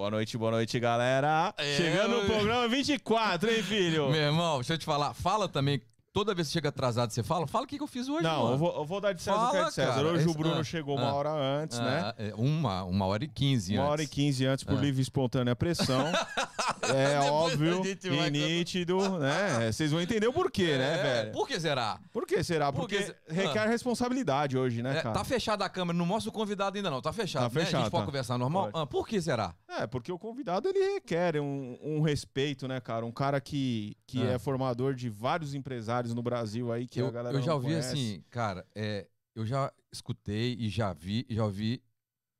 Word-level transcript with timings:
Boa 0.00 0.10
noite, 0.10 0.38
boa 0.38 0.50
noite, 0.50 0.80
galera. 0.80 1.52
É, 1.58 1.76
Chegando 1.76 2.22
no 2.22 2.24
programa 2.24 2.66
24, 2.66 3.50
hein, 3.50 3.62
filho? 3.62 4.08
Meu 4.08 4.22
irmão, 4.22 4.54
deixa 4.56 4.72
eu 4.72 4.78
te 4.78 4.86
falar. 4.86 5.12
Fala 5.12 5.46
também 5.46 5.78
Toda 6.12 6.34
vez 6.34 6.48
que 6.48 6.54
chega 6.54 6.70
atrasado, 6.70 7.12
você 7.12 7.22
fala? 7.22 7.46
Fala 7.46 7.64
o 7.64 7.68
que, 7.68 7.76
que 7.76 7.82
eu 7.84 7.86
fiz 7.86 8.08
hoje, 8.08 8.24
Não, 8.24 8.50
eu 8.50 8.58
vou, 8.58 8.76
eu 8.78 8.84
vou, 8.84 9.00
dar 9.00 9.12
de 9.12 9.22
César 9.22 9.36
fala, 9.36 9.48
o 9.48 9.52
que 9.52 9.58
é 9.58 9.64
de 9.66 9.74
César. 9.74 9.94
Cara, 9.94 10.06
hoje 10.08 10.22
esse, 10.22 10.28
o 10.28 10.34
Bruno 10.34 10.58
ah, 10.58 10.64
chegou 10.64 10.96
uma 10.96 11.08
ah, 11.08 11.14
hora 11.14 11.30
antes, 11.30 11.78
ah, 11.78 11.84
né? 11.84 12.14
É, 12.18 12.34
uma, 12.34 12.82
uma 12.82 13.06
hora 13.06 13.22
e 13.22 13.28
quinze 13.28 13.74
Uma 13.74 13.84
hora 13.86 14.02
e 14.02 14.08
quinze 14.08 14.44
antes 14.44 14.64
por 14.64 14.76
ah. 14.76 14.80
livre 14.80 15.00
e 15.00 15.02
espontânea 15.02 15.54
pressão. 15.54 16.10
é 16.92 17.30
óbvio 17.30 17.82
e 17.84 18.30
nítido, 18.30 19.20
né? 19.20 19.70
Vocês 19.70 19.92
vão 19.92 20.00
entender 20.00 20.26
o 20.26 20.32
porquê, 20.32 20.76
né, 20.76 20.98
é, 20.98 21.02
velho? 21.02 21.32
Por 21.32 21.46
que 21.46 21.60
será? 21.60 22.00
Por 22.12 22.26
que 22.26 22.42
será? 22.42 22.72
Porque, 22.72 22.98
Porque 22.98 23.32
requer 23.32 23.68
responsabilidade 23.68 24.58
hoje, 24.58 24.82
né, 24.82 24.98
é, 24.98 25.02
cara? 25.02 25.14
Tá 25.14 25.22
fechada 25.22 25.64
a 25.64 25.68
câmera, 25.68 25.96
não 25.96 26.06
mostra 26.06 26.28
o 26.28 26.32
convidado 26.32 26.76
ainda 26.76 26.90
não, 26.90 27.00
tá 27.00 27.12
fechado, 27.12 27.44
tá 27.44 27.50
fechado 27.50 27.72
né? 27.72 27.78
A 27.78 27.82
gente 27.82 27.84
tá. 27.84 27.90
pode 27.90 28.06
conversar 28.06 28.36
normal? 28.36 28.70
Ah, 28.74 28.84
por 28.84 29.06
que 29.06 29.22
será? 29.22 29.54
É, 29.68 29.86
porque 29.86 30.10
o 30.10 30.18
convidado, 30.18 30.68
ele 30.68 30.94
requer 30.94 31.40
um, 31.40 31.78
um 31.80 32.00
respeito, 32.00 32.66
né, 32.66 32.80
cara? 32.80 33.06
Um 33.06 33.12
cara 33.12 33.40
que, 33.40 33.96
que 34.10 34.22
é 34.26 34.38
formador 34.38 34.94
de 34.94 35.08
vários 35.08 35.54
empresários 35.54 36.12
no 36.12 36.22
Brasil 36.22 36.72
aí 36.72 36.80
aí 36.80 36.86
que 36.86 37.00
eu, 37.00 37.06
a 37.06 37.10
galera 37.10 37.36
Eu 37.36 37.42
já 37.42 37.54
ouvi 37.54 37.68
conhece. 37.68 37.88
assim, 37.92 38.24
cara, 38.30 38.66
é, 38.74 39.06
eu 39.34 39.46
já 39.46 39.72
escutei 39.92 40.56
e 40.58 40.68
já 40.68 40.92
vi, 40.92 41.26
já 41.28 41.44
ouvi 41.44 41.82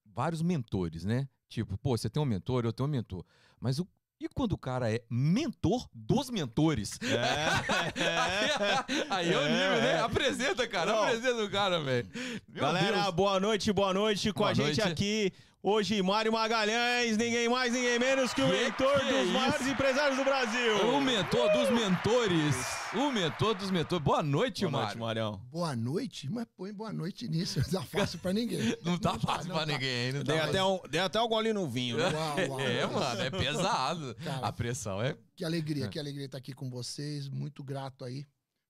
vários 0.05 0.43
mentores, 0.43 1.05
né? 1.05 1.29
Tipo, 1.49 1.77
pô, 1.79 1.97
você 1.97 2.09
tem 2.09 2.23
um 2.23 2.27
mentor, 2.27 2.65
eu 2.65 2.73
tenho 2.73 2.89
um 2.89 2.93
mentor. 2.93 3.25
Mas 3.59 3.79
o, 3.79 3.87
e 4.21 4.29
quando 4.29 4.53
o 4.53 4.59
cara 4.59 4.93
é 4.93 5.03
mentor 5.09 5.89
dos 5.93 6.31
mentores? 6.31 6.99
É, 7.03 8.03
é, 8.03 9.07
aí 9.11 9.33
é 9.33 9.39
o 9.39 9.43
nível, 9.43 9.83
né? 9.83 10.01
Apresenta, 10.01 10.69
cara. 10.69 10.93
Não. 10.93 11.03
Apresenta 11.05 11.43
o 11.43 11.51
cara, 11.51 11.81
velho. 11.81 12.09
Galera, 12.49 13.03
Deus. 13.03 13.15
boa 13.15 13.41
noite, 13.41 13.43
noite, 13.43 13.73
boa 13.73 13.95
noite 13.95 14.33
com 14.33 14.41
boa 14.41 14.51
a 14.51 14.55
gente 14.55 14.79
noite. 14.79 14.83
aqui. 14.83 15.33
Hoje, 15.63 16.01
Mário 16.01 16.33
Magalhães, 16.33 17.19
ninguém 17.19 17.47
mais, 17.47 17.71
ninguém 17.71 17.99
menos 17.99 18.33
que 18.33 18.41
o 18.41 18.47
que 18.47 18.51
mentor 18.51 18.99
que 18.99 19.09
é 19.09 19.23
dos 19.23 19.31
maiores 19.31 19.67
empresários 19.67 20.17
do 20.17 20.25
Brasil. 20.25 20.89
O 20.89 21.03
mentor 21.03 21.53
dos 21.53 21.69
mentores. 21.69 22.57
O 22.95 23.11
mentor 23.13 23.55
dos 23.55 23.71
mentores. 23.71 24.03
Boa 24.03 24.23
noite, 24.23 24.63
boa 24.63 24.73
Mário. 24.73 24.87
Noite, 24.87 24.99
Marião. 24.99 25.37
Boa 25.51 25.77
noite? 25.77 26.31
Mas 26.31 26.47
põe 26.57 26.73
boa 26.73 26.91
noite 26.95 27.29
nisso. 27.29 27.59
Não 27.59 27.83
tá 27.83 27.83
fácil 27.83 28.19
pra 28.21 28.33
ninguém. 28.33 28.75
Não 28.83 28.97
tá 28.97 29.19
fácil 29.19 29.49
não 29.49 29.57
pra 29.57 29.67
tá. 29.67 29.73
ninguém. 29.75 30.13
Não 30.15 30.25
dei, 30.25 30.39
tá 30.39 30.45
até 30.47 30.65
um, 30.65 30.81
dei 30.89 31.01
até 31.03 31.21
um 31.21 31.29
gole 31.29 31.53
no 31.53 31.69
vinho. 31.69 31.99
Né? 31.99 32.09
Uau, 32.09 32.49
uau, 32.49 32.61
é, 32.65 32.87
uau. 32.87 32.95
mano, 32.95 33.21
é 33.21 33.31
pesado. 33.31 34.15
Cara, 34.15 34.47
a 34.47 34.51
pressão 34.51 35.03
é... 35.03 35.15
Que 35.37 35.45
alegria, 35.45 35.85
é. 35.85 35.89
que 35.89 35.99
alegria 35.99 36.25
estar 36.25 36.39
aqui 36.39 36.55
com 36.55 36.71
vocês. 36.71 37.29
Muito 37.29 37.63
grato 37.63 38.03
aí 38.03 38.27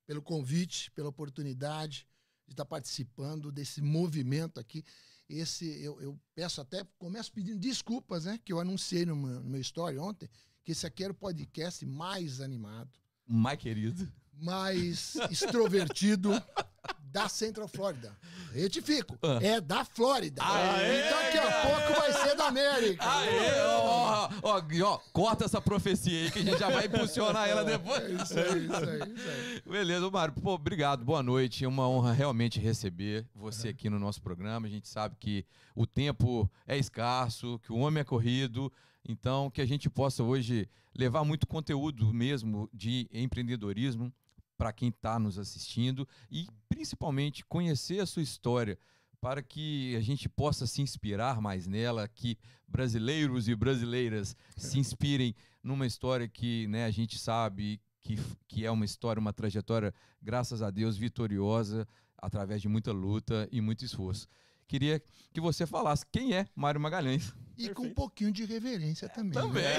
pelo 0.08 0.20
convite, 0.20 0.90
pela 0.90 1.08
oportunidade 1.08 2.04
de 2.48 2.52
estar 2.52 2.64
participando 2.64 3.52
desse 3.52 3.80
movimento 3.80 4.58
aqui 4.58 4.84
esse 5.30 5.66
eu, 5.82 6.00
eu, 6.00 6.18
peço 6.34 6.60
até, 6.60 6.84
começo 6.98 7.32
pedindo 7.32 7.58
desculpas, 7.58 8.24
né? 8.24 8.38
Que 8.44 8.52
eu 8.52 8.60
anunciei 8.60 9.06
no 9.06 9.16
meu, 9.16 9.40
no 9.40 9.50
meu 9.50 9.60
story 9.60 9.98
ontem, 9.98 10.28
que 10.64 10.72
esse 10.72 10.86
aqui 10.86 11.04
era 11.04 11.12
o 11.12 11.16
podcast 11.16 11.84
mais 11.86 12.40
animado. 12.40 12.90
Mais 13.26 13.58
querido. 13.58 14.10
Mais 14.32 15.14
extrovertido 15.30 16.30
da 17.12 17.28
Central 17.28 17.68
Florida. 17.68 18.16
Retifico. 18.52 19.18
Ah. 19.22 19.38
É 19.42 19.60
da 19.60 19.84
Flórida. 19.84 20.42
Aê! 20.42 20.98
E 20.98 21.10
daqui 21.10 21.38
a 21.38 21.62
pouco 21.62 22.00
vai 22.00 22.12
ser 22.12 22.36
da 22.36 22.46
América. 22.46 23.04
Aê! 23.04 23.60
Ó, 23.66 24.28
ó, 24.42 24.62
ó, 24.84 24.98
corta 25.12 25.44
essa 25.44 25.60
profecia 25.60 26.24
aí 26.24 26.30
que 26.30 26.38
a 26.40 26.42
gente 26.42 26.58
já 26.58 26.70
vai 26.70 26.86
impulsionar 26.86 27.48
ela 27.48 27.64
depois. 27.64 28.02
É 28.02 28.22
isso 28.22 28.38
aí, 28.38 28.64
isso 28.64 28.74
aí, 28.74 29.14
isso 29.14 29.28
aí. 29.28 29.62
Beleza, 29.66 30.10
Mário. 30.10 30.34
Pô, 30.34 30.54
obrigado. 30.54 31.04
Boa 31.04 31.22
noite. 31.22 31.64
É 31.64 31.68
uma 31.68 31.88
honra 31.88 32.12
realmente 32.12 32.58
receber 32.58 33.26
você 33.34 33.68
aqui 33.68 33.90
no 33.90 33.98
nosso 33.98 34.20
programa. 34.22 34.66
A 34.66 34.70
gente 34.70 34.88
sabe 34.88 35.16
que 35.18 35.44
o 35.74 35.86
tempo 35.86 36.50
é 36.66 36.76
escasso, 36.76 37.58
que 37.60 37.72
o 37.72 37.78
homem 37.78 38.00
é 38.00 38.04
corrido. 38.04 38.72
Então, 39.08 39.50
que 39.50 39.60
a 39.60 39.66
gente 39.66 39.88
possa 39.88 40.22
hoje 40.22 40.68
levar 40.94 41.24
muito 41.24 41.46
conteúdo 41.46 42.12
mesmo 42.12 42.68
de 42.72 43.08
empreendedorismo 43.12 44.12
para 44.60 44.74
quem 44.74 44.90
está 44.90 45.18
nos 45.18 45.38
assistindo 45.38 46.06
e 46.30 46.46
principalmente 46.68 47.42
conhecer 47.46 47.98
a 47.98 48.04
sua 48.04 48.20
história 48.20 48.78
para 49.18 49.42
que 49.42 49.96
a 49.96 50.02
gente 50.02 50.28
possa 50.28 50.66
se 50.66 50.82
inspirar 50.82 51.40
mais 51.40 51.66
nela, 51.66 52.06
que 52.06 52.36
brasileiros 52.68 53.48
e 53.48 53.54
brasileiras 53.54 54.36
se 54.58 54.78
inspirem 54.78 55.34
numa 55.62 55.86
história 55.86 56.28
que 56.28 56.66
né, 56.66 56.84
a 56.84 56.90
gente 56.90 57.18
sabe 57.18 57.80
que, 58.02 58.18
que 58.46 58.66
é 58.66 58.70
uma 58.70 58.84
história, 58.84 59.18
uma 59.18 59.32
trajetória, 59.32 59.94
graças 60.20 60.60
a 60.60 60.68
Deus, 60.68 60.94
vitoriosa, 60.94 61.88
através 62.18 62.60
de 62.60 62.68
muita 62.68 62.92
luta 62.92 63.48
e 63.50 63.62
muito 63.62 63.82
esforço. 63.82 64.28
Queria 64.68 65.02
que 65.32 65.40
você 65.40 65.66
falasse 65.66 66.04
quem 66.12 66.34
é 66.34 66.46
Mário 66.54 66.78
Magalhães. 66.78 67.32
E 67.56 67.64
Perfeito. 67.64 67.74
com 67.76 67.86
um 67.86 67.94
pouquinho 67.94 68.30
de 68.30 68.44
reverência 68.44 69.08
também. 69.08 69.32
Também. 69.32 69.62
Né? 69.62 69.72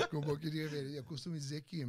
com 0.10 0.18
um 0.20 0.22
pouquinho 0.22 0.52
de 0.52 0.62
reverência. 0.62 0.96
Eu 0.96 1.04
costumo 1.04 1.36
dizer 1.36 1.60
que 1.60 1.84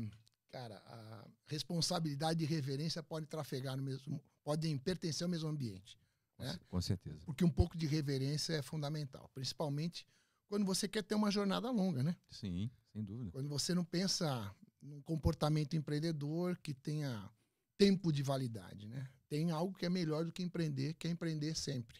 cara, 0.57 0.81
a 0.87 1.27
responsabilidade 1.45 2.43
e 2.43 2.47
reverência 2.47 3.03
podem 3.03 3.29
trafegar 3.29 3.77
no 3.77 3.83
mesmo, 3.83 4.19
podem 4.43 4.75
pertencer 4.75 5.23
ao 5.23 5.29
mesmo 5.29 5.47
ambiente. 5.47 5.99
Né? 6.39 6.59
Com 6.67 6.81
certeza. 6.81 7.19
Porque 7.25 7.45
um 7.45 7.49
pouco 7.49 7.77
de 7.77 7.85
reverência 7.85 8.53
é 8.53 8.61
fundamental, 8.63 9.29
principalmente 9.35 10.07
quando 10.49 10.65
você 10.65 10.87
quer 10.87 11.03
ter 11.03 11.13
uma 11.13 11.29
jornada 11.29 11.69
longa, 11.69 12.01
né? 12.01 12.15
Sim, 12.29 12.71
sem 12.91 13.03
dúvida. 13.03 13.31
Quando 13.31 13.49
você 13.49 13.75
não 13.75 13.83
pensa 13.83 14.55
num 14.81 15.01
comportamento 15.01 15.75
empreendedor 15.75 16.57
que 16.57 16.73
tenha 16.73 17.29
tempo 17.77 18.11
de 18.11 18.23
validade, 18.23 18.87
né? 18.87 19.07
Tem 19.29 19.51
algo 19.51 19.77
que 19.77 19.85
é 19.85 19.89
melhor 19.89 20.25
do 20.25 20.31
que 20.31 20.41
empreender, 20.41 20.93
que 20.95 21.07
é 21.07 21.11
empreender 21.11 21.53
sempre. 21.53 21.99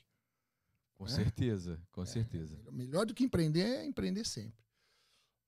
Com 0.96 1.03
né? 1.03 1.11
certeza, 1.11 1.79
com 1.91 2.02
é, 2.02 2.05
certeza. 2.05 2.58
Melhor 2.72 3.05
do 3.05 3.14
que 3.14 3.23
empreender 3.23 3.66
é 3.66 3.85
empreender 3.85 4.26
sempre. 4.26 4.66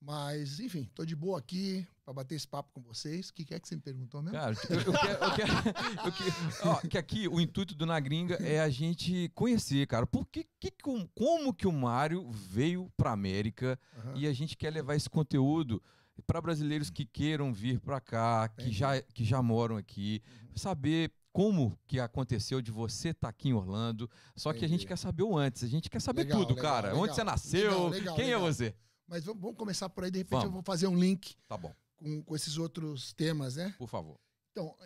Mas, 0.01 0.59
enfim, 0.59 0.89
tô 0.95 1.03
de 1.03 1.15
boa 1.15 1.39
aqui 1.39 1.85
para 2.05 2.13
bater 2.13 2.35
esse 2.35 2.47
papo 2.47 2.71
com 2.73 2.81
vocês. 2.81 3.29
O 3.29 3.33
que 3.33 3.53
é 3.53 3.59
que 3.59 3.67
você 3.67 3.75
me 3.75 3.81
perguntou 3.81 4.21
mesmo? 4.21 4.37
Cara, 4.37 4.55
eu, 4.69 4.79
eu 4.79 4.93
quero, 4.93 5.23
eu 5.23 5.33
quero, 5.33 5.51
eu 6.05 6.11
quero 6.11 6.69
ó, 6.69 6.75
que 6.75 6.97
aqui 6.97 7.27
o 7.27 7.39
intuito 7.39 7.75
do 7.75 7.85
Na 7.85 7.99
Gringa 7.99 8.35
é 8.35 8.61
a 8.61 8.69
gente 8.69 9.29
conhecer, 9.35 9.85
cara. 9.87 10.07
Por 10.07 10.25
que, 10.25 10.47
que 10.59 10.71
como 11.13 11.53
que 11.53 11.67
o 11.67 11.71
Mário 11.71 12.31
veio 12.31 12.89
para 12.95 13.11
América 13.11 13.77
uhum. 13.97 14.15
e 14.15 14.27
a 14.27 14.33
gente 14.33 14.55
quer 14.55 14.71
levar 14.71 14.95
esse 14.95 15.09
conteúdo 15.09 15.83
para 16.25 16.41
brasileiros 16.41 16.89
que 16.89 17.05
queiram 17.05 17.53
vir 17.53 17.79
para 17.79 17.99
cá, 17.99 18.47
que 18.47 18.71
já, 18.71 19.01
que 19.01 19.23
já 19.23 19.41
moram 19.41 19.77
aqui, 19.77 20.21
uhum. 20.25 20.57
saber 20.57 21.11
como 21.31 21.77
que 21.87 21.99
aconteceu 21.99 22.61
de 22.61 22.71
você 22.71 23.09
estar 23.09 23.27
tá 23.27 23.29
aqui 23.29 23.49
em 23.49 23.53
Orlando. 23.53 24.09
Só 24.35 24.49
Entendi. 24.49 24.59
que 24.59 24.65
a 24.65 24.69
gente 24.69 24.87
quer 24.87 24.97
saber 24.97 25.23
o 25.23 25.37
antes, 25.37 25.63
a 25.63 25.67
gente 25.67 25.89
quer 25.89 26.01
saber 26.01 26.23
legal, 26.23 26.39
tudo, 26.39 26.55
legal, 26.55 26.71
cara. 26.71 26.87
Legal, 26.87 27.03
Onde 27.03 27.15
você 27.15 27.23
nasceu, 27.23 27.91
quem 28.15 28.31
é 28.31 28.37
você? 28.37 28.73
Mas 29.09 29.23
vamos 29.23 29.55
começar 29.57 29.89
por 29.89 30.03
aí, 30.03 30.11
de 30.11 30.19
repente 30.19 30.31
vamos. 30.33 30.45
eu 30.45 30.51
vou 30.51 30.61
fazer 30.61 30.87
um 30.87 30.95
link 30.95 31.35
tá 31.47 31.57
bom. 31.57 31.73
Com, 31.97 32.21
com 32.21 32.35
esses 32.35 32.57
outros 32.57 33.11
temas, 33.13 33.55
né? 33.55 33.73
Por 33.77 33.89
favor. 33.89 34.19
Então, 34.51 34.77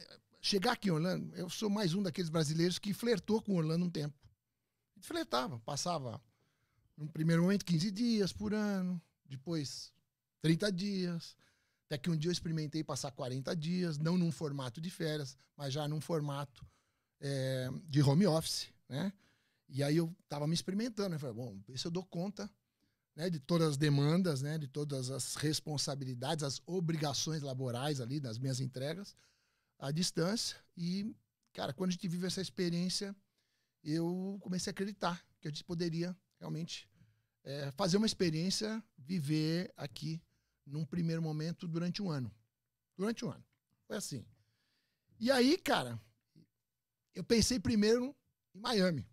chegar 0.41 0.71
aqui 0.71 0.87
em 0.87 0.91
Orlando, 0.91 1.35
eu 1.35 1.49
sou 1.49 1.69
mais 1.69 1.93
um 1.93 2.01
daqueles 2.01 2.29
brasileiros 2.29 2.79
que 2.79 2.93
flertou 2.93 3.41
com 3.41 3.57
Orlando 3.57 3.85
um 3.85 3.89
tempo. 3.89 4.17
Flertava, 5.01 5.59
passava, 5.59 6.21
no 6.95 7.09
primeiro 7.09 7.41
momento, 7.41 7.65
15 7.65 7.91
dias 7.91 8.31
por 8.31 8.53
ano, 8.53 8.99
depois 9.25 9.91
30 10.41 10.71
dias, 10.71 11.35
até 11.85 11.97
que 11.97 12.09
um 12.09 12.15
dia 12.15 12.29
eu 12.29 12.33
experimentei 12.33 12.81
passar 12.81 13.11
40 13.11 13.53
dias, 13.57 13.97
não 13.97 14.17
num 14.17 14.31
formato 14.31 14.79
de 14.79 14.89
férias, 14.89 15.37
mas 15.57 15.73
já 15.73 15.85
num 15.85 15.99
formato 15.99 16.65
é, 17.19 17.69
de 17.89 18.01
home 18.01 18.25
office, 18.25 18.69
né? 18.87 19.11
E 19.67 19.83
aí 19.83 19.97
eu 19.97 20.15
tava 20.29 20.47
me 20.47 20.53
experimentando, 20.53 21.15
eu 21.15 21.19
falei, 21.19 21.35
bom, 21.35 21.59
se 21.75 21.85
eu 21.85 21.91
dou 21.91 22.05
conta 22.05 22.49
né, 23.15 23.30
de 23.30 23.39
todas 23.39 23.69
as 23.69 23.77
demandas, 23.77 24.42
né, 24.42 24.57
de 24.57 24.68
todas 24.68 25.12
as 25.12 25.36
responsabilidades, 25.36 26.44
as 26.44 26.62
obrigações 26.65 27.42
laborais 27.42 28.01
ali 28.01 28.19
das 28.19 28.38
minhas 28.38 28.60
entregas 28.60 29.15
à 29.77 29.92
distância. 29.92 30.57
E, 30.75 31.15
cara, 31.54 31.74
quando 31.74 31.89
a 31.89 31.94
gente 31.94 32.07
vive 32.07 32.27
essa 32.27 32.42
experiência, 32.42 33.15
eu 33.83 34.38
comecei 34.42 34.71
a 34.71 34.74
acreditar 34.74 35.24
que 35.39 35.48
a 35.48 35.51
gente 35.51 35.63
poderia 35.63 36.15
realmente 36.39 36.89
é, 37.44 37.71
fazer 37.71 37.98
uma 37.98 38.06
experiência, 38.06 38.83
viver 38.98 39.71
aqui 39.75 40.21
num 40.66 40.86
primeiro 40.86 41.21
momento 41.21 41.68
durante 41.68 42.01
um 42.01 42.09
ano. 42.09 42.33
Durante 42.95 43.25
um 43.25 43.30
ano. 43.30 43.44
Foi 43.88 43.98
assim. 43.98 44.25
E 45.19 45.30
aí, 45.30 45.57
cara, 45.57 46.00
eu 47.13 47.24
pensei 47.24 47.59
primeiro 47.59 48.16
em 48.56 48.59
Miami. 48.59 49.07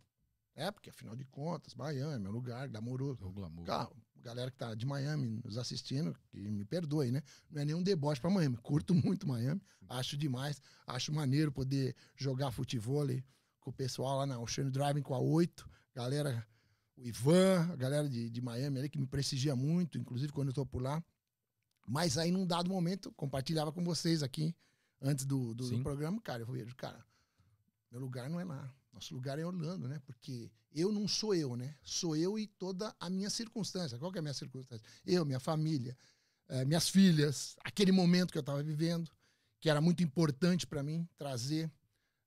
É, 0.54 0.70
porque 0.70 0.90
afinal 0.90 1.16
de 1.16 1.24
contas, 1.24 1.74
Miami 1.74 2.26
é 2.26 2.28
um 2.28 2.32
lugar 2.32 2.68
glamouroso. 2.68 3.26
O 3.26 3.32
glamour. 3.32 3.64
Cara, 3.64 3.90
galera 4.16 4.50
que 4.50 4.56
tá 4.56 4.74
de 4.74 4.84
Miami 4.86 5.40
nos 5.44 5.56
assistindo, 5.56 6.16
que 6.30 6.38
me 6.38 6.64
perdoe, 6.64 7.10
né? 7.10 7.22
Não 7.50 7.62
é 7.62 7.64
nenhum 7.64 7.82
deboche 7.82 8.20
para 8.20 8.30
Miami. 8.30 8.56
Curto 8.58 8.94
muito 8.94 9.26
Miami, 9.26 9.60
acho 9.88 10.16
demais. 10.16 10.60
Acho 10.86 11.12
maneiro 11.12 11.52
poder 11.52 11.94
jogar 12.16 12.50
futebol 12.50 13.06
com 13.60 13.70
o 13.70 13.72
pessoal 13.72 14.18
lá 14.18 14.26
na 14.26 14.38
Ocean 14.38 14.70
Driving 14.70 15.02
com 15.02 15.14
a 15.14 15.18
8. 15.18 15.68
Galera, 15.94 16.46
o 16.96 17.06
Ivan, 17.06 17.70
a 17.72 17.76
galera 17.76 18.08
de, 18.08 18.30
de 18.30 18.40
Miami 18.40 18.78
ali 18.78 18.88
que 18.88 18.98
me 18.98 19.06
prestigia 19.06 19.56
muito, 19.56 19.98
inclusive 19.98 20.32
quando 20.32 20.48
eu 20.48 20.54
tô 20.54 20.66
por 20.66 20.82
lá. 20.82 21.02
Mas 21.86 22.18
aí, 22.18 22.30
num 22.30 22.46
dado 22.46 22.68
momento, 22.68 23.12
compartilhava 23.12 23.72
com 23.72 23.82
vocês 23.82 24.22
aqui, 24.22 24.54
antes 25.00 25.24
do, 25.24 25.54
do, 25.54 25.68
do 25.68 25.82
programa, 25.82 26.20
cara, 26.20 26.42
eu 26.42 26.46
vejo, 26.46 26.76
cara, 26.76 27.04
meu 27.90 28.00
lugar 28.00 28.28
não 28.30 28.38
é 28.38 28.44
lá 28.44 28.72
nosso 29.00 29.14
lugar 29.14 29.38
é 29.38 29.46
Orlando, 29.46 29.88
né? 29.88 29.98
Porque 30.04 30.52
eu 30.72 30.92
não 30.92 31.08
sou 31.08 31.34
eu, 31.34 31.56
né? 31.56 31.74
Sou 31.82 32.14
eu 32.14 32.38
e 32.38 32.46
toda 32.46 32.94
a 33.00 33.08
minha 33.08 33.30
circunstância. 33.30 33.98
Qual 33.98 34.12
que 34.12 34.18
é 34.18 34.20
a 34.20 34.22
minha 34.22 34.34
circunstância? 34.34 34.86
Eu, 35.06 35.24
minha 35.24 35.40
família, 35.40 35.96
eh, 36.48 36.66
minhas 36.66 36.88
filhas, 36.88 37.56
aquele 37.64 37.92
momento 37.92 38.30
que 38.30 38.36
eu 38.36 38.40
estava 38.40 38.62
vivendo, 38.62 39.10
que 39.58 39.70
era 39.70 39.80
muito 39.80 40.02
importante 40.02 40.66
para 40.66 40.82
mim 40.82 41.08
trazer 41.16 41.72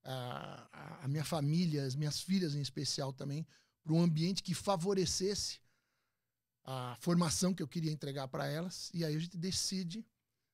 a, 0.03 1.03
a 1.03 1.07
minha 1.07 1.23
família, 1.23 1.85
as 1.85 1.95
minhas 1.95 2.19
filhas 2.19 2.55
em 2.55 2.61
especial 2.61 3.13
também, 3.13 3.45
para 3.83 3.93
um 3.93 4.01
ambiente 4.01 4.41
que 4.41 4.55
favorecesse 4.55 5.59
a 6.65 6.97
formação 6.99 7.53
que 7.53 7.61
eu 7.61 7.67
queria 7.67 7.91
entregar 7.91 8.27
para 8.27 8.47
elas. 8.47 8.89
E 8.95 9.05
aí 9.05 9.15
a 9.15 9.19
gente 9.19 9.37
decide, 9.37 10.03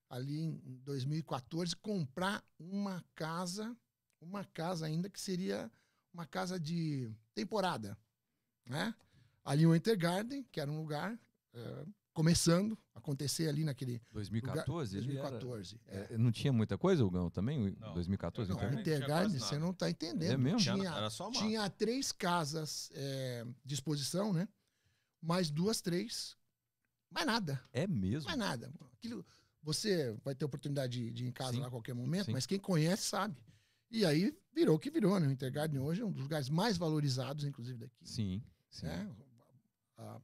ali 0.10 0.38
em 0.42 0.81
2014, 0.83 1.77
comprar 1.77 2.44
uma 2.60 3.04
casa, 3.15 3.75
uma 4.19 4.44
casa 4.44 4.86
ainda 4.86 5.10
que 5.10 5.19
seria 5.19 5.72
uma 6.13 6.25
casa 6.25 6.59
de 6.59 7.11
temporada, 7.33 7.97
né? 8.65 8.94
Ali 9.44 9.65
o 9.65 9.75
Intergarden, 9.75 10.44
que 10.51 10.59
era 10.59 10.69
um 10.69 10.77
lugar 10.77 11.19
é, 11.53 11.85
começando 12.13 12.77
a 12.94 13.00
acontecer 13.00 13.47
ali 13.47 13.63
naquele 13.63 14.01
2014? 14.11 15.00
lugar, 15.00 15.07
2014. 15.07 15.81
Era, 15.88 16.13
é. 16.13 16.17
não 16.17 16.31
tinha 16.31 16.51
muita 16.51 16.77
coisa, 16.77 17.03
Hugão, 17.06 17.29
também? 17.29 17.75
Não. 17.79 17.94
2014? 17.94 18.51
Não, 18.51 18.57
o 18.57 18.79
Intergarden, 18.79 19.39
você 19.39 19.57
não 19.57 19.71
está 19.71 19.89
entendendo. 19.89 20.31
É 20.31 20.38
mesmo? 20.38 20.59
Tinha, 20.59 20.89
era 20.89 21.09
só 21.09 21.29
uma. 21.29 21.39
tinha 21.39 21.69
três 21.69 22.12
casas 22.12 22.89
é, 22.94 23.45
de 23.63 23.73
exposição, 23.73 24.33
né? 24.33 24.47
Mais 25.21 25.50
duas, 25.50 25.81
três. 25.81 26.38
Mais 27.09 27.25
nada. 27.25 27.62
É 27.71 27.88
mesmo? 27.88 28.27
Mais 28.27 28.38
nada. 28.38 28.71
Aquilo, 28.94 29.25
você 29.63 30.15
vai 30.23 30.35
ter 30.35 30.45
oportunidade 30.45 31.00
de, 31.00 31.12
de 31.12 31.25
ir 31.25 31.27
em 31.27 31.31
casa 31.31 31.53
Sim. 31.53 31.59
lá 31.59 31.67
a 31.67 31.71
qualquer 31.71 31.94
momento, 31.94 32.27
Sim. 32.27 32.33
mas 32.33 32.45
quem 32.45 32.59
conhece 32.59 33.03
sabe. 33.03 33.35
E 33.89 34.06
aí 34.06 34.38
virou 34.53 34.75
o 34.75 34.80
que 34.80 34.89
virou, 34.89 35.19
né? 35.19 35.27
O 35.27 35.31
Intergarden 35.31 35.80
hoje 35.80 36.01
é 36.01 36.06
um 36.06 36.12
dos 36.12 36.21
lugares 36.21 36.50
mais 36.50 36.77
valorizados, 36.77 37.44
inclusive, 37.44 37.80
daqui. 37.80 37.95
Sim. 38.03 38.44
sim. 38.69 38.88
É, 38.88 39.07
a 39.97 40.21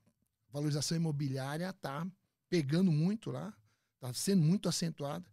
valorização 0.51 0.97
imobiliária 0.97 1.69
está 1.69 2.05
pegando 2.49 2.91
muito 2.91 3.31
lá, 3.31 3.53
está 3.95 4.13
sendo 4.13 4.41
muito 4.41 4.69
acentuada. 4.69 5.25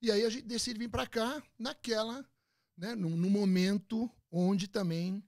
E 0.00 0.10
aí 0.10 0.24
a 0.24 0.30
gente 0.30 0.46
decide 0.46 0.78
vir 0.78 0.88
para 0.88 1.06
cá 1.06 1.42
naquela, 1.58 2.24
né, 2.76 2.94
num, 2.94 3.16
num, 3.16 3.30
momento 3.30 4.08
onde 4.30 4.68
também 4.68 5.24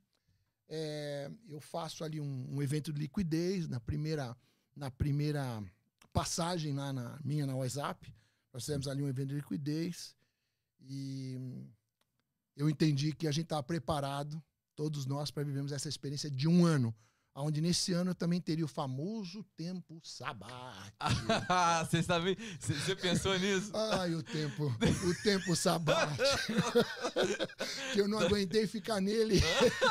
é, 0.69 1.31
eu 1.49 1.61
faço 1.61 2.05
ali 2.05 2.21
um, 2.21 2.55
um, 2.55 2.63
evento 2.63 2.93
de 2.93 3.01
liquidez 3.01 3.67
na 3.67 3.81
primeira, 3.81 4.37
na 4.77 4.91
primeira 4.91 5.63
passagem 6.13 6.73
lá 6.75 6.93
na 6.93 7.19
minha 7.25 7.47
na 7.47 7.57
WhatsApp. 7.57 8.15
Nós 8.53 8.65
fizemos 8.65 8.87
ali 8.87 9.03
um 9.03 9.09
evento 9.09 9.31
de 9.31 9.37
liquidez 9.37 10.15
e 10.81 11.37
eu 12.57 12.69
entendi 12.69 13.13
que 13.13 13.27
a 13.27 13.33
gente 13.33 13.45
estava 13.45 13.63
preparado, 13.63 14.43
todos 14.75 15.07
nós, 15.07 15.31
para 15.31 15.45
vivermos 15.45 15.73
essa 15.73 15.89
experiência 15.89 16.31
de 16.31 16.49
um 16.49 16.65
ano 16.65 16.95
onde 17.35 17.61
nesse 17.61 17.93
ano 17.93 18.11
eu 18.11 18.15
também 18.15 18.41
teria 18.41 18.65
o 18.65 18.69
famoso 18.69 19.45
tempo 19.57 20.01
sabático. 20.03 20.97
Você 21.91 22.03
sabe, 22.03 22.37
você 22.59 22.97
pensou 22.97 23.39
nisso? 23.39 23.71
Ai, 23.75 24.15
o 24.15 24.23
tempo, 24.23 24.67
o 24.67 25.23
tempo 25.23 25.55
sabático. 25.57 26.23
que 27.93 28.01
eu 28.01 28.09
não 28.09 28.19
aguentei 28.19 28.67
ficar 28.67 29.01
nele. 29.01 29.41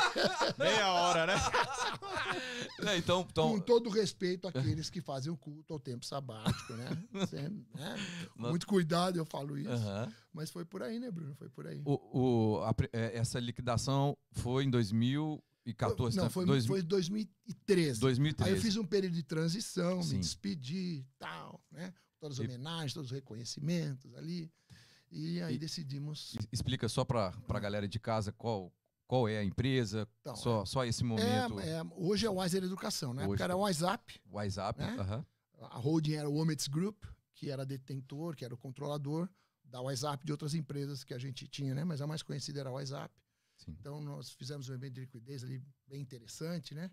Meia 0.58 0.92
hora, 0.92 1.26
né? 1.26 2.96
Então, 2.96 3.26
então... 3.28 3.52
Com 3.52 3.60
todo 3.60 3.90
respeito 3.90 4.48
àqueles 4.48 4.90
que 4.90 5.00
fazem 5.00 5.32
o 5.32 5.36
culto 5.36 5.72
ao 5.72 5.80
tempo 5.80 6.04
sabático, 6.04 6.72
né? 6.74 7.26
Sempre, 7.26 7.66
né? 7.74 7.96
Muito 8.36 8.66
cuidado, 8.66 9.18
eu 9.18 9.24
falo 9.24 9.58
isso. 9.58 9.70
Uhum. 9.70 10.12
Mas 10.32 10.50
foi 10.50 10.64
por 10.64 10.82
aí, 10.82 10.98
né, 10.98 11.10
Bruno? 11.10 11.34
Foi 11.34 11.48
por 11.48 11.66
aí. 11.66 11.82
O, 11.84 12.58
o 12.58 12.64
a, 12.64 12.74
é, 12.92 13.18
essa 13.18 13.40
liquidação 13.40 14.16
foi 14.32 14.64
em 14.64 14.70
2000 14.70 15.42
2014, 15.64 16.16
Não, 16.16 16.30
foi, 16.30 16.46
dois, 16.46 16.66
foi 16.66 16.82
2013. 16.82 18.00
2013. 18.00 18.50
Aí 18.50 18.56
eu 18.56 18.62
fiz 18.62 18.76
um 18.76 18.84
período 18.84 19.14
de 19.14 19.22
transição, 19.22 20.02
Sim. 20.02 20.14
me 20.14 20.20
despedi 20.20 21.06
tal, 21.18 21.62
né? 21.70 21.92
Todas 22.18 22.38
as 22.38 22.44
homenagens, 22.44 22.92
todos 22.92 23.10
os 23.10 23.14
reconhecimentos 23.14 24.14
ali. 24.14 24.50
E 25.10 25.40
aí 25.42 25.54
e, 25.54 25.58
decidimos. 25.58 26.36
Explica 26.52 26.88
só 26.88 27.04
para 27.04 27.34
a 27.48 27.60
galera 27.60 27.88
de 27.88 27.98
casa 27.98 28.32
qual, 28.32 28.72
qual 29.06 29.28
é 29.28 29.38
a 29.38 29.44
empresa, 29.44 30.08
então, 30.20 30.36
só, 30.36 30.62
é, 30.62 30.66
só 30.66 30.84
esse 30.84 31.02
momento. 31.02 31.60
É, 31.60 31.78
é, 31.78 31.82
hoje 31.96 32.26
é 32.26 32.30
o 32.30 32.36
Wiser 32.40 32.62
Educação, 32.62 33.12
né? 33.12 33.26
Porque 33.26 33.42
era 33.42 33.56
o 33.56 33.60
WhatsApp. 33.60 34.20
WhatsApp, 34.30 34.80
né? 34.80 34.96
uh 34.96 35.04
-huh. 35.04 35.26
A 35.70 35.78
holding 35.78 36.14
era 36.14 36.28
o 36.28 36.36
Omets 36.36 36.68
Group, 36.68 37.04
que 37.34 37.50
era 37.50 37.66
detentor, 37.66 38.34
que 38.34 38.44
era 38.44 38.54
o 38.54 38.56
controlador 38.56 39.28
da 39.64 39.80
WhatsApp 39.80 40.24
de 40.24 40.32
outras 40.32 40.54
empresas 40.54 41.04
que 41.04 41.14
a 41.14 41.18
gente 41.18 41.46
tinha, 41.46 41.74
né? 41.74 41.84
Mas 41.84 42.00
a 42.00 42.06
mais 42.06 42.22
conhecida 42.22 42.60
era 42.60 42.70
o 42.70 42.74
WhatsApp. 42.74 43.14
Sim. 43.64 43.76
Então, 43.78 44.00
nós 44.00 44.30
fizemos 44.30 44.68
um 44.68 44.74
evento 44.74 44.94
de 44.94 45.00
liquidez 45.02 45.44
ali 45.44 45.62
bem 45.86 46.00
interessante, 46.00 46.74
né? 46.74 46.90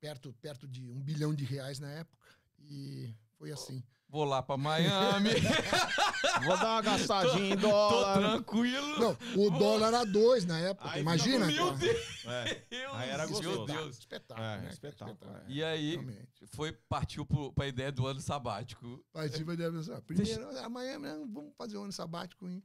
Perto, 0.00 0.32
perto 0.34 0.66
de 0.66 0.90
um 0.90 1.00
bilhão 1.00 1.34
de 1.34 1.44
reais 1.44 1.78
na 1.78 1.90
época. 1.90 2.28
E 2.58 3.12
foi 3.36 3.50
assim. 3.50 3.82
Vou 4.08 4.24
lá 4.24 4.42
para 4.42 4.56
Miami. 4.56 5.30
Vou 6.44 6.56
dar 6.56 6.74
uma 6.74 6.82
gastadinha 6.82 7.54
em 7.54 7.56
dólar. 7.56 8.14
Tô 8.14 8.20
tranquilo. 8.20 8.98
Não, 8.98 9.18
o 9.36 9.50
dólar 9.50 9.88
era 9.88 10.04
dois 10.04 10.44
na 10.44 10.58
época. 10.58 10.88
Ai, 10.90 11.00
imagina. 11.00 11.46
Meu 11.50 11.72
Deus. 11.74 12.24
É. 12.26 12.64
Aí 12.92 13.10
era 13.10 13.26
gostoso. 13.26 13.66
Meu 13.66 13.66
Deus. 13.66 13.98
Espetáculo. 13.98 14.46
É, 14.46 14.60
né? 14.62 14.70
espetáculo. 14.70 15.36
É. 15.36 15.44
E 15.48 15.62
aí, 15.62 15.90
Realmente. 15.92 16.46
foi, 16.46 16.72
partiu 16.72 17.26
para 17.26 17.64
a 17.64 17.68
ideia 17.68 17.92
do 17.92 18.06
ano 18.06 18.20
sabático. 18.20 19.04
Partiu 19.12 19.44
para 19.44 19.52
a 19.52 19.54
ideia 19.54 19.70
do 19.70 19.76
ano 19.76 19.84
sabático. 19.84 20.06
Primeiro, 20.06 20.58
amanhã 20.58 20.98
vamos 20.98 21.54
fazer 21.56 21.76
o 21.76 21.80
um 21.80 21.84
ano 21.84 21.92
sabático 21.92 22.48
em 22.48 22.62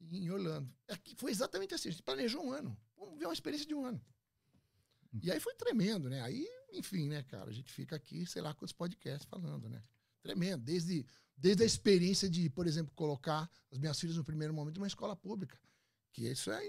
em 0.00 0.30
Orlando. 0.30 0.72
Aqui 0.88 1.14
foi 1.16 1.30
exatamente 1.30 1.74
assim. 1.74 1.88
A 1.88 1.92
gente 1.92 2.02
planejou 2.02 2.44
um 2.44 2.52
ano. 2.52 2.76
Vamos 2.96 3.18
ver 3.18 3.26
uma 3.26 3.34
experiência 3.34 3.66
de 3.66 3.74
um 3.74 3.84
ano. 3.84 4.00
E 5.22 5.30
aí 5.30 5.40
foi 5.40 5.54
tremendo, 5.54 6.08
né? 6.08 6.22
Aí, 6.22 6.46
enfim, 6.72 7.08
né, 7.08 7.22
cara? 7.24 7.50
A 7.50 7.52
gente 7.52 7.72
fica 7.72 7.96
aqui, 7.96 8.24
sei 8.26 8.40
lá, 8.40 8.54
quantos 8.54 8.72
podcasts 8.72 9.28
falando, 9.28 9.68
né? 9.68 9.82
Tremendo. 10.22 10.62
Desde, 10.62 11.04
desde 11.36 11.62
a 11.62 11.66
experiência 11.66 12.28
de, 12.28 12.48
por 12.48 12.66
exemplo, 12.66 12.94
colocar 12.94 13.50
as 13.70 13.78
minhas 13.78 13.98
filhas 13.98 14.16
no 14.16 14.24
primeiro 14.24 14.54
momento 14.54 14.76
numa 14.76 14.86
escola 14.86 15.16
pública. 15.16 15.58
Que 16.12 16.28
isso 16.28 16.50
é, 16.50 16.62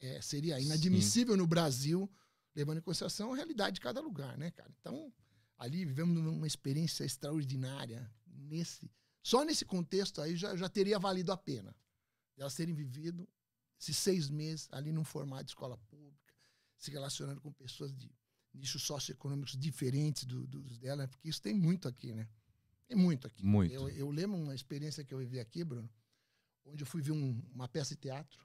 é 0.00 0.22
seria 0.22 0.60
inadmissível 0.60 1.34
Sim. 1.34 1.38
no 1.38 1.46
Brasil, 1.46 2.10
levando 2.54 2.78
em 2.78 2.82
consideração 2.82 3.32
a 3.32 3.36
realidade 3.36 3.74
de 3.74 3.80
cada 3.80 4.00
lugar, 4.00 4.36
né, 4.36 4.50
cara? 4.50 4.70
Então, 4.80 5.12
ali 5.58 5.84
vivemos 5.84 6.18
uma 6.18 6.46
experiência 6.46 7.04
extraordinária. 7.04 8.10
Nesse, 8.26 8.90
só 9.22 9.44
nesse 9.44 9.64
contexto 9.64 10.20
aí 10.20 10.36
já, 10.36 10.56
já 10.56 10.68
teria 10.68 10.98
valido 10.98 11.32
a 11.32 11.36
pena 11.36 11.74
elas 12.42 12.54
terem 12.54 12.74
vivido 12.74 13.28
esses 13.78 13.96
seis 13.96 14.28
meses 14.28 14.68
ali 14.72 14.92
num 14.92 15.04
formato 15.04 15.44
de 15.44 15.50
escola 15.50 15.76
pública, 15.76 16.34
se 16.76 16.90
relacionando 16.90 17.40
com 17.40 17.52
pessoas 17.52 17.94
de 17.94 18.10
nichos 18.52 18.82
socioeconômicos 18.82 19.56
diferentes 19.56 20.24
do, 20.24 20.46
dos 20.46 20.78
dela, 20.78 21.06
porque 21.08 21.28
isso 21.28 21.40
tem 21.40 21.54
muito 21.54 21.88
aqui, 21.88 22.12
né? 22.12 22.28
Tem 22.86 22.96
muito 22.96 23.26
aqui. 23.26 23.44
Muito. 23.44 23.72
Eu, 23.72 23.88
eu 23.88 24.10
lembro 24.10 24.36
uma 24.36 24.54
experiência 24.54 25.04
que 25.04 25.14
eu 25.14 25.18
vivi 25.18 25.38
aqui, 25.38 25.62
Bruno, 25.62 25.88
onde 26.64 26.82
eu 26.82 26.86
fui 26.86 27.00
ver 27.00 27.12
um, 27.12 27.40
uma 27.52 27.68
peça 27.68 27.94
de 27.94 28.00
teatro. 28.00 28.44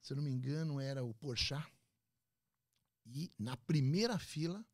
Se 0.00 0.12
eu 0.12 0.16
não 0.16 0.22
me 0.22 0.30
engano, 0.30 0.80
era 0.80 1.02
o 1.04 1.12
Porchat. 1.14 1.66
E 3.04 3.32
na 3.38 3.56
primeira 3.56 4.18
fila, 4.18 4.64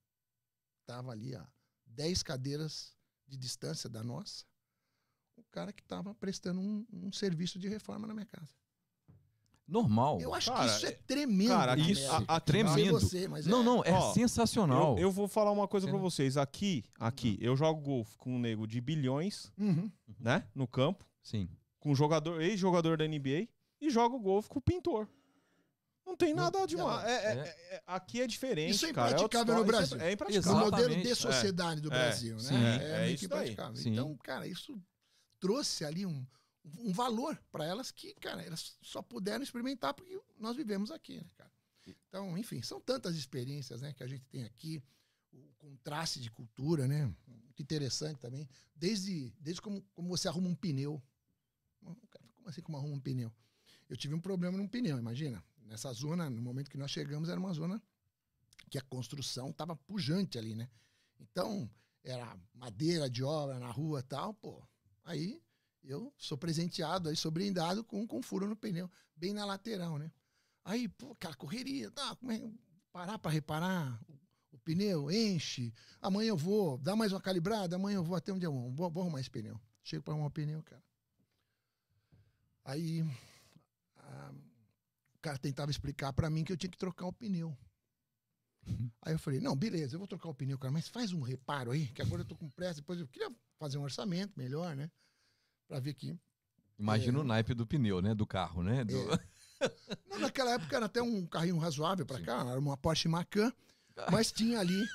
estava 0.80 1.12
ali 1.12 1.34
a 1.34 1.50
10 1.86 2.22
cadeiras 2.22 2.96
de 3.26 3.36
distância 3.36 3.88
da 3.88 4.02
nossa, 4.02 4.44
o 5.38 5.44
cara 5.50 5.72
que 5.72 5.82
estava 5.82 6.14
prestando 6.14 6.60
um, 6.60 6.86
um, 6.92 7.12
serviço 7.12 7.58
de 7.58 7.68
reforma 7.68 8.06
na 8.06 8.14
minha 8.14 8.26
casa. 8.26 8.52
Normal. 9.66 10.18
Eu 10.20 10.32
acho 10.32 10.50
cara, 10.50 10.64
que 10.64 10.76
isso 10.76 10.86
é 10.86 10.92
tremendo. 10.92 11.50
Cara, 11.50 11.78
isso, 11.78 12.10
a, 12.10 12.36
a 12.36 12.40
tremendo. 12.40 12.92
Você, 12.92 13.28
não, 13.28 13.60
é. 13.60 13.64
não, 13.64 13.84
é 13.84 13.92
Ó, 13.92 14.12
sensacional. 14.14 14.96
Eu, 14.96 15.04
eu, 15.04 15.10
vou 15.10 15.28
falar 15.28 15.50
uma 15.50 15.68
coisa 15.68 15.86
é. 15.86 15.90
para 15.90 15.98
vocês. 15.98 16.38
Aqui, 16.38 16.84
aqui, 16.98 17.36
eu 17.40 17.54
jogo 17.54 17.80
golfe 17.80 18.16
com 18.16 18.36
um 18.36 18.38
nego 18.38 18.66
de 18.66 18.80
bilhões, 18.80 19.52
uhum. 19.58 19.90
né? 20.18 20.44
No 20.54 20.66
campo. 20.66 21.04
Sim. 21.22 21.48
Com 21.78 21.92
um 21.92 21.94
jogador, 21.94 22.40
ex-jogador 22.40 22.96
da 22.96 23.06
NBA, 23.06 23.46
e 23.80 23.90
jogo 23.90 24.18
golfe 24.18 24.48
com 24.48 24.58
o 24.58 24.62
pintor. 24.62 25.06
Não 26.08 26.16
tem 26.16 26.32
nada 26.32 26.64
de 26.66 26.74
mal. 26.74 27.00
É, 27.00 27.12
é, 27.12 27.32
é, 27.32 27.74
é, 27.74 27.82
aqui 27.86 28.22
é 28.22 28.26
diferente. 28.26 28.70
Isso 28.70 28.86
é 28.86 28.90
impraticável 28.90 29.54
no 29.54 29.64
Brasil. 29.64 30.00
É, 30.00 30.12
impraticável. 30.12 30.52
O 30.52 30.58
modelo 30.58 30.96
de 30.96 31.14
sociedade 31.14 31.82
do 31.82 31.90
Brasil, 31.90 32.36
né? 32.36 32.42
Sim. 32.42 32.64
É, 32.64 33.02
é, 33.02 33.10
isso 33.10 33.26
impraticável. 33.26 33.82
Então, 33.84 34.16
cara, 34.16 34.46
isso 34.46 34.80
trouxe 35.40 35.84
ali 35.84 36.04
um, 36.04 36.26
um 36.78 36.92
valor 36.92 37.36
para 37.50 37.64
elas 37.64 37.90
que, 37.90 38.14
cara, 38.14 38.42
elas 38.42 38.76
só 38.82 39.02
puderam 39.02 39.42
experimentar 39.42 39.94
porque 39.94 40.20
nós 40.38 40.56
vivemos 40.56 40.90
aqui, 40.90 41.18
né, 41.18 41.30
cara? 41.36 41.50
Então, 41.86 42.36
enfim, 42.36 42.60
são 42.60 42.80
tantas 42.80 43.16
experiências, 43.16 43.80
né, 43.80 43.92
que 43.94 44.02
a 44.02 44.06
gente 44.06 44.24
tem 44.26 44.44
aqui, 44.44 44.82
o 45.32 45.52
contraste 45.58 46.20
de 46.20 46.30
cultura, 46.30 46.86
né? 46.86 47.04
Muito 47.26 47.62
interessante 47.62 48.18
também. 48.18 48.48
Desde, 48.74 49.32
desde 49.40 49.60
como, 49.60 49.82
como 49.94 50.08
você 50.08 50.28
arruma 50.28 50.48
um 50.48 50.54
pneu. 50.54 51.02
Como 51.80 52.48
assim 52.48 52.62
como 52.62 52.78
arruma 52.78 52.94
um 52.94 53.00
pneu? 53.00 53.32
Eu 53.88 53.96
tive 53.96 54.14
um 54.14 54.20
problema 54.20 54.56
num 54.56 54.68
pneu, 54.68 54.98
imagina. 54.98 55.42
Nessa 55.62 55.92
zona, 55.92 56.30
no 56.30 56.40
momento 56.40 56.70
que 56.70 56.78
nós 56.78 56.90
chegamos, 56.90 57.28
era 57.28 57.38
uma 57.38 57.52
zona 57.52 57.82
que 58.70 58.78
a 58.78 58.82
construção 58.82 59.50
estava 59.50 59.76
pujante 59.76 60.38
ali, 60.38 60.54
né? 60.54 60.68
Então, 61.20 61.70
era 62.02 62.38
madeira 62.54 63.08
de 63.08 63.22
obra 63.22 63.58
na 63.58 63.70
rua 63.70 64.02
tal, 64.02 64.34
pô. 64.34 64.62
Aí 65.08 65.42
eu 65.82 66.12
sou 66.18 66.36
presenteado, 66.36 67.08
aí 67.08 67.16
sou 67.16 67.30
brindado 67.30 67.82
com, 67.82 68.06
com 68.06 68.20
furo 68.20 68.46
no 68.46 68.54
pneu, 68.54 68.90
bem 69.16 69.32
na 69.32 69.42
lateral, 69.46 69.96
né? 69.96 70.12
Aí, 70.62 70.86
pô, 70.86 71.14
cara, 71.14 71.34
correria. 71.34 71.90
Tá, 71.90 72.14
como 72.16 72.30
é, 72.30 72.52
parar 72.92 73.18
para 73.18 73.30
reparar 73.30 73.98
o, 74.06 74.20
o 74.52 74.58
pneu, 74.58 75.10
enche. 75.10 75.72
Amanhã 76.02 76.28
eu 76.28 76.36
vou, 76.36 76.76
dá 76.76 76.94
mais 76.94 77.10
uma 77.10 77.22
calibrada, 77.22 77.76
amanhã 77.76 77.96
eu 77.96 78.04
vou 78.04 78.16
até 78.16 78.30
onde 78.30 78.44
eu 78.44 78.52
vou. 78.52 78.70
Vou, 78.70 78.90
vou 78.90 79.02
arrumar 79.02 79.20
esse 79.20 79.30
pneu. 79.30 79.58
Chego 79.82 80.02
para 80.02 80.12
arrumar 80.12 80.28
o 80.28 80.30
pneu, 80.30 80.62
cara. 80.62 80.84
Aí 82.66 83.02
a, 83.96 84.30
o 85.14 85.18
cara 85.22 85.38
tentava 85.38 85.70
explicar 85.70 86.12
para 86.12 86.28
mim 86.28 86.44
que 86.44 86.52
eu 86.52 86.56
tinha 86.58 86.70
que 86.70 86.76
trocar 86.76 87.06
o 87.06 87.12
pneu. 87.14 87.56
Aí 89.00 89.14
eu 89.14 89.18
falei, 89.18 89.40
não, 89.40 89.56
beleza, 89.56 89.94
eu 89.94 89.98
vou 89.98 90.06
trocar 90.06 90.28
o 90.28 90.34
pneu, 90.34 90.58
cara, 90.58 90.70
mas 90.70 90.86
faz 90.86 91.14
um 91.14 91.22
reparo 91.22 91.70
aí, 91.70 91.86
que 91.88 92.02
agora 92.02 92.20
eu 92.20 92.26
tô 92.26 92.36
com 92.36 92.50
pressa, 92.50 92.82
depois 92.82 93.00
eu 93.00 93.08
queria 93.08 93.34
fazer 93.58 93.78
um 93.78 93.82
orçamento 93.82 94.32
melhor, 94.36 94.74
né? 94.76 94.90
Pra 95.66 95.80
ver 95.80 95.94
que. 95.94 96.16
Imagina 96.78 97.18
é... 97.18 97.20
o 97.20 97.24
naipe 97.24 97.54
do 97.54 97.66
pneu, 97.66 98.00
né? 98.00 98.14
Do 98.14 98.26
carro, 98.26 98.62
né? 98.62 98.84
Do... 98.84 98.96
É. 99.12 99.20
Não, 100.08 100.20
naquela 100.20 100.52
época 100.52 100.76
era 100.76 100.86
até 100.86 101.02
um 101.02 101.26
carrinho 101.26 101.58
razoável 101.58 102.06
para 102.06 102.20
cá, 102.20 102.44
era 102.48 102.58
uma 102.58 102.76
Porsche 102.76 103.08
Macan, 103.08 103.52
mas 104.10 104.30
tinha 104.30 104.60
ali. 104.60 104.86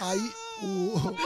Aí 0.00 0.34
o. 0.64 1.16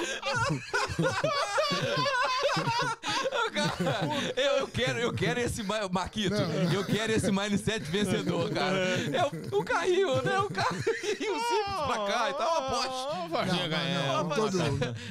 eu, 4.37 4.53
eu, 4.59 4.69
quero, 4.69 4.99
eu 4.99 5.13
quero 5.13 5.41
esse 5.41 5.63
Marquito, 5.63 6.35
não. 6.35 6.73
eu 6.73 6.85
quero 6.85 7.13
esse 7.13 7.31
mindset 7.31 7.81
vencedor, 7.91 8.51
cara. 8.51 8.77
É 8.77 9.25
o, 9.25 9.59
o 9.61 9.65
carrinho, 9.65 10.23
né? 10.23 10.39
O 10.41 10.51
carrinho 10.51 10.85
simples 10.85 11.87
pra 11.87 12.07
cá 12.07 12.31
e 12.31 12.35
tal, 12.35 12.61
uma 12.61 12.71
Porsche. 12.71 13.09
Não, 13.29 13.69
não, 13.69 14.25
não, 14.25 14.37
todo, 14.37 14.59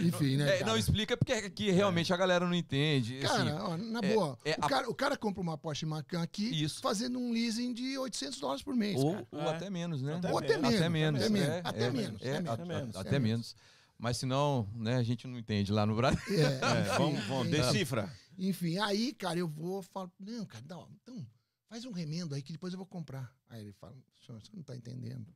enfim, 0.01 0.38
né? 0.38 0.60
É, 0.60 0.65
não 0.65 0.77
explica 0.77 1.15
porque 1.15 1.34
aqui 1.34 1.72
realmente 1.72 2.13
a 2.13 2.17
galera 2.17 2.46
não 2.46 2.53
entende. 2.53 3.19
Cara, 3.19 3.43
assim, 3.43 3.51
ó, 3.51 3.77
na 3.77 4.00
é, 4.00 4.13
boa, 4.13 4.38
é, 4.43 4.51
o, 4.51 4.65
a... 4.65 4.69
cara, 4.69 4.89
o 4.89 4.96
cara 4.96 5.17
compra 5.17 5.41
uma 5.41 5.57
Porsche 5.57 5.86
Macan 5.86 6.22
aqui 6.22 6.63
Isso. 6.63 6.81
fazendo 6.81 7.19
um 7.19 7.31
leasing 7.31 7.74
de 7.74 7.98
800 7.98 8.39
dólares 8.39 8.63
por 8.63 8.75
mês. 8.75 8.98
Ou, 8.98 9.25
ou 9.31 9.50
até 9.50 9.69
menos, 9.69 10.01
né? 10.01 10.15
Até 10.15 10.31
ou 10.31 10.38
até 10.39 10.57
menos. 10.57 10.75
Até 10.75 10.89
menos. 10.89 11.22
Até 11.63 11.89
menos. 11.89 12.96
Até 12.96 13.19
menos. 13.19 13.55
Mas 13.98 14.18
senão, 14.18 14.70
né, 14.75 14.96
a 14.96 15.04
gente 15.04 15.25
não 15.25 15.38
entende 15.38 15.72
lá 15.72 15.86
no 15.86 15.96
Brasil. 15.96 16.22
É, 16.39 16.60
é, 16.94 16.98
vamos, 16.98 17.24
vamos, 17.25 17.50
decifra. 17.50 18.13
Enfim, 18.38 18.77
aí, 18.77 19.13
cara, 19.13 19.39
eu 19.39 19.48
vou, 19.48 19.82
falo, 19.82 20.12
não, 20.20 20.46
cara, 20.46 20.63
não, 20.68 20.89
então, 21.01 21.27
faz 21.68 21.84
um 21.86 21.92
remendo 21.92 22.36
aí 22.36 22.44
que 22.44 22.51
depois 22.51 22.74
eu 22.74 22.77
vou 22.77 22.86
comprar. 22.86 23.36
Aí 23.48 23.62
ele 23.62 23.74
fala, 23.74 23.98
senhor, 24.24 24.39
você 24.39 24.51
não 24.54 24.62
está 24.62 24.75
entendendo. 24.75 25.36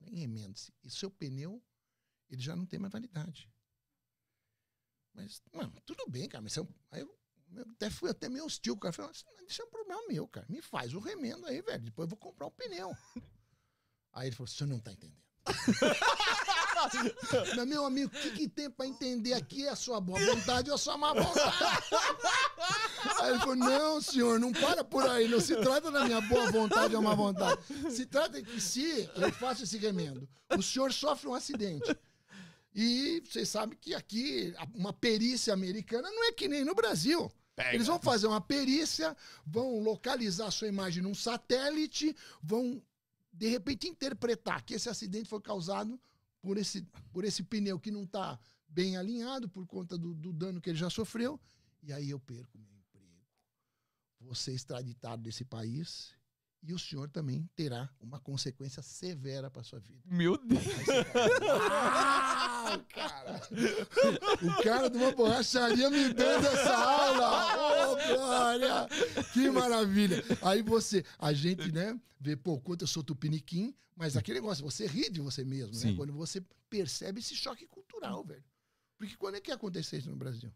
Nem 0.00 0.14
remendo. 0.16 0.54
E 0.84 0.90
seu 0.90 1.10
pneu, 1.10 1.62
ele 2.28 2.42
já 2.42 2.54
não 2.54 2.66
tem 2.66 2.78
mais 2.78 2.92
validade. 2.92 3.50
Mas, 5.14 5.42
mano, 5.50 5.72
tudo 5.86 6.04
bem, 6.10 6.28
cara, 6.28 6.42
mas 6.42 6.54
eu, 6.56 6.68
aí 6.90 7.00
eu, 7.00 7.18
eu 7.54 7.62
até 7.70 7.88
fui 7.88 8.10
até 8.10 8.28
meio 8.28 8.44
hostil, 8.44 8.74
o 8.74 8.78
cara 8.78 8.92
falou, 8.92 9.10
isso 9.10 9.62
é 9.62 9.64
um 9.64 9.70
problema 9.70 10.06
meu, 10.08 10.28
cara. 10.28 10.44
Me 10.50 10.60
faz 10.60 10.92
o 10.92 11.00
remendo 11.00 11.46
aí, 11.46 11.62
velho. 11.62 11.82
Depois 11.82 12.04
eu 12.04 12.10
vou 12.10 12.18
comprar 12.18 12.46
o 12.46 12.50
pneu. 12.50 12.94
aí 14.12 14.28
ele 14.28 14.36
falou, 14.36 14.46
senhor 14.46 14.68
não 14.68 14.76
está 14.76 14.92
entendendo. 14.92 15.24
Mas, 16.76 17.66
meu 17.66 17.84
amigo, 17.84 18.14
o 18.14 18.20
que, 18.20 18.30
que 18.32 18.48
tem 18.48 18.70
pra 18.70 18.86
entender 18.86 19.32
aqui? 19.32 19.66
É 19.66 19.70
a 19.70 19.76
sua 19.76 20.00
boa 20.00 20.18
vontade 20.20 20.68
ou 20.70 20.74
a 20.74 20.78
sua 20.78 20.96
má 20.98 21.14
vontade? 21.14 21.56
Aí 23.20 23.30
ele 23.30 23.38
falou: 23.38 23.56
Não, 23.56 24.00
senhor, 24.00 24.38
não 24.38 24.52
para 24.52 24.84
por 24.84 25.08
aí. 25.08 25.28
Não 25.28 25.40
se 25.40 25.56
trata 25.56 25.90
da 25.90 26.04
minha 26.04 26.20
boa 26.20 26.50
vontade 26.50 26.94
ou 26.94 27.02
má 27.02 27.14
vontade. 27.14 27.60
Se 27.90 28.04
trata 28.04 28.42
de 28.42 28.50
que 28.50 28.60
se 28.60 29.08
eu 29.16 29.32
faço 29.32 29.64
esse 29.64 29.78
remendo, 29.78 30.28
o 30.56 30.62
senhor 30.62 30.92
sofre 30.92 31.28
um 31.28 31.34
acidente. 31.34 31.96
E 32.74 33.22
vocês 33.26 33.48
sabem 33.48 33.78
que 33.80 33.94
aqui 33.94 34.54
uma 34.74 34.92
perícia 34.92 35.54
americana 35.54 36.10
não 36.10 36.24
é 36.24 36.32
que 36.32 36.46
nem 36.46 36.64
no 36.64 36.74
Brasil. 36.74 37.32
Pega. 37.54 37.74
Eles 37.74 37.86
vão 37.86 37.98
fazer 37.98 38.26
uma 38.26 38.40
perícia, 38.40 39.16
vão 39.46 39.80
localizar 39.80 40.48
a 40.48 40.50
sua 40.50 40.68
imagem 40.68 41.02
num 41.02 41.14
satélite, 41.14 42.14
vão 42.42 42.82
de 43.32 43.48
repente 43.48 43.88
interpretar 43.88 44.62
que 44.62 44.74
esse 44.74 44.90
acidente 44.90 45.28
foi 45.28 45.40
causado 45.40 45.98
por 46.46 46.56
esse, 46.58 46.82
por 47.12 47.24
esse 47.24 47.42
pneu 47.42 47.76
que 47.76 47.90
não 47.90 48.04
está 48.04 48.38
bem 48.68 48.96
alinhado 48.96 49.48
por 49.48 49.66
conta 49.66 49.98
do, 49.98 50.14
do, 50.14 50.32
dano 50.32 50.60
que 50.60 50.70
ele 50.70 50.78
já 50.78 50.88
sofreu, 50.88 51.40
e 51.82 51.92
aí 51.92 52.10
eu 52.10 52.20
perco 52.20 52.56
meu 52.56 52.72
emprego. 52.72 53.26
Vou 54.20 54.32
ser 54.32 54.52
extraditado 54.52 55.24
desse 55.24 55.44
país 55.44 56.14
e 56.62 56.72
o 56.72 56.78
senhor 56.78 57.08
também 57.08 57.48
terá 57.54 57.88
uma 58.00 58.18
consequência 58.18 58.82
severa 58.82 59.50
para 59.50 59.62
sua 59.62 59.78
vida. 59.78 60.02
Meu 60.04 60.36
Deus! 60.36 60.62
Cara! 62.88 63.40
O 64.42 64.62
cara 64.62 64.90
de 64.90 64.96
uma 64.96 65.12
borracharia 65.12 65.88
me 65.90 66.12
dando 66.12 66.46
essa 66.46 66.74
aula! 66.74 67.92
Oh, 67.92 67.96
glória! 68.14 68.88
Que 69.32 69.50
maravilha! 69.50 70.24
Aí 70.42 70.62
você, 70.62 71.04
a 71.18 71.32
gente, 71.32 71.70
né, 71.70 71.98
vê, 72.20 72.36
pô, 72.36 72.58
quanto 72.60 72.82
eu 72.82 72.88
sou 72.88 73.02
tupiniquim, 73.02 73.74
mas 73.94 74.16
aquele 74.16 74.40
negócio, 74.40 74.64
você 74.64 74.86
ri 74.86 75.08
de 75.08 75.20
você 75.20 75.44
mesmo, 75.44 75.72
né? 75.74 75.80
Sim. 75.80 75.90
né? 75.92 75.96
Quando 75.96 76.12
você 76.12 76.44
percebe 76.68 77.20
esse 77.20 77.34
choque 77.34 77.66
cultural, 77.66 78.24
velho. 78.24 78.44
Porque 78.98 79.16
quando 79.16 79.36
é 79.36 79.40
que 79.40 79.50
ia 79.50 79.54
acontecer 79.54 79.98
isso 79.98 80.10
no 80.10 80.16
Brasil? 80.16 80.52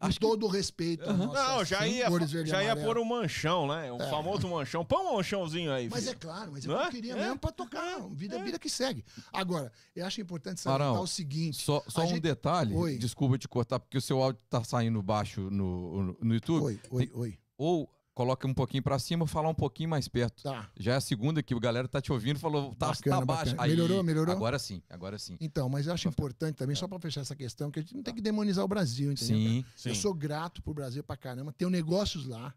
Acho 0.00 0.18
Com 0.18 0.30
todo 0.30 0.46
o 0.46 0.48
respeito. 0.48 1.08
Uhum. 1.08 1.30
Não, 1.30 1.62
já 1.62 1.86
ia, 1.86 2.08
já 2.46 2.64
ia 2.64 2.74
pôr 2.74 2.96
um 2.96 3.04
manchão, 3.04 3.68
né? 3.68 3.92
O 3.92 4.00
é. 4.00 4.08
famoso 4.08 4.48
manchão. 4.48 4.82
Põe 4.82 5.04
um 5.04 5.16
manchãozinho 5.16 5.70
aí. 5.70 5.90
Mas 5.90 6.04
filho. 6.04 6.12
é 6.12 6.14
claro, 6.14 6.52
mas 6.52 6.64
eu 6.64 6.80
é? 6.80 6.90
queria 6.90 7.12
é? 7.12 7.16
mesmo 7.16 7.38
pra 7.38 7.52
tocar. 7.52 8.00
Vida 8.08 8.36
é 8.36 8.42
vida 8.42 8.58
que 8.58 8.70
segue. 8.70 9.04
Agora, 9.30 9.70
eu 9.94 10.06
acho 10.06 10.18
importante 10.18 10.58
salientar 10.58 11.02
o 11.02 11.06
seguinte. 11.06 11.62
Só, 11.62 11.84
só 11.86 12.04
um 12.04 12.08
gente... 12.08 12.20
detalhe. 12.20 12.74
Oi. 12.74 12.96
Desculpa 12.96 13.36
te 13.36 13.46
cortar, 13.46 13.78
porque 13.78 13.98
o 13.98 14.00
seu 14.00 14.22
áudio 14.22 14.40
tá 14.48 14.64
saindo 14.64 15.02
baixo 15.02 15.50
no, 15.50 16.16
no 16.18 16.34
YouTube. 16.34 16.64
Oi, 16.64 16.80
oi, 16.90 17.06
Tem... 17.06 17.16
oi. 17.16 17.38
Ou 17.58 17.90
coloca 18.14 18.46
um 18.46 18.54
pouquinho 18.54 18.82
para 18.82 18.98
cima, 18.98 19.26
falar 19.26 19.48
um 19.48 19.54
pouquinho 19.54 19.88
mais 19.88 20.08
perto. 20.08 20.42
Tá. 20.42 20.70
Já 20.78 20.94
é 20.94 20.96
a 20.96 21.00
segunda 21.00 21.42
que 21.42 21.54
o 21.54 21.60
galera 21.60 21.88
tá 21.88 22.00
te 22.00 22.12
ouvindo, 22.12 22.38
falou, 22.38 22.74
tá, 22.74 22.88
bacana, 22.88 23.18
tá 23.18 23.24
baixo. 23.24 23.54
Aí, 23.58 23.70
melhorou, 23.70 24.02
melhorou? 24.02 24.34
Agora 24.34 24.58
sim, 24.58 24.82
agora 24.88 25.18
sim. 25.18 25.36
Então, 25.40 25.68
mas 25.68 25.86
eu 25.86 25.94
acho 25.94 26.08
importante 26.08 26.56
também, 26.56 26.76
só 26.76 26.86
para 26.86 26.98
fechar 26.98 27.20
essa 27.20 27.36
questão, 27.36 27.70
que 27.70 27.78
a 27.78 27.82
gente 27.82 27.94
não 27.94 28.02
tem 28.02 28.14
que 28.14 28.20
demonizar 28.20 28.64
o 28.64 28.68
Brasil, 28.68 29.12
entendeu? 29.12 29.36
Sim, 29.36 29.64
sim. 29.76 29.88
Eu 29.90 29.94
sou 29.94 30.12
grato 30.12 30.62
pro 30.62 30.74
Brasil 30.74 31.02
pra 31.02 31.16
caramba, 31.16 31.52
tenho 31.52 31.70
negócios 31.70 32.26
lá. 32.26 32.54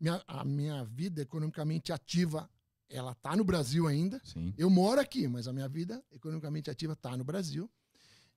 Minha, 0.00 0.20
a 0.26 0.44
minha 0.44 0.84
vida 0.84 1.22
economicamente 1.22 1.92
ativa, 1.92 2.50
ela 2.90 3.14
tá 3.14 3.36
no 3.36 3.44
Brasil 3.44 3.86
ainda. 3.86 4.20
Sim. 4.24 4.52
Eu 4.58 4.68
moro 4.68 5.00
aqui, 5.00 5.28
mas 5.28 5.46
a 5.46 5.52
minha 5.52 5.68
vida 5.68 6.02
economicamente 6.10 6.70
ativa 6.70 6.96
tá 6.96 7.16
no 7.16 7.22
Brasil. 7.22 7.70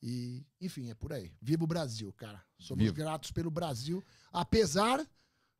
E, 0.02 0.46
enfim, 0.62 0.92
é 0.92 0.94
por 0.94 1.12
aí. 1.12 1.32
Viva 1.42 1.64
o 1.64 1.68
Brasil, 1.68 2.14
cara. 2.14 2.40
Somos 2.60 2.84
Vivo. 2.84 2.96
gratos 2.96 3.32
pelo 3.32 3.50
Brasil, 3.50 4.04
apesar 4.32 5.04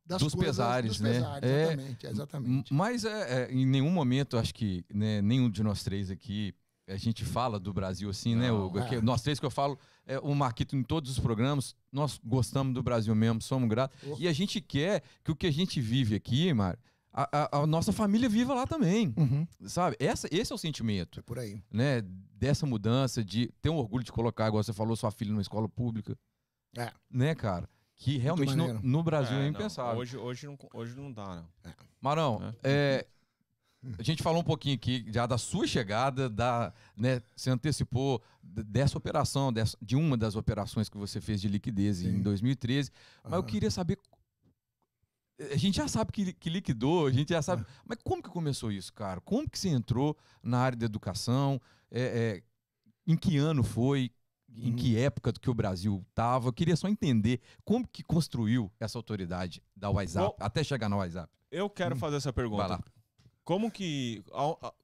das 0.06 0.22
dos 0.22 0.34
coisas, 0.34 0.58
pesares, 0.58 0.92
dos 0.92 1.02
né? 1.02 1.14
Pesares, 1.14 1.50
é, 1.50 1.64
exatamente, 1.64 2.08
exatamente. 2.08 2.74
Mas 2.74 3.06
é, 3.06 3.44
é, 3.44 3.52
em 3.52 3.66
nenhum 3.66 3.90
momento, 3.90 4.38
acho 4.38 4.54
que 4.54 4.86
né, 4.94 5.22
nenhum 5.22 5.50
de 5.50 5.64
nós 5.64 5.84
três 5.84 6.12
aqui, 6.12 6.54
a 6.88 6.98
gente 6.98 7.26
fala 7.26 7.60
do 7.60 7.74
Brasil 7.74 8.10
assim, 8.10 8.36
né, 8.36 8.50
Não, 8.50 8.72
né? 8.72 8.82
O, 8.82 8.96
é. 8.96 9.02
Nós 9.02 9.22
três 9.22 9.40
que 9.40 9.46
eu 9.46 9.52
falo, 9.52 9.80
é, 10.06 10.20
o 10.20 10.36
Marquito 10.36 10.76
em 10.76 10.84
todos 10.84 11.10
os 11.10 11.20
programas, 11.20 11.76
nós 11.92 12.20
gostamos 12.24 12.74
do 12.74 12.84
Brasil 12.84 13.16
mesmo, 13.16 13.42
somos 13.42 13.68
gratos. 13.68 13.98
Oh. 14.06 14.16
E 14.20 14.28
a 14.28 14.34
gente 14.34 14.62
quer 14.62 15.02
que 15.24 15.32
o 15.32 15.36
que 15.36 15.48
a 15.48 15.52
gente 15.52 15.82
vive 15.82 16.16
aqui, 16.16 16.54
Mário, 16.54 16.80
a, 17.12 17.30
a, 17.32 17.62
a, 17.62 17.68
nossa 17.68 17.94
família 17.94 18.28
viva 18.28 18.54
lá 18.54 18.68
também, 18.68 19.14
uhum. 19.18 19.48
sabe? 19.66 19.96
Essa, 20.00 20.28
esse 20.30 20.52
é 20.52 20.56
o 20.56 20.58
sentimento. 20.58 21.22
É 21.22 21.24
por 21.24 21.40
aí. 21.40 21.64
Né? 21.72 22.02
Dessa 22.34 22.66
mudança, 22.66 23.24
de 23.24 23.50
ter 23.62 23.70
um 23.70 23.78
orgulho 23.78 24.04
de 24.04 24.12
colocar, 24.12 24.50
igual 24.50 24.62
você 24.62 24.74
falou, 24.74 24.96
sua 24.98 25.12
filha 25.12 25.32
numa 25.32 25.42
escola 25.42 25.70
pública. 25.70 26.18
É. 26.78 26.92
Né, 27.10 27.34
cara? 27.34 27.70
Que 27.96 28.18
realmente 28.18 28.56
no, 28.56 28.82
no, 28.82 29.04
Brasil 29.04 29.38
é, 29.38 29.46
é 29.46 29.48
impensável. 29.48 30.00
Hoje, 30.00 30.18
hoje, 30.18 30.46
não, 30.46 30.58
hoje 30.74 30.96
não 30.96 31.12
dá, 31.12 31.36
não. 31.36 31.48
É. 31.64 31.74
Marão, 32.02 32.54
é. 32.62 32.70
é, 32.72 33.08
a 33.98 34.04
gente 34.04 34.24
falou 34.24 34.42
um 34.42 34.44
pouquinho 34.44 34.76
aqui 34.76 35.06
já 35.10 35.26
da 35.26 35.38
sua 35.38 35.68
chegada, 35.68 36.30
da, 36.30 36.74
né, 36.98 37.22
você 37.36 37.50
antecipou 37.50 38.22
dessa 38.42 38.98
operação, 38.98 39.52
dessa, 39.52 39.78
de 39.82 39.96
uma 39.96 40.18
das 40.18 40.36
operações 40.36 40.90
que 40.90 40.98
você 40.98 41.22
fez 41.22 41.40
de 41.40 41.48
liquidez 41.48 41.98
Sim. 41.98 42.18
em 42.18 42.22
2013. 42.22 42.92
Mas 43.24 43.34
eu 43.34 43.44
queria 43.44 43.72
saber. 43.72 43.98
A 45.52 45.58
gente 45.58 45.76
já 45.76 45.88
sabe 45.88 46.12
que, 46.12 46.34
que 46.34 46.50
liquidou, 46.50 47.08
a 47.08 47.12
gente 47.12 47.30
já 47.30 47.42
sabe. 47.42 47.66
Mas 47.86 48.00
como 48.04 48.24
que 48.24 48.30
começou 48.30 48.72
isso, 48.72 48.92
cara? 48.94 49.22
Como 49.22 49.50
que 49.50 49.60
você 49.60 49.70
entrou 49.70 50.18
na 50.42 50.60
área 50.60 50.78
da 50.78 50.86
educação? 50.86 51.62
É, 51.92 52.02
é, 52.02 52.44
em 53.06 53.16
que 53.16 53.38
ano 53.38 53.64
foi? 53.64 54.12
Em 54.56 54.74
que 54.74 54.98
época 54.98 55.34
que 55.34 55.50
o 55.50 55.54
Brasil 55.54 56.04
estava. 56.10 56.48
Eu 56.48 56.54
queria 56.54 56.76
só 56.76 56.88
entender 56.88 57.40
como 57.64 57.88
que 57.88 58.04
construiu 58.04 58.72
essa 58.80 58.98
autoridade 58.98 59.62
da 59.76 59.90
WhatsApp, 59.90 60.36
Bom, 60.38 60.46
até 60.46 60.64
chegar 60.64 60.90
no 60.90 60.98
WhatsApp. 60.98 61.32
Eu 61.52 61.70
quero 61.70 61.96
hum. 61.96 62.00
fazer 62.00 62.18
essa 62.18 62.34
pergunta. 62.34 62.80
Como 63.44 63.70
que, 63.70 64.24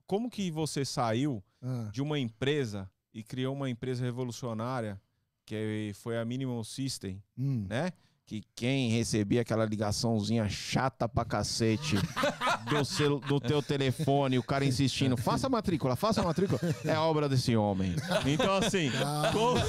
como 0.05 0.29
que 0.29 0.51
você 0.51 0.85
saiu 0.85 1.43
ah. 1.61 1.89
de 1.91 2.01
uma 2.01 2.19
empresa 2.19 2.89
e 3.13 3.23
criou 3.23 3.55
uma 3.55 3.69
empresa 3.69 4.03
revolucionária, 4.03 5.01
que 5.45 5.91
foi 5.95 6.17
a 6.17 6.23
Minimal 6.23 6.63
System, 6.63 7.21
hum. 7.37 7.65
né? 7.67 7.91
Que 8.25 8.43
quem 8.55 8.91
recebia 8.91 9.41
aquela 9.41 9.65
ligaçãozinha 9.65 10.47
chata 10.47 11.09
pra 11.09 11.25
cacete 11.25 11.95
do, 12.69 12.85
seu, 12.85 13.19
do 13.19 13.39
teu 13.39 13.61
telefone, 13.61 14.37
o 14.39 14.43
cara 14.43 14.63
insistindo, 14.65 15.15
faça 15.17 15.47
a 15.47 15.49
matrícula, 15.49 15.95
faça 15.95 16.21
a 16.21 16.23
matrícula, 16.23 16.59
é 16.85 16.97
obra 16.97 17.27
desse 17.27 17.55
homem. 17.55 17.95
Então, 18.25 18.55
assim, 18.57 18.91
Ah, 19.03 19.29
como, 19.33 19.59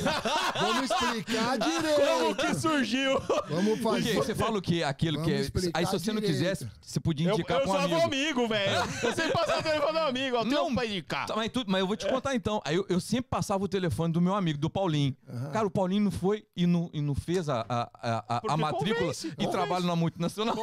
Vamos 0.61 0.91
explicar 0.91 1.59
direito. 1.59 2.01
como 2.01 2.35
que 2.35 2.55
surgiu? 2.55 3.21
Vamos 3.49 3.81
fazer. 3.81 4.15
Você 4.15 4.35
fala 4.35 4.59
o 4.59 4.63
que? 4.63 4.83
Aquilo 4.83 5.19
Vamos 5.21 5.51
que 5.51 5.67
é. 5.67 5.71
Aí 5.75 5.87
se 5.87 5.93
você 5.93 6.13
não 6.13 6.21
direito. 6.21 6.39
quisesse, 6.39 6.69
você 6.81 7.01
podia 7.01 7.29
Eu, 7.29 7.35
indicar 7.35 7.59
eu 7.59 7.63
pra 7.65 7.71
um 7.71 7.75
sou 7.75 7.85
amigo. 7.85 8.01
amigo, 8.03 8.49
velho. 8.49 8.73
Eu 9.03 9.13
sempre 9.15 9.33
passo 9.33 9.59
o 9.59 9.63
telefone 9.63 9.93
do 9.93 9.99
amigo, 9.99 10.37
ó, 10.37 10.45
Não. 10.45 10.69
um 10.69 10.75
pra 10.75 10.87
indicar. 10.87 11.27
Tá, 11.27 11.37
Mas, 11.37 11.51
tu- 11.51 11.65
mas 11.67 11.81
eu 11.81 11.87
vou 11.87 11.97
te 11.97 12.07
contar 12.09 12.35
então. 12.35 12.61
Aí 12.65 12.77
eu, 12.77 12.87
eu 12.89 13.01
sempre 13.01 13.29
passava 13.31 13.65
o 13.65 13.69
telefone 13.69 14.13
do 14.13 14.21
meu 14.21 14.35
amigo, 14.35 14.59
do 14.59 14.69
Paulinho. 14.71 15.17
Cara, 15.53 15.67
o 15.67 15.71
Paulinho 15.71 16.05
não 16.05 16.11
foi 16.11 16.45
e 16.57 16.67
não, 16.67 16.91
e 16.93 17.01
não 17.01 17.15
fez 17.15 17.49
a, 17.49 17.65
a, 17.69 17.91
a, 17.95 18.37
a, 18.37 18.41
Porque 18.41 18.57
matrícula 18.57 18.95
convence, 19.01 19.27
e 19.29 19.31
convence. 19.33 19.53
trabalha 19.53 19.87
na 19.87 19.97
multinacional. 19.97 20.57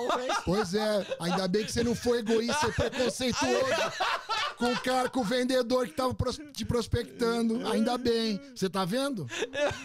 Pois 0.46 0.74
é, 0.74 1.06
ainda 1.20 1.48
bem 1.48 1.66
que 1.66 1.72
você 1.72 1.84
não 1.84 1.96
foi 1.96 2.19
egoísta 2.20 2.68
e 2.68 2.72
preconceituoso 2.74 3.66
com 4.58 4.72
o 4.74 4.82
cara, 4.82 5.10
com 5.10 5.22
o 5.22 5.24
vendedor 5.24 5.88
que 5.88 5.94
tava 5.94 6.14
pros- 6.14 6.40
te 6.54 6.64
prospectando. 6.66 7.66
Ainda 7.68 7.98
bem. 7.98 8.40
Você 8.56 8.70
tá 8.70 8.86
vendo? 8.86 9.28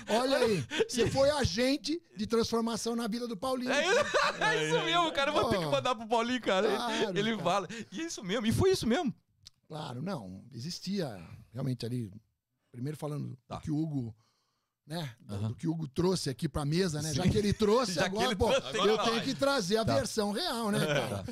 Olha 0.09 0.37
aí. 0.39 0.65
Você 0.89 1.11
foi 1.11 1.31
agente 1.31 2.01
de 2.17 2.27
transformação 2.27 2.95
na 2.97 3.07
vida 3.07 3.27
do 3.27 3.37
Paulinho. 3.37 3.71
É 3.73 3.87
isso, 3.87 4.01
é 4.41 4.65
isso 4.67 4.85
mesmo, 4.85 5.13
cara. 5.13 5.31
Eu 5.31 5.35
vou 5.35 5.51
ter 5.51 5.59
que 5.59 5.67
mandar 5.67 5.95
pro 5.95 6.07
Paulinho, 6.07 6.41
cara. 6.41 6.67
Ele- 6.67 6.77
Claro, 6.77 7.19
ele 7.19 7.31
cara. 7.33 7.43
fala. 7.43 7.69
E 7.93 8.01
é 8.01 8.05
isso 8.05 8.23
mesmo. 8.23 8.47
E 8.47 8.53
foi 8.53 8.71
isso 8.71 8.87
mesmo. 8.87 9.15
Claro, 9.69 10.03
não. 10.03 10.45
Existia 10.53 11.19
realmente 11.53 11.87
ali. 11.87 12.11
Primeiro 12.71 12.97
falando 12.99 13.37
Tá. 13.47 13.57
do 13.57 13.63
que 13.63 13.71
o 13.71 13.77
Hugo. 13.79 14.15
Né? 14.87 15.15
Do, 15.21 15.35
Aham. 15.35 15.49
do 15.49 15.55
que 15.55 15.67
o 15.67 15.71
Hugo 15.71 15.89
trouxe 15.89 16.29
aqui 16.29 16.47
pra 16.47 16.63
mesa, 16.67 17.01
né? 17.01 17.15
Já 17.15 17.23
Sim. 17.23 17.31
que 17.31 17.39
ele 17.39 17.55
trouxe, 17.55 17.93
Já 17.95 18.03
que 18.03 18.09
agora, 18.09 18.27
ele 18.27 18.37
pô, 18.37 18.51
trouxe, 18.51 18.73
tem 18.73 18.83
que 18.83 18.89
eu 18.89 18.99
tenho 18.99 19.23
que 19.23 19.35
trazer 19.35 19.77
a 19.79 19.85
Tá. 19.85 19.95
versão 19.95 20.31
real, 20.31 20.71
né, 20.71 20.85
cara? 20.85 21.25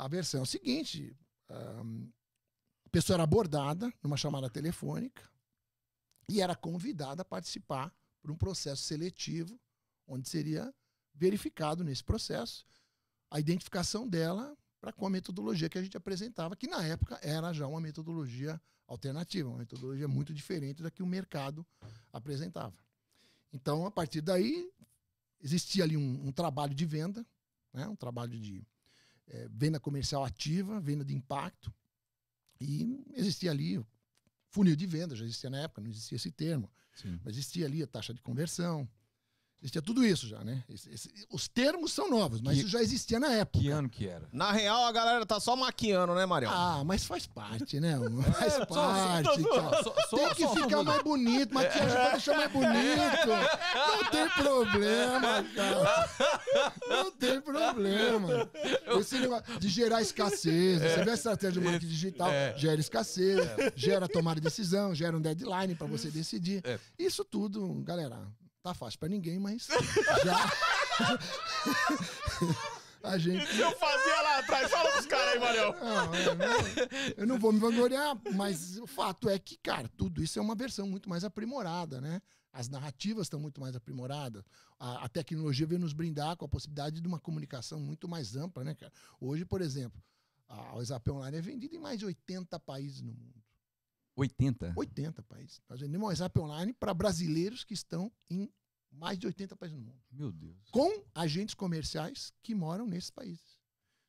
A 0.00 0.08
versão 0.08 0.40
é 0.40 0.42
o 0.42 0.46
seguinte: 0.46 1.14
a 1.48 2.88
pessoa 2.90 3.16
era 3.16 3.22
abordada 3.22 3.92
numa 4.02 4.16
chamada 4.16 4.48
telefônica 4.48 5.22
e 6.28 6.40
era 6.40 6.56
convidada 6.56 7.22
a 7.22 7.24
participar 7.24 7.94
por 8.22 8.30
um 8.30 8.36
processo 8.36 8.82
seletivo, 8.82 9.60
onde 10.06 10.28
seria 10.28 10.74
verificado 11.14 11.84
nesse 11.84 12.02
processo 12.02 12.66
a 13.30 13.38
identificação 13.38 14.08
dela 14.08 14.56
para 14.80 14.92
com 14.92 15.06
a 15.06 15.10
metodologia 15.10 15.68
que 15.68 15.78
a 15.78 15.82
gente 15.82 15.96
apresentava, 15.96 16.56
que 16.56 16.66
na 16.66 16.82
época 16.82 17.18
era 17.22 17.52
já 17.52 17.66
uma 17.66 17.80
metodologia 17.80 18.60
alternativa, 18.86 19.48
uma 19.48 19.58
metodologia 19.58 20.08
muito 20.08 20.32
diferente 20.32 20.82
da 20.82 20.90
que 20.90 21.02
o 21.02 21.06
mercado 21.06 21.64
apresentava. 22.12 22.76
Então, 23.52 23.84
a 23.84 23.90
partir 23.90 24.22
daí, 24.22 24.72
existia 25.40 25.84
ali 25.84 25.96
um, 25.96 26.28
um 26.28 26.32
trabalho 26.32 26.74
de 26.74 26.86
venda, 26.86 27.24
né? 27.72 27.86
um 27.86 27.96
trabalho 27.96 28.38
de 28.40 28.66
eh, 29.30 29.48
venda 29.50 29.80
comercial 29.80 30.24
ativa, 30.24 30.78
venda 30.80 31.04
de 31.04 31.14
impacto, 31.14 31.72
e 32.60 33.02
existia 33.14 33.50
ali 33.50 33.78
o 33.78 33.86
funil 34.50 34.76
de 34.76 34.86
venda, 34.86 35.16
já 35.16 35.24
existia 35.24 35.48
na 35.50 35.60
época, 35.60 35.80
não 35.80 35.88
existia 35.88 36.16
esse 36.16 36.30
termo, 36.30 36.70
Sim. 36.94 37.18
mas 37.24 37.34
existia 37.34 37.66
ali 37.66 37.82
a 37.82 37.86
taxa 37.86 38.12
de 38.12 38.20
conversão, 38.20 38.86
existia 39.62 39.80
tudo 39.82 40.04
isso 40.04 40.26
já, 40.26 40.42
né? 40.42 40.64
Esse- 40.68 40.90
esse- 40.90 41.26
os 41.30 41.46
termos 41.46 41.92
são 41.92 42.08
novos, 42.10 42.40
mas 42.40 42.54
Que- 42.54 42.60
isso 42.62 42.68
já 42.70 42.82
existia 42.82 43.20
na 43.20 43.30
época. 43.34 43.60
Que 43.62 43.68
ano 43.70 43.88
que 43.88 44.08
era? 44.08 44.26
Na 44.32 44.50
real, 44.52 44.84
a 44.86 44.92
galera 44.92 45.24
tá 45.26 45.38
só 45.38 45.54
maquiando, 45.54 46.14
né, 46.14 46.24
Marião? 46.26 46.50
Ah, 46.52 46.82
mas 46.82 47.04
faz 47.04 47.26
parte, 47.26 47.78
né? 47.78 47.96
mano? 47.96 48.22
Faz 48.22 48.54
só- 48.54 48.66
parte, 48.66 49.42
só-. 49.42 49.82
Só- 49.82 49.94
só- 50.08 50.16
Tem 50.16 50.34
que 50.34 50.42
só- 50.42 50.54
ficar 50.56 50.82
mais 50.82 51.02
bonito, 51.02 51.54
maquiagem 51.54 51.88
pra 51.94 52.10
deixar 52.10 52.36
mais 52.36 52.50
bonito. 52.52 52.70
Não 53.74 54.10
tem 54.10 54.28
problema, 54.30 55.44
cara. 55.54 56.39
Não 56.88 57.10
tem 57.12 57.40
problema. 57.40 58.50
Esse 58.98 59.18
negócio 59.18 59.58
de 59.58 59.68
gerar 59.68 60.02
escassez. 60.02 60.80
Você 60.80 61.04
vê 61.04 61.10
a 61.10 61.14
estratégia 61.14 61.60
do 61.60 61.64
marketing 61.64 61.86
digital, 61.88 62.30
É. 62.30 62.54
gera 62.56 62.80
escassez, 62.80 63.38
gera 63.76 64.08
tomada 64.08 64.40
de 64.40 64.44
decisão, 64.44 64.94
gera 64.94 65.16
um 65.16 65.20
deadline 65.20 65.74
pra 65.74 65.86
você 65.86 66.10
decidir. 66.10 66.60
É. 66.64 66.78
Isso 66.98 67.24
tudo, 67.24 67.74
galera, 67.84 68.26
tá 68.62 68.74
fácil 68.74 68.98
pra 68.98 69.08
ninguém, 69.08 69.38
mas 69.38 69.66
já. 70.24 70.50
A 73.02 73.16
gente 73.16 73.58
Eu 73.58 73.70
fazia 73.78 74.20
lá 74.22 74.38
atrás, 74.40 74.70
fala 74.70 74.90
pros 74.92 75.06
caras 75.06 75.32
aí, 75.34 75.38
Marião. 75.40 75.74
não, 75.80 76.14
eu, 76.14 76.34
não, 76.34 77.14
eu 77.16 77.26
não 77.26 77.38
vou 77.38 77.50
me 77.52 77.58
vangloriar, 77.58 78.14
mas 78.34 78.76
o 78.78 78.86
fato 78.86 79.28
é 79.28 79.38
que, 79.38 79.56
cara, 79.62 79.88
tudo 79.96 80.22
isso 80.22 80.38
é 80.38 80.42
uma 80.42 80.54
versão 80.54 80.86
muito 80.86 81.08
mais 81.08 81.24
aprimorada, 81.24 81.98
né? 82.00 82.20
As 82.52 82.68
narrativas 82.68 83.26
estão 83.26 83.38
muito 83.38 83.60
mais 83.60 83.76
aprimoradas. 83.76 84.44
A, 84.78 85.04
a 85.04 85.08
tecnologia 85.08 85.66
veio 85.66 85.80
nos 85.80 85.92
brindar 85.92 86.36
com 86.36 86.44
a 86.44 86.48
possibilidade 86.48 87.00
de 87.00 87.06
uma 87.06 87.20
comunicação 87.20 87.78
muito 87.78 88.08
mais 88.08 88.34
ampla, 88.36 88.64
né, 88.64 88.74
cara? 88.74 88.92
Hoje, 89.20 89.44
por 89.44 89.60
exemplo, 89.60 90.02
a 90.48 90.74
WhatsApp 90.74 91.08
Online 91.10 91.36
é 91.36 91.40
vendida 91.40 91.76
em 91.76 91.78
mais 91.78 91.98
de 91.98 92.06
80 92.06 92.58
países 92.60 93.02
no 93.02 93.12
mundo. 93.12 93.40
80. 94.16 94.74
80 94.76 95.22
países. 95.22 95.62
Nós 95.68 95.80
vendemos 95.80 96.04
o 96.04 96.08
WhatsApp 96.08 96.38
Online 96.40 96.72
para 96.72 96.92
brasileiros 96.92 97.64
que 97.64 97.72
estão 97.72 98.12
em 98.28 98.52
mais 98.90 99.18
de 99.18 99.26
80 99.26 99.56
países 99.56 99.78
no 99.78 99.84
mundo 99.84 100.02
Meu 100.10 100.32
Deus. 100.32 100.56
com 100.72 101.04
agentes 101.14 101.54
comerciais 101.54 102.32
que 102.42 102.54
moram 102.54 102.86
nesses 102.86 103.10
países. 103.10 103.58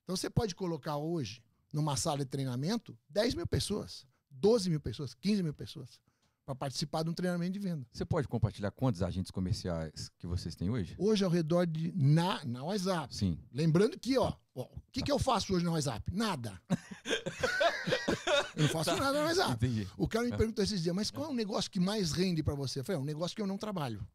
Então 0.04 0.16
você 0.16 0.30
pode 0.30 0.56
colocar 0.56 0.98
hoje, 0.98 1.44
numa 1.72 1.96
sala 1.96 2.20
de 2.20 2.26
treinamento, 2.26 2.98
10 3.10 3.36
mil 3.36 3.48
pessoas, 3.48 4.06
12 4.32 4.70
mil 4.70 4.80
pessoas, 4.80 5.14
15 5.14 5.44
mil 5.44 5.54
pessoas, 5.54 6.00
para 6.46 6.56
participar 6.56 7.04
de 7.04 7.10
um 7.10 7.14
treinamento 7.14 7.54
de 7.54 7.60
venda. 7.60 7.86
Você 7.92 8.04
pode 8.04 8.28
compartilhar 8.28 8.72
quantos 8.72 9.02
agentes 9.02 9.32
comerciais 9.32 10.10
que 10.18 10.26
vocês 10.28 10.56
têm 10.56 10.70
hoje? 10.70 10.96
Hoje, 10.98 11.24
ao 11.24 11.30
redor 11.30 11.66
de. 11.66 11.92
Na, 11.96 12.44
na 12.46 12.64
WhatsApp. 12.64 13.16
Sim. 13.16 13.38
Lembrando 13.52 14.00
que, 14.00 14.18
ó, 14.18 14.34
o 14.56 14.68
que, 14.92 15.02
que 15.02 15.12
eu 15.12 15.20
faço 15.20 15.54
hoje 15.54 15.64
no 15.64 15.72
WhatsApp? 15.72 16.12
Nada. 16.14 16.60
eu 18.56 18.64
não 18.64 18.70
faço 18.70 18.96
nada 18.96 19.20
no 19.20 19.26
WhatsApp. 19.26 19.54
Entendi. 19.66 19.88
O 19.98 20.08
cara 20.08 20.26
me 20.26 20.36
perguntou 20.36 20.64
esses 20.64 20.82
dias, 20.82 20.96
mas 20.96 21.12
qual 21.12 21.28
é 21.28 21.30
o 21.30 21.36
negócio 21.36 21.70
que 21.70 21.80
mais 21.80 22.12
rende 22.12 22.42
para 22.44 22.56
você? 22.56 22.80
Eu 22.80 22.84
falei, 22.84 23.00
é 23.00 23.02
um 23.02 23.06
negócio 23.06 23.36
que 23.36 23.42
eu 23.42 23.48
não 23.48 23.58
trabalho. 23.58 24.06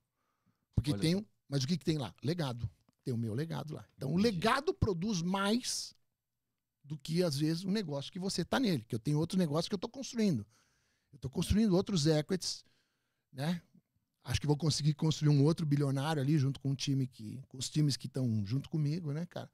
Porque 0.74 0.92
Olha 0.92 1.18
um- 1.18 1.24
Mas 1.48 1.62
o 1.62 1.66
que, 1.66 1.76
que 1.78 1.84
tem 1.84 1.96
lá? 1.98 2.12
Legado. 2.22 2.68
Tem 3.04 3.14
o 3.14 3.16
meu 3.16 3.34
legado 3.34 3.72
lá. 3.72 3.84
Então, 3.96 4.10
o 4.10 4.18
Entendi. 4.18 4.34
legado 4.34 4.74
produz 4.74 5.22
mais 5.22 5.94
do 6.82 6.98
que, 6.98 7.22
às 7.22 7.36
vezes, 7.38 7.64
um 7.64 7.70
negócio 7.70 8.12
que 8.12 8.18
você 8.18 8.42
está 8.42 8.58
nele. 8.58 8.84
Que 8.86 8.94
eu 8.94 8.98
tenho 8.98 9.18
outro 9.18 9.38
negócio 9.38 9.68
que 9.68 9.74
eu 9.74 9.78
estou 9.78 9.90
construindo. 9.90 10.44
Eu 11.16 11.18
estou 11.18 11.30
construindo 11.30 11.74
outros 11.74 12.06
equities, 12.06 12.62
né? 13.32 13.62
Acho 14.22 14.38
que 14.38 14.46
vou 14.46 14.56
conseguir 14.56 14.92
construir 14.92 15.30
um 15.30 15.42
outro 15.44 15.64
bilionário 15.64 16.20
ali 16.20 16.38
junto 16.38 16.60
com 16.60 16.72
o 16.72 16.76
time 16.76 17.06
que, 17.06 17.40
com 17.48 17.56
os 17.56 17.70
times 17.70 17.96
que 17.96 18.06
estão 18.06 18.44
junto 18.44 18.68
comigo, 18.68 19.12
né, 19.14 19.24
cara? 19.24 19.50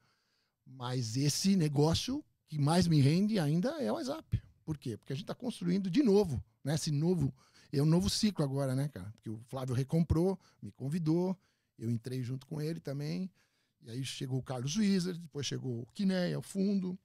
Mas 0.67 1.17
esse 1.17 1.55
negócio 1.55 2.25
que 2.49 2.59
mais 2.59 2.89
me 2.89 3.01
rende 3.01 3.39
ainda 3.39 3.81
é 3.81 3.93
o 3.93 3.95
WhatsApp. 3.95 4.43
Por 4.65 4.77
quê? 4.77 4.97
Porque 4.97 5.13
a 5.13 5.17
gente 5.17 5.23
está 5.23 5.37
construindo 5.37 5.89
de 5.89 6.03
novo, 6.03 6.43
né? 6.65 6.75
Esse 6.75 6.91
novo, 6.91 7.33
é 7.73 7.81
um 7.81 7.87
novo 7.87 8.11
ciclo 8.11 8.45
agora, 8.45 8.75
né, 8.75 8.89
cara? 8.89 9.09
Porque 9.13 9.31
o 9.31 9.39
Flávio 9.45 9.73
recomprou, 9.73 10.37
me 10.61 10.73
convidou, 10.73 11.39
eu 11.79 11.89
entrei 11.89 12.25
junto 12.25 12.45
com 12.45 12.61
ele 12.61 12.81
também. 12.81 13.31
E 13.83 13.91
aí 13.91 14.05
chegou 14.05 14.41
o 14.41 14.43
Carlos 14.43 14.75
Wizard, 14.75 15.21
depois 15.21 15.47
chegou 15.47 15.83
o 15.83 15.87
Kineia, 15.95 16.41
o 16.41 16.43
fundo. 16.43 16.99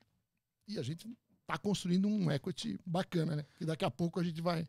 E 0.68 0.80
a 0.80 0.82
gente 0.82 1.08
está 1.48 1.58
construindo 1.58 2.10
um 2.10 2.30
equity 2.30 2.78
bacana, 2.86 3.38
né? 3.38 3.46
Que 3.58 3.66
daqui 3.66 3.86
a 3.86 3.90
pouco 3.90 4.20
a 4.20 4.24
gente 4.24 4.42
vai, 4.42 4.68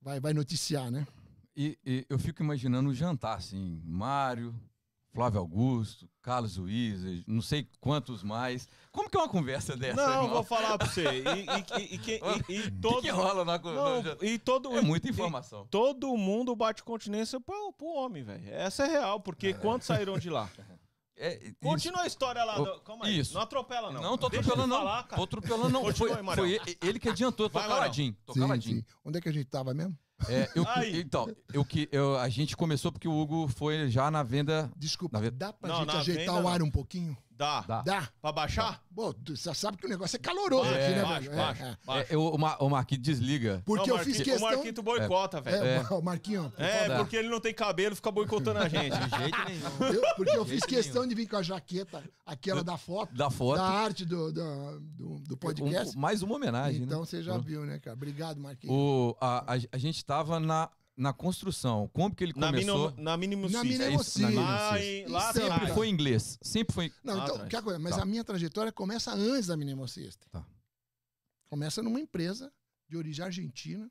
vai, 0.00 0.18
vai 0.18 0.32
noticiar, 0.32 0.90
né? 0.90 1.06
E, 1.54 1.78
e 1.84 2.06
eu 2.08 2.18
fico 2.18 2.42
imaginando 2.42 2.88
o 2.88 2.94
jantar, 2.94 3.36
assim, 3.36 3.80
Mário, 3.84 4.54
Flávio 5.12 5.38
Augusto, 5.38 6.08
Carlos 6.22 6.56
Luiz, 6.56 7.02
não 7.26 7.42
sei 7.42 7.68
quantos 7.80 8.22
mais. 8.24 8.66
Como 8.90 9.08
que 9.10 9.16
é 9.16 9.20
uma 9.20 9.28
conversa 9.28 9.76
dessa? 9.76 9.94
Não, 9.94 10.12
irmão? 10.24 10.30
vou 10.30 10.42
falar 10.42 10.76
pra 10.78 10.88
você. 10.88 11.04
E, 11.04 11.22
e, 11.22 11.94
e, 11.94 11.96
e, 12.48 12.54
e- 12.54 12.66
e 12.66 12.70
todo. 12.80 13.02
que 13.02 13.10
rola 13.10 13.44
na 13.44 13.58
conversa? 13.58 14.16
e 14.24 14.38
todo. 14.38 14.72
É 14.76 14.80
muita 14.80 15.06
e- 15.06 15.10
informação. 15.10 15.66
todo 15.70 16.16
mundo 16.16 16.56
bate 16.56 16.82
continência 16.82 17.38
pro, 17.38 17.72
pro 17.74 17.86
homem, 17.88 18.24
velho. 18.24 18.42
Essa 18.52 18.84
é 18.86 18.88
real, 18.88 19.20
porque 19.20 19.52
quantos 19.54 19.86
saíram 19.86 20.18
de 20.18 20.30
lá? 20.30 20.50
É, 21.16 21.44
isso. 21.44 21.54
Continua 21.62 22.02
a 22.02 22.06
história 22.06 22.42
lá. 22.44 22.56
Do- 22.56 22.80
Calma 22.80 23.06
aí. 23.06 23.18
isso. 23.18 23.34
Não 23.34 23.42
atropela, 23.42 23.92
não. 23.92 24.02
Não, 24.02 24.18
tô 24.18 24.28
Deixa 24.28 24.44
atropelando, 24.46 24.74
não. 24.74 24.78
falar, 24.84 25.02
cara. 25.04 25.16
tô 25.16 25.22
atropelando, 25.24 25.68
não. 25.68 25.82
Continua 25.82 26.16
Foi, 26.24 26.34
foi 26.34 26.60
ele- 26.82 26.98
que 26.98 27.08
adiantou, 27.08 27.48
tô 27.48 27.58
Vai, 27.58 27.68
caladinho. 27.68 28.16
Tô 28.26 28.32
Sim, 28.32 28.40
caladinho. 28.40 28.76
sim. 28.78 28.84
Onde 29.04 29.18
é 29.18 29.20
que 29.20 29.28
a 29.28 29.32
gente 29.32 29.46
tava 29.46 29.72
mesmo? 29.72 29.96
É, 30.28 30.48
eu- 30.54 30.64
Aí. 30.68 31.00
então, 31.00 31.28
eu, 31.52 31.64
que, 31.64 31.88
eu, 31.92 32.16
a 32.18 32.28
gente 32.28 32.56
começou 32.56 32.90
porque 32.90 33.06
o 33.08 33.12
Hugo 33.16 33.48
foi 33.48 33.88
já 33.90 34.10
na 34.10 34.22
venda. 34.22 34.70
Desculpa, 34.76 35.20
Na 35.20 35.28
dá 35.30 35.52
pra 35.52 35.68
Não, 35.68 35.80
gente 35.80 35.96
ajeitar 35.96 36.34
venda 36.36 36.46
o 36.46 36.48
ar 36.48 36.58
não. 36.60 36.66
um 36.66 36.70
pouquinho? 36.70 37.16
Dá. 37.36 37.60
Da, 37.62 37.82
Dá? 37.82 38.08
Pra 38.22 38.30
baixar? 38.32 38.80
Bom, 38.90 39.12
tu 39.12 39.34
já 39.34 39.52
sabe 39.52 39.76
que 39.76 39.86
o 39.86 39.88
negócio 39.88 40.14
é 40.16 40.18
caloroso 40.20 40.70
Baixa, 40.70 40.78
aqui, 40.86 40.94
né, 40.94 41.02
baixa, 41.02 41.20
velho? 41.20 41.32
É, 41.32 41.36
baixa, 41.36 41.64
é. 41.64 41.78
baixa. 41.84 42.12
É, 42.12 42.14
eu- 42.14 42.22
o, 42.26 42.38
Ma- 42.38 42.56
o 42.60 42.68
Marquinhos 42.70 43.02
desliga. 43.02 43.60
Porque 43.64 43.90
Não, 43.90 43.98
eu 43.98 44.04
fiz 44.04 44.16
questão. 44.18 44.36
O 44.36 44.40
Marquito 44.52 44.82
boicota, 44.82 45.40
velho. 45.40 45.64
É, 45.64 45.80
o 45.90 46.00
Marquinho, 46.00 46.50
por 46.50 46.62
É, 46.62 46.88
Dá. 46.88 46.96
porque 46.98 47.16
ele 47.16 47.28
não 47.28 47.40
tem 47.40 47.52
cabelo, 47.52 47.96
fica 47.96 48.10
boicotando 48.12 48.60
a 48.60 48.68
gente. 48.68 48.96
De 48.96 49.18
jeito 49.18 49.38
nenhum. 49.46 49.64
Eu- 49.94 50.14
porque 50.16 50.36
eu 50.36 50.44
fiz 50.44 50.64
questão 50.64 51.06
de 51.06 51.14
vir 51.14 51.26
com 51.26 51.36
a 51.36 51.42
jaqueta, 51.42 52.02
aquela 52.24 52.62
da 52.62 52.76
foto, 52.76 53.14
Da 53.14 53.28
foto. 53.30 53.56
da 53.58 53.64
arte 53.66 54.04
do, 54.04 54.32
do, 54.32 54.80
do, 54.80 55.18
do 55.20 55.36
podcast. 55.36 55.96
Um- 55.96 56.00
mais 56.00 56.22
uma 56.22 56.36
homenagem, 56.36 56.82
então 56.82 57.00
né? 57.00 57.06
você 57.06 57.22
já 57.22 57.36
viu, 57.36 57.64
né, 57.66 57.78
cara? 57.80 57.96
Obrigado, 57.96 58.38
Marquinhos. 58.40 58.74
O, 58.76 59.16
a, 59.20 59.54
a, 59.54 59.58
a 59.72 59.78
gente 59.78 59.96
estava 59.96 60.38
na 60.38 60.70
na 60.96 61.12
construção, 61.12 61.88
como 61.92 62.14
que 62.14 62.22
ele 62.22 62.32
na 62.36 62.46
começou? 62.48 62.92
Na 62.96 63.16
mínimo 63.16 63.48
Na 63.48 63.60
É 63.64 63.98
cis. 64.02 64.34
Lá, 64.34 64.80
em, 64.82 65.06
lá 65.06 65.32
Sempre 65.32 65.50
atrás. 65.50 65.74
foi 65.74 65.88
inglês. 65.88 66.38
Sempre 66.40 66.74
foi. 66.74 66.92
Não, 67.02 67.16
Lá 67.16 67.24
então, 67.24 67.48
que 67.48 67.62
coisa, 67.62 67.78
mas 67.78 67.96
Tá. 67.96 68.02
a 68.02 68.04
minha 68.04 68.22
trajetória 68.22 68.70
começa 68.72 69.12
antes 69.12 69.48
da 69.48 69.56
Mínimo 69.56 69.86
System. 69.88 70.28
Tá. 70.30 70.46
Começa 71.48 71.82
numa 71.82 72.00
empresa 72.00 72.52
de 72.88 72.96
origem 72.96 73.24
argentina 73.24 73.90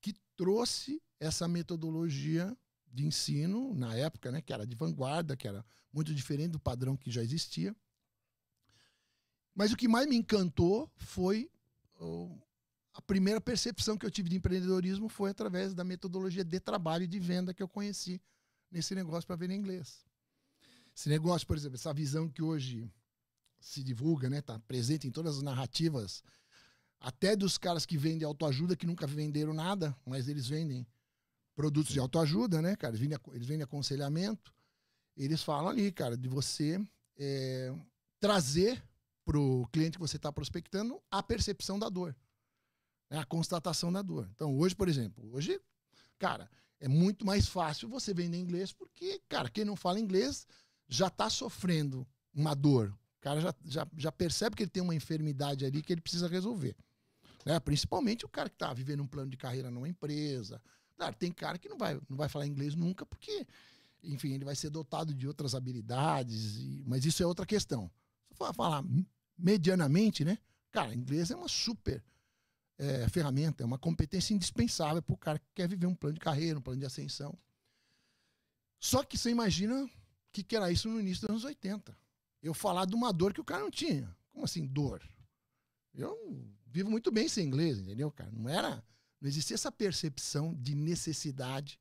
que 0.00 0.14
trouxe 0.36 1.02
essa 1.18 1.48
metodologia 1.48 2.56
de 2.86 3.04
ensino 3.06 3.74
na 3.74 3.94
época, 3.96 4.30
né, 4.30 4.40
que 4.42 4.52
era 4.52 4.66
de 4.66 4.76
vanguarda, 4.76 5.36
que 5.36 5.48
era 5.48 5.64
muito 5.92 6.14
diferente 6.14 6.52
do 6.52 6.60
padrão 6.60 6.96
que 6.96 7.10
já 7.10 7.22
existia. 7.22 7.74
Mas 9.54 9.72
o 9.72 9.76
que 9.76 9.88
mais 9.88 10.06
me 10.06 10.16
encantou 10.16 10.90
foi 10.96 11.50
o- 12.00 12.38
a 12.94 13.00
primeira 13.00 13.40
percepção 13.40 13.96
que 13.96 14.04
eu 14.04 14.10
tive 14.10 14.28
de 14.28 14.36
empreendedorismo 14.36 15.08
foi 15.08 15.30
através 15.30 15.74
da 15.74 15.84
metodologia 15.84 16.44
de 16.44 16.60
trabalho 16.60 17.04
e 17.04 17.06
de 17.06 17.18
venda 17.18 17.54
que 17.54 17.62
eu 17.62 17.68
conheci 17.68 18.20
nesse 18.70 18.94
negócio 18.94 19.26
para 19.26 19.36
vender 19.36 19.54
inglês. 19.54 20.04
Esse 20.94 21.08
negócio, 21.08 21.46
por 21.46 21.56
exemplo, 21.56 21.76
essa 21.76 21.92
visão 21.92 22.28
que 22.28 22.42
hoje 22.42 22.90
se 23.58 23.82
divulga, 23.82 24.28
né, 24.28 24.42
tá 24.42 24.58
presente 24.60 25.06
em 25.06 25.10
todas 25.10 25.36
as 25.36 25.42
narrativas, 25.42 26.22
até 27.00 27.34
dos 27.34 27.56
caras 27.56 27.86
que 27.86 27.96
vendem 27.96 28.26
autoajuda 28.26 28.76
que 28.76 28.86
nunca 28.86 29.06
venderam 29.06 29.54
nada, 29.54 29.96
mas 30.04 30.28
eles 30.28 30.46
vendem 30.46 30.86
produtos 31.54 31.92
de 31.92 31.98
autoajuda, 31.98 32.62
né, 32.62 32.76
cara? 32.76 32.92
Eles 32.92 33.00
vendem, 33.00 33.18
eles 33.34 33.46
vendem 33.46 33.64
aconselhamento. 33.64 34.52
Eles 35.16 35.42
falam 35.42 35.68
ali, 35.68 35.90
cara, 35.92 36.16
de 36.16 36.28
você 36.28 36.80
é, 37.18 37.74
trazer 38.20 38.82
para 39.24 39.38
o 39.38 39.66
cliente 39.68 39.98
que 39.98 40.00
você 40.00 40.16
está 40.16 40.32
prospectando 40.32 41.00
a 41.10 41.22
percepção 41.22 41.78
da 41.78 41.88
dor, 41.88 42.16
né, 43.12 43.18
a 43.18 43.26
constatação 43.26 43.92
da 43.92 44.00
dor. 44.00 44.26
Então, 44.34 44.58
hoje, 44.58 44.74
por 44.74 44.88
exemplo, 44.88 45.30
hoje, 45.34 45.60
cara, 46.18 46.50
é 46.80 46.88
muito 46.88 47.26
mais 47.26 47.46
fácil 47.46 47.86
você 47.86 48.14
vender 48.14 48.38
inglês 48.38 48.72
porque, 48.72 49.20
cara, 49.28 49.50
quem 49.50 49.66
não 49.66 49.76
fala 49.76 50.00
inglês 50.00 50.46
já 50.88 51.08
está 51.08 51.28
sofrendo 51.28 52.08
uma 52.34 52.54
dor. 52.54 52.88
O 52.88 53.20
cara 53.20 53.38
já, 53.38 53.54
já, 53.66 53.86
já 53.98 54.10
percebe 54.10 54.56
que 54.56 54.62
ele 54.62 54.70
tem 54.70 54.82
uma 54.82 54.94
enfermidade 54.94 55.62
ali 55.66 55.82
que 55.82 55.92
ele 55.92 56.00
precisa 56.00 56.26
resolver. 56.26 56.74
Né? 57.44 57.60
Principalmente 57.60 58.24
o 58.24 58.28
cara 58.28 58.48
que 58.48 58.54
está 58.54 58.72
vivendo 58.72 59.02
um 59.02 59.06
plano 59.06 59.30
de 59.30 59.36
carreira 59.36 59.70
numa 59.70 59.88
empresa. 59.88 60.60
Claro, 60.96 61.14
tem 61.14 61.30
cara 61.30 61.58
que 61.58 61.68
não 61.68 61.76
vai, 61.76 62.00
não 62.08 62.16
vai 62.16 62.30
falar 62.30 62.46
inglês 62.46 62.74
nunca 62.74 63.04
porque, 63.04 63.46
enfim, 64.02 64.32
ele 64.32 64.44
vai 64.44 64.56
ser 64.56 64.70
dotado 64.70 65.12
de 65.12 65.28
outras 65.28 65.54
habilidades, 65.54 66.56
e- 66.56 66.82
mas 66.86 67.04
isso 67.04 67.22
é 67.22 67.26
outra 67.26 67.44
questão. 67.44 67.90
Se 68.30 68.34
for 68.38 68.54
falar 68.54 68.82
medianamente, 69.36 70.24
né? 70.24 70.38
Cara, 70.70 70.94
inglês 70.94 71.30
é 71.30 71.36
uma 71.36 71.48
super 71.48 72.02
é, 72.82 73.08
ferramenta, 73.08 73.62
é 73.62 73.66
uma 73.66 73.78
competência 73.78 74.34
indispensável 74.34 75.00
para 75.00 75.14
o 75.14 75.16
cara 75.16 75.38
que 75.38 75.46
quer 75.54 75.68
viver 75.68 75.86
um 75.86 75.94
plano 75.94 76.14
de 76.14 76.20
carreira, 76.20 76.58
um 76.58 76.62
plano 76.62 76.80
de 76.80 76.86
ascensão. 76.86 77.38
Só 78.80 79.04
que 79.04 79.16
você 79.16 79.30
imagina 79.30 79.84
o 79.84 79.90
que, 80.32 80.42
que 80.42 80.56
era 80.56 80.70
isso 80.72 80.88
no 80.88 80.98
início 80.98 81.20
dos 81.20 81.30
anos 81.30 81.44
80. 81.44 81.96
Eu 82.42 82.52
falar 82.52 82.84
de 82.84 82.96
uma 82.96 83.12
dor 83.12 83.32
que 83.32 83.40
o 83.40 83.44
cara 83.44 83.62
não 83.62 83.70
tinha. 83.70 84.12
Como 84.32 84.44
assim, 84.44 84.66
dor? 84.66 85.00
Eu 85.94 86.44
vivo 86.66 86.90
muito 86.90 87.12
bem 87.12 87.28
sem 87.28 87.46
inglês, 87.46 87.78
entendeu, 87.78 88.10
cara? 88.10 88.30
Não 88.32 88.48
era. 88.48 88.82
Não 89.20 89.28
existia 89.28 89.54
essa 89.54 89.70
percepção 89.70 90.52
de 90.54 90.74
necessidade 90.74 91.78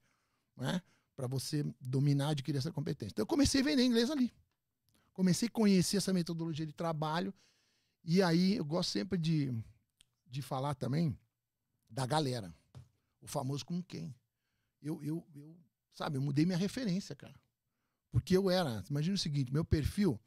né, 0.56 0.84
para 1.16 1.26
você 1.26 1.66
dominar, 1.80 2.30
adquirir 2.30 2.60
essa 2.60 2.72
competência. 2.72 3.14
Então 3.14 3.24
eu 3.24 3.28
comecei 3.28 3.62
a 3.62 3.64
vender 3.64 3.84
inglês 3.84 4.12
ali. 4.12 4.32
Comecei 5.14 5.48
a 5.48 5.52
conhecer 5.52 5.98
essa 5.98 6.14
metodologia 6.14 6.66
de 6.66 6.74
trabalho. 6.74 7.34
E 8.04 8.22
aí 8.22 8.58
eu 8.58 8.66
gosto 8.66 8.92
sempre 8.92 9.18
de, 9.18 9.52
de 10.32 10.42
falar 10.42 10.74
também 10.74 11.18
da 11.90 12.06
galera. 12.06 12.56
O 13.22 13.28
famoso 13.28 13.66
com 13.66 13.84
quem. 13.84 14.16
Eu, 14.82 15.04
eu, 15.04 15.28
eu, 15.36 15.56
sabe, 15.94 16.18
eu 16.18 16.22
mudei 16.22 16.46
minha 16.46 16.58
referência, 16.58 17.16
cara. 17.16 17.40
Porque 18.10 18.36
eu 18.36 18.50
era, 18.50 18.84
imagina 18.90 19.16
o 19.16 19.20
seguinte, 19.20 19.54
meu 19.54 19.64
perfil 19.64 20.20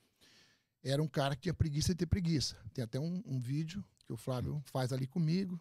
era 0.83 1.03
um 1.03 1.09
cara 1.09 1.35
que 1.35 1.43
tinha 1.43 1.55
preguiça 1.55 1.95
de 1.95 1.99
ter 1.99 2.07
preguiça. 2.07 2.57
Tem 2.73 2.85
até 2.85 3.01
um, 3.01 3.23
um 3.25 3.41
vídeo 3.41 3.83
que 4.05 4.13
o 4.13 4.17
Flávio 4.17 4.63
faz 4.67 4.93
ali 4.93 5.07
comigo. 5.07 5.61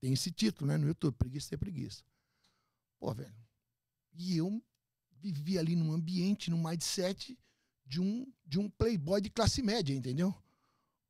Tem 0.00 0.12
esse 0.12 0.30
título, 0.30 0.68
né, 0.68 0.76
no 0.76 0.86
YouTube, 0.86 1.14
Preguiça 1.14 1.46
de 1.46 1.50
ter 1.50 1.56
preguiça. 1.58 2.04
Pô, 2.98 3.12
velho. 3.12 3.34
E 4.14 4.36
eu 4.36 4.62
vivia 5.20 5.60
ali 5.60 5.74
num 5.76 5.92
ambiente, 5.92 6.50
num 6.50 6.62
mindset 6.62 7.38
de 7.84 8.00
um, 8.00 8.26
de 8.44 8.58
um 8.58 8.70
playboy 8.70 9.20
de 9.20 9.30
classe 9.30 9.62
média, 9.62 9.94
entendeu? 9.94 10.34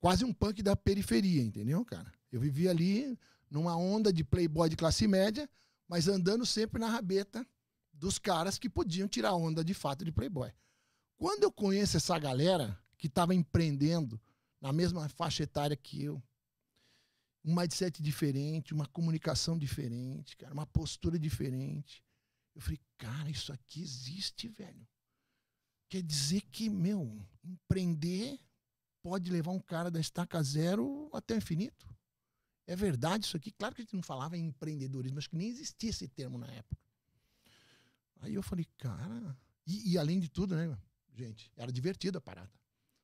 Quase 0.02 0.24
um 0.24 0.32
punk 0.32 0.64
da 0.64 0.74
periferia, 0.74 1.40
entendeu, 1.40 1.84
cara? 1.84 2.12
Eu 2.32 2.40
vivia 2.40 2.70
ali 2.70 3.16
numa 3.48 3.76
onda 3.76 4.12
de 4.12 4.24
playboy 4.24 4.68
de 4.68 4.74
classe 4.74 5.06
média, 5.06 5.48
mas 5.86 6.08
andando 6.08 6.44
sempre 6.44 6.80
na 6.80 6.88
rabeta 6.88 7.46
dos 7.92 8.18
caras 8.18 8.58
que 8.58 8.68
podiam 8.68 9.06
tirar 9.06 9.32
onda 9.32 9.62
de 9.64 9.72
fato 9.72 10.04
de 10.04 10.10
playboy. 10.10 10.52
Quando 11.16 11.44
eu 11.44 11.52
conheço 11.52 11.96
essa 11.96 12.18
galera 12.18 12.76
que 12.98 13.06
estava 13.06 13.32
empreendendo 13.32 14.20
na 14.60 14.72
mesma 14.72 15.08
faixa 15.08 15.44
etária 15.44 15.76
que 15.76 16.02
eu, 16.02 16.20
um 17.44 17.54
mindset 17.54 18.02
diferente, 18.02 18.74
uma 18.74 18.88
comunicação 18.88 19.56
diferente, 19.56 20.36
cara, 20.36 20.52
uma 20.52 20.66
postura 20.66 21.16
diferente. 21.16 22.02
Eu 22.56 22.60
falei, 22.60 22.80
cara, 22.98 23.30
isso 23.30 23.52
aqui 23.52 23.80
existe, 23.80 24.48
velho. 24.48 24.84
Quer 25.88 26.02
dizer 26.02 26.40
que, 26.50 26.68
meu, 26.68 27.24
empreender 27.44 28.40
pode 29.02 29.30
levar 29.30 29.50
um 29.50 29.58
cara 29.58 29.90
da 29.90 30.00
estaca 30.00 30.42
zero 30.42 31.10
até 31.12 31.34
o 31.34 31.38
infinito. 31.38 31.86
É 32.66 32.76
verdade 32.76 33.24
isso 33.24 33.36
aqui? 33.36 33.50
Claro 33.50 33.74
que 33.74 33.82
a 33.82 33.84
gente 33.84 33.94
não 33.94 34.02
falava 34.02 34.36
em 34.36 34.46
empreendedorismo, 34.46 35.18
acho 35.18 35.28
que 35.28 35.36
nem 35.36 35.48
existia 35.48 35.90
esse 35.90 36.08
termo 36.08 36.38
na 36.38 36.46
época. 36.46 36.80
Aí 38.20 38.34
eu 38.34 38.42
falei, 38.42 38.66
cara. 38.78 39.36
E, 39.66 39.92
e 39.92 39.98
além 39.98 40.20
de 40.20 40.28
tudo, 40.28 40.54
né, 40.54 40.76
gente, 41.14 41.50
era 41.56 41.72
divertida 41.72 42.18
a 42.18 42.20
parada. 42.20 42.50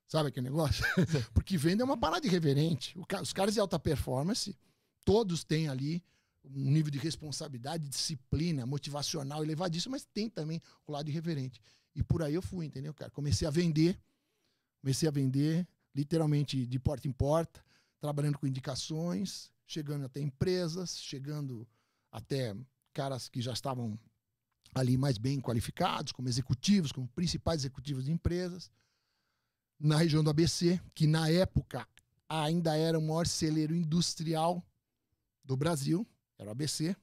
Sabe 0.07 0.29
aquele 0.29 0.45
negócio? 0.45 0.83
Porque 1.33 1.57
venda 1.57 1.83
é 1.83 1.85
uma 1.85 1.97
parada 1.97 2.25
irreverente. 2.25 2.97
Os 3.21 3.33
caras 3.33 3.53
de 3.53 3.59
alta 3.59 3.77
performance, 3.77 4.57
todos 5.03 5.43
têm 5.43 5.67
ali 5.67 6.03
um 6.43 6.71
nível 6.71 6.89
de 6.89 6.97
responsabilidade, 6.97 7.87
disciplina, 7.87 8.65
motivacional 8.65 9.43
elevadíssimo, 9.43 9.91
mas 9.91 10.05
tem 10.05 10.29
também 10.29 10.61
o 10.87 10.91
lado 10.91 11.09
irreverente. 11.09 11.61
E 11.93 12.01
por 12.01 12.23
aí 12.23 12.33
eu 12.33 12.41
fui, 12.41 12.65
entendeu, 12.65 12.93
cara? 12.93 13.11
Comecei 13.11 13.47
a 13.47 13.51
vender, 13.51 13.99
comecei 14.81 15.07
a 15.07 15.11
vender, 15.11 15.67
literalmente 15.95 16.65
de 16.65 16.79
porta 16.79 17.07
em 17.07 17.11
porta, 17.11 17.63
trabalhando 17.99 18.37
com 18.37 18.47
indicações, 18.47 19.51
chegando 19.65 20.05
até 20.05 20.19
empresas, 20.19 20.97
chegando 20.97 21.67
até 22.11 22.55
caras 22.93 23.29
que 23.29 23.41
já 23.41 23.53
estavam 23.53 23.99
ali 24.73 24.97
mais 24.97 25.17
bem 25.17 25.39
qualificados, 25.39 26.11
como 26.11 26.27
executivos, 26.27 26.91
como 26.91 27.07
principais 27.09 27.61
executivos 27.61 28.05
de 28.05 28.11
empresas, 28.11 28.71
na 29.79 29.97
região 29.97 30.23
do 30.23 30.29
ABC, 30.29 30.79
que 30.93 31.07
na 31.07 31.29
época 31.29 31.87
ainda 32.27 32.75
era 32.75 32.99
o 32.99 33.01
maior 33.01 33.25
celeiro 33.25 33.73
industrial 33.73 34.63
do 35.43 35.55
Brasil, 35.55 36.05
era 36.37 36.49
o 36.49 36.51
ABC. 36.51 36.95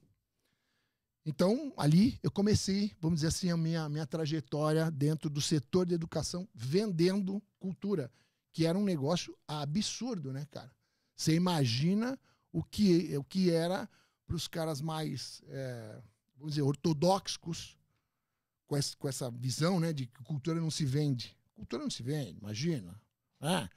Então, 1.25 1.73
ali 1.77 2.21
eu 2.23 2.31
comecei, 2.31 2.93
vamos 3.01 3.19
dizer 3.19 3.29
assim, 3.29 3.51
a 3.51 3.57
minha, 3.57 3.89
minha 3.89 4.07
trajetória 4.07 4.91
dentro 4.91 5.29
do 5.29 5.41
setor 5.41 5.85
de 5.85 5.95
educação, 5.95 6.49
vendendo 6.55 7.43
cultura, 7.59 8.13
que 8.57 8.65
era 8.65 8.79
um 8.79 8.85
negócio 8.85 9.37
absurdo, 9.47 10.33
né, 10.33 10.47
cara? 10.51 10.75
Você 11.15 11.35
imagina 11.35 12.19
o 12.51 12.63
que, 12.63 13.15
o 13.19 13.23
que 13.23 13.51
era 13.51 13.87
para 14.27 14.35
os 14.35 14.49
caras 14.49 14.81
mais, 14.81 15.43
é, 15.49 16.01
vamos 16.39 16.55
dizer, 16.55 16.63
ortodoxos, 16.63 17.77
com 18.67 18.75
essa, 18.75 18.97
com 18.97 19.07
essa 19.07 19.31
visão 19.31 19.79
né, 19.79 19.93
de 19.93 20.07
que 20.07 20.23
cultura 20.23 20.59
não 20.59 20.71
se 20.71 20.87
vende. 20.87 21.37
Cultura 21.55 21.83
não 21.83 21.91
se 21.91 22.03
vende, 22.03 22.39
imagina. 22.41 22.99
né? 23.39 23.69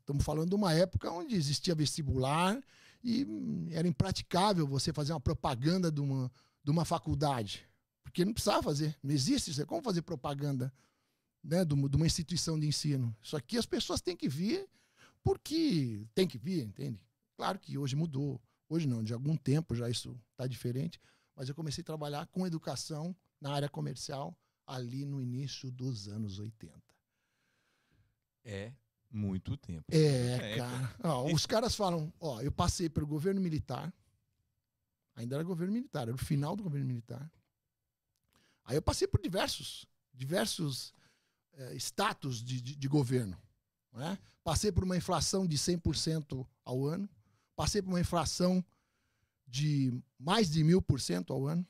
Estamos 0.00 0.24
falando 0.24 0.48
de 0.48 0.56
uma 0.56 0.74
época 0.74 1.08
onde 1.08 1.36
existia 1.36 1.72
vestibular 1.72 2.60
e 3.04 3.24
hum, 3.24 3.68
era 3.70 3.86
impraticável 3.86 4.66
você 4.66 4.92
fazer 4.92 5.12
uma 5.12 5.20
propaganda 5.20 5.92
de 5.92 6.00
uma, 6.00 6.28
de 6.64 6.72
uma 6.72 6.84
faculdade. 6.84 7.64
Porque 8.02 8.24
não 8.24 8.32
precisava 8.32 8.64
fazer, 8.64 8.98
não 9.00 9.14
existe 9.14 9.52
isso. 9.52 9.62
É 9.62 9.64
como 9.64 9.80
fazer 9.80 10.02
propaganda 10.02 10.74
né, 11.42 11.64
de, 11.64 11.74
uma, 11.74 12.06
instituição 12.06 12.58
de 12.58 12.66
ensino. 12.66 13.14
Isso 13.22 13.36
aqui 13.36 13.58
as 13.58 13.66
pessoas 13.66 14.00
têm 14.00 14.16
que 14.16 14.28
vir 14.28 14.68
porque 15.22 16.06
tem 16.14 16.26
que 16.26 16.38
vir, 16.38 16.64
entende? 16.64 17.00
Claro 17.36 17.58
que 17.58 17.76
hoje 17.76 17.96
mudou. 17.96 18.40
Hoje 18.68 18.86
não, 18.86 19.02
de 19.02 19.12
algum 19.12 19.36
tempo 19.36 19.74
já 19.74 19.88
isso 19.88 20.18
está 20.32 20.46
diferente. 20.46 21.00
Mas 21.34 21.48
eu 21.48 21.54
comecei 21.54 21.82
a 21.82 21.84
trabalhar 21.84 22.26
com 22.26 22.46
educação 22.46 23.14
na 23.40 23.52
área 23.52 23.68
comercial 23.68 24.36
ali 24.66 25.04
no 25.04 25.20
início 25.20 25.70
dos 25.70 26.08
anos 26.08 26.38
80. 26.38 26.72
É 28.44 28.72
muito 29.10 29.56
tempo. 29.56 29.84
É, 29.90 30.52
É, 30.52 30.56
cara. 30.56 30.96
Ó, 31.04 31.32
os 31.32 31.46
caras 31.46 31.74
falam, 31.74 32.12
ó, 32.18 32.40
eu 32.40 32.50
passei 32.50 32.88
pelo 32.88 33.06
governo 33.06 33.40
militar. 33.40 33.92
Ainda 35.14 35.36
era 35.36 35.44
governo 35.44 35.72
militar, 35.72 36.02
era 36.02 36.14
o 36.14 36.18
final 36.18 36.56
do 36.56 36.62
governo 36.62 36.86
militar. 36.86 37.30
Aí 38.64 38.76
eu 38.76 38.82
passei 38.82 39.06
por 39.06 39.20
diversos, 39.20 39.86
diversos 40.14 40.94
eh, 41.54 41.76
status 41.76 42.42
de, 42.42 42.60
de, 42.60 42.76
de 42.76 42.88
governo. 42.88 43.36
Né? 43.92 44.18
Passei 44.42 44.72
por 44.72 44.84
uma 44.84 44.96
inflação 44.96 45.46
de 45.46 45.56
100% 45.56 46.46
ao 46.64 46.84
ano. 46.86 47.08
Passei 47.54 47.82
por 47.82 47.90
uma 47.90 48.00
inflação 48.00 48.64
de 49.46 49.92
mais 50.18 50.50
de 50.50 50.64
mil 50.64 50.80
por 50.80 51.00
cento 51.00 51.32
ao 51.32 51.46
ano. 51.46 51.66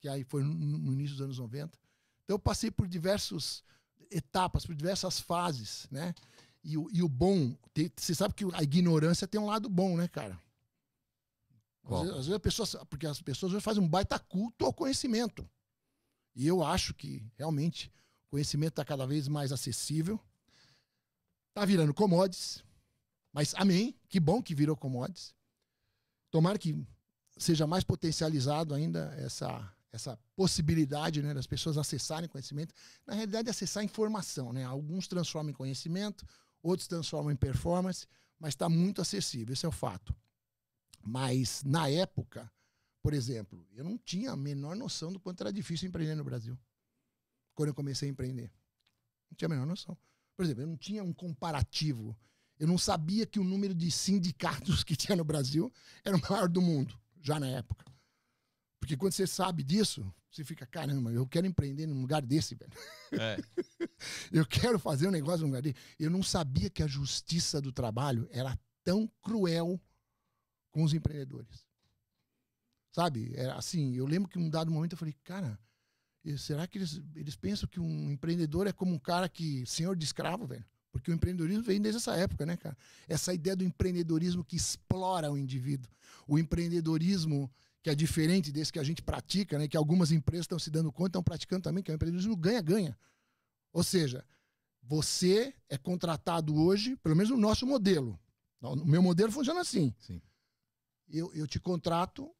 que 0.00 0.08
aí 0.08 0.24
foi 0.24 0.42
no, 0.42 0.54
no 0.54 0.92
início 0.92 1.16
dos 1.16 1.24
anos 1.24 1.38
90. 1.38 1.78
Então 2.24 2.36
eu 2.36 2.38
passei 2.38 2.70
por 2.70 2.86
diversas 2.86 3.64
etapas, 4.10 4.64
por 4.64 4.74
diversas 4.74 5.20
fases, 5.20 5.86
né? 5.90 6.14
E, 6.62 6.74
e 6.74 7.02
o 7.02 7.08
bom, 7.08 7.56
você 7.96 8.14
sabe 8.14 8.34
que 8.34 8.44
a 8.54 8.62
ignorância 8.62 9.26
tem 9.26 9.40
um 9.40 9.46
lado 9.46 9.68
bom, 9.68 9.96
né, 9.96 10.06
cara? 10.08 10.38
Às 11.84 12.02
vezes, 12.02 12.10
às 12.10 12.26
vezes, 12.26 12.32
a 12.32 12.40
pessoa, 12.40 12.86
porque 12.86 13.06
as 13.06 13.20
pessoas 13.20 13.62
fazem 13.62 13.82
um 13.82 13.88
baita 13.88 14.18
culto 14.18 14.64
ao 14.64 14.72
conhecimento. 14.72 15.48
E 16.36 16.46
eu 16.46 16.62
acho 16.62 16.94
que 16.94 17.24
realmente 17.36 17.92
conhecimento 18.30 18.72
está 18.72 18.84
cada 18.84 19.06
vez 19.06 19.28
mais 19.28 19.52
acessível. 19.52 20.18
Está 21.48 21.64
virando 21.64 21.92
commodities. 21.92 22.64
Mas 23.32 23.54
amém, 23.56 23.94
que 24.08 24.18
bom 24.18 24.42
que 24.42 24.54
virou 24.54 24.76
commodities. 24.76 25.34
Tomara 26.30 26.58
que 26.58 26.86
seja 27.36 27.66
mais 27.66 27.82
potencializado 27.82 28.74
ainda 28.74 29.14
essa, 29.18 29.72
essa 29.92 30.18
possibilidade 30.36 31.22
né, 31.22 31.34
das 31.34 31.46
pessoas 31.46 31.76
acessarem 31.76 32.28
conhecimento. 32.28 32.74
Na 33.06 33.14
realidade, 33.14 33.50
acessar 33.50 33.82
informação. 33.82 34.52
Né? 34.52 34.64
Alguns 34.64 35.08
transformam 35.08 35.50
em 35.50 35.54
conhecimento, 35.54 36.24
outros 36.62 36.86
transformam 36.86 37.32
em 37.32 37.36
performance, 37.36 38.06
mas 38.38 38.54
está 38.54 38.68
muito 38.68 39.00
acessível, 39.00 39.52
esse 39.52 39.66
é 39.66 39.68
o 39.68 39.72
fato. 39.72 40.14
Mas, 41.02 41.62
na 41.64 41.88
época, 41.88 42.50
por 43.02 43.14
exemplo, 43.14 43.66
eu 43.72 43.82
não 43.82 43.96
tinha 43.96 44.32
a 44.32 44.36
menor 44.36 44.76
noção 44.76 45.12
do 45.12 45.18
quanto 45.18 45.40
era 45.40 45.52
difícil 45.52 45.88
empreender 45.88 46.14
no 46.14 46.24
Brasil. 46.24 46.58
Quando 47.54 47.68
eu 47.68 47.74
comecei 47.74 48.08
a 48.08 48.12
empreender. 48.12 48.50
Não 49.30 49.36
tinha 49.36 49.46
a 49.46 49.50
menor 49.50 49.66
noção. 49.66 49.96
Por 50.36 50.44
exemplo, 50.44 50.62
eu 50.62 50.66
não 50.66 50.76
tinha 50.76 51.04
um 51.04 51.12
comparativo. 51.12 52.16
Eu 52.58 52.66
não 52.66 52.78
sabia 52.78 53.26
que 53.26 53.38
o 53.38 53.44
número 53.44 53.74
de 53.74 53.90
sindicatos 53.90 54.82
que 54.84 54.96
tinha 54.96 55.16
no 55.16 55.24
Brasil 55.24 55.72
era 56.04 56.16
o 56.16 56.20
maior 56.20 56.48
do 56.48 56.60
mundo, 56.60 56.98
já 57.20 57.38
na 57.38 57.48
época. 57.48 57.84
Porque 58.78 58.96
quando 58.96 59.12
você 59.12 59.26
sabe 59.26 59.62
disso, 59.62 60.12
você 60.30 60.44
fica, 60.44 60.66
caramba, 60.66 61.12
eu 61.12 61.26
quero 61.26 61.46
empreender 61.46 61.86
num 61.86 62.00
lugar 62.00 62.22
desse, 62.22 62.54
velho. 62.54 62.72
É. 63.12 63.36
eu 64.32 64.46
quero 64.46 64.78
fazer 64.78 65.08
um 65.08 65.10
negócio 65.10 65.40
num 65.40 65.48
lugar 65.48 65.62
desse. 65.62 65.76
Eu 65.98 66.10
não 66.10 66.22
sabia 66.22 66.70
que 66.70 66.82
a 66.82 66.86
justiça 66.86 67.60
do 67.60 67.72
trabalho 67.72 68.28
era 68.30 68.58
tão 68.82 69.06
cruel 69.20 69.80
com 70.70 70.82
os 70.82 70.94
empreendedores. 70.94 71.66
Sabe? 72.92 73.34
É 73.36 73.50
assim, 73.50 73.94
eu 73.94 74.06
lembro 74.06 74.28
que 74.28 74.38
um 74.38 74.48
dado 74.48 74.70
momento 74.70 74.92
eu 74.92 74.98
falei, 74.98 75.14
cara, 75.22 75.58
será 76.36 76.66
que 76.66 76.78
eles, 76.78 77.00
eles 77.14 77.36
pensam 77.36 77.68
que 77.68 77.80
um 77.80 78.10
empreendedor 78.10 78.66
é 78.66 78.72
como 78.72 78.94
um 78.94 78.98
cara 78.98 79.28
que, 79.28 79.64
senhor 79.66 79.96
de 79.96 80.04
escravo, 80.04 80.46
velho? 80.46 80.64
Porque 80.92 81.10
o 81.10 81.14
empreendedorismo 81.14 81.62
vem 81.62 81.80
desde 81.80 81.98
essa 81.98 82.16
época, 82.16 82.44
né, 82.44 82.56
cara? 82.56 82.76
Essa 83.08 83.32
ideia 83.32 83.54
do 83.54 83.64
empreendedorismo 83.64 84.44
que 84.44 84.56
explora 84.56 85.30
o 85.30 85.38
indivíduo. 85.38 85.90
O 86.26 86.38
empreendedorismo 86.38 87.50
que 87.82 87.88
é 87.88 87.94
diferente 87.94 88.52
desse 88.52 88.72
que 88.72 88.78
a 88.78 88.84
gente 88.84 89.02
pratica, 89.02 89.58
né? 89.58 89.66
Que 89.66 89.76
algumas 89.76 90.12
empresas 90.12 90.44
estão 90.44 90.58
se 90.58 90.70
dando 90.70 90.92
conta, 90.92 91.10
estão 91.10 91.22
praticando 91.22 91.62
também, 91.62 91.82
que 91.82 91.90
é 91.90 91.94
o 91.94 91.96
empreendedorismo 91.96 92.36
ganha-ganha. 92.36 92.98
Ou 93.72 93.82
seja, 93.82 94.24
você 94.82 95.54
é 95.68 95.78
contratado 95.78 96.54
hoje, 96.54 96.96
pelo 96.96 97.16
menos 97.16 97.30
no 97.30 97.36
nosso 97.36 97.66
modelo. 97.66 98.18
O 98.60 98.84
meu 98.84 99.02
modelo 99.02 99.32
funciona 99.32 99.60
assim. 99.60 99.94
Sim. 99.98 100.20
Eu, 101.08 101.32
eu 101.34 101.46
te 101.46 101.58
contrato 101.58 102.30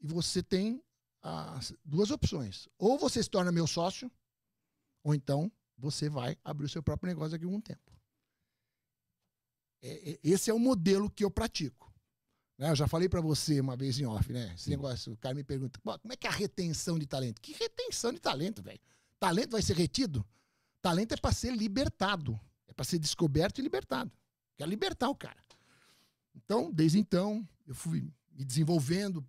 e 0.00 0.06
você 0.06 0.42
tem 0.42 0.82
as 1.26 1.74
duas 1.84 2.10
opções. 2.12 2.68
Ou 2.78 2.96
você 2.96 3.20
se 3.22 3.28
torna 3.28 3.50
meu 3.50 3.66
sócio, 3.66 4.10
ou 5.02 5.14
então 5.14 5.50
você 5.76 6.08
vai 6.08 6.38
abrir 6.44 6.66
o 6.66 6.68
seu 6.68 6.82
próprio 6.82 7.08
negócio 7.08 7.32
daqui 7.32 7.44
a 7.44 7.48
algum 7.48 7.60
tempo. 7.60 7.92
É, 9.82 10.12
é, 10.12 10.20
esse 10.22 10.50
é 10.50 10.54
o 10.54 10.58
modelo 10.58 11.10
que 11.10 11.24
eu 11.24 11.30
pratico. 11.30 11.92
Né? 12.56 12.70
Eu 12.70 12.76
já 12.76 12.86
falei 12.86 13.08
para 13.08 13.20
você 13.20 13.60
uma 13.60 13.76
vez 13.76 13.98
em 13.98 14.06
off, 14.06 14.32
né? 14.32 14.52
Esse 14.54 14.64
Sim. 14.64 14.70
negócio, 14.70 15.12
o 15.12 15.16
cara 15.16 15.34
me 15.34 15.42
pergunta, 15.42 15.80
como 15.82 16.12
é 16.12 16.16
que 16.16 16.26
é 16.26 16.30
a 16.30 16.32
retenção 16.32 16.98
de 16.98 17.06
talento? 17.06 17.40
Que 17.40 17.52
retenção 17.52 18.12
de 18.12 18.20
talento, 18.20 18.62
velho? 18.62 18.80
Talento 19.18 19.50
vai 19.50 19.62
ser 19.62 19.76
retido? 19.76 20.24
Talento 20.80 21.12
é 21.12 21.16
para 21.16 21.32
ser 21.32 21.54
libertado. 21.54 22.38
É 22.68 22.72
para 22.72 22.84
ser 22.84 22.98
descoberto 22.98 23.58
e 23.58 23.62
libertado. 23.62 24.12
Quer 24.56 24.68
libertar 24.68 25.08
o 25.08 25.14
cara. 25.14 25.44
Então, 26.34 26.70
desde 26.72 26.98
então, 26.98 27.46
eu 27.66 27.74
fui 27.74 28.12
me 28.30 28.44
desenvolvendo, 28.44 29.26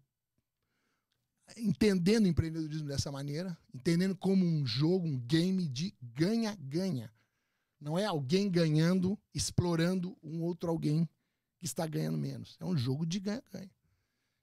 entendendo 1.56 2.26
o 2.26 2.28
empreendedorismo 2.28 2.88
dessa 2.88 3.12
maneira, 3.12 3.58
entendendo 3.74 4.16
como 4.16 4.46
um 4.46 4.66
jogo, 4.66 5.08
um 5.08 5.20
game 5.20 5.68
de 5.68 5.94
ganha-ganha. 6.02 7.14
Não 7.80 7.98
é 7.98 8.06
alguém 8.06 8.50
ganhando, 8.50 9.18
explorando 9.34 10.18
um 10.22 10.42
outro 10.42 10.70
alguém 10.70 11.08
que 11.60 11.66
está 11.66 11.86
ganhando 11.88 12.18
menos. 12.18 12.58
É 12.60 12.66
um 12.66 12.76
jogo 12.76 13.06
de 13.06 13.20
ganha-ganha. 13.20 13.72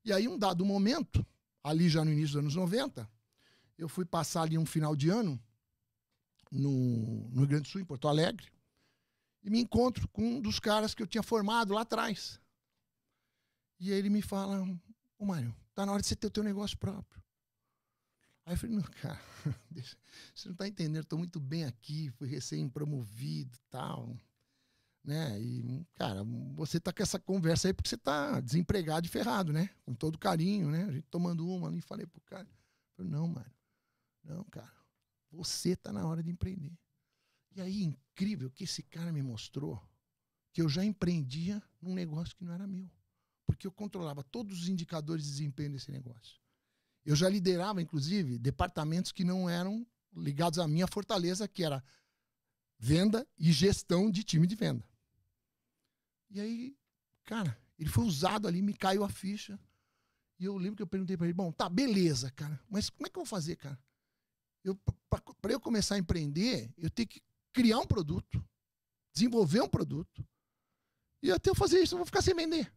E 0.04 0.12
aí, 0.12 0.28
um 0.28 0.38
dado 0.38 0.64
momento, 0.64 1.26
ali 1.62 1.88
já 1.88 2.04
no 2.04 2.12
início 2.12 2.34
dos 2.34 2.36
anos 2.36 2.54
90, 2.54 3.08
eu 3.76 3.88
fui 3.88 4.04
passar 4.04 4.42
ali 4.42 4.56
um 4.56 4.66
final 4.66 4.94
de 4.94 5.08
ano 5.08 5.40
no, 6.50 7.28
no 7.30 7.40
Rio 7.40 7.48
Grande 7.48 7.62
do 7.62 7.68
Sul, 7.68 7.80
em 7.80 7.84
Porto 7.84 8.06
Alegre, 8.06 8.46
e 9.42 9.50
me 9.50 9.60
encontro 9.60 10.08
com 10.08 10.22
um 10.22 10.40
dos 10.40 10.58
caras 10.58 10.94
que 10.94 11.02
eu 11.02 11.06
tinha 11.06 11.22
formado 11.22 11.74
lá 11.74 11.82
atrás. 11.82 12.40
E 13.78 13.90
ele 13.90 14.08
me 14.08 14.22
fala, 14.22 14.64
ô 15.18 15.24
Mário, 15.26 15.54
tá 15.74 15.84
na 15.84 15.92
hora 15.92 16.02
de 16.02 16.08
você 16.08 16.16
ter 16.16 16.26
o 16.26 16.30
teu 16.30 16.42
negócio 16.42 16.78
próprio. 16.78 17.22
Aí 18.46 18.54
eu 18.54 18.58
falei, 18.58 18.76
não, 18.76 18.82
cara, 18.82 19.20
deixa, 19.70 19.96
você 20.34 20.48
não 20.48 20.56
tá 20.56 20.68
entendendo, 20.68 21.04
tô 21.04 21.16
muito 21.16 21.40
bem 21.40 21.64
aqui, 21.64 22.10
fui 22.10 22.28
recém-promovido 22.28 23.58
tal. 23.70 24.16
Né? 25.02 25.40
E, 25.40 25.86
cara, 25.94 26.22
você 26.54 26.78
tá 26.78 26.92
com 26.92 27.02
essa 27.02 27.18
conversa 27.18 27.68
aí 27.68 27.74
porque 27.74 27.88
você 27.88 27.96
tá 27.96 28.40
desempregado 28.40 29.06
e 29.06 29.10
ferrado, 29.10 29.52
né? 29.52 29.68
Com 29.84 29.94
todo 29.94 30.18
carinho, 30.18 30.70
né? 30.70 30.84
A 30.84 30.92
gente 30.92 31.06
tomando 31.10 31.46
uma 31.46 31.68
ali, 31.68 31.80
falei 31.80 32.06
pro 32.06 32.20
cara, 32.22 32.48
falei, 32.96 33.10
não, 33.10 33.26
Mário, 33.26 33.52
não, 34.22 34.44
cara, 34.44 34.72
você 35.30 35.76
tá 35.76 35.92
na 35.92 36.06
hora 36.06 36.22
de 36.22 36.30
empreender. 36.30 36.72
E 37.54 37.60
aí, 37.60 37.82
incrível 37.82 38.50
que 38.50 38.64
esse 38.64 38.82
cara 38.82 39.12
me 39.12 39.22
mostrou 39.22 39.80
que 40.52 40.62
eu 40.62 40.68
já 40.68 40.84
empreendia 40.84 41.62
num 41.80 41.94
negócio 41.94 42.34
que 42.36 42.44
não 42.44 42.52
era 42.52 42.66
meu 42.66 42.90
porque 43.46 43.66
eu 43.66 43.72
controlava 43.72 44.22
todos 44.22 44.62
os 44.62 44.68
indicadores 44.68 45.24
de 45.24 45.30
desempenho 45.30 45.72
desse 45.72 45.90
negócio. 45.90 46.40
Eu 47.04 47.14
já 47.14 47.28
liderava, 47.28 47.82
inclusive, 47.82 48.38
departamentos 48.38 49.12
que 49.12 49.24
não 49.24 49.48
eram 49.48 49.86
ligados 50.16 50.58
à 50.58 50.66
minha 50.66 50.86
fortaleza, 50.86 51.46
que 51.46 51.62
era 51.62 51.84
venda 52.78 53.26
e 53.38 53.52
gestão 53.52 54.10
de 54.10 54.22
time 54.22 54.46
de 54.46 54.54
venda. 54.54 54.86
E 56.30 56.40
aí, 56.40 56.76
cara, 57.24 57.58
ele 57.78 57.88
foi 57.88 58.04
usado 58.04 58.48
ali, 58.48 58.62
me 58.62 58.74
caiu 58.74 59.04
a 59.04 59.08
ficha. 59.08 59.58
E 60.38 60.44
eu 60.44 60.56
lembro 60.56 60.76
que 60.76 60.82
eu 60.82 60.86
perguntei 60.86 61.16
para 61.16 61.26
ele: 61.26 61.34
bom, 61.34 61.52
tá, 61.52 61.68
beleza, 61.68 62.30
cara, 62.30 62.58
mas 62.68 62.90
como 62.90 63.06
é 63.06 63.10
que 63.10 63.18
eu 63.18 63.22
vou 63.22 63.28
fazer, 63.28 63.56
cara? 63.56 63.78
Para 65.40 65.52
eu 65.52 65.60
começar 65.60 65.94
a 65.94 65.98
empreender, 65.98 66.72
eu 66.78 66.90
tenho 66.90 67.08
que 67.08 67.22
criar 67.52 67.78
um 67.78 67.86
produto, 67.86 68.42
desenvolver 69.12 69.60
um 69.60 69.68
produto. 69.68 70.26
E 71.22 71.30
até 71.30 71.50
eu 71.50 71.54
fazer 71.54 71.80
isso, 71.80 71.94
eu 71.94 71.98
vou 71.98 72.06
ficar 72.06 72.22
sem 72.22 72.34
vender. 72.34 72.72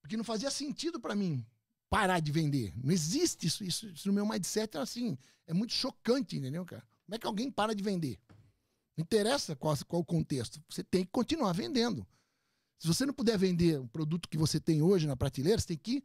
Porque 0.00 0.16
não 0.16 0.24
fazia 0.24 0.50
sentido 0.50 1.00
para 1.00 1.14
mim 1.14 1.44
parar 1.88 2.20
de 2.20 2.30
vender. 2.30 2.72
Não 2.82 2.92
existe 2.92 3.46
isso, 3.46 3.64
isso, 3.64 3.88
isso. 3.88 4.08
no 4.08 4.14
meu 4.14 4.26
mindset 4.26 4.76
é 4.76 4.80
assim. 4.80 5.18
É 5.46 5.52
muito 5.52 5.72
chocante, 5.72 6.36
entendeu, 6.36 6.64
cara? 6.64 6.86
Como 7.06 7.14
é 7.14 7.18
que 7.18 7.26
alguém 7.26 7.50
para 7.50 7.74
de 7.74 7.82
vender? 7.82 8.18
Não 8.96 9.02
interessa 9.02 9.56
qual, 9.56 9.76
qual 9.86 10.02
o 10.02 10.04
contexto. 10.04 10.62
Você 10.68 10.84
tem 10.84 11.04
que 11.04 11.10
continuar 11.10 11.52
vendendo. 11.52 12.06
Se 12.78 12.86
você 12.86 13.06
não 13.06 13.14
puder 13.14 13.38
vender 13.38 13.80
o 13.80 13.88
produto 13.88 14.28
que 14.28 14.36
você 14.36 14.60
tem 14.60 14.82
hoje 14.82 15.06
na 15.06 15.16
prateleira, 15.16 15.60
você 15.60 15.68
tem 15.68 15.76
que 15.78 16.02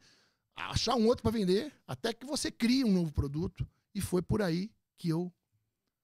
achar 0.56 0.94
um 0.96 1.06
outro 1.06 1.22
para 1.22 1.30
vender 1.32 1.72
até 1.86 2.12
que 2.12 2.24
você 2.24 2.50
crie 2.50 2.84
um 2.84 2.92
novo 2.92 3.12
produto. 3.12 3.68
E 3.94 4.00
foi 4.00 4.22
por 4.22 4.42
aí 4.42 4.70
que 4.96 5.08
eu 5.08 5.32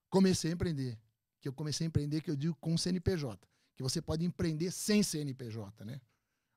comecei 0.09 0.51
a 0.51 0.53
empreender. 0.53 0.97
Que 1.41 1.47
eu 1.47 1.53
comecei 1.53 1.85
a 1.85 1.89
empreender, 1.89 2.21
que 2.21 2.29
eu 2.29 2.35
digo 2.35 2.55
com 2.59 2.77
CNPJ. 2.77 3.47
Que 3.75 3.83
você 3.83 4.01
pode 4.01 4.23
empreender 4.23 4.71
sem 4.71 5.01
CNPJ, 5.01 5.83
né? 5.83 5.99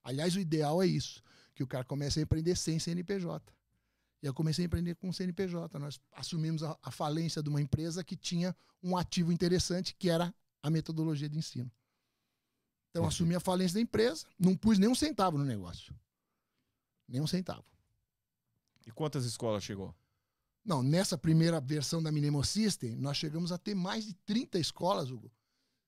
Aliás, 0.04 0.36
o 0.36 0.40
ideal 0.40 0.82
é 0.82 0.86
isso 0.86 1.22
que 1.54 1.62
o 1.62 1.66
cara 1.66 1.84
comece 1.84 2.20
a 2.20 2.22
empreender 2.22 2.56
sem 2.56 2.78
CNPJ. 2.78 3.52
E 4.22 4.26
eu 4.26 4.34
comecei 4.34 4.64
a 4.64 4.66
empreender 4.66 4.94
com 4.96 5.12
CNPJ. 5.12 5.78
Nós 5.78 6.00
assumimos 6.12 6.62
a, 6.62 6.78
a 6.82 6.90
falência 6.90 7.42
de 7.42 7.48
uma 7.48 7.60
empresa 7.60 8.04
que 8.04 8.16
tinha 8.16 8.54
um 8.82 8.96
ativo 8.96 9.32
interessante, 9.32 9.94
que 9.98 10.10
era 10.10 10.34
a 10.62 10.70
metodologia 10.70 11.28
de 11.28 11.38
ensino. 11.38 11.70
Então, 12.90 13.06
assumi 13.06 13.34
a 13.34 13.40
falência 13.40 13.74
da 13.74 13.80
empresa, 13.80 14.26
não 14.38 14.56
pus 14.56 14.78
nem 14.78 14.88
um 14.88 14.94
centavo 14.94 15.36
no 15.36 15.44
negócio. 15.44 15.94
Nem 17.08 17.20
um 17.20 17.26
centavo. 17.26 17.64
E 18.86 18.90
quantas 18.90 19.24
escolas 19.24 19.64
chegou? 19.64 19.94
Não, 20.64 20.82
nessa 20.82 21.18
primeira 21.18 21.60
versão 21.60 22.02
da 22.02 22.12
Minemo 22.12 22.42
System, 22.44 22.94
nós 22.96 23.16
chegamos 23.16 23.52
a 23.52 23.58
ter 23.58 23.74
mais 23.74 24.06
de 24.06 24.14
30 24.14 24.58
escolas, 24.58 25.10
Hugo. 25.10 25.30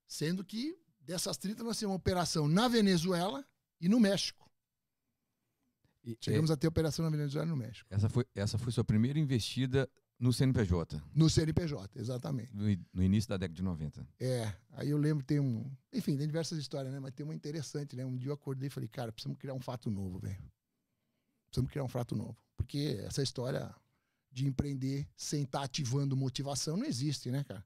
Sendo 0.07 0.45
que 0.45 0.79
dessas 1.01 1.37
30 1.37 1.63
nós 1.63 1.79
temos 1.79 1.93
uma 1.93 1.97
operação 1.97 2.47
na 2.49 2.69
Venezuela 2.69 3.47
e 3.81 3.89
no 3.89 4.01
México. 4.01 4.51
E, 6.05 6.17
Chegamos 6.21 6.51
é, 6.51 6.53
a 6.53 6.57
ter 6.57 6.69
operação 6.69 7.05
na 7.05 7.11
Venezuela 7.11 7.47
e 7.47 7.51
no 7.51 7.57
México. 7.57 7.89
Essa 7.93 8.09
foi, 8.09 8.25
essa 8.35 8.57
foi 8.57 8.73
sua 8.73 8.85
primeira 8.85 9.19
investida 9.19 9.91
no 10.19 10.33
CNPJ? 10.33 11.03
No 11.15 11.29
CNPJ, 11.29 11.99
exatamente. 11.99 12.55
No, 12.55 12.65
no, 12.93 13.03
início 13.03 13.29
da 13.29 13.37
década 13.37 13.57
de 13.57 13.63
90. 13.63 14.09
É, 14.21 14.53
aí 14.73 14.91
eu 14.91 14.97
lembro, 14.97 15.25
tem 15.25 15.41
um. 15.41 15.71
Enfim, 15.93 16.17
tem 16.17 16.27
diversas 16.27 16.59
histórias, 16.59 16.93
né? 16.93 17.01
Mas 17.01 17.13
tem 17.13 17.25
uma 17.25 17.35
interessante, 17.35 17.97
né? 17.97 18.05
Um 18.05 18.17
dia 18.17 18.31
eu 18.31 18.35
acordei 18.35 18.69
e 18.69 18.71
falei, 18.71 18.89
cara, 18.89 19.13
precisamos 19.13 19.39
criar 19.39 19.55
um 19.55 19.61
fato 19.61 19.91
novo, 19.91 20.19
velho. 20.19 20.39
Precisamos 21.47 21.71
criar 21.71 21.85
um 21.85 21.89
fato 21.89 22.15
novo. 22.15 22.37
Porque 22.57 23.01
essa 23.05 23.23
história 23.23 23.75
de 24.31 24.47
empreender 24.47 25.09
sem 25.17 25.43
estar 25.43 25.61
tá 25.61 25.65
ativando 25.65 26.17
motivação 26.17 26.77
não 26.77 26.85
existe, 26.85 27.31
né, 27.31 27.45
cara? 27.45 27.65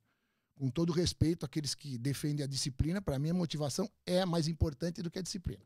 Com 0.54 0.70
todo 0.70 0.92
respeito 0.92 1.46
àqueles 1.46 1.74
que 1.74 1.96
defendem 1.98 2.44
a 2.44 2.46
disciplina, 2.48 3.00
para 3.00 3.18
mim 3.18 3.30
a 3.30 3.34
motivação 3.34 3.90
é 4.04 4.24
mais 4.24 4.48
importante 4.48 5.02
do 5.02 5.10
que 5.10 5.18
a 5.18 5.22
disciplina. 5.22 5.64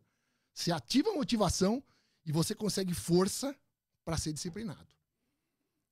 Você 0.55 0.71
ativa 0.71 1.11
a 1.11 1.15
motivação 1.15 1.83
e 2.25 2.33
você 2.33 2.55
consegue 2.55 2.95
força 2.95 3.55
para 4.05 4.17
ser 4.17 4.33
disciplinado. 4.33 4.95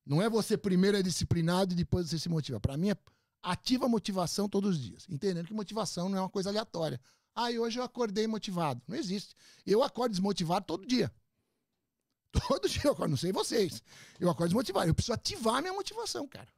Não 0.05 0.21
é 0.21 0.29
você 0.29 0.57
primeiro 0.57 0.97
é 0.97 1.03
disciplinado 1.03 1.73
e 1.73 1.75
depois 1.75 2.09
você 2.09 2.17
se 2.17 2.29
motiva. 2.29 2.59
Para 2.59 2.77
mim 2.77 2.91
é 2.91 2.97
ativa 3.41 3.85
a 3.85 3.89
motivação 3.89 4.47
todos 4.47 4.77
os 4.77 4.81
dias, 4.81 5.05
entendendo 5.09 5.47
que 5.47 5.53
motivação 5.53 6.07
não 6.07 6.17
é 6.17 6.21
uma 6.21 6.29
coisa 6.29 6.49
aleatória. 6.49 6.99
Ah, 7.35 7.51
e 7.51 7.59
hoje 7.59 7.79
eu 7.79 7.83
acordei 7.83 8.25
motivado. 8.25 8.81
Não 8.87 8.95
existe. 8.95 9.35
Eu 9.65 9.83
acordo 9.83 10.11
desmotivado 10.11 10.65
todo 10.65 10.85
dia. 10.85 11.13
Todo 12.47 12.67
dia 12.67 12.81
eu 12.85 12.93
acordo, 12.93 13.11
não 13.11 13.17
sei 13.17 13.31
vocês. 13.31 13.83
Eu 14.19 14.27
acordo 14.27 14.49
desmotivado. 14.49 14.89
Eu 14.89 14.95
preciso 14.95 15.13
ativar 15.13 15.61
minha 15.61 15.73
motivação, 15.73 16.27
cara. 16.27 16.51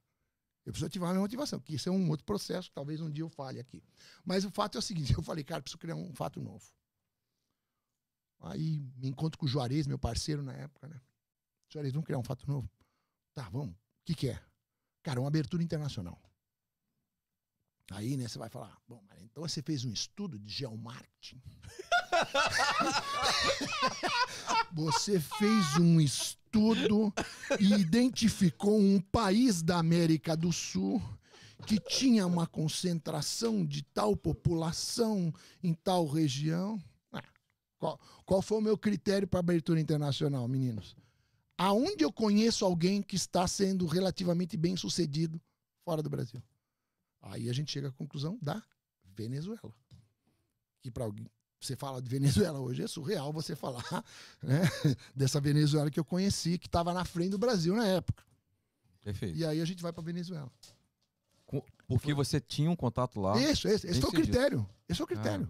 Eu 0.65 0.72
preciso 0.72 0.88
ativar 0.88 1.10
minha 1.10 1.22
motivação, 1.22 1.60
que 1.60 1.76
isso 1.76 1.89
é 1.89 1.91
um 1.91 2.10
outro 2.10 2.26
processo, 2.26 2.72
talvez 2.74 3.00
um 3.00 3.10
dia 3.10 3.24
eu 3.24 3.30
fale 3.30 3.60
aqui. 3.60 3.84
Mas 4.24 4.46
o 4.46 4.50
fato 4.50 4.78
é 4.78 4.80
o 4.80 4.82
seguinte, 4.82 5.13
eu 5.13 5.22
falei, 5.22 5.44
cara, 5.44 5.62
preciso 5.62 5.78
criar 5.78 5.96
um 5.96 6.15
fato 6.15 6.41
novo. 6.41 6.65
Aí 8.45 8.79
me 8.97 9.10
encontro 9.10 9.39
com 9.39 9.45
o 9.45 9.49
Juarez, 9.49 9.88
meu 9.88 9.97
parceiro 9.97 10.43
na 10.43 10.53
época, 10.53 10.88
né? 10.88 11.01
Juarez, 11.69 11.93
vamos 11.93 12.05
criar 12.05 12.19
um 12.19 12.23
fato 12.23 12.47
novo? 12.47 12.69
Tá, 13.34 13.49
vamos. 13.49 13.73
O 13.73 13.77
que, 14.05 14.13
que 14.13 14.29
é? 14.29 14.39
Cara, 15.01 15.19
uma 15.19 15.27
abertura 15.27 15.63
internacional. 15.63 16.21
Aí, 17.91 18.17
né, 18.17 18.27
você 18.27 18.39
vai 18.39 18.49
falar, 18.49 18.75
bom, 18.88 19.03
mas 19.08 19.21
então 19.21 19.47
você 19.47 19.62
fez 19.62 19.86
um 19.86 19.91
estudo 19.91 20.39
de 20.39 20.51
geomarketing. 20.51 21.41
você 24.73 25.19
fez 25.19 25.77
um 25.77 25.99
estudo 25.99 27.13
e 27.60 27.73
identificou 27.73 28.79
um 28.79 28.99
país 28.99 29.62
da 29.62 29.77
América 29.77 30.36
do 30.36 30.51
Sul 30.51 31.01
que 31.65 31.79
tinha 31.79 32.25
uma 32.25 32.47
concentração 32.47 33.65
de 33.65 33.84
tal 33.84 34.15
população 34.15 35.34
em 35.63 35.73
tal 35.73 36.08
região. 36.08 36.81
Qual, 37.77 37.99
qual 38.25 38.41
foi 38.41 38.57
o 38.57 38.61
meu 38.61 38.77
critério 38.77 39.27
para 39.27 39.39
abertura 39.39 39.79
internacional, 39.79 40.47
meninos? 40.47 40.95
Aonde 41.57 42.03
eu 42.03 42.11
conheço 42.11 42.65
alguém 42.65 43.01
que 43.01 43.15
está 43.15 43.47
sendo 43.47 43.85
relativamente 43.85 44.57
bem 44.57 44.75
sucedido 44.75 45.41
fora 45.83 46.01
do 46.01 46.09
Brasil? 46.09 46.41
Aí 47.21 47.49
a 47.49 47.53
gente 47.53 47.71
chega 47.71 47.88
à 47.88 47.91
conclusão 47.91 48.38
da 48.41 48.61
Venezuela. 49.03 49.73
Que 50.81 50.91
para 50.91 51.05
alguém, 51.05 51.27
você 51.59 51.75
fala 51.75 52.01
de 52.01 52.09
Venezuela 52.09 52.59
hoje 52.59 52.83
é 52.83 52.88
surreal 52.88 53.31
você 53.31 53.55
falar 53.55 53.83
né, 54.43 54.61
dessa 55.15 55.39
Venezuela 55.39 55.89
que 55.89 55.99
eu 55.99 56.05
conheci, 56.05 56.57
que 56.57 56.67
estava 56.67 56.93
na 56.93 57.05
frente 57.05 57.31
do 57.31 57.38
Brasil 57.38 57.75
na 57.75 57.88
época. 57.88 58.23
Perfeito. 59.01 59.38
E 59.38 59.45
aí 59.45 59.61
a 59.61 59.65
gente 59.65 59.81
vai 59.81 59.93
para 59.93 60.03
Venezuela. 60.03 60.51
Porque 61.88 62.13
você 62.13 62.39
tinha 62.39 62.69
um 62.69 62.75
contato 62.75 63.19
lá. 63.21 63.39
Isso, 63.39 63.67
esse, 63.67 63.88
esse 63.88 64.01
foi 64.01 64.09
o 64.09 64.13
critério. 64.13 64.67
Esse 64.89 64.97
foi 64.97 65.05
o 65.05 65.07
critério. 65.07 65.47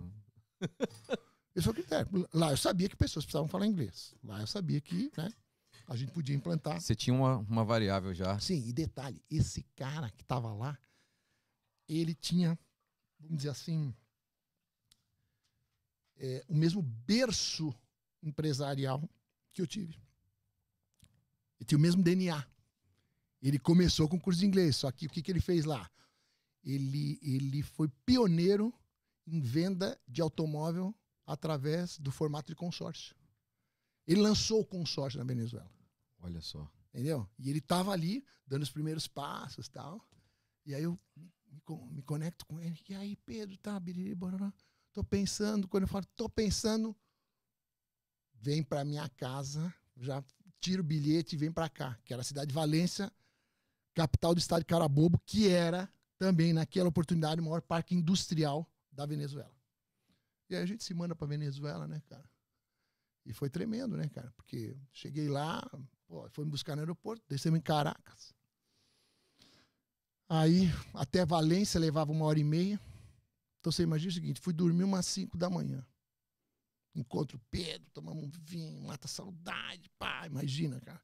Ah. 0.61 1.17
Esse 1.55 1.63
foi 1.63 1.71
o 1.71 1.75
critério. 1.75 2.29
Lá 2.33 2.51
eu 2.51 2.57
sabia 2.57 2.89
que 2.89 2.97
pessoas 2.97 3.23
precisavam 3.23 3.47
falar 3.47 3.65
inglês. 3.65 4.13
Lá 4.21 4.41
eu 4.41 4.47
sabia 4.47 4.81
que 4.81 5.09
né, 5.17 5.31
a 5.87 5.95
gente 5.95 6.11
podia 6.11 6.35
implantar. 6.35 6.81
Você 6.81 6.93
tinha 6.93 7.13
uma, 7.13 7.37
uma 7.37 7.63
variável 7.63 8.13
já. 8.13 8.37
Sim, 8.39 8.61
e 8.67 8.73
detalhe, 8.73 9.23
esse 9.31 9.63
cara 9.75 10.09
que 10.09 10.21
estava 10.21 10.53
lá, 10.53 10.77
ele 11.87 12.13
tinha, 12.13 12.59
vamos 13.19 13.37
dizer 13.37 13.49
assim, 13.49 13.95
é, 16.17 16.43
o 16.49 16.55
mesmo 16.55 16.81
berço 16.81 17.73
empresarial 18.21 19.07
que 19.53 19.61
eu 19.61 19.67
tive. 19.67 19.93
Ele 21.57 21.65
tinha 21.65 21.77
o 21.77 21.81
mesmo 21.81 22.03
DNA. 22.03 22.45
Ele 23.41 23.59
começou 23.59 24.09
com 24.09 24.19
curso 24.19 24.41
de 24.41 24.45
inglês, 24.45 24.75
só 24.75 24.91
que 24.91 25.05
o 25.05 25.09
que, 25.09 25.21
que 25.21 25.31
ele 25.31 25.39
fez 25.39 25.63
lá? 25.63 25.89
Ele, 26.63 27.17
ele 27.21 27.61
foi 27.61 27.87
pioneiro 28.05 28.73
em 29.25 29.39
venda 29.39 29.97
de 30.07 30.21
automóvel 30.21 30.93
através 31.25 31.97
do 31.97 32.11
formato 32.11 32.49
de 32.51 32.55
consórcio. 32.55 33.15
Ele 34.07 34.21
lançou 34.21 34.61
o 34.61 34.65
consórcio 34.65 35.17
na 35.17 35.25
Venezuela. 35.25 35.71
Olha 36.19 36.41
só. 36.41 36.69
Entendeu? 36.93 37.27
E 37.37 37.49
ele 37.49 37.59
estava 37.59 37.91
ali, 37.91 38.25
dando 38.47 38.63
os 38.63 38.69
primeiros 38.69 39.07
passos 39.07 39.67
tal. 39.67 40.07
E 40.65 40.73
aí 40.73 40.83
eu 40.83 40.97
me, 41.15 41.31
me 41.91 42.01
conecto 42.03 42.45
com 42.45 42.59
ele. 42.59 42.79
E 42.87 42.95
aí, 42.95 43.15
Pedro, 43.17 43.57
tá, 43.57 43.79
biriri, 43.79 44.15
bororó. 44.15 44.51
Tô 44.93 45.03
pensando, 45.03 45.67
quando 45.67 45.83
eu 45.83 45.87
falo, 45.89 46.05
tô 46.15 46.29
pensando, 46.29 46.95
vem 48.35 48.63
para 48.63 48.85
minha 48.85 49.09
casa, 49.09 49.73
já 49.97 50.23
tira 50.61 50.81
o 50.81 50.85
bilhete 50.85 51.35
e 51.35 51.37
vem 51.37 51.51
para 51.51 51.67
cá, 51.67 51.99
que 52.05 52.13
era 52.13 52.21
a 52.21 52.25
cidade 52.25 52.47
de 52.47 52.53
Valência, 52.53 53.11
capital 53.93 54.33
do 54.33 54.39
estado 54.39 54.61
de 54.61 54.65
Carabobo, 54.65 55.19
que 55.25 55.49
era 55.49 55.91
também, 56.17 56.53
naquela 56.53 56.89
oportunidade, 56.89 57.41
o 57.41 57.43
maior 57.43 57.61
parque 57.61 57.93
industrial 57.93 58.69
da 58.91 59.05
Venezuela. 59.05 59.54
E 60.49 60.55
aí 60.55 60.61
a 60.61 60.65
gente 60.65 60.83
se 60.83 60.93
manda 60.93 61.15
para 61.15 61.27
Venezuela, 61.27 61.87
né, 61.87 62.01
cara? 62.07 62.29
E 63.25 63.33
foi 63.33 63.49
tremendo, 63.49 63.97
né, 63.97 64.07
cara? 64.09 64.31
Porque 64.37 64.77
cheguei 64.91 65.27
lá, 65.27 65.67
pô, 66.07 66.29
foi 66.29 66.45
me 66.45 66.51
buscar 66.51 66.75
no 66.75 66.81
aeroporto, 66.81 67.23
descemos 67.27 67.57
em 67.57 67.61
Caracas. 67.61 68.33
Aí, 70.29 70.71
até 70.93 71.25
Valência 71.25 71.79
levava 71.79 72.11
uma 72.11 72.25
hora 72.25 72.39
e 72.39 72.43
meia. 72.43 72.79
Então 73.59 73.71
você 73.71 73.83
imagina 73.83 74.11
o 74.11 74.13
seguinte: 74.13 74.41
fui 74.41 74.53
dormir 74.53 74.83
umas 74.83 75.05
5 75.07 75.37
da 75.37 75.49
manhã. 75.49 75.85
Encontro 76.95 77.39
Pedro, 77.51 77.87
tomamos 77.93 78.23
um 78.23 78.31
vinho, 78.41 78.81
mata 78.83 79.07
saudade, 79.07 79.89
pá, 79.99 80.25
imagina, 80.25 80.79
cara. 80.79 81.01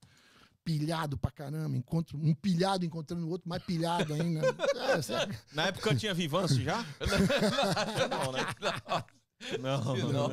Pilhado 0.64 1.18
pra 1.18 1.32
caramba, 1.32 1.76
encontro 1.76 2.18
um 2.18 2.34
pilhado 2.36 2.86
encontrando 2.86 3.26
o 3.26 3.30
outro, 3.30 3.50
mais 3.50 3.64
pilhado 3.64 4.14
ainda. 4.14 4.42
É, 4.82 5.56
Na 5.56 5.68
época 5.68 5.96
tinha 5.96 6.14
Vivance 6.14 6.62
já? 6.64 6.84
não, 8.10 8.32
né? 8.32 8.40
Não, 8.60 9.06
não. 9.60 9.96
não. 10.12 10.32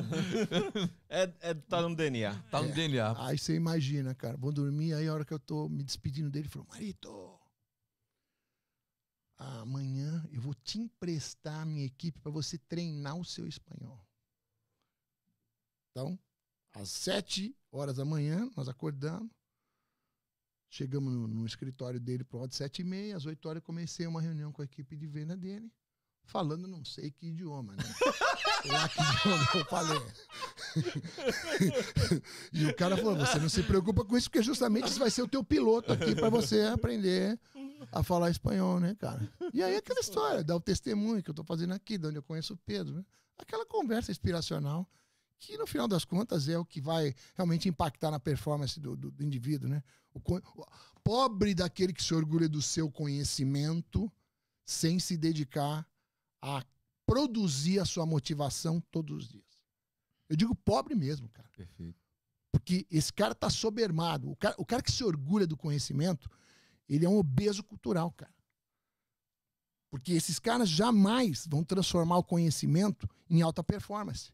É, 1.09 1.31
é, 1.41 1.53
tá 1.53 1.81
no 1.81 1.95
DNA. 1.95 2.33
Tá 2.51 2.61
no 2.61 2.69
é. 2.69 2.71
DNA. 2.71 3.27
Aí 3.27 3.37
você 3.37 3.55
imagina, 3.55 4.13
cara. 4.13 4.37
Vou 4.37 4.51
dormir, 4.51 4.93
aí 4.93 5.07
a 5.07 5.13
hora 5.13 5.25
que 5.25 5.33
eu 5.33 5.39
tô 5.39 5.67
me 5.67 5.83
despedindo 5.83 6.29
dele, 6.29 6.45
ele 6.45 6.51
falou: 6.51 6.67
Marito, 6.69 7.39
amanhã 9.37 10.27
eu 10.31 10.41
vou 10.41 10.53
te 10.53 10.79
emprestar 10.79 11.61
a 11.61 11.65
minha 11.65 11.85
equipe 11.85 12.19
para 12.19 12.31
você 12.31 12.57
treinar 12.57 13.17
o 13.17 13.25
seu 13.25 13.47
espanhol. 13.47 14.05
Então, 15.91 16.19
às 16.73 16.89
sete 16.89 17.55
horas 17.71 17.95
da 17.95 18.05
manhã, 18.05 18.49
nós 18.55 18.69
acordamos, 18.69 19.29
chegamos 20.69 21.11
no, 21.11 21.27
no 21.27 21.45
escritório 21.45 21.99
dele 21.99 22.23
por 22.23 22.37
volta 22.37 22.49
de 22.49 22.55
sete 22.55 22.81
e 22.81 22.85
meia, 22.85 23.17
às 23.17 23.25
oito 23.25 23.47
horas 23.47 23.61
eu 23.61 23.65
comecei 23.65 24.05
uma 24.05 24.21
reunião 24.21 24.51
com 24.51 24.61
a 24.61 24.65
equipe 24.65 24.95
de 24.95 25.07
venda 25.07 25.35
dele, 25.35 25.71
falando 26.23 26.67
não 26.67 26.85
sei 26.85 27.11
que 27.11 27.27
idioma, 27.27 27.75
né? 27.75 27.83
Eu 29.55 29.65
falei. 29.65 30.01
e 32.51 32.65
o 32.65 32.75
cara 32.75 32.97
falou, 32.97 33.15
você 33.15 33.39
não 33.39 33.49
se 33.49 33.63
preocupa 33.63 34.03
com 34.03 34.17
isso, 34.17 34.29
porque 34.29 34.43
justamente 34.43 34.87
isso 34.87 34.99
vai 34.99 35.09
ser 35.09 35.21
o 35.21 35.27
teu 35.27 35.43
piloto 35.43 35.91
aqui 35.93 36.15
para 36.15 36.29
você 36.29 36.63
aprender 36.63 37.39
a 37.91 38.03
falar 38.03 38.29
espanhol, 38.29 38.79
né, 38.79 38.95
cara? 38.95 39.21
E 39.53 39.63
aí 39.63 39.75
aquela 39.75 39.99
história, 39.99 40.43
dar 40.43 40.55
o 40.55 40.61
testemunho 40.61 41.23
que 41.23 41.29
eu 41.29 41.35
tô 41.35 41.43
fazendo 41.43 41.73
aqui, 41.73 41.97
de 41.97 42.07
onde 42.07 42.17
eu 42.17 42.23
conheço 42.23 42.53
o 42.53 42.57
Pedro, 42.57 42.95
né? 42.95 43.05
Aquela 43.37 43.65
conversa 43.65 44.11
inspiracional 44.11 44.87
que 45.39 45.57
no 45.57 45.65
final 45.65 45.87
das 45.87 46.03
contas 46.03 46.49
é 46.49 46.57
o 46.57 46.65
que 46.65 46.81
vai 46.81 47.15
realmente 47.33 47.69
impactar 47.69 48.11
na 48.11 48.19
performance 48.19 48.77
do, 48.79 48.95
do, 48.95 49.09
do 49.09 49.23
indivíduo, 49.23 49.69
né? 49.69 49.81
O, 50.13 50.19
o, 50.19 50.65
pobre 51.01 51.55
daquele 51.55 51.93
que 51.93 52.03
se 52.03 52.13
orgulha 52.13 52.49
do 52.49 52.61
seu 52.61 52.91
conhecimento 52.91 54.11
sem 54.65 54.99
se 54.99 55.17
dedicar 55.17 55.87
a 56.41 56.63
produzir 57.09 57.79
a 57.79 57.85
sua 57.85 58.05
motivação 58.05 58.79
todos 58.91 59.23
os 59.23 59.29
dias. 59.29 59.43
Eu 60.29 60.35
digo 60.35 60.53
pobre 60.53 60.93
mesmo, 60.93 61.27
cara. 61.29 61.49
Perfeito. 61.57 61.97
Porque 62.51 62.85
esse 62.91 63.11
cara 63.11 63.33
tá 63.33 63.49
sobermado. 63.49 64.29
O 64.29 64.35
cara, 64.35 64.55
o 64.59 64.65
cara 64.65 64.83
que 64.83 64.91
se 64.91 65.03
orgulha 65.03 65.47
do 65.47 65.57
conhecimento, 65.57 66.29
ele 66.87 67.05
é 67.05 67.09
um 67.09 67.17
obeso 67.17 67.63
cultural, 67.63 68.11
cara. 68.11 68.33
Porque 69.89 70.13
esses 70.13 70.37
caras 70.37 70.69
jamais 70.69 71.47
vão 71.47 71.63
transformar 71.63 72.17
o 72.17 72.23
conhecimento 72.23 73.09
em 73.27 73.41
alta 73.41 73.63
performance 73.63 74.31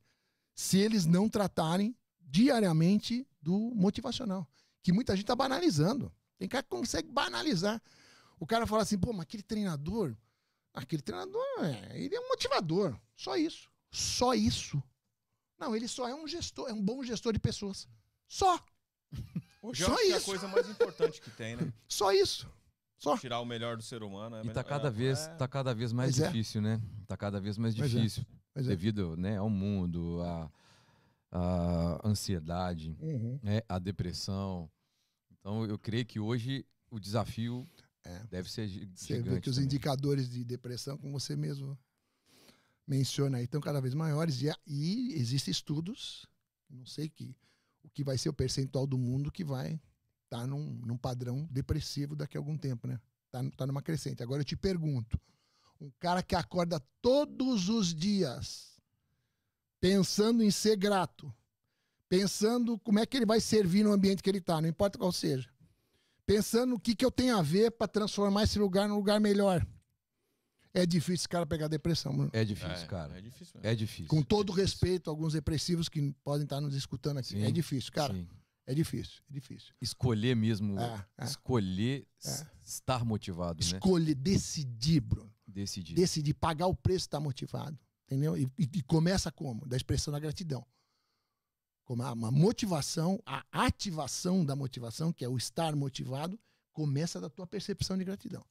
se 0.53 0.77
eles 0.77 1.05
não 1.05 1.29
tratarem 1.29 1.95
diariamente 2.19 3.25
do 3.41 3.73
motivacional. 3.73 4.45
Que 4.83 4.91
muita 4.91 5.13
gente 5.13 5.23
está 5.23 5.35
banalizando. 5.35 6.11
Tem 6.37 6.49
cara 6.49 6.63
que 6.63 6.69
consegue 6.69 7.09
banalizar. 7.09 7.81
O 8.37 8.45
cara 8.45 8.67
fala 8.67 8.81
assim, 8.81 8.97
pô, 8.97 9.13
mas 9.13 9.21
aquele 9.21 9.43
treinador, 9.43 10.15
aquele 10.75 11.01
treinador, 11.01 11.43
é, 11.59 11.99
ele 11.99 12.15
é 12.15 12.19
um 12.19 12.27
motivador. 12.27 12.97
Só 13.15 13.35
isso. 13.35 13.69
Só 13.91 14.33
isso. 14.33 14.81
Não, 15.57 15.75
ele 15.75 15.87
só 15.87 16.07
é 16.07 16.13
um 16.13 16.27
gestor, 16.27 16.69
é 16.69 16.73
um 16.73 16.81
bom 16.81 17.03
gestor 17.03 17.33
de 17.33 17.39
pessoas. 17.39 17.87
Só. 18.27 18.59
Hoje 19.61 19.83
Só 19.83 19.95
isso. 20.01 20.13
é 20.13 20.17
a 20.17 20.21
coisa 20.21 20.47
mais 20.47 20.69
importante 20.69 21.21
que 21.21 21.31
tem, 21.31 21.55
né? 21.55 21.73
Só 21.87 22.11
isso. 22.11 22.47
Só. 22.97 23.17
Tirar 23.17 23.39
o 23.39 23.45
melhor 23.45 23.77
do 23.77 23.83
ser 23.83 24.03
humano. 24.03 24.35
É 24.35 24.45
e 24.45 24.49
tá 24.51 24.63
cada, 24.63 24.89
é, 24.89 24.91
vez, 24.91 25.27
é... 25.27 25.35
tá 25.35 25.47
cada 25.47 25.73
vez 25.73 25.91
mais 25.91 26.17
Mas 26.17 26.19
é. 26.19 26.27
difícil, 26.27 26.59
é. 26.61 26.63
né? 26.63 26.81
Tá 27.07 27.17
cada 27.17 27.39
vez 27.39 27.57
mais 27.57 27.75
Mas 27.75 27.93
é. 27.93 27.95
difícil. 27.95 28.25
Devido 28.55 29.17
né, 29.17 29.37
ao 29.37 29.49
mundo, 29.49 30.21
à, 30.21 30.51
à 31.31 32.07
ansiedade, 32.07 32.95
uhum. 33.01 33.39
né, 33.43 33.61
à 33.67 33.79
depressão. 33.79 34.69
Então, 35.31 35.65
eu 35.65 35.77
creio 35.77 36.05
que 36.05 36.19
hoje 36.19 36.65
o 36.89 36.99
desafio 36.99 37.67
é. 38.05 38.23
deve 38.29 38.49
ser 38.49 38.67
gigante. 38.67 38.99
Você 38.99 39.21
vê 39.21 39.41
que 39.41 39.49
os 39.49 39.55
também. 39.55 39.65
indicadores 39.65 40.29
de 40.29 40.43
depressão, 40.43 40.97
como 40.97 41.19
você 41.19 41.35
mesmo 41.35 41.77
menciona 42.87 43.39
aí, 43.39 43.45
estão 43.45 43.59
cada 43.59 43.81
vez 43.81 43.93
maiores. 43.93 44.41
E, 44.41 44.51
e 44.67 45.13
existem 45.13 45.51
estudos, 45.51 46.27
não 46.69 46.85
sei 46.85 47.09
que, 47.09 47.35
o 47.83 47.89
que 47.89 48.03
vai 48.03 48.17
ser 48.17 48.29
o 48.29 48.33
percentual 48.33 48.85
do 48.85 48.97
mundo 48.97 49.31
que 49.31 49.43
vai 49.43 49.73
estar 50.25 50.41
tá 50.41 50.47
num, 50.47 50.79
num 50.85 50.97
padrão 50.97 51.47
depressivo 51.51 52.15
daqui 52.15 52.37
a 52.37 52.39
algum 52.39 52.57
tempo, 52.57 52.87
né? 52.87 52.99
Tá, 53.31 53.43
tá 53.57 53.67
numa 53.67 53.81
crescente. 53.81 54.21
Agora 54.21 54.41
eu 54.41 54.45
te 54.45 54.55
pergunto, 54.55 55.19
um 55.81 55.91
cara 55.99 56.21
que 56.21 56.35
acorda 56.35 56.79
todos 57.01 57.69
os 57.69 57.93
dias 57.93 58.79
pensando 59.79 60.43
em 60.43 60.51
ser 60.51 60.77
grato, 60.77 61.33
pensando 62.07 62.79
como 62.79 62.99
é 62.99 63.05
que 63.05 63.17
ele 63.17 63.25
vai 63.25 63.41
servir 63.41 63.83
no 63.83 63.91
ambiente 63.91 64.21
que 64.23 64.29
ele 64.29 64.37
está, 64.37 64.61
não 64.61 64.69
importa 64.69 64.97
qual 64.97 65.11
seja. 65.11 65.49
Pensando 66.25 66.75
o 66.75 66.79
que, 66.79 66.95
que 66.95 67.05
eu 67.05 67.11
tenho 67.11 67.37
a 67.37 67.41
ver 67.41 67.71
para 67.71 67.87
transformar 67.87 68.43
esse 68.43 68.57
lugar 68.57 68.87
num 68.89 68.95
lugar 68.95 69.19
melhor. 69.19 69.65
É 70.73 70.85
difícil 70.85 71.15
esse 71.15 71.29
cara 71.29 71.45
pegar 71.45 71.69
depressão, 71.69 72.11
mano. 72.11 72.29
É 72.33 72.43
difícil, 72.43 72.83
é, 72.83 72.87
cara. 72.87 73.17
É 73.17 73.21
difícil. 73.21 73.59
É 73.63 73.75
difícil. 73.75 74.07
Com 74.07 74.21
todo 74.21 74.51
é 74.51 74.55
respeito 74.57 75.09
a 75.09 75.13
alguns 75.13 75.31
depressivos 75.33 75.87
que 75.87 76.13
podem 76.23 76.43
estar 76.43 76.59
nos 76.59 76.75
escutando 76.75 77.19
aqui. 77.19 77.29
Sim, 77.29 77.43
é 77.43 77.51
difícil, 77.51 77.91
cara. 77.93 78.13
Sim. 78.13 78.27
É 78.67 78.73
difícil, 78.73 79.21
é 79.29 79.33
difícil. 79.33 79.73
Escolher 79.79 80.35
mesmo, 80.35 80.79
é, 80.79 81.05
é. 81.19 81.23
escolher 81.23 82.07
é. 82.25 82.47
estar 82.63 83.05
motivado, 83.05 83.63
né? 83.63 83.71
Escolher, 83.73 84.15
decidir, 84.15 85.01
Bruno. 85.01 85.31
Decidir. 85.47 85.93
Decidir, 85.93 86.33
pagar 86.33 86.65
o 86.65 86.75
preço 86.75 87.05
estar 87.05 87.19
motivado. 87.19 87.77
Entendeu? 88.05 88.35
E, 88.35 88.43
e, 88.57 88.69
e, 88.73 88.81
começa 88.83 89.31
como? 89.31 89.65
Da 89.67 89.77
expressão 89.77 90.11
da 90.11 90.19
gratidão. 90.19 90.65
Como 91.85 92.03
uma 92.03 92.31
motivação, 92.31 93.21
a 93.25 93.45
ativação 93.51 94.43
da 94.43 94.55
motivação, 94.55 95.13
que 95.13 95.23
é 95.23 95.29
o 95.29 95.37
estar 95.37 95.75
motivado, 95.75 96.37
começa 96.73 97.21
da 97.21 97.29
tua 97.29 97.45
percepção 97.45 97.95
de 97.95 98.03
gratidão. 98.03 98.43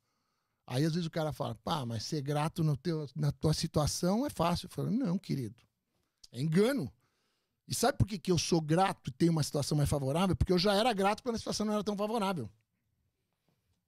Aí 0.66 0.84
às 0.84 0.94
vezes 0.94 1.06
o 1.06 1.10
cara 1.10 1.32
fala, 1.32 1.54
pá, 1.56 1.84
mas 1.84 2.04
ser 2.04 2.22
grato 2.22 2.62
no 2.62 2.76
teu, 2.76 3.06
na 3.14 3.32
tua 3.32 3.52
situação 3.52 4.24
é 4.24 4.30
fácil. 4.30 4.66
Eu 4.66 4.70
falo, 4.70 4.90
não, 4.90 5.18
querido. 5.18 5.60
É 6.32 6.40
engano. 6.40 6.90
E 7.66 7.74
sabe 7.74 7.98
por 7.98 8.06
que, 8.06 8.18
que 8.18 8.30
eu 8.30 8.38
sou 8.38 8.60
grato 8.60 9.10
e 9.10 9.12
tenho 9.12 9.32
uma 9.32 9.42
situação 9.42 9.76
mais 9.76 9.90
favorável? 9.90 10.36
Porque 10.36 10.52
eu 10.52 10.58
já 10.58 10.72
era 10.74 10.92
grato 10.92 11.22
quando 11.22 11.34
a 11.34 11.38
situação 11.38 11.66
não 11.66 11.74
era 11.74 11.84
tão 11.84 11.96
favorável. 11.96 12.48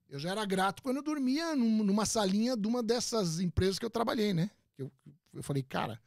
Eu 0.09 0.19
já 0.19 0.31
era 0.31 0.45
grato 0.45 0.83
quando 0.83 0.97
eu 0.97 1.03
dormia 1.03 1.55
numa 1.55 2.05
salinha 2.05 2.57
de 2.57 2.67
uma 2.67 2.83
dessas 2.83 3.39
empresas 3.41 3.79
que 3.79 3.85
eu 3.85 3.91
trabalhei, 3.91 4.35
né? 4.35 4.51
Eu, 4.77 4.91
eu 5.33 5.43
falei, 5.43 5.63
cara, 5.63 6.01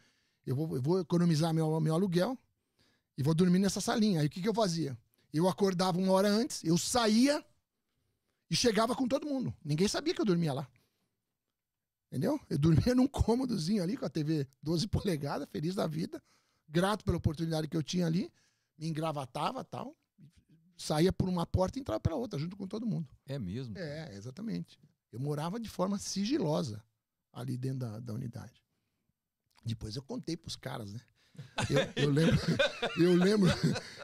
eu 0.46 0.56
vou, 0.56 0.76
eu 0.76 0.82
vou 0.82 1.00
economizar 1.00 1.54
meu, 1.54 1.80
meu 1.80 1.94
aluguel 1.94 2.38
e 3.20 3.22
vou 3.22 3.36
dormir 3.36 3.59
nessa 3.59 3.82
salinha. 3.82 4.22
Aí 4.22 4.28
o 4.28 4.30
que, 4.30 4.41
que 4.41 4.47
eu 4.47 4.53
fazia? 4.53 4.97
Eu 5.34 5.49
acordava 5.49 5.97
uma 5.97 6.13
hora 6.13 6.30
antes, 6.30 6.63
eu 6.63 6.78
saía 6.78 7.45
e 8.49 8.55
chegava 8.55 8.95
com 8.95 9.05
todo 9.05 9.28
mundo. 9.28 9.53
Ninguém 9.61 9.89
sabia 9.89 10.15
que 10.15 10.22
eu 10.22 10.26
dormia 10.26 10.53
lá. 10.53 10.72
Entendeu? 12.07 12.39
Eu 12.49 12.57
dormia 12.57 12.95
num 12.95 13.07
cômodozinho 13.07 13.84
ali 13.84 13.97
com 13.97 14.05
a 14.05 14.09
TV 14.09 14.47
12 14.63 14.88
polegadas, 14.88 15.49
feliz 15.51 15.76
da 15.76 15.86
vida 15.86 16.24
grato 16.70 17.03
pela 17.03 17.17
oportunidade 17.17 17.67
que 17.67 17.76
eu 17.76 17.84
tinha 17.84 18.05
ali, 18.05 18.32
me 18.78 18.88
engravatava 18.88 19.63
tal, 19.65 19.97
saía 20.78 21.11
por 21.11 21.28
uma 21.28 21.45
porta 21.45 21.78
e 21.78 21.82
entrava 21.82 21.99
pela 21.99 22.15
outra, 22.15 22.39
junto 22.39 22.55
com 22.55 22.67
todo 22.67 22.86
mundo. 22.86 23.09
É 23.26 23.38
mesmo? 23.38 23.78
É, 23.78 24.15
exatamente. 24.15 24.80
Eu 25.11 25.20
morava 25.20 25.59
de 25.59 25.67
forma 25.67 25.97
sigilosa 25.97 26.82
ali 27.34 27.57
dentro 27.57 27.80
da, 27.80 27.99
da 27.99 28.13
unidade. 28.13 28.63
Depois 29.65 29.95
eu 29.95 30.03
contei 30.03 30.38
pros 30.38 30.55
caras, 30.55 30.93
né? 30.93 31.01
Eu, 31.70 32.04
eu, 32.04 32.10
lembro, 32.10 32.40
eu 32.98 33.14
lembro, 33.16 33.50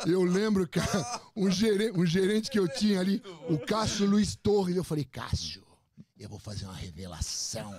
eu 0.06 0.24
lembro, 0.24 0.68
cara, 0.68 1.22
um 1.36 1.50
gerente, 1.50 1.98
um 1.98 2.06
gerente 2.06 2.50
que 2.50 2.60
eu 2.60 2.68
tinha 2.68 3.00
ali, 3.00 3.22
o 3.50 3.58
Cássio 3.58 4.06
Luiz 4.06 4.36
Torres. 4.36 4.76
Eu 4.76 4.84
falei, 4.84 5.06
Cássio, 5.06 5.66
eu 6.18 6.30
vou 6.30 6.40
fazer 6.40 6.66
uma 6.66 6.76
revelação 6.76 7.74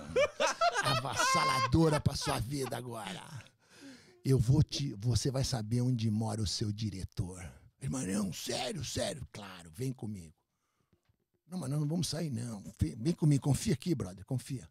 avassaladora 0.83 1.99
pra 1.99 2.15
sua 2.15 2.39
vida 2.39 2.75
agora 2.75 3.47
eu 4.29 4.37
vou 4.37 4.61
te. 4.61 4.93
Você 4.95 5.31
vai 5.31 5.45
saber 5.45 5.79
onde 5.81 6.11
mora 6.11 6.41
o 6.41 6.47
seu 6.47 6.69
diretor. 6.71 7.41
Irmão, 7.81 8.33
sério, 8.33 8.83
sério. 8.83 9.25
Claro, 9.31 9.71
vem 9.71 9.93
comigo. 9.93 10.33
Não, 11.47 11.57
mas 11.57 11.69
nós 11.69 11.79
não 11.79 11.87
vamos 11.87 12.09
sair, 12.09 12.29
não. 12.29 12.61
Vem 12.97 13.13
comigo, 13.13 13.41
confia 13.41 13.73
aqui, 13.73 13.95
brother, 13.95 14.25
confia. 14.25 14.69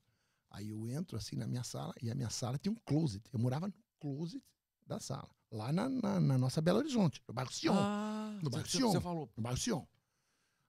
Aí 0.50 0.68
eu 0.68 0.86
entro 0.90 1.16
assim 1.16 1.36
na 1.36 1.46
minha 1.46 1.64
sala 1.64 1.94
e 2.02 2.10
a 2.10 2.14
minha 2.14 2.28
sala 2.28 2.58
tem 2.58 2.70
um 2.70 2.76
closet. 2.84 3.24
Eu 3.32 3.38
morava 3.38 3.66
no 3.66 3.74
closet 3.98 4.44
da 4.86 5.00
sala, 5.00 5.30
lá 5.50 5.72
na, 5.72 5.88
na, 5.88 6.20
na 6.20 6.38
nossa 6.38 6.60
Belo 6.60 6.78
Horizonte, 6.78 7.22
no 7.26 7.34
bairro 7.34 7.52
Sion. 7.52 7.74
Ah, 7.76 8.38
no 8.42 8.50
bairro 8.50 8.68
Sion. 8.68 8.92
Você 8.92 9.00
falou. 9.00 9.30
No 9.36 9.42
bairro 9.42 9.58
Sion. 9.58 9.84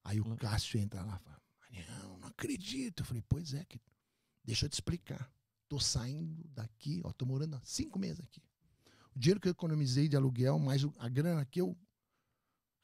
Aí 0.03 0.19
o 0.19 0.37
Cássio 0.37 0.79
entra 0.79 1.03
lá 1.03 1.19
e 1.21 1.23
fala: 1.23 1.41
Não, 2.01 2.17
não 2.19 2.27
acredito. 2.27 3.01
Eu 3.01 3.05
falei: 3.05 3.23
Pois 3.27 3.53
é, 3.53 3.63
que 3.65 3.79
deixa 4.43 4.65
eu 4.65 4.69
te 4.69 4.73
explicar. 4.73 5.31
Tô 5.69 5.79
saindo 5.79 6.43
daqui, 6.53 7.01
ó, 7.03 7.11
tô 7.11 7.25
morando 7.25 7.55
há 7.55 7.61
cinco 7.61 7.99
meses 7.99 8.21
aqui. 8.21 8.41
O 9.13 9.19
dinheiro 9.19 9.39
que 9.39 9.49
eu 9.49 9.51
economizei 9.51 10.07
de 10.07 10.15
aluguel, 10.15 10.57
mais 10.57 10.81
a 10.97 11.09
grana 11.09 11.43
que 11.45 11.59
eu 11.59 11.77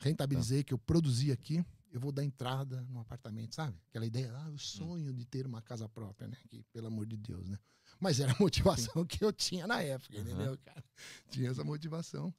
rentabilizei, 0.01 0.63
que 0.65 0.73
eu 0.73 0.77
produzi 0.77 1.31
aqui, 1.31 1.65
eu 1.93 1.99
vou 1.99 2.11
dar 2.11 2.25
entrada 2.25 2.81
no 2.89 2.99
apartamento, 2.99 3.55
sabe? 3.55 3.79
Aquela 3.89 4.05
ideia, 4.05 4.33
ah, 4.35 4.49
o 4.49 4.57
sonho 4.57 5.13
de 5.13 5.25
ter 5.25 5.45
uma 5.45 5.61
casa 5.61 5.87
própria, 5.87 6.27
né? 6.27 6.37
Que, 6.49 6.61
pelo 6.73 6.87
amor 6.87 7.05
de 7.05 7.15
Deus, 7.15 7.47
né? 7.47 7.57
Mas 7.99 8.19
era 8.19 8.31
a 8.31 8.35
motivação 8.39 9.05
que 9.05 9.23
eu 9.23 9.31
tinha 9.31 9.65
na 9.67 9.81
época, 9.81 10.15
uhum. 10.15 10.21
entendeu, 10.21 10.57
cara? 10.63 10.83
Tinha 11.29 11.49
essa 11.49 11.63
motivação. 11.63 12.33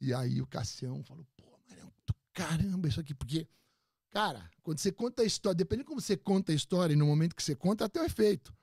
E 0.00 0.14
aí 0.14 0.40
o 0.40 0.46
Cassião 0.46 1.02
falou, 1.04 1.26
pô, 1.36 1.44
Marião, 1.68 1.92
caramba, 2.32 2.88
isso 2.88 3.00
aqui, 3.00 3.14
porque, 3.14 3.46
cara, 4.10 4.50
quando 4.62 4.78
você 4.78 4.90
conta 4.90 5.22
a 5.22 5.24
história, 5.24 5.54
dependendo 5.54 5.84
de 5.84 5.88
como 5.88 6.00
você 6.00 6.16
conta 6.16 6.52
a 6.52 6.54
história 6.54 6.94
e 6.94 6.96
no 6.96 7.06
momento 7.06 7.36
que 7.36 7.42
você 7.42 7.54
conta, 7.54 7.88
tem 7.88 8.02
um 8.02 8.06
efeito. 8.06 8.54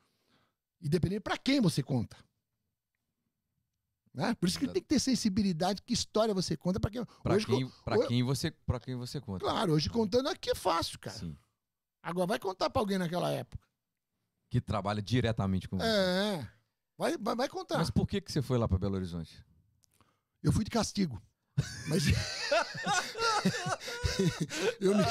E 0.82 0.90
dependendo 0.90 1.22
para 1.22 1.38
quem 1.38 1.60
você 1.60 1.84
conta. 1.84 2.18
Né? 4.14 4.34
Por 4.36 4.50
isso 4.50 4.58
que 4.58 4.68
tem 4.68 4.82
que 4.82 4.88
ter 4.88 5.00
sensibilidade, 5.00 5.82
que 5.84 5.94
história 5.94 6.34
você 6.34 6.58
conta 6.58 6.80
para 6.80 6.90
quem. 6.90 7.06
Para 7.06 7.38
quem, 7.38 7.70
pra 7.86 8.08
quem, 8.08 8.24
você, 8.24 8.50
pra 8.50 8.80
quem 8.80 8.96
você 8.96 9.22
conta. 9.22 9.46
Claro, 9.46 9.74
hoje 9.74 9.90
contando 9.92 10.28
aqui 10.28 10.50
é 10.50 10.56
fácil, 10.56 10.98
cara. 10.98 11.18
Sim. 11.20 11.38
Agora 12.02 12.26
vai 12.26 12.40
contar 12.40 12.70
para 12.72 12.82
alguém 12.82 12.98
naquela 12.98 13.32
época. 13.32 13.67
Que 14.50 14.62
trabalha 14.62 15.02
diretamente 15.02 15.68
com 15.68 15.78
você. 15.78 15.88
É. 15.88 16.48
Vai, 16.98 17.18
vai, 17.18 17.36
vai 17.36 17.50
contar. 17.50 17.78
Mas 17.78 17.90
por 17.90 18.08
que, 18.08 18.22
que 18.22 18.32
você 18.32 18.42
foi 18.42 18.58
lá 18.58 18.68
para 18.68 18.78
Belo 18.78 18.96
Horizonte? 18.96 19.44
Eu 20.42 20.52
fui 20.52 20.64
de 20.64 20.72
castigo. 20.72 21.22
Mas. 21.88 22.04
eu, 24.80 24.96
me, 24.96 25.04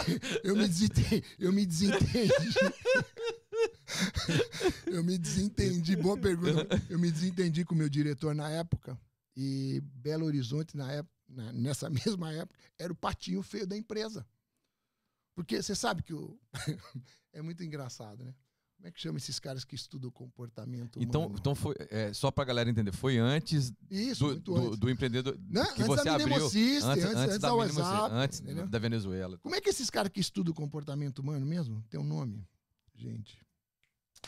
eu 0.45 0.57
me 0.57 0.68
desentendi. 0.68 1.24
Eu 1.39 1.53
me 1.53 1.66
desentendi. 1.66 2.32
eu 4.87 5.05
me 5.05 5.18
desentendi. 5.18 5.97
Boa 5.97 6.16
pergunta. 6.16 6.82
Eu 6.89 6.99
me 6.99 7.11
desentendi 7.11 7.64
com 7.64 7.74
o 7.74 7.78
meu 7.78 7.89
diretor 7.89 8.34
na 8.34 8.49
época. 8.49 8.99
E 9.37 9.82
Belo 9.95 10.24
Horizonte, 10.24 10.76
na 10.76 10.91
época, 10.91 11.14
nessa 11.53 11.91
mesma 11.91 12.32
época, 12.32 12.59
era 12.78 12.93
o 12.93 12.97
patinho 12.97 13.43
feio 13.43 13.66
da 13.66 13.76
empresa. 13.76 14.26
Porque 15.34 15.62
você 15.62 15.74
sabe 15.74 16.03
que 16.03 16.14
o... 16.14 16.39
é 17.32 17.43
muito 17.43 17.62
engraçado, 17.62 18.24
né? 18.24 18.34
Como 18.77 18.89
é 18.89 18.91
que 18.91 19.01
chama 19.01 19.18
esses 19.18 19.39
caras 19.39 19.64
que 19.64 19.74
estudam 19.74 20.09
o 20.09 20.12
comportamento 20.12 21.01
então, 21.03 21.22
humano? 21.22 21.37
Então, 21.41 21.55
foi, 21.55 21.74
é, 21.91 22.12
só 22.12 22.31
pra 22.31 22.45
galera 22.45 22.68
entender, 22.68 22.93
foi 22.93 23.16
antes, 23.16 23.72
Isso, 23.91 24.35
do, 24.35 24.41
do, 24.41 24.57
antes. 24.57 24.79
do, 24.79 24.91
empreendedor 24.91 25.37
Não, 25.49 25.64
que 25.64 25.83
antes 25.83 25.87
você 25.87 26.05
da 26.05 26.14
abriu. 26.14 26.37
Antes, 26.37 26.55
antes, 26.85 27.05
antes, 27.05 27.16
antes 27.16 27.39
da, 27.39 27.55
WhatsApp, 27.55 28.14
antes 28.14 28.41
da 28.70 28.79
Venezuela. 28.79 29.39
Como 29.39 29.55
é 29.55 29.61
que 29.61 29.70
esses 29.70 29.89
caras 29.89 30.12
que 30.12 30.20
estudam 30.20 30.53
o 30.53 30.55
comportamento 30.55 31.20
humano 31.20 31.45
mesmo? 31.47 31.83
Tem 31.89 31.99
um 31.99 32.05
nome, 32.05 32.47
gente. 32.95 33.41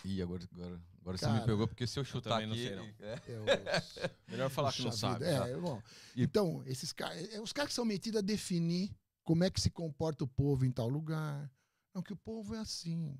Ih, 0.04 0.22
agora, 0.22 0.42
agora, 0.52 0.80
agora 1.00 1.18
Cara, 1.18 1.32
você 1.32 1.40
me 1.40 1.46
pegou, 1.46 1.68
porque 1.68 1.86
se 1.86 1.98
eu 1.98 2.04
chutar 2.04 2.30
eu 2.30 2.36
aqui... 2.36 2.46
Não 2.46 2.54
sei, 2.56 2.76
não. 2.76 2.84
É. 3.00 3.22
É 3.28 3.40
os... 3.40 4.10
Melhor 4.28 4.50
falar 4.50 4.68
Puxa 4.68 4.82
que 4.82 4.88
não 4.88 4.92
sabe. 4.92 5.24
É, 5.24 5.38
tá? 5.38 5.60
bom. 5.60 5.82
Então, 6.16 6.62
esses 6.66 6.92
caras... 6.92 7.32
É, 7.32 7.40
os 7.40 7.52
caras 7.52 7.70
que 7.70 7.74
são 7.74 7.84
metidos 7.84 8.18
a 8.18 8.22
definir 8.22 8.90
como 9.24 9.44
é 9.44 9.50
que 9.50 9.60
se 9.60 9.70
comporta 9.70 10.24
o 10.24 10.28
povo 10.28 10.64
em 10.64 10.70
tal 10.70 10.88
lugar. 10.88 11.50
Não, 11.94 12.02
que 12.02 12.12
o 12.12 12.16
povo 12.16 12.54
é 12.54 12.58
assim 12.58 13.14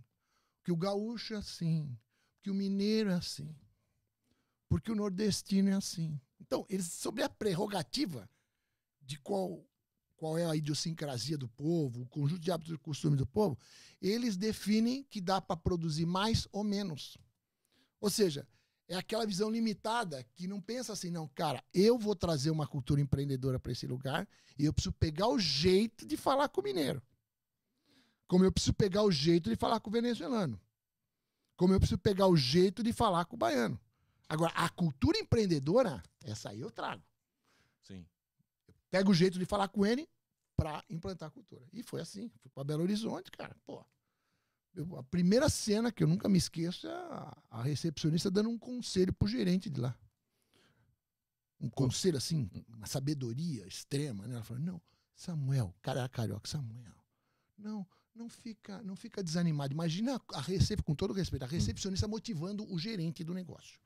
que 0.68 0.72
o 0.72 0.76
gaúcho 0.76 1.32
é 1.32 1.38
assim, 1.38 1.96
que 2.42 2.50
o 2.50 2.54
mineiro 2.54 3.08
é 3.08 3.14
assim, 3.14 3.56
porque 4.68 4.92
o 4.92 4.94
nordestino 4.94 5.70
é 5.70 5.72
assim. 5.72 6.20
Então, 6.38 6.66
eles, 6.68 6.92
sobre 6.92 7.22
a 7.22 7.28
prerrogativa 7.30 8.28
de 9.00 9.18
qual, 9.18 9.64
qual 10.14 10.36
é 10.36 10.44
a 10.44 10.54
idiosincrasia 10.54 11.38
do 11.38 11.48
povo, 11.48 12.02
o 12.02 12.06
conjunto 12.06 12.42
de 12.42 12.52
hábitos 12.52 12.74
e 12.74 12.78
costumes 12.78 13.16
do 13.16 13.26
povo, 13.26 13.58
eles 13.98 14.36
definem 14.36 15.04
que 15.04 15.22
dá 15.22 15.40
para 15.40 15.56
produzir 15.56 16.04
mais 16.04 16.46
ou 16.52 16.62
menos. 16.62 17.16
Ou 17.98 18.10
seja, 18.10 18.46
é 18.88 18.94
aquela 18.94 19.24
visão 19.24 19.48
limitada 19.48 20.22
que 20.34 20.46
não 20.46 20.60
pensa 20.60 20.92
assim, 20.92 21.08
não, 21.08 21.26
cara, 21.28 21.64
eu 21.72 21.98
vou 21.98 22.14
trazer 22.14 22.50
uma 22.50 22.66
cultura 22.66 23.00
empreendedora 23.00 23.58
para 23.58 23.72
esse 23.72 23.86
lugar 23.86 24.28
e 24.58 24.66
eu 24.66 24.72
preciso 24.74 24.92
pegar 24.92 25.28
o 25.28 25.38
jeito 25.38 26.06
de 26.06 26.18
falar 26.18 26.46
com 26.50 26.60
o 26.60 26.64
mineiro. 26.64 27.02
Como 28.28 28.44
eu 28.44 28.52
preciso 28.52 28.74
pegar 28.74 29.02
o 29.02 29.10
jeito 29.10 29.48
de 29.50 29.56
falar 29.56 29.80
com 29.80 29.88
o 29.88 29.92
venezuelano. 29.92 30.60
Como 31.56 31.72
eu 31.72 31.80
preciso 31.80 31.98
pegar 31.98 32.28
o 32.28 32.36
jeito 32.36 32.82
de 32.82 32.92
falar 32.92 33.24
com 33.24 33.34
o 33.34 33.38
baiano. 33.38 33.80
Agora, 34.28 34.52
a 34.54 34.68
cultura 34.68 35.18
empreendedora, 35.18 36.02
essa 36.22 36.50
aí 36.50 36.60
eu 36.60 36.70
trago. 36.70 37.02
Sim. 37.82 38.06
Eu 38.68 38.74
pego 38.90 39.10
o 39.10 39.14
jeito 39.14 39.38
de 39.38 39.46
falar 39.46 39.68
com 39.68 39.84
ele 39.84 40.06
para 40.54 40.84
implantar 40.90 41.28
a 41.28 41.30
cultura. 41.30 41.64
E 41.72 41.82
foi 41.82 42.02
assim. 42.02 42.30
Fui 42.42 42.50
para 42.50 42.64
Belo 42.64 42.82
Horizonte, 42.82 43.30
cara. 43.30 43.56
Pô, 43.64 43.82
Eu, 44.74 44.96
a 44.98 45.02
primeira 45.02 45.48
cena 45.48 45.90
que 45.90 46.04
eu 46.04 46.06
nunca 46.06 46.28
me 46.28 46.36
esqueço 46.36 46.86
é 46.86 46.92
a, 46.92 47.36
a 47.50 47.62
recepcionista 47.62 48.30
dando 48.30 48.50
um 48.50 48.58
conselho 48.58 49.12
pro 49.12 49.26
gerente 49.26 49.70
de 49.70 49.80
lá. 49.80 49.98
Um 51.58 51.70
conselho 51.70 52.18
assim, 52.18 52.48
uma 52.68 52.86
sabedoria 52.86 53.66
extrema, 53.66 54.26
né? 54.26 54.34
Ela 54.34 54.44
falou: 54.44 54.62
"Não, 54.62 54.80
Samuel, 55.16 55.74
cara 55.82 56.00
era 56.00 56.08
carioca, 56.08 56.48
Samuel. 56.48 56.94
Não, 57.56 57.84
não 58.18 58.28
fica, 58.28 58.82
não 58.82 58.96
fica 58.96 59.22
desanimado. 59.22 59.72
Imagina 59.72 60.20
a 60.34 60.40
recep, 60.40 60.82
com 60.82 60.94
todo 60.94 61.14
respeito, 61.14 61.44
a 61.44 61.46
recepcionista 61.46 62.08
motivando 62.08 62.70
o 62.70 62.78
gerente 62.78 63.22
do 63.22 63.32
negócio. 63.32 63.80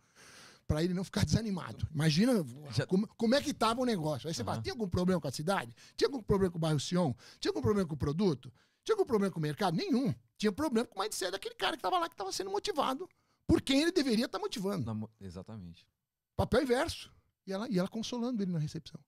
Para 0.67 0.83
ele 0.83 0.95
não 0.95 1.05
ficar 1.05 1.25
desanimado. 1.25 1.87
Imagina 1.93 2.33
Já... 2.71 2.87
como, 2.87 3.07
como, 3.17 3.35
é 3.35 3.43
que 3.43 3.51
estava 3.51 3.83
o 3.83 3.85
negócio. 3.85 4.27
Aí 4.27 4.35
você 4.35 4.41
uhum. 4.41 4.47
fala, 4.47 4.63
tinha 4.63 4.73
algum 4.73 4.89
problema 4.89 5.21
com 5.21 5.29
a 5.29 5.33
cidade? 5.33 5.75
Tinha 5.97 6.09
algum 6.09 6.23
problema 6.23 6.51
com 6.51 6.59
o 6.59 6.61
bairro 6.61 6.81
Sion? 6.81 7.13
Tinha 7.39 7.51
algum 7.51 7.61
problema 7.61 7.87
com 7.87 7.95
o 7.95 7.99
produto? 7.99 8.53
Tinha 8.83 8.95
algum 8.95 9.05
problema 9.05 9.33
com 9.33 9.39
o 9.39 9.43
mercado? 9.43 9.77
Nenhum. 9.77 10.15
Tinha 10.39 10.51
problema 10.51 10.87
com 10.87 10.99
o 10.99 11.03
mindset 11.03 11.31
daquele 11.31 11.55
cara 11.55 11.73
que 11.73 11.81
estava 11.81 11.99
lá, 11.99 12.09
que 12.09 12.15
estava 12.15 12.33
sendo 12.33 12.51
motivado 12.51 13.09
por 13.47 13.61
quem 13.61 13.83
ele 13.83 13.93
deveria 13.93 14.25
estar 14.25 14.39
tá 14.39 14.43
motivando. 14.43 15.11
Exatamente. 15.21 15.87
Papel 16.35 16.63
inverso. 16.63 17.13
E 17.47 17.53
ela, 17.53 17.69
e 17.69 17.79
ela 17.79 17.89
consolando 17.89 18.43
ele 18.43 18.53
na 18.53 18.59
recepção. 18.59 19.01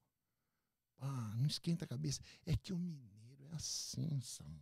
Ah, 1.00 1.32
não 1.36 1.46
esquenta 1.46 1.84
a 1.84 1.88
cabeça. 1.88 2.20
É 2.44 2.56
que 2.56 2.72
mineiro 2.72 3.13
é 3.13 3.13
assim, 3.54 4.20
Samuel. 4.20 4.60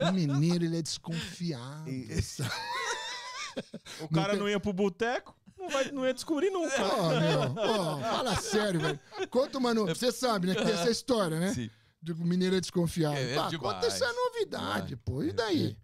o 0.00 0.12
mineiro, 0.12 0.64
ele 0.64 0.78
é 0.78 0.82
desconfiado. 0.82 1.88
o 4.00 4.08
cara 4.08 4.34
não, 4.34 4.40
não 4.40 4.48
ia 4.48 4.60
pro 4.60 4.72
boteco? 4.72 5.36
Não, 5.58 5.68
vai, 5.68 5.90
não 5.92 6.04
ia 6.04 6.12
descobrir 6.12 6.50
nunca. 6.50 6.82
Oh, 6.82 7.20
meu, 7.20 7.40
oh, 7.52 8.00
fala 8.00 8.34
sério, 8.36 8.80
velho. 8.80 8.98
Conta 9.30 9.58
uma. 9.58 9.72
Você 9.74 10.10
sabe, 10.10 10.48
né? 10.48 10.54
Que 10.54 10.64
tem 10.64 10.72
essa 10.72 10.90
história, 10.90 11.38
né? 11.38 11.54
Sim. 11.54 11.70
De 12.02 12.12
mineiro 12.14 12.56
é 12.56 12.60
desconfiado. 12.60 13.16
É, 13.16 13.34
é 13.34 13.58
conta 13.58 13.86
essa 13.86 14.12
novidade, 14.12 14.94
é. 14.94 14.96
pô. 14.96 15.22
E 15.22 15.32
daí? 15.32 15.76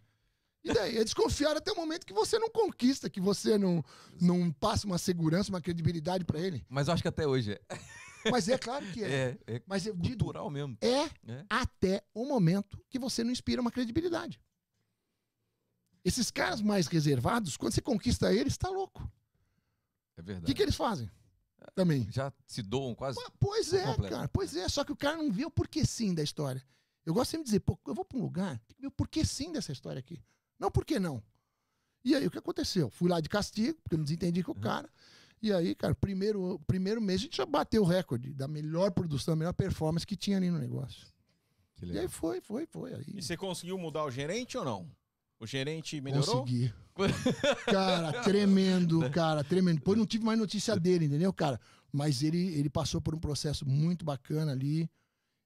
E 0.65 0.73
daí? 0.73 0.99
É 0.99 1.05
desconfiado 1.05 1.59
até 1.59 1.71
o 1.71 1.77
momento 1.77 2.05
que 2.05 2.13
você 2.13 2.41
não 2.41 2.51
conquista, 2.51 3.09
que 3.09 3.21
você 3.21 3.57
não, 3.57 3.85
não 4.21 4.51
passa 4.51 4.85
uma 4.85 4.99
segurança, 4.99 5.51
uma 5.51 5.61
credibilidade 5.61 6.25
para 6.25 6.41
ele. 6.41 6.67
Mas 6.69 6.89
eu 6.89 6.95
acho 6.95 7.03
que 7.03 7.09
até 7.09 7.25
hoje 7.25 7.53
é. 7.53 7.61
Mas 8.31 8.49
é 8.49 8.59
claro 8.59 8.85
que 8.93 9.03
é. 9.03 9.39
É, 9.47 9.55
é 9.55 9.63
Mas 9.67 9.87
eu 9.87 9.95
cultural 9.97 10.45
digo, 10.45 10.51
mesmo. 10.51 10.79
É, 10.81 11.05
é, 11.33 11.47
até 11.49 12.05
o 12.15 12.25
momento 12.25 12.83
que 12.89 12.99
você 12.99 13.25
não 13.25 13.31
inspira 13.31 13.61
uma 13.61 13.71
credibilidade. 13.71 14.41
Esses 16.05 16.31
caras 16.31 16.63
mais 16.63 16.87
reservados, 16.87 17.57
quando 17.57 17.73
você 17.73 17.81
conquista 17.81 18.33
eles, 18.33 18.55
está 18.55 18.69
louco. 18.69 19.11
É 20.17 20.23
verdade. 20.23 20.45
O 20.45 20.47
que, 20.47 20.55
que 20.55 20.63
eles 20.63 20.77
fazem? 20.77 21.11
Também. 21.75 22.09
Já 22.11 22.33
se 22.47 22.63
doam 22.63 22.95
quase. 22.95 23.19
Pois 23.39 23.73
é, 23.73 23.85
completo. 23.85 24.15
cara. 24.15 24.29
Pois 24.29 24.57
é. 24.57 24.69
Só 24.69 24.85
que 24.85 24.93
o 24.93 24.97
cara 24.97 25.17
não 25.17 25.31
vê 25.31 25.45
o 25.45 25.51
porquê 25.51 25.85
sim 25.85 26.15
da 26.15 26.23
história. 26.23 26.65
Eu 27.05 27.15
gosto 27.15 27.31
sempre 27.31 27.45
de 27.45 27.51
dizer, 27.51 27.61
pô, 27.61 27.79
eu 27.87 27.95
vou 27.95 28.05
para 28.05 28.19
um 28.19 28.23
lugar, 28.23 28.59
tem 28.67 28.77
que 28.77 28.83
ver 28.83 28.89
o 28.89 28.93
porquê 28.93 29.25
sim 29.25 29.53
dessa 29.53 29.73
história 29.73 29.99
aqui. 29.99 30.23
Não 30.59 30.71
por 30.71 30.85
que 30.85 30.99
não. 30.99 31.23
E 32.05 32.15
aí 32.15 32.27
o 32.27 32.31
que 32.31 32.39
aconteceu? 32.39 32.91
Fui 32.91 33.09
lá 33.09 33.21
de 33.21 33.29
castigo, 33.29 33.81
porque 33.83 33.95
eu 33.95 33.99
me 33.99 34.05
desentendi 34.05 34.43
com 34.43 34.53
o 34.53 34.55
uhum. 34.55 34.61
E 35.41 35.53
aí, 35.53 35.75
cara, 35.75 35.95
primeiro, 35.95 36.61
primeiro 36.67 37.01
mês 37.01 37.21
a 37.21 37.25
gente 37.25 37.37
já 37.37 37.47
bateu 37.47 37.83
o 37.83 37.87
recorde 37.87 38.33
da 38.33 38.49
melhor 38.49 38.91
produção, 38.91 39.33
da 39.33 39.39
melhor 39.39 39.53
performance 39.53 40.07
que 40.07 40.17
tinha 40.17 40.37
ali 40.37 40.51
no 40.51 40.59
negócio. 40.59 41.07
E 41.83 41.99
aí 41.99 42.09
foi, 42.09 42.41
foi, 42.41 42.67
foi. 42.67 42.95
Aí. 42.95 43.05
E 43.15 43.23
você 43.23 43.37
conseguiu 43.37 43.79
mudar 43.79 44.05
o 44.05 44.11
gerente 44.11 44.59
ou 44.59 44.65
não? 44.65 44.91
O 45.39 45.47
gerente 45.47 46.01
melhorou? 46.01 46.41
Consegui. 46.41 46.75
cara, 47.67 48.23
tremendo, 48.25 49.09
cara, 49.11 49.45
tremendo. 49.45 49.79
Depois 49.79 49.97
não 49.97 50.05
tive 50.05 50.25
mais 50.25 50.39
notícia 50.39 50.75
dele, 50.75 51.05
entendeu, 51.05 51.33
cara? 51.33 51.61
Mas 51.93 52.23
ele, 52.23 52.55
ele 52.55 52.69
passou 52.69 53.01
por 53.01 53.15
um 53.15 53.21
processo 53.21 53.65
muito 53.67 54.05
bacana 54.05 54.51
ali. 54.51 54.91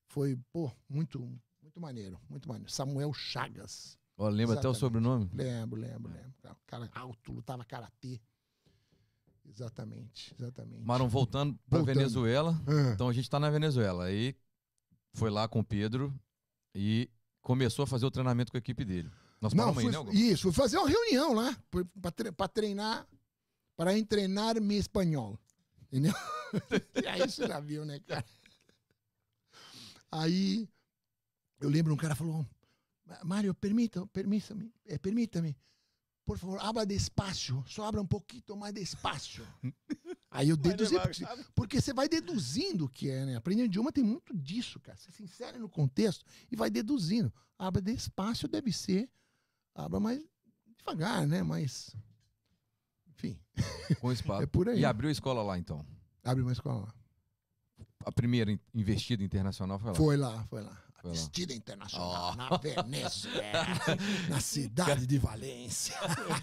Foi, 0.09 0.39
pô, 0.51 0.73
muito, 0.89 1.21
muito 1.63 1.79
maneiro, 1.79 2.19
muito 2.29 2.49
maneiro. 2.49 2.73
Samuel 2.73 3.13
Chagas. 3.13 3.99
Ó, 4.17 4.29
lembra 4.29 4.55
Exatamente. 4.55 4.59
até 4.59 4.69
o 4.69 4.75
sobrenome? 4.75 5.31
Lembro, 5.35 5.81
lembro, 5.81 6.13
lembro. 6.13 6.33
Cara 6.67 6.89
alto, 6.95 7.33
lutava 7.33 7.65
karatê. 7.65 8.19
Exatamente, 9.55 10.35
exatamente. 10.39 10.83
Maram, 10.85 11.09
voltando 11.09 11.59
para 11.69 11.83
Venezuela. 11.83 12.61
É. 12.67 12.93
Então 12.93 13.09
a 13.09 13.13
gente 13.13 13.25
está 13.25 13.39
na 13.39 13.51
Venezuela. 13.51 14.05
Aí 14.05 14.35
foi 15.13 15.31
lá 15.31 15.47
com 15.47 15.61
o 15.61 15.65
Pedro 15.65 16.15
e 16.75 17.11
começou 17.43 17.83
a 17.83 17.87
fazer 17.87 18.07
o 18.07 18.11
treinamento 18.11 18.51
com 18.51 18.57
a 18.57 18.61
equipe 18.61 18.85
dele. 18.85 19.11
Nós 19.41 19.53
Não, 19.53 19.75
fui, 19.75 19.85
aí, 19.85 19.91
né, 19.91 20.13
Isso, 20.15 20.43
fui 20.43 20.53
fazer 20.53 20.79
uma 20.79 20.89
reunião 20.89 21.35
lá 21.35 21.57
para 22.37 22.49
treinar, 22.49 23.07
para 23.77 24.05
treinar 24.05 24.61
meu 24.61 24.79
espanhol. 24.79 25.39
Entendeu? 25.83 26.15
e 27.03 27.07
aí 27.07 27.21
você 27.21 27.47
já 27.47 27.61
viu, 27.61 27.85
né, 27.85 28.01
cara? 28.01 28.25
Aí 30.11 30.69
eu 31.61 31.69
lembro 31.69 31.93
um 31.93 31.97
cara 31.97 32.15
falou: 32.15 32.47
Mário, 33.25 33.53
permita, 33.55 34.07
permita-me, 34.07 34.73
é, 34.87 34.97
permita-me 34.97 35.57
por 36.25 36.39
favor, 36.39 36.59
abra 36.61 36.87
despacio, 36.87 37.65
só 37.67 37.85
abra 37.85 38.01
um 38.01 38.07
pouquinho 38.07 38.57
mais 38.57 38.73
despacio. 38.73 39.47
Aí 40.31 40.49
eu 40.49 40.57
deduzi, 40.57 40.99
porque, 40.99 41.25
porque, 41.55 41.81
você 41.81 41.93
vai 41.93 42.09
deduzindo 42.09 42.87
o 42.87 42.89
que 42.89 43.11
é, 43.11 43.27
né? 43.27 43.37
Aprender 43.37 43.65
idioma 43.65 43.93
tem 43.93 44.03
muito 44.03 44.35
disso, 44.35 44.81
cara. 44.81 44.97
Você 44.97 45.11
se 45.11 45.23
insere 45.23 45.59
no 45.59 45.69
contexto 45.69 46.25
e 46.51 46.57
vai 46.57 46.71
deduzindo. 46.71 47.33
Abra 47.59 47.83
despacio 47.83 48.49
deve 48.49 48.73
ser, 48.73 49.11
abra 49.75 50.01
mais 50.01 50.23
devagar, 50.79 51.27
né? 51.27 51.43
Mas, 51.43 51.95
enfim. 53.09 53.39
Com 54.01 54.11
espaço. 54.11 54.43
é 54.45 54.47
por 54.47 54.69
aí. 54.69 54.81
E 54.81 54.85
abriu 54.85 55.09
a 55.09 55.13
escola 55.13 55.43
lá, 55.43 55.59
então? 55.59 55.85
Abriu 56.25 56.47
uma 56.47 56.53
escola 56.53 56.87
lá. 56.87 56.95
A 58.05 58.13
primeira 58.13 58.59
investida 58.75 59.23
internacional 59.23 59.79
foi 59.79 59.91
lá? 59.91 59.95
Foi 59.95 60.17
lá, 60.17 60.45
foi 60.45 60.63
lá. 60.63 60.83
Vestida 61.11 61.53
internacional, 61.53 62.33
oh. 62.33 62.37
na 62.37 62.57
Venezuela, 62.59 63.67
na 64.31 64.41
cidade 64.41 65.05
de 65.05 65.19
Valência. 65.19 65.97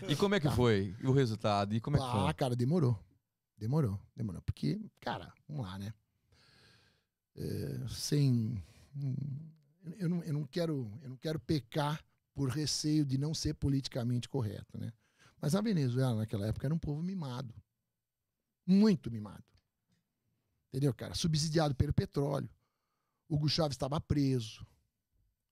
E 0.08 0.16
como 0.18 0.36
é 0.36 0.40
que 0.40 0.50
tá. 0.50 0.56
foi 0.56 0.94
o 1.02 1.14
resultado? 1.14 1.74
E 1.74 1.80
como 1.80 1.96
é 1.96 2.00
que 2.00 2.12
foi? 2.12 2.30
Ah, 2.30 2.34
cara, 2.34 2.56
demorou. 2.58 3.00
Demorou, 3.58 3.98
demorou. 4.16 4.42
Porque, 4.42 4.80
cara, 5.00 5.34
vamos 5.48 5.66
lá, 5.66 5.80
né? 5.80 5.94
É, 7.38 7.88
sem. 7.88 8.62
Eu 9.98 10.10
não, 10.10 10.24
eu, 10.24 10.34
não 10.34 10.46
quero, 10.46 10.92
eu 11.02 11.10
não 11.10 11.18
quero 11.18 11.40
pecar 11.40 12.04
por 12.34 12.50
receio 12.50 13.06
de 13.06 13.18
não 13.18 13.34
ser 13.34 13.54
politicamente 13.54 14.28
correto, 14.28 14.78
né? 14.78 14.92
Mas 15.42 15.56
a 15.56 15.62
Venezuela, 15.62 16.16
naquela 16.16 16.48
época, 16.48 16.68
era 16.68 16.74
um 16.74 16.80
povo 16.80 17.02
mimado. 17.02 17.54
Muito 18.66 19.10
mimado. 19.10 19.44
Entendeu, 20.68 20.94
cara? 20.94 21.16
Subsidiado 21.16 21.74
pelo 21.76 21.94
petróleo 21.94 22.50
Hugo 23.30 23.48
Chávez 23.48 23.76
estava 23.76 24.02
preso. 24.02 24.66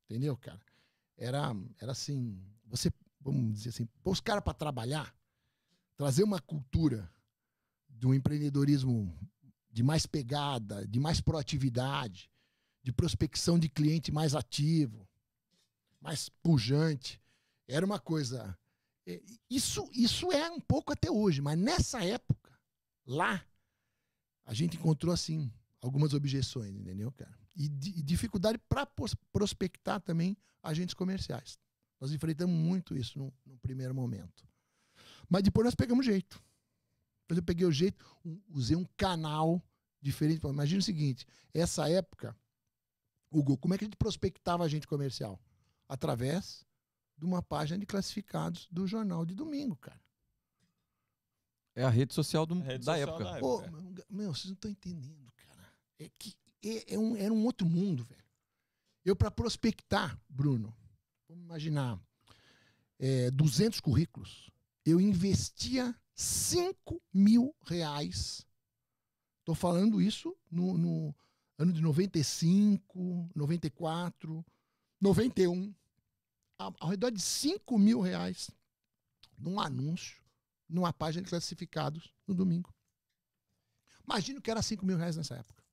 Entendeu, 0.05 0.35
cara? 0.35 0.61
Era, 1.15 1.55
era 1.79 1.91
assim, 1.91 2.41
você, 2.65 2.91
vamos 3.21 3.53
dizer 3.53 3.69
assim, 3.69 3.85
pôr 4.03 4.11
os 4.11 4.19
caras 4.19 4.43
para 4.43 4.53
trabalhar, 4.53 5.15
trazer 5.95 6.23
uma 6.23 6.39
cultura 6.39 7.11
de 7.89 8.07
um 8.07 8.13
empreendedorismo 8.13 9.15
de 9.69 9.83
mais 9.83 10.05
pegada, 10.05 10.87
de 10.87 10.99
mais 10.99 11.21
proatividade, 11.21 12.31
de 12.81 12.91
prospecção 12.91 13.59
de 13.59 13.69
cliente 13.69 14.11
mais 14.11 14.33
ativo, 14.33 15.07
mais 15.99 16.29
pujante. 16.29 17.21
Era 17.67 17.85
uma 17.85 17.99
coisa. 17.99 18.57
É, 19.05 19.21
isso, 19.49 19.89
isso 19.93 20.31
é 20.31 20.49
um 20.49 20.59
pouco 20.59 20.93
até 20.93 21.11
hoje, 21.11 21.41
mas 21.41 21.57
nessa 21.57 22.03
época, 22.03 22.57
lá, 23.05 23.45
a 24.45 24.53
gente 24.53 24.77
encontrou 24.77 25.13
assim 25.13 25.51
algumas 25.81 26.13
objeções, 26.13 26.75
entendeu, 26.75 27.11
cara? 27.11 27.37
E, 27.57 27.67
dificuldade 28.03 28.59
para 28.69 28.87
prospectar 29.31 29.99
também 29.99 30.37
agentes 30.61 30.93
comerciais. 30.93 31.59
Nós 31.99 32.11
enfrentamos 32.11 32.55
muito 32.55 32.95
isso 32.95 33.17
no, 33.17 33.33
no, 33.43 33.57
primeiro 33.57 33.95
momento. 33.95 34.47
Mas 35.27 35.41
depois 35.41 35.65
nós 35.65 35.75
pegamos 35.75 36.05
jeito. 36.05 36.41
Depois 37.23 37.37
eu 37.39 37.43
peguei 37.43 37.65
o 37.65 37.71
jeito, 37.71 38.05
usei 38.49 38.75
um 38.75 38.85
canal 38.95 39.61
diferente. 39.99 40.45
Imagina 40.45 40.79
o 40.79 40.83
seguinte: 40.83 41.25
essa 41.53 41.89
época, 41.89 42.37
Hugo, 43.31 43.57
como 43.57 43.73
é 43.73 43.77
que 43.77 43.83
a 43.83 43.87
gente 43.87 43.97
prospectava 43.97 44.63
agente 44.63 44.87
comercial? 44.87 45.41
Através 45.89 46.63
de 47.17 47.25
uma 47.25 47.41
página 47.41 47.79
de 47.79 47.85
classificados 47.85 48.67
do 48.71 48.85
jornal 48.85 49.25
de 49.25 49.33
domingo, 49.33 49.75
cara. 49.75 49.99
É 51.73 51.83
a 51.83 51.89
rede 51.89 52.13
social 52.13 52.45
do, 52.45 52.59
rede 52.59 52.85
da, 52.85 52.93
social 52.93 53.09
época. 53.09 53.23
da 53.23 53.37
época. 53.37 54.03
Oh, 54.09 54.13
meu, 54.13 54.33
vocês 54.33 54.45
não 54.45 54.53
estão 54.53 54.69
entendendo, 54.69 55.31
cara. 55.35 55.73
É 55.99 56.09
que 56.17 56.35
é, 56.63 56.95
é 56.95 56.99
um, 56.99 57.15
era 57.15 57.33
um 57.33 57.45
outro 57.45 57.67
mundo, 57.67 58.03
velho. 58.03 58.23
Eu, 59.05 59.15
para 59.15 59.31
prospectar, 59.31 60.19
Bruno, 60.27 60.75
vamos 61.27 61.43
imaginar, 61.43 61.99
é, 62.99 63.31
200 63.31 63.79
currículos, 63.79 64.49
eu 64.85 64.99
investia 64.99 65.95
5 66.13 67.01
mil 67.13 67.55
reais. 67.65 68.45
Estou 69.39 69.55
falando 69.55 70.01
isso 70.01 70.35
no, 70.51 70.77
no 70.77 71.15
ano 71.57 71.71
de 71.71 71.81
95, 71.81 73.29
94, 73.35 74.45
91. 74.99 75.73
Ao, 76.57 76.89
redor 76.89 77.11
de 77.11 77.21
5 77.21 77.77
mil 77.77 78.01
reais 78.01 78.49
num 79.37 79.59
anúncio, 79.59 80.21
numa 80.67 80.91
página 80.91 81.23
de 81.23 81.29
classificados 81.29 82.11
no 82.25 82.33
domingo. 82.33 82.73
Imagina 84.03 84.39
o 84.39 84.41
que 84.41 84.49
era 84.49 84.61
5 84.61 84.85
mil 84.85 84.97
reais 84.97 85.15
nessa 85.15 85.35
época. 85.35 85.63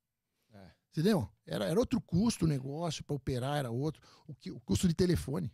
Entendeu? 0.95 1.29
Era, 1.45 1.65
era 1.65 1.81
outro 1.81 2.01
custo 2.01 2.45
o 2.45 2.49
negócio 2.49 3.03
para 3.03 3.17
operar, 3.17 3.57
era 3.59 3.71
outro. 3.71 4.01
O, 4.29 4.35
que, 4.35 4.53
o 4.53 4.61
custo 4.61 4.87
de 4.87 4.95
telefone. 4.95 5.53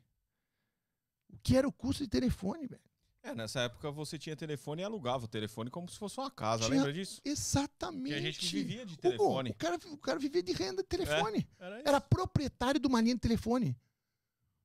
o 1.32 1.38
que 1.38 1.56
era 1.56 1.66
o 1.66 1.72
custo 1.72 2.04
de 2.04 2.10
telefone, 2.10 2.66
velho. 2.66 2.82
É, 3.22 3.34
nessa 3.34 3.60
época 3.60 3.90
você 3.90 4.18
tinha 4.18 4.36
telefone 4.36 4.82
e 4.82 4.84
alugava 4.84 5.24
o 5.24 5.28
telefone 5.28 5.70
como 5.70 5.88
se 5.88 5.98
fosse 5.98 6.18
uma 6.18 6.30
casa, 6.30 6.64
tinha... 6.64 6.76
lembra 6.76 6.92
disso? 6.92 7.20
Exatamente. 7.24 8.08
Tinha 8.08 8.20
gente 8.20 8.38
que 8.38 8.46
vivia 8.46 8.84
de 8.84 8.98
telefone. 8.98 9.50
O, 9.50 9.52
o, 9.52 9.56
cara, 9.56 9.78
o 9.92 9.98
cara 9.98 10.18
vivia 10.18 10.42
de 10.42 10.52
renda 10.52 10.82
de 10.82 10.88
telefone. 10.88 11.46
É, 11.58 11.66
era, 11.66 11.82
era, 11.86 12.00
proprietário 12.00 12.78
de 12.78 12.86
uma 12.86 13.00
linha 13.00 13.14
de 13.14 13.20
telefone. 13.20 13.76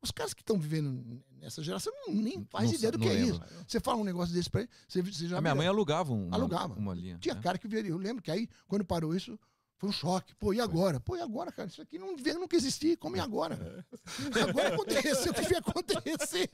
Os 0.02 0.12
caras 0.12 0.34
que 0.34 0.42
estão 0.42 0.60
vivendo 0.60 1.24
nessa 1.40 1.64
geração 1.64 1.92
nem 2.08 2.46
faz 2.46 2.70
não, 2.70 2.78
ideia 2.78 2.92
do 2.92 3.00
que 3.00 3.08
é 3.08 3.16
isso. 3.16 3.42
Você 3.66 3.80
fala 3.80 3.98
um 3.98 4.04
negócio 4.04 4.34
desse 4.34 4.50
pra 4.50 4.62
ele, 4.62 4.70
você, 4.88 5.02
você 5.02 5.28
já. 5.28 5.38
A 5.38 5.42
minha 5.42 5.56
mãe 5.56 5.68
alugava, 5.68 6.14
um, 6.14 6.34
alugava 6.34 6.76
uma 6.76 6.94
linha. 6.94 7.18
Tinha 7.18 7.34
é. 7.34 7.42
cara 7.42 7.58
que 7.58 7.68
vivia. 7.68 7.92
Eu 7.92 7.98
lembro 7.98 8.22
que 8.22 8.30
aí, 8.30 8.48
quando 8.68 8.86
parou 8.86 9.16
isso, 9.16 9.40
foi 9.78 9.90
um 9.90 9.92
choque. 9.92 10.34
Pô, 10.36 10.54
e 10.54 10.62
agora? 10.62 11.00
Pô, 11.00 11.16
e 11.18 11.22
agora, 11.22 11.52
cara? 11.52 11.68
Isso 11.68 11.82
aqui 11.82 12.00
não 12.00 12.16
devia 12.16 12.36
nunca 12.36 12.56
existir. 12.56 12.98
Como 12.98 13.18
e 13.18 13.20
agora? 13.20 13.56
É. 13.56 14.42
Agora 14.50 14.74
aconteceu 14.74 15.32
o 15.32 15.36
que 15.36 15.42
devia 15.42 15.60
acontecer. 15.60 16.50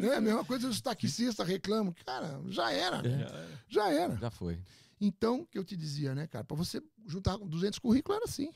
Não 0.00 0.12
é 0.12 0.16
a 0.16 0.20
mesma 0.20 0.44
coisa 0.44 0.68
os 0.68 0.80
taxistas 0.80 1.46
reclamam. 1.46 1.94
Cara, 2.04 2.40
já 2.48 2.72
era. 2.72 3.06
É. 3.06 3.58
Já 3.68 3.90
era. 3.90 4.16
Já 4.16 4.30
foi. 4.30 4.58
Então, 5.00 5.42
o 5.42 5.46
que 5.46 5.58
eu 5.58 5.64
te 5.64 5.76
dizia, 5.76 6.14
né, 6.14 6.26
cara? 6.26 6.44
Para 6.44 6.56
você 6.56 6.82
juntar 7.06 7.36
200 7.36 7.78
currículos 7.78 8.16
era 8.16 8.24
assim. 8.24 8.52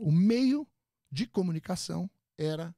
O 0.00 0.10
meio 0.10 0.66
de 1.10 1.26
comunicação 1.26 2.10
era 2.36 2.74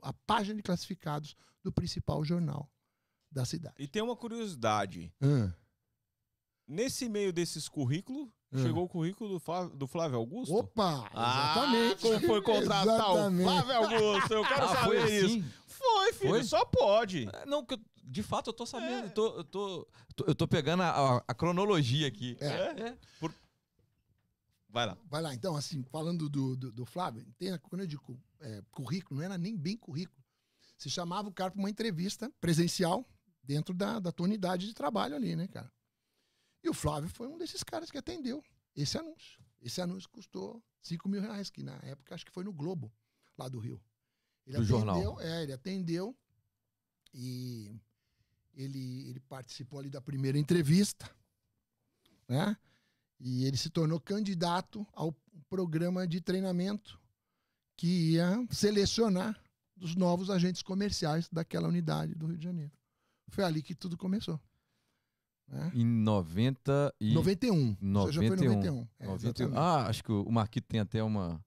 a 0.00 0.12
página 0.12 0.56
de 0.56 0.62
classificados 0.62 1.36
do 1.62 1.70
principal 1.70 2.24
jornal 2.24 2.70
da 3.30 3.44
cidade. 3.44 3.74
E 3.78 3.86
tem 3.86 4.00
uma 4.00 4.16
curiosidade. 4.16 5.12
Hum. 5.20 5.52
Nesse 6.66 7.08
meio 7.08 7.32
desses 7.32 7.68
currículos, 7.68 8.30
Hum. 8.50 8.62
Chegou 8.62 8.84
o 8.84 8.88
currículo 8.88 9.30
do 9.30 9.38
Flávio, 9.38 9.76
do 9.76 9.86
Flávio 9.86 10.18
Augusto? 10.18 10.54
Opa! 10.54 11.10
Exatamente. 11.12 11.92
Ah, 11.92 11.96
como 12.00 12.20
foi 12.20 12.42
contratar 12.42 12.82
exatamente. 12.82 13.46
o 13.46 13.50
Flávio 13.50 13.74
Augusto? 13.74 14.32
Eu 14.32 14.44
quero 14.44 14.64
ah, 14.64 14.68
saber 14.68 14.84
foi 14.84 14.98
assim? 14.98 15.38
isso. 15.38 15.54
Foi, 15.66 16.12
filho, 16.14 16.30
foi? 16.30 16.44
só 16.44 16.64
pode. 16.64 17.28
É, 17.30 17.46
não, 17.46 17.66
de 18.02 18.22
fato 18.22 18.48
eu 18.48 18.54
tô 18.54 18.64
sabendo. 18.64 19.04
É. 19.04 19.06
Eu, 19.06 19.10
tô, 19.10 19.36
eu, 19.36 19.44
tô, 19.44 19.88
eu 20.26 20.34
tô 20.34 20.48
pegando 20.48 20.82
a, 20.82 21.22
a 21.28 21.34
cronologia 21.34 22.08
aqui. 22.08 22.38
É. 22.40 22.46
é. 22.46 22.80
é. 22.88 22.98
Por... 23.20 23.34
Vai 24.70 24.86
lá. 24.86 24.96
Vai 25.10 25.20
lá. 25.20 25.34
Então, 25.34 25.54
assim, 25.54 25.82
falando 25.82 26.28
do, 26.28 26.56
do, 26.56 26.72
do 26.72 26.86
Flávio, 26.86 27.26
tem, 27.38 27.56
quando 27.58 27.82
eu 27.82 27.86
digo 27.86 28.18
é, 28.40 28.62
currículo, 28.70 29.20
não 29.20 29.24
era 29.26 29.36
nem 29.36 29.54
bem 29.56 29.76
currículo. 29.76 30.18
Se 30.78 30.88
chamava 30.88 31.28
o 31.28 31.32
cara 31.32 31.50
para 31.50 31.58
uma 31.58 31.70
entrevista 31.70 32.32
presencial 32.40 33.06
dentro 33.42 33.74
da, 33.74 33.98
da 33.98 34.10
tua 34.10 34.24
unidade 34.24 34.66
de 34.66 34.74
trabalho 34.74 35.16
ali, 35.16 35.36
né, 35.36 35.48
cara? 35.48 35.70
E 36.62 36.68
o 36.68 36.74
Flávio 36.74 37.08
foi 37.08 37.26
um 37.26 37.38
desses 37.38 37.62
caras 37.62 37.90
que 37.90 37.98
atendeu 37.98 38.42
esse 38.74 38.98
anúncio. 38.98 39.40
Esse 39.60 39.80
anúncio 39.80 40.08
custou 40.08 40.62
5 40.82 41.08
mil 41.08 41.20
reais, 41.20 41.50
que 41.50 41.62
na 41.62 41.76
época 41.82 42.14
acho 42.14 42.24
que 42.24 42.32
foi 42.32 42.44
no 42.44 42.52
Globo, 42.52 42.92
lá 43.36 43.48
do 43.48 43.58
Rio. 43.58 43.80
Ele 44.46 44.56
do 44.56 44.62
atendeu, 44.62 44.78
jornal. 44.78 45.20
É, 45.20 45.42
ele 45.42 45.52
atendeu 45.52 46.16
e 47.12 47.74
ele, 48.54 49.08
ele 49.08 49.20
participou 49.20 49.78
ali 49.78 49.90
da 49.90 50.00
primeira 50.00 50.38
entrevista, 50.38 51.10
né? 52.28 52.56
E 53.20 53.44
ele 53.44 53.56
se 53.56 53.68
tornou 53.68 54.00
candidato 54.00 54.86
ao 54.92 55.12
programa 55.48 56.06
de 56.06 56.20
treinamento 56.20 57.00
que 57.76 58.12
ia 58.12 58.46
selecionar 58.50 59.40
os 59.80 59.94
novos 59.94 60.30
agentes 60.30 60.62
comerciais 60.62 61.28
daquela 61.30 61.68
unidade 61.68 62.14
do 62.14 62.26
Rio 62.26 62.38
de 62.38 62.44
Janeiro. 62.44 62.72
Foi 63.28 63.44
ali 63.44 63.62
que 63.62 63.74
tudo 63.74 63.96
começou. 63.96 64.40
Né? 65.48 65.72
Em 65.74 65.84
90 65.84 66.94
e... 67.00 67.14
91. 67.14 67.76
91. 67.80 68.12
já 68.12 68.20
foi 68.20 68.46
91. 68.46 68.88
É, 68.98 69.06
91. 69.06 69.56
Ah, 69.56 69.86
acho 69.86 70.04
que 70.04 70.12
o 70.12 70.30
Marquito 70.30 70.66
tem 70.66 70.80
até 70.80 71.02
uma, 71.02 71.42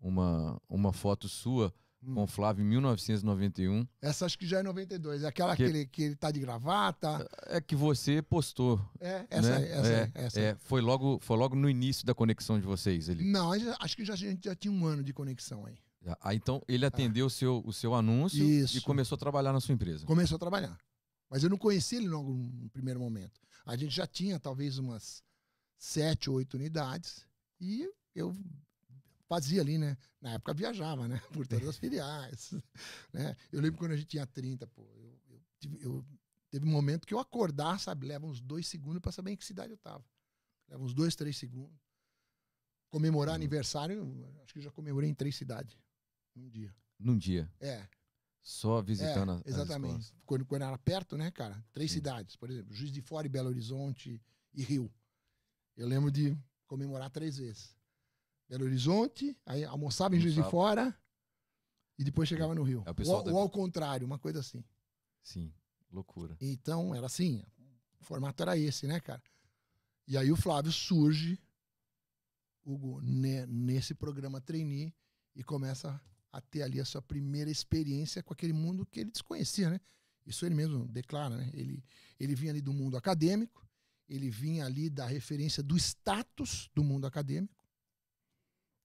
uma, 0.00 0.60
uma 0.68 0.92
foto 0.92 1.28
sua 1.28 1.72
hum. 2.02 2.14
com 2.14 2.22
o 2.24 2.26
Flávio 2.26 2.62
em 2.62 2.68
1991. 2.68 3.86
Essa 4.02 4.26
acho 4.26 4.38
que 4.38 4.46
já 4.46 4.58
é 4.58 4.62
92. 4.62 5.22
É 5.22 5.28
aquela 5.28 5.56
que, 5.56 5.64
que, 5.64 5.68
ele, 5.68 5.86
que 5.86 6.02
ele 6.02 6.16
tá 6.16 6.30
de 6.30 6.40
gravata. 6.40 7.26
É 7.46 7.60
que 7.60 7.74
você 7.74 8.20
postou. 8.20 8.80
É, 9.00 9.26
essa, 9.30 9.58
né? 9.58 9.70
essa, 9.70 9.88
é, 9.88 10.10
essa. 10.14 10.40
É, 10.40 10.56
foi, 10.56 10.80
logo, 10.80 11.18
foi 11.22 11.36
logo 11.36 11.56
no 11.56 11.70
início 11.70 12.04
da 12.04 12.14
conexão 12.14 12.58
de 12.60 12.66
vocês. 12.66 13.08
Ele... 13.08 13.24
Não, 13.24 13.52
acho 13.80 13.96
que 13.96 14.04
já, 14.04 14.12
a 14.12 14.16
gente 14.16 14.44
já 14.44 14.54
tinha 14.54 14.72
um 14.72 14.84
ano 14.84 15.02
de 15.02 15.12
conexão 15.12 15.64
aí. 15.64 15.78
Ah, 16.20 16.34
então 16.34 16.62
ele 16.68 16.86
atendeu 16.86 17.24
ah. 17.24 17.26
o, 17.26 17.30
seu, 17.30 17.62
o 17.66 17.72
seu 17.72 17.94
anúncio 17.94 18.42
Isso. 18.42 18.78
e 18.78 18.80
começou 18.80 19.16
a 19.16 19.18
trabalhar 19.18 19.52
na 19.52 19.60
sua 19.60 19.74
empresa. 19.74 20.06
Começou 20.06 20.36
a 20.36 20.38
trabalhar. 20.38 20.78
Mas 21.28 21.42
eu 21.42 21.50
não 21.50 21.58
conheci 21.58 21.96
ele 21.96 22.08
logo 22.08 22.32
no 22.32 22.70
primeiro 22.70 22.98
momento. 22.98 23.40
A 23.66 23.76
gente 23.76 23.94
já 23.94 24.06
tinha 24.06 24.40
talvez 24.40 24.78
umas 24.78 25.22
sete, 25.76 26.30
oito 26.30 26.54
unidades 26.54 27.26
e 27.60 27.88
eu 28.14 28.34
fazia 29.28 29.60
ali, 29.60 29.76
né? 29.76 29.96
Na 30.20 30.32
época 30.32 30.54
viajava, 30.54 31.06
né? 31.06 31.20
Por 31.32 31.46
todas 31.46 31.68
as 31.68 31.76
filiais. 31.76 32.54
Né? 33.12 33.36
Eu 33.52 33.60
lembro 33.60 33.78
quando 33.78 33.92
a 33.92 33.96
gente 33.96 34.08
tinha 34.08 34.26
30, 34.26 34.66
pô. 34.66 34.82
Eu, 34.96 35.20
eu, 35.28 35.40
tive, 35.58 35.78
eu 35.82 36.06
teve 36.50 36.66
um 36.66 36.70
momento 36.70 37.06
que 37.06 37.14
eu 37.14 37.18
acordar, 37.18 37.78
sabe? 37.78 38.06
Leva 38.06 38.26
uns 38.26 38.40
dois 38.40 38.66
segundos 38.66 39.00
para 39.00 39.12
saber 39.12 39.32
em 39.32 39.36
que 39.36 39.44
cidade 39.44 39.72
eu 39.72 39.78
tava. 39.78 40.04
Leva 40.68 40.82
uns 40.82 40.94
dois, 40.94 41.14
três 41.16 41.36
segundos. 41.36 41.78
Comemorar 42.90 43.32
uhum. 43.32 43.36
aniversário, 43.36 44.34
acho 44.42 44.52
que 44.52 44.58
eu 44.60 44.62
já 44.62 44.70
comemorei 44.70 45.10
em 45.10 45.14
três 45.14 45.36
cidades. 45.36 45.76
Num 46.34 46.48
dia. 46.48 46.74
Num 46.98 47.18
dia? 47.18 47.50
É. 47.60 47.86
Só 48.42 48.80
visitando 48.80 49.42
é, 49.44 49.48
Exatamente. 49.48 50.14
Quando, 50.24 50.46
quando 50.46 50.62
era 50.62 50.78
perto, 50.78 51.16
né, 51.16 51.30
cara? 51.30 51.62
Três 51.72 51.90
Sim. 51.90 51.98
cidades, 51.98 52.36
por 52.36 52.50
exemplo, 52.50 52.74
Juiz 52.74 52.90
de 52.90 53.02
Fora 53.02 53.26
e 53.26 53.30
Belo 53.30 53.48
Horizonte 53.48 54.20
e 54.54 54.62
Rio. 54.62 54.90
Eu 55.76 55.86
lembro 55.86 56.10
de 56.10 56.36
comemorar 56.66 57.10
três 57.10 57.36
vezes. 57.36 57.76
Belo 58.48 58.64
Horizonte, 58.64 59.36
aí 59.44 59.64
almoçava 59.64 60.16
em 60.16 60.20
Juiz 60.20 60.34
de 60.34 60.42
Fora 60.44 60.96
e 61.98 62.04
depois 62.04 62.28
chegava 62.28 62.54
no 62.54 62.62
Rio. 62.62 62.82
É 62.86 63.08
ou, 63.08 63.30
ou, 63.34 63.38
ao 63.38 63.50
contrário, 63.50 64.06
uma 64.06 64.18
coisa 64.18 64.40
assim. 64.40 64.64
Sim, 65.22 65.52
loucura. 65.90 66.36
Então, 66.40 66.94
era 66.94 67.06
assim, 67.06 67.42
o 68.00 68.04
formato 68.04 68.42
era 68.42 68.56
esse, 68.56 68.86
né, 68.86 69.00
cara? 69.00 69.22
E 70.06 70.16
aí 70.16 70.32
o 70.32 70.36
Flávio 70.36 70.72
surge, 70.72 71.38
Hugo, 72.64 73.00
nesse 73.02 73.94
programa 73.94 74.40
trainee 74.40 74.94
e 75.34 75.42
começa 75.42 76.00
a 76.32 76.40
ter 76.40 76.62
ali 76.62 76.80
a 76.80 76.84
sua 76.84 77.00
primeira 77.02 77.50
experiência 77.50 78.22
com 78.22 78.32
aquele 78.32 78.52
mundo 78.52 78.86
que 78.86 79.00
ele 79.00 79.10
desconhecia, 79.10 79.70
né? 79.70 79.80
Isso 80.26 80.44
ele 80.44 80.54
mesmo 80.54 80.86
declara, 80.86 81.36
né? 81.36 81.50
Ele, 81.54 81.82
ele 82.20 82.34
vinha 82.34 82.52
ali 82.52 82.60
do 82.60 82.72
mundo 82.72 82.96
acadêmico, 82.96 83.66
ele 84.08 84.30
vinha 84.30 84.66
ali 84.66 84.90
da 84.90 85.06
referência 85.06 85.62
do 85.62 85.76
status 85.76 86.70
do 86.74 86.84
mundo 86.84 87.06
acadêmico, 87.06 87.64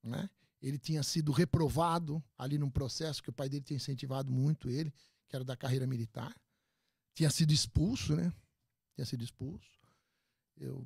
né? 0.01 0.29
Ele 0.61 0.77
tinha 0.77 1.03
sido 1.03 1.33
reprovado 1.33 2.23
ali 2.37 2.57
num 2.57 2.69
processo 2.69 3.21
que 3.21 3.29
o 3.29 3.33
pai 3.33 3.49
dele 3.49 3.63
tinha 3.63 3.75
incentivado 3.75 4.31
muito 4.31 4.69
ele, 4.69 4.93
que 5.27 5.35
era 5.35 5.43
da 5.43 5.57
carreira 5.57 5.85
militar. 5.85 6.33
Tinha 7.13 7.29
sido 7.29 7.51
expulso, 7.51 8.15
né? 8.15 8.31
Tinha 8.95 9.05
sido 9.05 9.23
expulso. 9.23 9.67
Eu, 10.55 10.85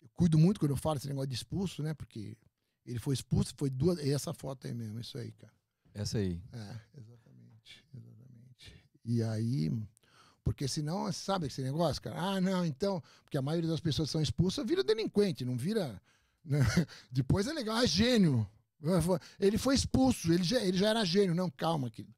eu 0.00 0.08
cuido 0.10 0.38
muito 0.38 0.60
quando 0.60 0.70
eu 0.70 0.76
falo 0.76 0.98
esse 0.98 1.08
negócio 1.08 1.28
de 1.28 1.34
expulso, 1.34 1.82
né? 1.82 1.94
Porque 1.94 2.36
ele 2.84 3.00
foi 3.00 3.14
expulso, 3.14 3.52
foi 3.56 3.68
duas. 3.68 3.98
Essa 3.98 4.32
foto 4.32 4.66
aí 4.68 4.74
mesmo, 4.74 5.00
isso 5.00 5.18
aí, 5.18 5.32
cara. 5.32 5.57
Essa 5.94 6.18
aí. 6.18 6.40
É, 6.52 6.98
exatamente. 6.98 7.84
Exatamente. 7.94 8.84
E 9.04 9.22
aí. 9.22 9.72
Porque 10.44 10.66
senão, 10.66 11.12
sabe 11.12 11.46
esse 11.46 11.60
negócio, 11.62 12.00
cara? 12.00 12.18
Ah, 12.18 12.40
não, 12.40 12.64
então. 12.64 13.02
Porque 13.22 13.36
a 13.36 13.42
maioria 13.42 13.68
das 13.68 13.80
pessoas 13.80 14.08
que 14.08 14.12
são 14.12 14.22
expulsas 14.22 14.66
vira 14.66 14.82
delinquente, 14.82 15.44
não 15.44 15.56
vira. 15.56 16.00
Né? 16.48 16.60
Depois 17.10 17.46
é 17.46 17.52
legal, 17.52 17.76
é 17.76 17.86
gênio. 17.86 18.48
Ele 19.38 19.58
foi 19.58 19.74
expulso, 19.74 20.32
ele 20.32 20.42
já, 20.42 20.58
ele 20.60 20.78
já 20.78 20.88
era 20.88 21.04
gênio. 21.04 21.34
Não, 21.34 21.50
calma, 21.50 21.90
querido. 21.90 22.14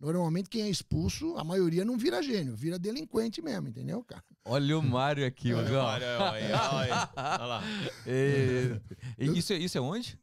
Normalmente 0.00 0.48
quem 0.48 0.62
é 0.62 0.68
expulso, 0.68 1.36
a 1.36 1.42
maioria 1.42 1.84
não 1.84 1.98
vira 1.98 2.22
gênio, 2.22 2.54
vira 2.54 2.78
delinquente 2.78 3.42
mesmo, 3.42 3.68
entendeu, 3.68 4.02
cara? 4.04 4.22
Olha 4.44 4.78
o 4.78 4.82
Mário 4.82 5.26
aqui, 5.26 5.52
olha 5.52 5.68
o 5.68 5.82
Mário, 5.82 6.06
olha, 6.06 6.72
olha, 6.72 7.10
olha 7.16 7.44
lá. 7.44 7.62
E, 8.06 9.38
isso, 9.38 9.52
é, 9.52 9.56
isso 9.56 9.76
é 9.76 9.80
onde? 9.80 10.18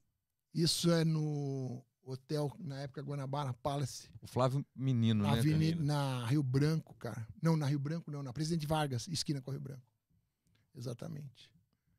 Isso 0.54 0.90
é 0.92 1.04
no 1.04 1.84
hotel, 2.06 2.52
na 2.60 2.80
época, 2.82 3.02
Guanabara 3.02 3.54
Palace. 3.54 4.10
O 4.22 4.28
Flávio 4.28 4.66
Menino, 4.76 5.24
na 5.24 5.34
né? 5.34 5.40
Avenida, 5.40 5.84
na 5.84 6.26
Rio 6.26 6.44
Branco, 6.44 6.94
cara. 6.96 7.28
Não, 7.42 7.58
na 7.58 7.66
Rio 7.66 7.80
Branco 7.80 8.12
não, 8.12 8.22
na 8.22 8.32
Presidente 8.32 8.68
Vargas, 8.68 9.08
esquina 9.08 9.42
com 9.42 9.52
Rio 9.52 9.60
Branco. 9.60 9.84
Exatamente. 10.76 11.52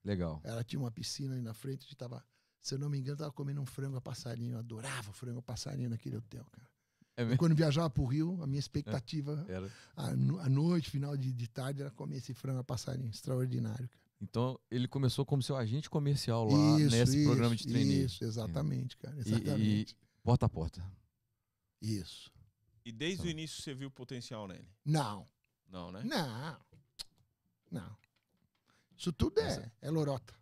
Legal. 0.04 0.40
Ela 0.44 0.62
tinha 0.62 0.78
uma 0.78 0.90
piscina 0.90 1.34
ali 1.34 1.42
na 1.42 1.52
frente, 1.52 1.80
a 1.80 1.82
gente 1.82 1.96
tava, 1.96 2.24
se 2.60 2.74
eu 2.74 2.78
não 2.78 2.88
me 2.88 2.98
engano, 2.98 3.18
tava 3.18 3.32
comendo 3.32 3.60
um 3.60 3.66
frango 3.66 3.96
a 3.96 4.00
passarinho. 4.00 4.54
Eu 4.54 4.58
adorava 4.60 5.12
frango 5.12 5.40
a 5.40 5.42
passarinho 5.42 5.90
naquele 5.90 6.16
hotel, 6.16 6.44
cara. 6.52 6.68
É 7.16 7.36
quando 7.36 7.54
viajava 7.54 7.88
pro 7.88 8.04
Rio, 8.04 8.42
a 8.42 8.46
minha 8.46 8.60
expectativa 8.60 9.44
é, 9.48 9.56
a, 9.96 10.08
a, 10.08 10.48
noite, 10.50 10.90
final 10.90 11.16
de, 11.16 11.32
de 11.32 11.48
tarde, 11.48 11.80
era 11.80 11.90
comer 11.90 12.18
esse 12.18 12.34
frango 12.34 12.60
a 12.60 12.64
passarinho. 12.64 13.08
Extraordinário, 13.08 13.88
cara. 13.88 14.05
Então, 14.20 14.58
ele 14.70 14.88
começou 14.88 15.26
como 15.26 15.42
seu 15.42 15.56
agente 15.56 15.90
comercial 15.90 16.48
lá 16.48 16.80
isso, 16.80 16.96
nesse 16.96 17.18
isso, 17.18 17.28
programa 17.28 17.54
de 17.54 17.66
trainee. 17.66 18.04
Isso, 18.04 18.24
exatamente, 18.24 18.96
cara. 18.96 19.18
Exatamente. 19.18 19.92
E, 19.92 19.94
e, 19.94 20.22
porta 20.22 20.46
a 20.46 20.48
porta. 20.48 20.82
Isso. 21.80 22.30
E 22.84 22.92
desde 22.92 23.16
então. 23.16 23.26
o 23.26 23.30
início 23.30 23.62
você 23.62 23.74
viu 23.74 23.88
o 23.88 23.90
potencial 23.90 24.48
nele? 24.48 24.68
Não. 24.84 25.28
Não, 25.68 25.92
né? 25.92 26.02
Não. 26.04 26.60
Não. 27.70 27.96
Isso 28.96 29.12
tudo 29.12 29.38
é, 29.40 29.70
é 29.82 29.90
lorota. 29.90 30.34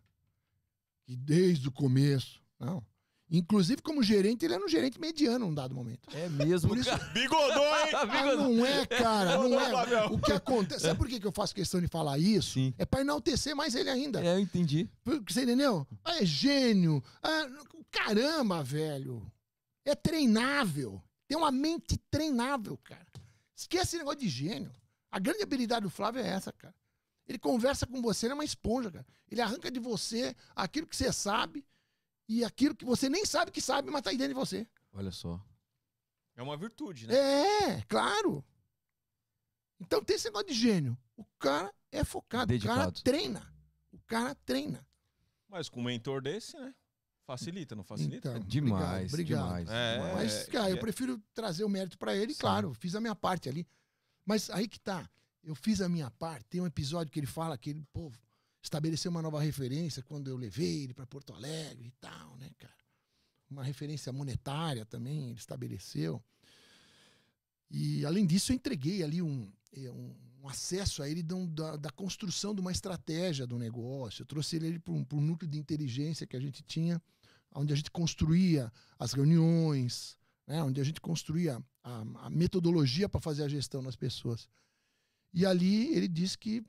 E 1.07 1.15
desde 1.15 1.67
o 1.67 1.71
começo. 1.71 2.41
Não. 2.59 2.85
Inclusive, 3.29 3.81
como 3.81 4.03
gerente, 4.03 4.45
ele 4.45 4.53
era 4.53 4.63
um 4.63 4.67
gerente 4.67 4.99
mediano 4.99 5.47
num 5.47 5.53
dado 5.53 5.73
momento. 5.73 6.07
É 6.15 6.29
mesmo, 6.29 6.69
Por 6.69 6.77
isso- 6.77 6.89
cara. 6.91 7.03
Bigodou, 7.05 7.79
hein? 7.79 7.91
Ah, 7.95 8.35
não 8.35 8.65
é, 8.65 8.85
cara, 8.85 9.37
não 9.37 9.59
é. 9.59 10.05
O 10.05 10.19
que 10.19 10.31
acontece. 10.31 10.81
Sabe 10.81 10.97
por 10.99 11.07
que 11.07 11.19
que 11.19 11.25
eu 11.25 11.31
faço 11.31 11.53
questão 11.55 11.81
de 11.81 11.87
falar 11.87 12.19
isso? 12.19 12.53
Sim. 12.53 12.73
É 12.77 12.85
pra 12.85 13.01
enaltecer 13.01 13.55
mais 13.55 13.73
ele 13.73 13.89
ainda. 13.89 14.23
É, 14.23 14.35
eu 14.35 14.39
entendi. 14.39 14.87
Porque, 15.03 15.33
Você 15.33 15.41
entendeu? 15.41 15.87
Ah, 16.03 16.21
é 16.21 16.25
gênio. 16.25 17.03
Ah, 17.23 17.47
caramba, 17.89 18.61
velho. 18.63 19.25
É 19.83 19.95
treinável. 19.95 21.01
Tem 21.27 21.35
uma 21.37 21.51
mente 21.51 21.97
treinável, 22.11 22.77
cara. 22.83 23.05
Esquece 23.55 23.83
esse 23.87 23.97
negócio 23.97 24.19
de 24.19 24.29
gênio. 24.29 24.71
A 25.11 25.17
grande 25.17 25.41
habilidade 25.41 25.81
do 25.83 25.89
Flávio 25.89 26.21
é 26.21 26.27
essa, 26.27 26.51
cara. 26.51 26.75
Ele 27.27 27.39
conversa 27.39 27.87
com 27.87 28.01
você, 28.03 28.27
ele 28.27 28.33
é 28.33 28.35
uma 28.35 28.45
esponja, 28.45 28.91
cara. 28.91 29.05
Ele 29.31 29.41
arranca 29.41 29.71
de 29.71 29.79
você 29.79 30.35
aquilo 30.55 30.85
que 30.85 30.95
você 30.95 31.11
sabe 31.11 31.65
e 32.27 32.43
aquilo 32.43 32.75
que 32.75 32.85
você 32.85 33.09
nem 33.09 33.25
sabe 33.25 33.51
que 33.51 33.61
sabe, 33.61 33.89
mas 33.91 34.01
tá 34.01 34.09
aí 34.09 34.17
dentro 34.17 34.33
de 34.33 34.39
você. 34.39 34.67
Olha 34.93 35.11
só. 35.11 35.39
É 36.35 36.41
uma 36.43 36.57
virtude, 36.57 37.07
né? 37.07 37.13
É, 37.15 37.81
claro. 37.83 38.43
Então 39.79 40.03
tem 40.03 40.15
esse 40.15 40.25
negócio 40.25 40.47
de 40.47 40.53
gênio. 40.53 40.97
O 41.15 41.23
cara 41.39 41.73
é 41.91 42.03
focado, 42.03 42.53
o 42.53 42.59
cara 42.59 42.85
Dedicado. 42.85 43.01
treina. 43.03 43.53
O 43.91 43.99
cara 44.07 44.35
treina. 44.35 44.85
Mas 45.47 45.69
com 45.69 45.79
um 45.79 45.83
mentor 45.83 46.21
desse, 46.21 46.57
né? 46.57 46.73
Facilita, 47.25 47.75
não 47.75 47.83
facilita? 47.83 48.29
Então, 48.29 48.39
Demais, 48.47 49.11
obrigado, 49.11 49.45
demais. 49.65 49.69
É. 49.69 50.13
Mas, 50.13 50.33
É, 50.47 50.51
cara, 50.51 50.69
eu 50.69 50.77
é- 50.77 50.79
prefiro 50.79 51.19
trazer 51.33 51.63
o 51.63 51.69
mérito 51.69 51.97
pra 51.97 52.15
ele, 52.15 52.33
Sim. 52.33 52.39
claro, 52.39 52.73
fiz 52.73 52.93
a 52.95 53.01
minha 53.01 53.15
parte 53.15 53.49
ali. 53.49 53.67
Mas 54.25 54.49
aí 54.49 54.67
que 54.67 54.79
tá, 54.79 55.09
eu 55.43 55.55
fiz 55.55 55.81
a 55.81 55.89
minha 55.89 56.11
parte. 56.11 56.45
Tem 56.49 56.61
um 56.61 56.67
episódio 56.67 57.11
que 57.11 57.19
ele 57.19 57.25
fala 57.27 57.57
que 57.57 57.71
ele, 57.71 57.83
pô, 57.91 58.11
estabeleceu 58.65 59.11
uma 59.11 59.21
nova 59.21 59.39
referência 59.41 60.03
quando 60.03 60.29
eu 60.29 60.35
levei 60.37 60.83
ele 60.83 60.93
pra 60.93 61.05
Porto 61.05 61.33
Alegre 61.33 61.87
e 61.87 61.91
tal, 61.91 62.35
né, 62.37 62.49
cara? 62.57 62.73
Uma 63.49 63.63
referência 63.63 64.11
monetária 64.11 64.85
também 64.85 65.29
ele 65.29 65.39
estabeleceu. 65.39 66.21
E 67.69 68.05
além 68.05 68.25
disso, 68.25 68.51
eu 68.51 68.55
entreguei 68.55 69.03
ali 69.03 69.21
um, 69.21 69.51
eh, 69.73 69.91
um, 69.91 70.47
acesso 70.47 71.01
a 71.01 71.09
ele 71.09 71.23
da, 71.23 71.75
da 71.75 71.89
construção 71.89 72.53
de 72.53 72.61
uma 72.61 72.71
estratégia 72.71 73.47
do 73.47 73.57
negócio. 73.57 74.21
Eu 74.21 74.25
trouxe 74.25 74.55
ele 74.57 74.79
para 74.79 74.93
um, 74.93 75.05
um 75.13 75.21
núcleo 75.21 75.49
de 75.49 75.57
inteligência 75.57 76.27
que 76.27 76.35
a 76.35 76.39
gente 76.39 76.61
tinha, 76.63 77.01
onde 77.53 77.73
a 77.73 77.75
gente 77.75 77.89
construía 77.89 78.71
as 78.99 79.13
reuniões, 79.13 80.17
né, 80.45 80.61
onde 80.61 80.79
a 80.79 80.83
gente 80.83 81.01
construía 81.01 81.63
a, 81.83 82.01
a 82.25 82.29
metodologia 82.29 83.09
para 83.09 83.21
fazer 83.21 83.43
a 83.43 83.47
gestão 83.47 83.83
das 83.83 83.95
pessoas. 83.95 84.47
E 85.33 85.45
ali 85.45 85.93
ele 85.95 86.07
disse 86.07 86.37
que 86.37 86.63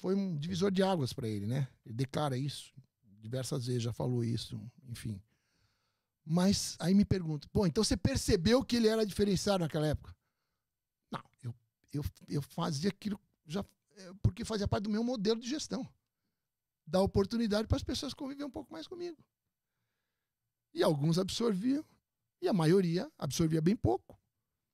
foi 0.00 0.14
um 0.14 0.36
divisor 0.36 0.70
de 0.70 0.82
águas 0.82 1.12
para 1.12 1.28
ele, 1.28 1.46
né? 1.46 1.68
Ele 1.84 1.94
declara 1.94 2.36
isso 2.36 2.72
diversas 3.20 3.66
vezes, 3.66 3.82
já 3.82 3.92
falou 3.92 4.24
isso, 4.24 4.58
enfim. 4.88 5.20
Mas 6.24 6.76
aí 6.78 6.94
me 6.94 7.04
pergunta, 7.04 7.46
pô, 7.52 7.66
então 7.66 7.84
você 7.84 7.96
percebeu 7.96 8.64
que 8.64 8.76
ele 8.76 8.88
era 8.88 9.04
diferenciado 9.04 9.62
naquela 9.62 9.86
época? 9.86 10.16
Não, 11.10 11.22
eu, 11.42 11.54
eu, 11.92 12.04
eu 12.28 12.42
fazia 12.42 12.88
aquilo 12.88 13.20
já 13.46 13.64
é, 13.96 14.12
porque 14.22 14.44
fazia 14.44 14.66
parte 14.66 14.84
do 14.84 14.90
meu 14.90 15.04
modelo 15.04 15.38
de 15.38 15.48
gestão. 15.48 15.86
Dar 16.86 17.02
oportunidade 17.02 17.68
para 17.68 17.76
as 17.76 17.82
pessoas 17.82 18.14
conviver 18.14 18.44
um 18.44 18.50
pouco 18.50 18.72
mais 18.72 18.86
comigo. 18.86 19.22
E 20.72 20.82
alguns 20.82 21.18
absorviam, 21.18 21.84
e 22.40 22.48
a 22.48 22.52
maioria 22.52 23.10
absorvia 23.18 23.60
bem 23.60 23.76
pouco. 23.76 24.18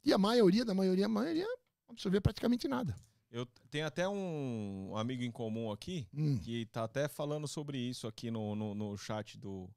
E 0.05 0.13
a 0.13 0.19
maioria 0.19 0.65
da 0.65 0.73
maioria, 0.73 1.07
a 1.07 1.09
maioria 1.09 1.49
absorvia 1.89 2.21
praticamente 2.21 2.69
nada. 2.69 2.95
Eu 3.31 3.47
tenho 3.71 3.87
até 3.87 4.09
um 4.09 4.93
amigo 4.97 5.23
em 5.23 5.31
comum 5.31 5.71
aqui 5.73 6.07
Hum. 6.15 6.39
que 6.39 6.67
tá 6.67 6.85
até 6.85 7.09
falando 7.09 7.47
sobre 7.49 7.79
isso 7.79 8.07
aqui 8.07 8.31
no, 8.31 8.55
no, 8.55 8.75
no 8.75 8.97
chat 8.97 9.37
do, 9.39 9.69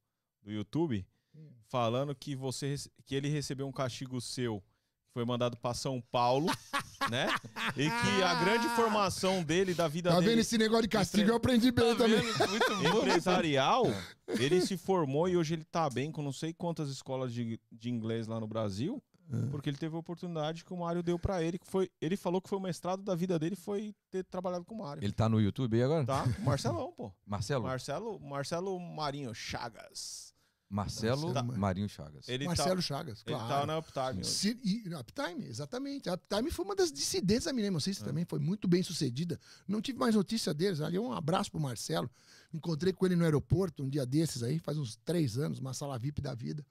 do 0.41 0.51
YouTube, 0.51 1.05
Hum. 1.35 1.49
falando 1.67 2.13
que 2.15 2.35
você 2.35 2.75
que 3.05 3.13
ele 3.15 3.29
recebeu 3.29 3.67
um 3.67 3.71
castigo 3.71 4.19
seu, 4.21 4.61
que 4.61 5.13
foi 5.13 5.23
mandado 5.25 5.57
para 5.57 5.73
São 5.75 6.01
Paulo, 6.11 6.47
né? 7.11 7.27
E 7.75 7.89
que 7.89 8.23
a 8.23 8.35
grande 8.43 8.67
formação 8.69 9.43
dele, 9.43 9.73
da 9.73 9.87
vida 9.87 10.09
Tá 10.09 10.15
vendo 10.19 10.29
dele 10.29 10.41
esse 10.41 10.57
negócio 10.57 10.83
de 10.83 10.89
castigo? 10.89 11.21
Empre- 11.23 11.31
Eu 11.31 11.37
aprendi 11.37 11.71
bem 11.71 11.91
Tá 11.95 12.03
também. 12.03 12.21
vendo? 12.21 12.49
Muito 12.49 12.75
bom. 12.91 12.97
empresarial, 12.99 13.85
ele 14.27 14.61
se 14.61 14.77
formou 14.77 15.27
e 15.29 15.35
hoje 15.37 15.53
ele 15.55 15.63
tá 15.65 15.89
bem 15.89 16.11
com 16.11 16.21
não 16.23 16.31
sei 16.33 16.53
quantas 16.53 16.89
escolas 16.89 17.33
de, 17.33 17.59
de 17.71 17.89
inglês 17.89 18.25
lá 18.27 18.39
no 18.39 18.47
Brasil, 18.47 19.01
É. 19.31 19.45
porque 19.51 19.69
ele 19.69 19.77
teve 19.77 19.95
a 19.95 19.99
oportunidade 19.99 20.65
que 20.65 20.73
o 20.73 20.77
Mário 20.77 21.03
deu 21.03 21.19
para 21.19 21.43
ele, 21.43 21.59
que 21.59 21.67
foi, 21.67 21.89
ele 22.01 22.17
falou 22.17 22.41
que 22.41 22.49
foi 22.49 22.57
o 22.57 22.61
mestrado 22.61 23.03
da 23.03 23.13
vida 23.13 23.37
dele 23.37 23.55
foi 23.55 23.93
ter 24.09 24.23
trabalhado 24.23 24.65
com 24.65 24.73
o 24.73 24.79
Mário. 24.79 25.03
Ele 25.03 25.13
tá 25.13 25.29
no 25.29 25.39
YouTube 25.39 25.75
aí 25.75 25.83
agora? 25.83 26.03
Tá? 26.05 26.25
Marcelão, 26.39 26.91
pô. 26.91 27.11
Marcelo? 27.25 27.63
Marcelo, 27.63 28.19
Marcelo 28.19 28.79
Marinho 28.79 29.33
Chagas. 29.35 30.33
Marcelo 30.71 31.33
Marcelo 31.33 31.57
Marinho 31.57 31.89
Chagas. 31.89 32.29
Ele 32.29 32.45
Marcelo 32.45 32.75
tá, 32.75 32.81
Chagas, 32.81 33.23
ele 33.25 33.35
claro. 33.35 33.49
tá 33.49 33.65
na 33.65 33.77
Uptime. 33.79 34.23
Se- 34.23 34.59
e, 34.63 34.83
Uptime, 34.95 35.45
exatamente. 35.47 36.07
A 36.09 36.13
Uptime 36.13 36.51
foi 36.51 36.63
uma 36.63 36.75
das 36.75 36.91
dissidentes 36.91 37.45
da 37.45 37.53
Millennium 37.53 37.79
System 37.79 38.05
É. 38.05 38.07
também, 38.07 38.23
foi 38.25 38.37
muito 38.39 38.67
bem 38.67 38.83
sucedida. 38.83 39.39
Não 39.67 39.81
tive 39.81 39.97
mais 39.97 40.13
notícia 40.13 40.53
deles. 40.53 40.79
Ali 40.79 40.99
um 40.99 41.11
abraço 41.11 41.49
pro 41.49 41.59
Marcelo. 41.59 42.07
Encontrei 42.53 42.93
com 42.93 43.03
ele 43.05 43.15
no 43.15 43.23
aeroporto 43.23 43.83
um 43.83 43.89
dia 43.89 44.05
desses 44.05 44.43
aí, 44.43 44.59
faz 44.59 44.77
uns 44.77 44.95
três 44.97 45.39
anos, 45.39 45.57
uma 45.59 45.73
sala 45.73 45.97
VIP 45.97 46.21
da 46.21 46.35
vida. 46.35 46.63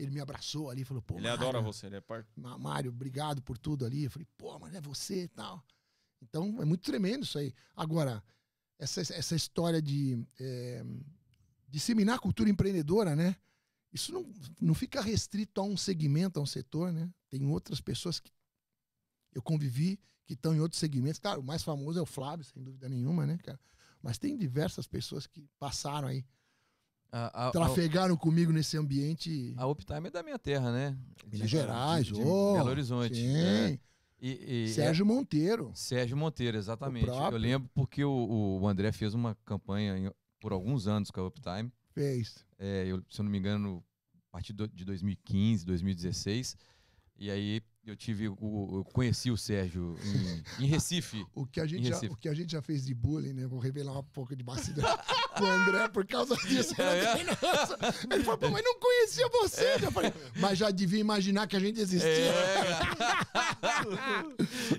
Ele 0.00 0.10
me 0.10 0.20
abraçou 0.20 0.70
ali, 0.70 0.84
falou, 0.84 1.02
pô, 1.02 1.14
Ele 1.14 1.28
Mário, 1.28 1.42
adora 1.42 1.60
você, 1.60 1.86
ele 1.86 1.96
é 1.96 2.00
parte. 2.00 2.28
Mário, 2.36 2.90
obrigado 2.90 3.42
por 3.42 3.58
tudo 3.58 3.84
ali. 3.84 4.04
Eu 4.04 4.10
falei, 4.10 4.26
pô, 4.36 4.58
mas 4.58 4.74
é 4.74 4.80
você 4.80 5.24
e 5.24 5.28
tal. 5.28 5.62
Então, 6.22 6.60
é 6.60 6.64
muito 6.64 6.82
tremendo 6.82 7.24
isso 7.24 7.38
aí. 7.38 7.52
Agora, 7.74 8.22
essa, 8.78 9.00
essa 9.00 9.36
história 9.36 9.80
de 9.80 10.24
é, 10.38 10.82
disseminar 11.68 12.16
a 12.16 12.18
cultura 12.18 12.48
empreendedora, 12.48 13.14
né? 13.14 13.36
Isso 13.92 14.12
não, 14.12 14.32
não 14.60 14.74
fica 14.74 15.00
restrito 15.00 15.60
a 15.60 15.64
um 15.64 15.76
segmento, 15.76 16.38
a 16.38 16.42
um 16.42 16.46
setor, 16.46 16.92
né? 16.92 17.12
Tem 17.28 17.44
outras 17.46 17.80
pessoas 17.80 18.20
que 18.20 18.32
eu 19.32 19.42
convivi 19.42 20.00
que 20.24 20.34
estão 20.34 20.54
em 20.54 20.60
outros 20.60 20.78
segmentos. 20.78 21.18
Claro, 21.18 21.40
o 21.40 21.44
mais 21.44 21.62
famoso 21.62 21.98
é 21.98 22.02
o 22.02 22.06
Flávio, 22.06 22.44
sem 22.44 22.62
dúvida 22.62 22.88
nenhuma, 22.88 23.26
né, 23.26 23.36
cara? 23.38 23.58
Mas 24.02 24.18
tem 24.18 24.36
diversas 24.36 24.86
pessoas 24.86 25.26
que 25.26 25.46
passaram 25.58 26.08
aí, 26.08 26.24
A, 27.12 27.46
a, 27.46 27.48
a, 27.48 27.50
trafegaram 27.50 28.16
comigo 28.16 28.52
nesse 28.52 28.76
ambiente. 28.76 29.52
a 29.56 29.66
Uptime 29.66 30.08
é 30.08 30.10
da 30.10 30.22
minha 30.22 30.38
terra, 30.38 30.70
né? 30.70 30.96
Minas 31.30 31.48
De- 31.50 31.56
Gerais, 31.56 32.06
de, 32.06 32.12
de 32.14 32.20
ô, 32.22 32.52
Belo 32.54 32.70
Horizonte. 32.70 33.14
Sim. 33.16 33.36
É. 33.36 33.78
E, 34.22 34.64
e- 34.64 34.68
Sérgio 34.68 35.04
Monteiro. 35.06 35.70
é- 35.72 35.74
Sérgio 35.74 36.16
Monteiro, 36.16 36.56
exatamente. 36.56 37.08
Eu 37.08 37.36
lembro 37.38 37.68
porque 37.74 38.04
o, 38.04 38.58
o 38.60 38.68
André 38.68 38.92
fez 38.92 39.14
uma 39.14 39.34
campanha 39.44 39.96
em- 39.98 40.12
por 40.38 40.52
alguns 40.52 40.86
anos 40.86 41.10
com 41.10 41.20
a 41.20 41.26
Uptime. 41.26 41.72
Fez. 41.92 42.44
É, 42.58 42.84
eu, 42.86 43.02
se 43.10 43.20
eu 43.20 43.24
não 43.24 43.30
me 43.30 43.38
engano, 43.38 43.82
a 44.28 44.32
partir 44.32 44.52
de 44.52 44.84
2015, 44.84 45.64
2016. 45.66 46.56
E 47.20 47.30
aí 47.30 47.60
eu 47.86 47.94
tive 47.94 48.28
o, 48.30 48.78
eu 48.78 48.84
conheci 48.94 49.30
o 49.30 49.36
Sérgio 49.36 49.94
em, 50.58 50.64
em 50.64 50.66
Recife. 50.66 51.22
O 51.34 51.46
que, 51.46 51.60
a 51.60 51.66
gente 51.66 51.86
já, 51.86 51.98
o 52.08 52.16
que 52.16 52.28
a 52.30 52.34
gente 52.34 52.50
já 52.52 52.62
fez 52.62 52.86
de 52.86 52.94
bullying, 52.94 53.34
né? 53.34 53.46
Vou 53.46 53.58
revelar 53.58 53.98
um 53.98 54.02
pouco 54.02 54.34
de 54.34 54.42
bastidor 54.42 54.84
com 55.36 55.44
o 55.44 55.46
André 55.46 55.86
por 55.88 56.06
causa 56.06 56.34
disso. 56.36 56.74
É, 56.80 57.22
Nossa. 57.24 57.78
Ele 58.10 58.24
falou, 58.24 58.38
pô, 58.38 58.48
mas 58.50 58.64
não 58.64 58.80
conhecia 58.80 59.28
você. 59.28 59.74
Eu 59.84 59.92
falei, 59.92 60.12
mas 60.40 60.56
já 60.58 60.70
devia 60.70 60.98
imaginar 60.98 61.46
que 61.46 61.56
a 61.56 61.60
gente 61.60 61.78
existia. 61.78 62.08
É, 62.08 62.64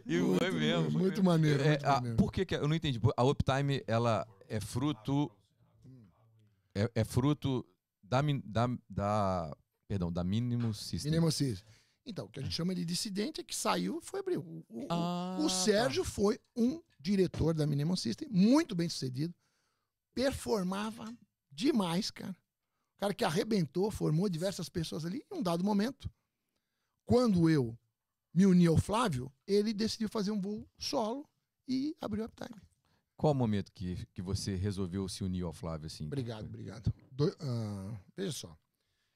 e 0.05 0.17
muito, 0.19 0.39
foi 0.39 0.51
mesmo. 0.51 0.91
foi 0.91 0.99
Muito 1.01 1.15
mesmo. 1.17 1.23
maneiro. 1.23 1.61
É, 1.63 1.69
muito 1.69 1.85
a- 1.85 1.91
maneiro. 1.93 2.17
por 2.17 2.31
que, 2.31 2.43
que 2.45 2.55
eu 2.55 2.67
não 2.67 2.75
entendi? 2.75 2.99
A 3.15 3.23
Uptime 3.23 3.83
ela 3.87 4.27
é 4.47 4.59
fruto 4.59 5.31
é, 6.73 6.89
é 6.95 7.03
fruto 7.03 7.63
da, 8.03 8.21
da, 8.45 8.67
da 8.89 9.57
perdão 9.87 10.11
da 10.11 10.23
Minimum 10.23 10.73
System. 10.73 11.11
Minimum 11.11 11.31
System. 11.31 11.71
Então, 12.05 12.25
o 12.25 12.29
que 12.29 12.39
a 12.39 12.43
gente 12.43 12.55
chama 12.55 12.73
de 12.73 12.83
dissidente 12.83 13.41
é 13.41 13.43
que 13.43 13.55
saiu 13.55 13.99
e 13.99 14.05
foi 14.05 14.19
abrir. 14.21 14.37
O, 14.37 14.65
o- 14.69 14.87
Ah, 14.89 15.37
o 15.39 15.43
tá. 15.43 15.49
Sérgio 15.49 16.03
foi 16.03 16.39
um 16.55 16.81
diretor 16.99 17.53
da 17.53 17.65
Minimum 17.67 17.95
System, 17.95 18.27
muito 18.29 18.73
bem 18.75 18.89
sucedido. 18.89 19.33
Performava 20.13 21.15
demais, 21.51 22.11
cara. 22.11 22.35
O 22.95 22.99
cara 22.99 23.13
que 23.13 23.23
arrebentou, 23.23 23.89
formou 23.89 24.29
diversas 24.29 24.69
pessoas 24.69 25.05
ali 25.05 25.23
em 25.31 25.35
um 25.37 25.41
dado 25.43 25.63
momento. 25.63 26.09
Quando 27.05 27.49
eu 27.49 27.77
me 28.33 28.45
uni 28.45 28.67
ao 28.67 28.77
Flávio, 28.77 29.31
ele 29.47 29.73
decidiu 29.73 30.07
fazer 30.09 30.31
um 30.31 30.39
voo 30.39 30.67
solo 30.77 31.27
e 31.67 31.95
abriu 31.99 32.23
a 32.23 32.27
Uptime. 32.27 32.61
Qual 33.17 33.33
o 33.33 33.35
momento 33.35 33.71
que, 33.71 34.05
que 34.13 34.21
você 34.21 34.55
resolveu 34.55 35.07
se 35.07 35.23
unir 35.23 35.43
ao 35.43 35.53
Flávio 35.53 35.87
assim? 35.87 36.05
Obrigado, 36.07 36.45
obrigado. 36.45 36.93
Do- 37.11 37.35
ah, 37.39 37.99
veja 38.15 38.31
só. 38.31 38.57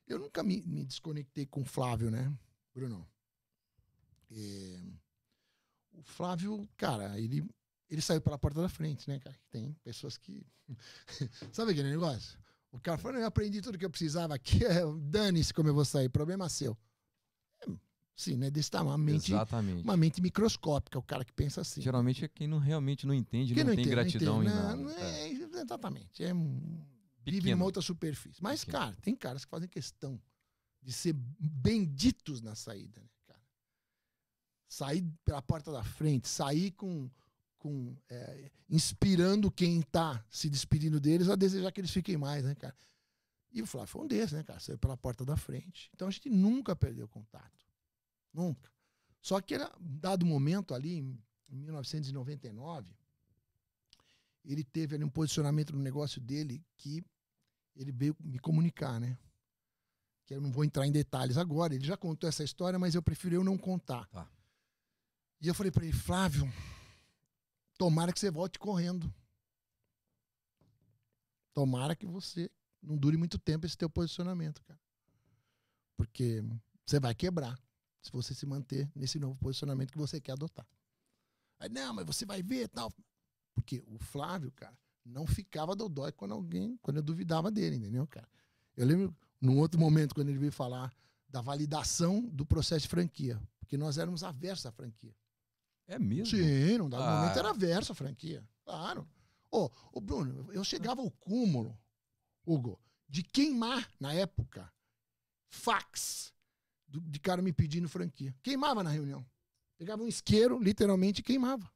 Eu 0.07 0.19
nunca 0.19 0.43
me, 0.43 0.61
me 0.63 0.85
desconectei 0.85 1.45
com 1.45 1.61
o 1.61 1.65
Flávio, 1.65 2.11
né, 2.11 2.31
Bruno? 2.75 3.07
É, 4.31 4.79
o 5.93 6.03
Flávio, 6.03 6.67
cara, 6.75 7.17
ele, 7.19 7.47
ele 7.89 8.01
saiu 8.01 8.19
pela 8.19 8.37
porta 8.37 8.61
da 8.61 8.67
frente, 8.67 9.07
né, 9.07 9.17
cara? 9.19 9.35
Tem 9.49 9.73
pessoas 9.83 10.17
que. 10.17 10.45
Sabe 11.53 11.71
aquele 11.71 11.89
negócio? 11.89 12.37
O 12.71 12.79
cara 12.79 12.97
falou: 12.97 13.13
"Não, 13.13 13.21
eu 13.21 13.27
aprendi 13.27 13.61
tudo 13.61 13.77
que 13.77 13.85
eu 13.85 13.89
precisava 13.89 14.35
aqui, 14.35 14.63
é, 14.65 14.81
dane-se 14.99 15.53
como 15.53 15.69
eu 15.69 15.73
vou 15.73 15.85
sair, 15.85 16.09
problema 16.09 16.49
seu. 16.49 16.77
É, 17.65 17.71
sim, 18.13 18.35
né? 18.35 18.51
Desse 18.51 18.69
tamanho, 18.69 18.91
uma 18.91 18.97
mente, 18.97 19.31
Exatamente. 19.31 19.83
uma 19.83 19.95
mente 19.95 20.21
microscópica, 20.21 20.99
o 20.99 21.03
cara 21.03 21.23
que 21.23 21.31
pensa 21.31 21.61
assim. 21.61 21.81
Geralmente 21.81 22.25
é 22.25 22.27
quem 22.27 22.47
não 22.47 22.57
realmente 22.57 23.07
não 23.07 23.13
entende, 23.13 23.53
Quem 23.53 23.63
não, 23.63 23.71
tem 23.71 23.81
entende, 23.85 23.89
gratidão 23.95 24.43
entende, 24.43 24.53
em 24.53 24.59
não, 24.59 24.67
nada. 24.67 24.81
não 24.81 24.89
É. 24.91 25.29
exatamente. 25.29 26.23
É 26.25 26.33
vive 27.23 27.51
numa 27.51 27.65
outra 27.65 27.81
superfície. 27.81 28.43
Mas, 28.43 28.65
Pequeno. 28.65 28.83
cara, 28.83 28.95
tem 29.01 29.15
caras 29.15 29.45
que 29.45 29.49
fazem 29.51 29.69
questão 29.69 30.19
de 30.85 30.93
ser 30.93 31.13
benditos 31.13 32.41
na 32.41 32.53
saída, 32.53 33.01
né, 33.01 33.09
cara? 33.25 33.41
Sair 34.67 35.03
pela 35.25 35.41
porta 35.41 35.71
da 35.71 35.83
frente, 35.83 36.27
sair 36.27 36.71
com, 36.71 37.09
com 37.57 37.97
é, 38.07 38.51
inspirando 38.69 39.51
quem 39.51 39.81
tá 39.81 40.23
se 40.29 40.47
despedindo 40.47 40.99
deles 40.99 41.27
a 41.27 41.35
desejar 41.35 41.71
que 41.71 41.81
eles 41.81 41.91
fiquem 41.91 42.17
mais, 42.17 42.45
né, 42.45 42.53
cara? 42.53 42.77
E 43.51 43.61
o 43.61 43.65
Flávio 43.65 43.87
foi 43.87 44.03
um 44.03 44.07
desses, 44.07 44.33
né, 44.33 44.43
cara? 44.43 44.59
Saiu 44.59 44.77
pela 44.77 44.95
porta 44.95 45.25
da 45.25 45.35
frente. 45.35 45.89
Então 45.93 46.07
a 46.07 46.11
gente 46.11 46.29
nunca 46.29 46.75
perdeu 46.75 47.07
contato. 47.07 47.65
Nunca. 48.31 48.69
Só 49.21 49.41
que, 49.41 49.55
era, 49.55 49.73
dado 49.79 50.25
momento 50.25 50.75
ali, 50.75 50.97
em 50.97 51.17
1999, 51.49 52.95
ele 54.43 54.63
teve 54.63 54.95
ali 54.95 55.03
um 55.03 55.09
posicionamento 55.09 55.73
no 55.73 55.81
negócio 55.81 56.21
dele 56.21 56.63
que 56.77 57.03
ele 57.75 57.91
veio 57.91 58.15
me 58.19 58.37
comunicar, 58.37 58.99
né? 58.99 59.17
Que 60.25 60.33
eu 60.33 60.41
não 60.41 60.51
vou 60.51 60.65
entrar 60.65 60.85
em 60.87 60.91
detalhes 60.91 61.37
agora. 61.37 61.75
Ele 61.75 61.85
já 61.85 61.95
contou 61.95 62.27
essa 62.27 62.43
história, 62.43 62.79
mas 62.79 62.95
eu 62.95 63.01
prefiro 63.01 63.35
eu 63.35 63.43
não 63.43 63.57
contar. 63.57 64.07
Tá. 64.07 64.27
E 65.39 65.47
eu 65.47 65.53
falei 65.53 65.71
para 65.71 65.85
ele, 65.85 65.93
Flávio, 65.93 66.51
tomara 67.77 68.11
que 68.11 68.19
você 68.19 68.31
volte 68.31 68.57
correndo. 68.57 69.13
Tomara 71.53 71.95
que 71.95 72.05
você 72.05 72.49
não 72.81 72.97
dure 72.97 73.17
muito 73.17 73.37
tempo 73.37 73.65
esse 73.65 73.77
teu 73.77 73.89
posicionamento, 73.89 74.61
cara. 74.63 74.79
Porque 75.95 76.43
você 76.85 76.99
vai 76.99 77.15
quebrar 77.15 77.57
se 78.01 78.11
você 78.11 78.33
se 78.33 78.45
manter 78.45 78.91
nesse 78.95 79.19
novo 79.19 79.37
posicionamento 79.37 79.91
que 79.91 79.97
você 79.97 80.19
quer 80.19 80.33
adotar. 80.33 80.67
Aí, 81.59 81.69
não, 81.69 81.93
mas 81.93 82.05
você 82.05 82.25
vai 82.25 82.43
ver 82.43 82.67
tal. 82.67 82.91
Porque 83.53 83.81
o 83.87 83.97
Flávio, 83.97 84.51
cara, 84.51 84.77
não 85.05 85.25
ficava 85.25 85.75
dodói 85.75 86.11
quando 86.11 86.33
alguém, 86.33 86.77
quando 86.81 86.97
eu 86.97 87.03
duvidava 87.03 87.49
dele, 87.49 87.77
entendeu, 87.77 88.05
cara? 88.05 88.27
Eu 88.75 88.85
lembro 88.85 89.15
num 89.41 89.59
outro 89.59 89.79
momento, 89.79 90.15
quando 90.15 90.29
ele 90.29 90.39
veio 90.39 90.51
falar 90.51 90.93
da 91.27 91.41
validação 91.41 92.21
do 92.21 92.45
processo 92.45 92.83
de 92.83 92.89
franquia. 92.89 93.41
Porque 93.59 93.77
nós 93.77 93.97
éramos 93.97 94.23
aversos 94.23 94.65
à 94.65 94.71
franquia. 94.71 95.15
É 95.87 95.99
mesmo? 95.99 96.37
Sim, 96.37 96.77
num 96.77 96.89
dado 96.89 97.03
ah. 97.03 97.21
momento 97.21 97.39
era 97.39 97.49
averso 97.49 97.91
à 97.91 97.95
franquia. 97.95 98.43
Claro. 98.63 99.07
Ô, 99.51 99.69
oh, 99.91 100.01
Bruno, 100.01 100.51
eu 100.51 100.63
chegava 100.63 101.01
ao 101.01 101.11
cúmulo, 101.11 101.77
Hugo, 102.45 102.79
de 103.07 103.23
queimar, 103.23 103.89
na 103.99 104.13
época, 104.13 104.71
fax 105.49 106.33
do, 106.87 106.99
de 107.01 107.19
cara 107.19 107.41
me 107.41 107.53
pedindo 107.53 107.87
franquia. 107.87 108.35
Queimava 108.41 108.83
na 108.83 108.89
reunião. 108.89 109.25
Pegava 109.77 110.03
um 110.03 110.07
isqueiro, 110.07 110.59
literalmente, 110.59 111.21
e 111.21 111.23
queimava. 111.23 111.69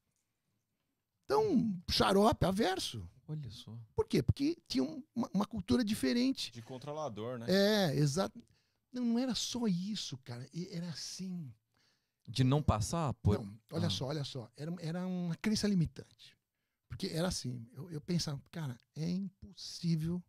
Então, 1.25 1.79
xarope, 1.89 2.45
averso. 2.45 3.07
Olha 3.29 3.51
só. 3.51 3.77
Por 3.95 4.07
quê? 4.07 4.23
Porque 4.23 4.57
tinha 4.67 4.83
uma, 4.83 5.29
uma 5.31 5.45
cultura 5.45 5.83
diferente. 5.83 6.51
De 6.51 6.63
controlador, 6.63 7.37
né? 7.37 7.45
É, 7.47 7.95
exato. 7.95 8.43
Não, 8.91 9.05
não 9.05 9.19
era 9.19 9.35
só 9.35 9.67
isso, 9.67 10.17
cara. 10.17 10.49
Era 10.71 10.89
assim. 10.89 11.53
De 12.27 12.43
não 12.43 12.63
passar 12.63 13.13
por. 13.15 13.39
Não, 13.39 13.55
olha 13.71 13.85
ah. 13.85 13.91
só, 13.91 14.07
olha 14.07 14.23
só. 14.23 14.49
Era, 14.57 14.73
era 14.79 15.05
uma 15.05 15.35
crença 15.35 15.67
limitante. 15.67 16.35
Porque 16.87 17.05
era 17.07 17.27
assim, 17.27 17.69
eu, 17.71 17.91
eu 17.91 18.01
pensava, 18.01 18.41
cara, 18.49 18.75
é 18.95 19.07
impossível 19.07 20.23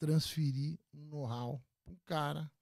transferir 0.00 0.76
um 0.92 1.04
know-how 1.06 1.64
para 1.84 1.92
um 1.92 1.98
cara 2.04 2.52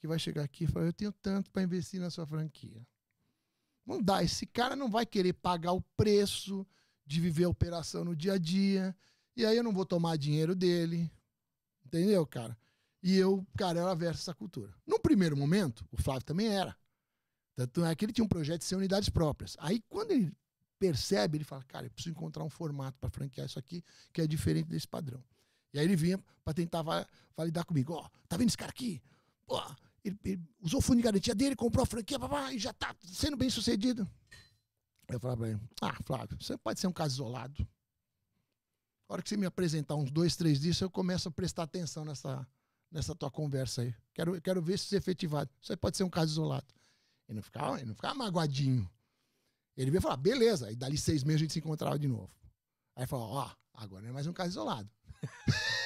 que 0.00 0.06
vai 0.08 0.18
chegar 0.18 0.44
aqui 0.44 0.64
e 0.64 0.66
falar, 0.66 0.86
eu 0.86 0.92
tenho 0.94 1.12
tanto 1.12 1.50
para 1.50 1.62
investir 1.62 2.00
na 2.00 2.08
sua 2.08 2.26
franquia. 2.26 2.86
Não 3.84 4.02
dá, 4.02 4.24
esse 4.24 4.46
cara 4.46 4.74
não 4.74 4.90
vai 4.90 5.04
querer 5.04 5.34
pagar 5.34 5.72
o 5.72 5.82
preço 5.94 6.66
de 7.04 7.20
viver 7.20 7.44
a 7.44 7.50
operação 7.50 8.02
no 8.02 8.16
dia 8.16 8.32
a 8.32 8.38
dia. 8.38 8.96
E 9.36 9.44
aí 9.44 9.56
eu 9.56 9.62
não 9.62 9.72
vou 9.72 9.84
tomar 9.84 10.16
dinheiro 10.16 10.54
dele. 10.54 11.10
Entendeu, 11.84 12.26
cara? 12.26 12.56
E 13.02 13.16
eu, 13.16 13.46
cara, 13.56 13.80
era 13.80 13.94
verso 13.94 14.22
essa 14.22 14.34
cultura. 14.34 14.74
No 14.86 14.98
primeiro 14.98 15.36
momento, 15.36 15.86
o 15.92 15.96
Flávio 15.96 16.24
também 16.24 16.48
era. 16.48 16.76
Tanto 17.54 17.84
é 17.84 17.94
que 17.94 18.04
ele 18.04 18.12
tinha 18.12 18.24
um 18.24 18.28
projeto 18.28 18.60
de 18.60 18.66
ser 18.66 18.76
unidades 18.76 19.08
próprias. 19.08 19.56
Aí 19.60 19.80
quando 19.88 20.10
ele 20.10 20.32
percebe, 20.78 21.38
ele 21.38 21.44
fala, 21.44 21.62
cara, 21.64 21.86
eu 21.86 21.90
preciso 21.90 22.12
encontrar 22.12 22.44
um 22.44 22.50
formato 22.50 22.98
para 22.98 23.10
franquear 23.10 23.46
isso 23.46 23.58
aqui 23.58 23.82
que 24.12 24.20
é 24.20 24.26
diferente 24.26 24.66
desse 24.66 24.88
padrão. 24.88 25.22
E 25.72 25.78
aí 25.78 25.84
ele 25.84 25.96
vinha 25.96 26.18
para 26.44 26.54
tentar 26.54 26.82
validar 27.36 27.64
comigo. 27.64 27.94
Ó, 27.94 28.08
tá 28.28 28.36
vendo 28.36 28.48
esse 28.48 28.56
cara 28.56 28.70
aqui? 28.70 29.02
Pô, 29.46 29.60
ele, 30.04 30.18
ele 30.24 30.42
usou 30.60 30.78
o 30.78 30.82
fundo 30.82 30.96
de 30.96 31.02
garantia 31.02 31.34
dele, 31.34 31.56
comprou 31.56 31.82
a 31.82 31.86
franquia, 31.86 32.18
e 32.52 32.58
já 32.58 32.72
tá 32.72 32.94
sendo 33.04 33.36
bem 33.36 33.50
sucedido. 33.50 34.08
Eu 35.08 35.20
falava 35.20 35.40
pra 35.40 35.50
ele, 35.50 35.60
ah, 35.80 35.96
Flávio, 36.04 36.36
você 36.40 36.56
pode 36.58 36.80
ser 36.80 36.86
um 36.88 36.92
caso 36.92 37.14
isolado. 37.14 37.66
A 39.08 39.14
hora 39.14 39.22
que 39.22 39.28
você 39.28 39.36
me 39.36 39.46
apresentar 39.46 39.94
uns 39.94 40.10
dois, 40.10 40.36
três 40.36 40.60
dias, 40.60 40.80
eu 40.80 40.90
começo 40.90 41.28
a 41.28 41.30
prestar 41.30 41.62
atenção 41.62 42.04
nessa, 42.04 42.46
nessa 42.90 43.14
tua 43.14 43.30
conversa 43.30 43.82
aí. 43.82 43.94
Quero, 44.12 44.40
quero 44.40 44.60
ver 44.60 44.78
se 44.78 44.86
você 44.86 44.96
é 44.96 44.98
efetivado. 44.98 45.50
Isso 45.60 45.72
aí 45.72 45.76
pode 45.76 45.96
ser 45.96 46.04
um 46.04 46.10
caso 46.10 46.32
isolado. 46.32 46.66
E 47.28 47.32
não 47.32 47.42
ele 47.76 47.86
não 47.86 47.94
ficava 47.94 48.14
magoadinho. 48.14 48.88
Ele 49.76 49.90
veio 49.90 50.02
falar, 50.02 50.16
beleza. 50.16 50.68
Aí 50.68 50.76
dali 50.76 50.96
seis 50.96 51.22
meses 51.22 51.40
a 51.40 51.44
gente 51.44 51.52
se 51.52 51.58
encontrava 51.58 51.98
de 51.98 52.08
novo. 52.08 52.30
Aí 52.94 53.06
falou, 53.06 53.28
ó, 53.28 53.50
agora 53.74 54.02
não 54.02 54.10
é 54.10 54.12
mais 54.12 54.26
um 54.26 54.32
caso 54.32 54.50
isolado. 54.50 54.90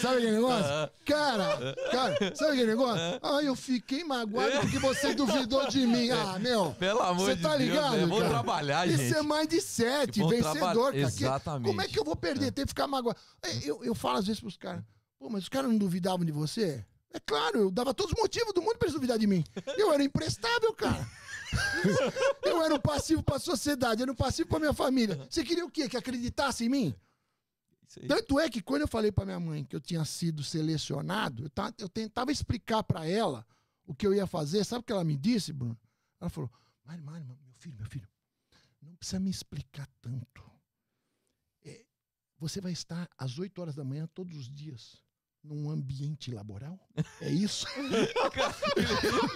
sabe 0.00 0.16
aquele 0.16 0.32
negócio? 0.32 0.90
Cara, 1.04 1.74
cara, 1.90 2.36
sabe 2.36 2.52
aquele 2.52 2.66
negócio? 2.66 3.02
Ah, 3.22 3.42
eu 3.42 3.54
fiquei 3.56 4.04
magoado 4.04 4.60
porque 4.60 4.78
você 4.78 5.14
duvidou 5.14 5.68
de 5.68 5.86
mim. 5.86 6.10
Ah, 6.10 6.38
meu. 6.38 6.74
Pelo 6.78 7.00
amor 7.02 7.34
de 7.34 7.42
tá 7.42 7.56
Deus. 7.56 7.70
Você 7.70 7.76
tá 7.76 7.80
ligado? 7.80 8.08
Vou 8.08 8.24
trabalhar, 8.24 8.86
gente. 8.86 9.04
Isso 9.04 9.16
é 9.16 9.22
mais 9.22 9.48
de 9.48 9.60
sete, 9.60 10.22
vencedor, 10.26 10.92
cara. 10.92 10.98
Exatamente. 10.98 11.66
Como 11.68 11.80
é 11.80 11.88
que 11.88 11.98
eu 11.98 12.04
vou 12.04 12.16
perder? 12.16 12.52
Tem 12.52 12.64
que 12.64 12.70
ficar 12.70 12.86
magoado. 12.86 13.18
É, 13.42 13.56
eu, 13.62 13.82
eu 13.84 13.94
falo 13.94 14.18
às 14.18 14.26
vezes 14.26 14.40
pros 14.40 14.56
caras, 14.56 14.82
pô, 15.18 15.28
mas 15.28 15.44
os 15.44 15.48
caras 15.48 15.70
não 15.70 15.78
duvidavam 15.78 16.24
de 16.24 16.32
você? 16.32 16.84
É 17.12 17.20
claro, 17.20 17.60
eu 17.60 17.70
dava 17.70 17.94
todos 17.94 18.12
os 18.12 18.18
motivos 18.20 18.52
do 18.52 18.60
mundo 18.60 18.76
pra 18.76 18.86
eles 18.86 18.94
duvidar 18.94 19.18
de 19.18 19.26
mim. 19.26 19.42
Eu 19.78 19.90
era 19.92 20.02
imprestável, 20.02 20.72
cara. 20.74 21.08
Eu 22.42 22.62
era 22.62 22.74
um 22.74 22.80
passivo 22.80 23.22
pra 23.22 23.38
sociedade, 23.38 24.00
eu 24.00 24.04
era 24.04 24.12
um 24.12 24.16
passivo 24.16 24.48
pra 24.48 24.58
minha 24.58 24.72
família. 24.72 25.16
Você 25.30 25.44
queria 25.44 25.64
o 25.64 25.70
quê? 25.70 25.88
Que 25.88 25.96
acreditasse 25.96 26.64
em 26.64 26.68
mim? 26.68 26.94
Tanto 28.08 28.38
é 28.38 28.50
que 28.50 28.60
quando 28.60 28.82
eu 28.82 28.88
falei 28.88 29.12
para 29.12 29.24
minha 29.24 29.40
mãe 29.40 29.64
que 29.64 29.74
eu 29.74 29.80
tinha 29.80 30.04
sido 30.04 30.42
selecionado, 30.42 31.44
eu, 31.44 31.50
tava, 31.50 31.74
eu 31.78 31.88
tentava 31.88 32.32
explicar 32.32 32.82
para 32.82 33.06
ela 33.06 33.46
o 33.86 33.94
que 33.94 34.06
eu 34.06 34.14
ia 34.14 34.26
fazer. 34.26 34.64
Sabe 34.64 34.80
o 34.80 34.82
que 34.82 34.92
ela 34.92 35.04
me 35.04 35.16
disse, 35.16 35.52
Bruno? 35.52 35.78
Ela 36.20 36.28
falou: 36.28 36.50
Mário, 36.84 37.04
Mário, 37.04 37.24
meu 37.26 37.38
filho, 37.54 37.76
meu 37.76 37.86
filho, 37.86 38.08
não 38.82 38.96
precisa 38.96 39.20
me 39.20 39.30
explicar 39.30 39.88
tanto. 40.00 40.44
É, 41.64 41.84
você 42.38 42.60
vai 42.60 42.72
estar 42.72 43.08
às 43.16 43.38
8 43.38 43.58
horas 43.60 43.74
da 43.76 43.84
manhã 43.84 44.06
todos 44.12 44.36
os 44.36 44.50
dias 44.50 45.05
num 45.48 45.70
ambiente 45.70 46.30
laboral? 46.32 46.78
É 47.20 47.30
isso? 47.30 47.66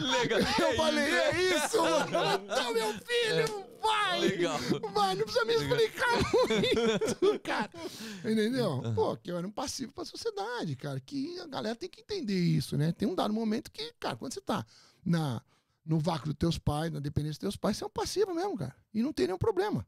Legal. 0.01 0.41
Eu 0.41 0.77
falei, 0.77 1.05
é 1.05 1.57
isso, 1.57 1.77
mano. 2.11 2.45
Então, 2.45 2.75
meu 2.75 2.93
filho, 2.95 3.67
vai! 3.81 4.21
Legal. 4.21 4.59
Vai, 4.93 5.15
não 5.15 5.25
precisa 5.25 5.45
me 5.45 5.55
explicar 5.55 6.13
muito, 6.13 7.41
cara. 7.43 7.71
Entendeu? 8.25 8.83
Pô, 8.95 9.17
que 9.17 9.31
eu 9.31 9.39
era 9.39 9.47
um 9.47 9.53
passivo 9.53 9.93
pra 9.93 10.05
sociedade, 10.05 10.77
cara. 10.77 11.01
Que 11.01 11.39
a 11.41 11.47
galera 11.47 11.77
tem 11.77 11.89
que 11.89 12.01
entender 12.01 12.39
isso, 12.39 12.77
né? 12.77 12.93
Tem 12.93 13.09
um 13.09 13.15
dado 13.15 13.33
momento 13.33 13.71
que, 13.71 13.93
cara, 14.01 14.17
quando 14.17 14.35
você 14.35 14.41
tá 14.41 14.67
na, 15.05 15.41
no 15.85 15.99
vácuo 15.99 16.27
dos 16.27 16.37
teus 16.37 16.59
pais, 16.59 16.93
na 16.93 17.01
dependência 17.01 17.35
dos 17.35 17.39
teus 17.39 17.57
pais, 17.57 17.77
você 17.77 17.85
é 17.85 17.87
um 17.87 17.91
passivo 17.91 18.35
mesmo, 18.35 18.57
cara. 18.57 18.75
E 18.93 19.03
não 19.03 19.13
tem 19.13 19.27
nenhum 19.27 19.39
problema. 19.39 19.87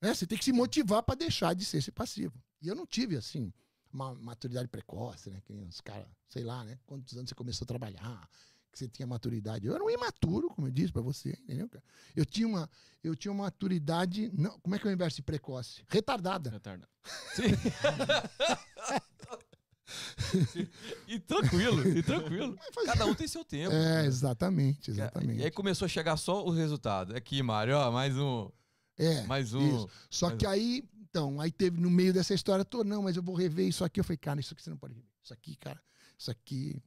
Né? 0.00 0.14
Você 0.14 0.26
tem 0.26 0.38
que 0.38 0.44
se 0.44 0.52
motivar 0.52 1.02
para 1.02 1.16
deixar 1.16 1.54
de 1.54 1.64
ser 1.64 1.78
esse 1.78 1.90
passivo. 1.90 2.40
E 2.62 2.68
eu 2.68 2.74
não 2.74 2.86
tive, 2.86 3.16
assim, 3.16 3.52
uma 3.94 4.14
maturidade 4.14 4.68
precoce, 4.68 5.30
né? 5.30 5.40
Que 5.44 5.52
os 5.52 5.80
caras, 5.80 6.06
sei 6.28 6.42
lá, 6.42 6.64
né? 6.64 6.78
Quantos 6.84 7.16
anos 7.16 7.28
você 7.28 7.34
começou 7.34 7.64
a 7.64 7.68
trabalhar, 7.68 8.28
que 8.72 8.78
você 8.78 8.88
tinha 8.88 9.06
maturidade. 9.06 9.66
Eu 9.66 9.74
era 9.74 9.84
um 9.84 9.88
imaturo, 9.88 10.48
como 10.48 10.66
eu 10.66 10.72
disse 10.72 10.92
para 10.92 11.00
você, 11.00 11.30
entendeu, 11.30 11.68
cara? 11.68 11.84
Eu 12.14 12.26
tinha 12.26 12.46
uma, 12.46 12.68
eu 13.02 13.14
tinha 13.14 13.30
uma 13.30 13.44
maturidade, 13.44 14.30
não, 14.34 14.58
como 14.58 14.74
é 14.74 14.78
que 14.78 14.86
é 14.86 14.90
o 14.90 14.92
inverso 14.92 15.16
de 15.16 15.22
precoce? 15.22 15.84
Retardada. 15.88 16.50
Retardada. 16.50 16.88
Sim. 17.34 17.44
e 21.06 21.20
tranquilo, 21.20 21.88
e 21.88 22.02
tranquilo. 22.02 22.58
Cada 22.84 23.06
um 23.06 23.14
tem 23.14 23.28
seu 23.28 23.44
tempo. 23.44 23.72
É, 23.72 24.06
exatamente, 24.06 24.90
exatamente. 24.90 25.40
E 25.40 25.44
aí 25.44 25.50
começou 25.52 25.86
a 25.86 25.88
chegar 25.88 26.16
só 26.16 26.44
o 26.44 26.50
resultado. 26.50 27.14
Aqui, 27.14 27.42
Mário, 27.42 27.76
ó, 27.76 27.92
mais 27.92 28.18
um. 28.18 28.50
É. 28.98 29.22
Mais 29.22 29.54
um. 29.54 29.76
Isso. 29.76 29.88
Só 30.10 30.36
que 30.36 30.46
um. 30.46 30.50
aí 30.50 30.84
então, 31.14 31.40
aí 31.40 31.52
teve 31.52 31.80
no 31.80 31.88
meio 31.88 32.12
dessa 32.12 32.34
história 32.34 32.64
toda, 32.64 32.90
não, 32.90 33.00
mas 33.00 33.16
eu 33.16 33.22
vou 33.22 33.36
rever 33.36 33.68
isso 33.68 33.84
aqui. 33.84 34.00
Eu 34.00 34.04
falei, 34.04 34.16
cara, 34.16 34.40
isso 34.40 34.52
aqui 34.52 34.60
você 34.60 34.68
não 34.68 34.76
pode 34.76 34.94
rever. 34.94 35.08
Isso 35.22 35.32
aqui, 35.32 35.54
cara, 35.54 35.80
isso 36.18 36.28
aqui. 36.28 36.82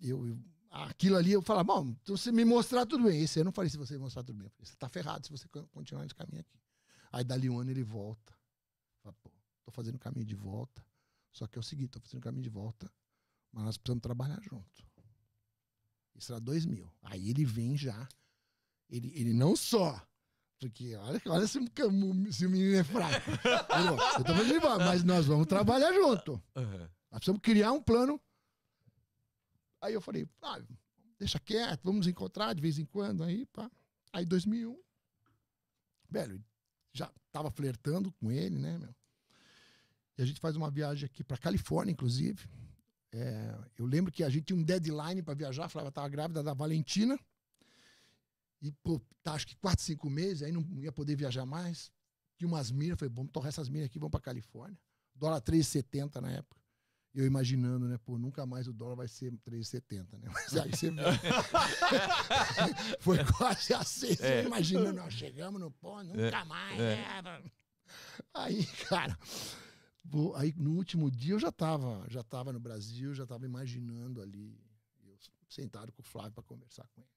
Eu, 0.00 0.28
eu 0.28 0.38
aquilo 0.70 1.16
ali, 1.16 1.32
eu 1.32 1.42
falava, 1.42 1.64
bom, 1.64 1.88
então 2.00 2.16
você 2.16 2.30
me 2.30 2.44
mostrar 2.44 2.86
tudo 2.86 3.02
bem. 3.02 3.20
Esse 3.20 3.40
eu 3.40 3.44
não 3.44 3.50
falei 3.50 3.68
se 3.68 3.76
você 3.76 3.94
me 3.94 3.98
mostrar 3.98 4.22
tudo 4.22 4.38
bem. 4.38 4.48
Falei, 4.50 4.64
você 4.64 4.76
tá 4.76 4.88
ferrado 4.88 5.26
se 5.26 5.32
você 5.32 5.48
continuar 5.72 6.04
nesse 6.04 6.14
caminho 6.14 6.40
aqui. 6.40 6.56
Aí 7.10 7.24
dali 7.24 7.50
um 7.50 7.58
ano 7.58 7.68
ele 7.68 7.82
volta. 7.82 8.32
Fala, 9.02 9.12
pô, 9.24 9.32
tô 9.64 9.72
fazendo 9.72 9.98
caminho 9.98 10.24
de 10.24 10.36
volta. 10.36 10.80
Só 11.32 11.48
que 11.48 11.58
é 11.58 11.60
o 11.60 11.64
seguinte, 11.64 11.90
tô 11.90 11.98
fazendo 11.98 12.20
caminho 12.20 12.44
de 12.44 12.48
volta, 12.48 12.88
mas 13.50 13.64
nós 13.64 13.76
precisamos 13.76 14.02
trabalhar 14.02 14.40
junto. 14.40 14.86
Isso 16.14 16.32
era 16.32 16.40
2000. 16.40 16.88
Aí 17.02 17.28
ele 17.28 17.44
vem 17.44 17.76
já. 17.76 18.08
Ele, 18.88 19.10
ele 19.16 19.32
não 19.32 19.56
só 19.56 20.00
Porque 20.58 20.96
olha, 20.96 21.22
olha 21.26 21.46
se, 21.46 21.60
se 22.32 22.46
o 22.46 22.50
menino 22.50 22.76
é 22.76 22.84
fraco. 22.84 23.30
eu 24.18 24.24
tô 24.24 24.32
embora, 24.32 24.84
mas 24.84 25.04
nós 25.04 25.26
vamos 25.26 25.46
trabalhar 25.46 25.92
junto. 25.92 26.32
Uhum. 26.56 26.88
Nós 27.10 27.20
precisamos 27.20 27.40
criar 27.42 27.72
um 27.72 27.80
plano. 27.80 28.20
Aí 29.80 29.94
eu 29.94 30.00
falei, 30.00 30.28
ah, 30.42 30.60
deixa 31.18 31.38
quieto, 31.38 31.80
vamos 31.84 31.98
nos 31.98 32.06
encontrar 32.08 32.54
de 32.54 32.60
vez 32.60 32.78
em 32.78 32.84
quando. 32.84 33.22
Aí, 33.22 33.46
pá. 33.46 33.70
Aí 34.12 34.24
2001, 34.24 34.76
velho, 36.10 36.42
já 36.92 37.10
tava 37.30 37.50
flertando 37.50 38.12
com 38.12 38.32
ele, 38.32 38.58
né, 38.58 38.78
meu? 38.78 38.94
E 40.16 40.22
a 40.22 40.24
gente 40.24 40.40
faz 40.40 40.56
uma 40.56 40.70
viagem 40.70 41.06
aqui 41.06 41.22
para 41.22 41.36
Califórnia, 41.36 41.92
inclusive. 41.92 42.48
É, 43.12 43.54
eu 43.76 43.86
lembro 43.86 44.12
que 44.12 44.24
a 44.24 44.28
gente 44.28 44.46
tinha 44.46 44.58
um 44.58 44.62
deadline 44.62 45.22
para 45.22 45.34
viajar. 45.34 45.66
A 45.66 45.68
Flávia 45.68 45.90
estava 45.90 46.08
grávida 46.08 46.42
da 46.42 46.52
Valentina. 46.52 47.16
E, 48.60 48.72
pô, 48.72 49.00
tá, 49.22 49.34
acho 49.34 49.46
que 49.46 49.56
quatro, 49.56 49.84
cinco 49.84 50.10
meses, 50.10 50.42
aí 50.42 50.52
não 50.52 50.62
ia 50.80 50.92
poder 50.92 51.16
viajar 51.16 51.46
mais. 51.46 51.92
Tinha 52.36 52.48
umas 52.48 52.70
minas, 52.70 52.98
falei, 52.98 53.14
vamos 53.14 53.32
torrar 53.32 53.48
essas 53.48 53.68
minas 53.68 53.86
aqui, 53.86 53.98
vamos 53.98 54.10
para 54.10 54.20
Califórnia. 54.20 54.78
Dólar 55.14 55.40
3,70 55.40 56.20
na 56.20 56.30
época. 56.30 56.60
Eu 57.14 57.26
imaginando, 57.26 57.88
né, 57.88 57.98
pô, 57.98 58.18
nunca 58.18 58.46
mais 58.46 58.68
o 58.68 58.72
dólar 58.72 58.96
vai 58.96 59.08
ser 59.08 59.32
3,70, 59.32 60.18
né? 60.18 60.28
Mas 60.32 60.56
aí 60.56 60.70
você 60.70 60.90
Foi 63.00 63.18
quase 63.24 63.74
assim, 63.74 64.16
é. 64.20 64.44
imaginando, 64.44 64.92
nós 64.92 65.14
chegamos 65.14 65.60
no 65.60 65.70
pó, 65.70 66.02
nunca 66.02 66.20
é. 66.20 66.44
mais. 66.44 66.78
É. 66.78 67.22
Né? 67.22 67.50
Aí, 68.34 68.66
cara, 68.88 69.18
Aí 70.36 70.54
no 70.56 70.76
último 70.76 71.10
dia 71.10 71.34
eu 71.34 71.38
já 71.38 71.48
estava 71.48 72.06
já 72.08 72.22
tava 72.22 72.52
no 72.52 72.60
Brasil, 72.60 73.14
já 73.14 73.24
estava 73.24 73.44
imaginando 73.44 74.22
ali, 74.22 74.58
eu 75.04 75.16
sentado 75.48 75.92
com 75.92 76.00
o 76.00 76.04
Flávio 76.04 76.32
para 76.32 76.42
conversar 76.42 76.88
com 76.88 77.00
ele. 77.00 77.10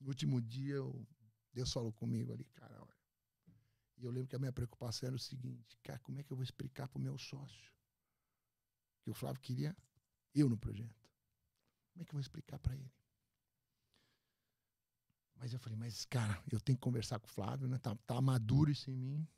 No 0.00 0.08
último 0.08 0.40
dia 0.40 0.76
eu, 0.76 1.06
Deus 1.52 1.72
falou 1.72 1.92
comigo 1.92 2.32
ali, 2.32 2.44
cara, 2.54 2.82
olha. 2.82 3.00
E 3.98 4.04
eu 4.04 4.10
lembro 4.10 4.28
que 4.28 4.36
a 4.36 4.38
minha 4.38 4.52
preocupação 4.52 5.08
era 5.08 5.16
o 5.16 5.18
seguinte, 5.18 5.78
cara, 5.82 5.98
como 5.98 6.18
é 6.18 6.22
que 6.22 6.32
eu 6.32 6.36
vou 6.36 6.44
explicar 6.44 6.88
para 6.88 6.98
o 6.98 7.02
meu 7.02 7.18
sócio 7.18 7.70
que 9.02 9.10
o 9.10 9.14
Flávio 9.14 9.40
queria 9.42 9.76
eu 10.34 10.48
no 10.48 10.56
projeto? 10.56 11.10
Como 11.92 12.02
é 12.02 12.04
que 12.04 12.10
eu 12.10 12.14
vou 12.14 12.20
explicar 12.20 12.58
para 12.58 12.74
ele? 12.74 12.90
Mas 15.34 15.52
eu 15.52 15.58
falei, 15.58 15.78
mas 15.78 16.04
cara, 16.06 16.42
eu 16.50 16.60
tenho 16.60 16.78
que 16.78 16.82
conversar 16.82 17.18
com 17.18 17.26
o 17.26 17.30
Flávio, 17.30 17.68
né? 17.68 17.78
Tá, 17.78 17.94
tá 18.06 18.20
maduro 18.20 18.70
isso 18.70 18.90
em 18.90 18.96
mim. 18.96 19.28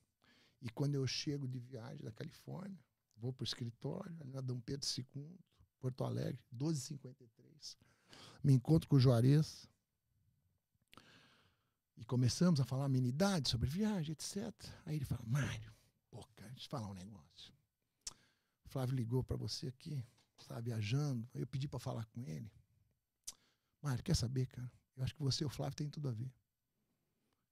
E 0.60 0.70
quando 0.70 0.94
eu 0.94 1.06
chego 1.06 1.48
de 1.48 1.58
viagem 1.58 2.04
da 2.04 2.12
Califórnia, 2.12 2.78
vou 3.16 3.32
para 3.32 3.42
o 3.42 3.44
escritório, 3.44 4.16
ali 4.20 4.30
na 4.30 4.40
Dom 4.40 4.60
Pedro 4.60 4.86
II, 4.96 5.38
Porto 5.80 6.04
Alegre, 6.04 6.40
12h53. 6.56 7.76
Me 8.44 8.52
encontro 8.52 8.88
com 8.88 8.96
o 8.96 9.00
Juarez. 9.00 9.68
E 12.02 12.04
começamos 12.04 12.58
a 12.58 12.64
falar 12.64 12.86
amenidade 12.86 13.48
sobre 13.48 13.70
viagem, 13.70 14.10
etc. 14.10 14.52
Aí 14.84 14.96
ele 14.96 15.04
fala, 15.04 15.22
Mário, 15.24 15.72
pô, 16.10 16.20
cara, 16.34 16.50
deixa 16.50 16.66
eu 16.66 16.70
falar 16.70 16.88
um 16.88 16.94
negócio. 16.94 17.54
O 18.64 18.68
Flávio 18.68 18.96
ligou 18.96 19.22
para 19.22 19.36
você 19.36 19.68
aqui, 19.68 20.04
estava 20.36 20.60
viajando. 20.60 21.30
Aí 21.32 21.40
eu 21.42 21.46
pedi 21.46 21.68
para 21.68 21.78
falar 21.78 22.04
com 22.06 22.26
ele. 22.26 22.50
Mário, 23.80 24.02
quer 24.02 24.16
saber, 24.16 24.46
cara? 24.46 24.68
Eu 24.96 25.04
acho 25.04 25.14
que 25.14 25.22
você 25.22 25.44
e 25.44 25.46
o 25.46 25.48
Flávio 25.48 25.76
têm 25.76 25.88
tudo 25.88 26.08
a 26.08 26.12
ver. 26.12 26.34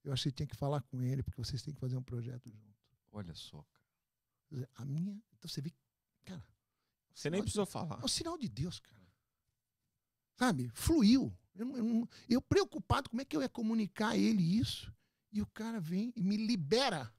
Eu 0.03 0.13
acho 0.13 0.25
que 0.25 0.31
você 0.31 0.35
tinha 0.35 0.49
que 0.49 0.57
falar 0.57 0.83
com 0.83 1.01
ele, 1.01 1.23
porque 1.23 1.41
vocês 1.41 1.63
têm 1.63 1.73
que 1.73 1.79
fazer 1.79 1.97
um 1.97 2.03
projeto 2.03 2.51
junto. 2.51 2.99
Olha 3.13 3.35
só, 3.37 3.63
cara. 3.63 4.69
A 4.75 4.85
minha. 4.85 5.13
Então 5.39 5.49
você 5.49 5.61
vê, 5.61 5.73
cara. 6.25 6.45
Você 7.15 7.31
nem 7.31 7.41
precisou 7.41 7.67
de, 7.67 7.71
falar. 7.71 8.01
É 8.01 8.05
um 8.05 8.09
sinal 8.09 8.37
de 8.37 8.49
Deus, 8.49 8.81
cara. 8.81 9.00
Sabe? 10.37 10.71
Fluiu. 10.75 11.33
Eu, 11.55 11.77
eu, 11.77 12.09
eu, 12.29 12.43
preocupado 12.43 13.11
como 13.11 13.21
é 13.21 13.25
que 13.25 13.37
eu 13.37 13.43
ia 13.43 13.49
comunicar 13.49 14.11
a 14.11 14.17
ele 14.17 14.43
isso. 14.43 14.93
E 15.33 15.43
o 15.43 15.47
cara 15.47 15.79
vem 15.79 16.13
e 16.17 16.23
me 16.23 16.37
libera. 16.37 17.13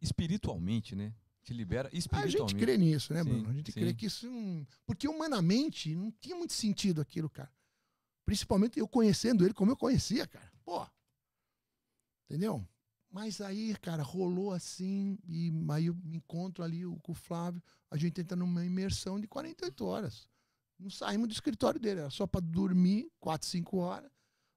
Espiritualmente, 0.00 0.94
né? 0.94 1.14
Te 1.42 1.52
libera 1.52 1.88
espiritualmente. 1.92 2.36
A 2.36 2.40
gente 2.40 2.56
crê 2.56 2.76
nisso, 2.76 3.12
né, 3.12 3.24
Bruno? 3.24 3.48
a 3.48 3.52
gente 3.52 3.72
sim. 3.72 3.80
crê 3.80 3.94
que 3.94 4.06
isso. 4.06 4.30
Não... 4.30 4.66
Porque 4.86 5.08
humanamente 5.08 5.94
não 5.94 6.10
tinha 6.12 6.36
muito 6.36 6.52
sentido 6.52 7.00
aquilo, 7.00 7.28
cara. 7.28 7.52
Principalmente 8.24 8.78
eu 8.78 8.86
conhecendo 8.86 9.44
ele 9.44 9.54
como 9.54 9.72
eu 9.72 9.76
conhecia, 9.76 10.26
cara. 10.26 10.52
Pô. 10.64 10.86
Entendeu? 12.28 12.66
Mas 13.10 13.40
aí, 13.42 13.76
cara, 13.76 14.02
rolou 14.02 14.52
assim, 14.52 15.18
e 15.28 15.52
aí 15.70 15.86
eu 15.86 15.94
me 15.94 16.16
encontro 16.16 16.64
ali 16.64 16.82
com 17.02 17.12
o 17.12 17.14
Flávio, 17.14 17.62
a 17.90 17.96
gente 17.98 18.18
entra 18.20 18.34
numa 18.34 18.64
imersão 18.64 19.20
de 19.20 19.26
48 19.28 19.84
horas. 19.84 20.26
Não 20.78 20.90
saímos 20.90 21.28
do 21.28 21.32
escritório 21.32 21.80
dele, 21.80 22.00
era 22.00 22.10
só 22.10 22.26
para 22.26 22.40
dormir, 22.40 23.10
4, 23.20 23.46
5 23.48 23.76
horas. 23.78 24.10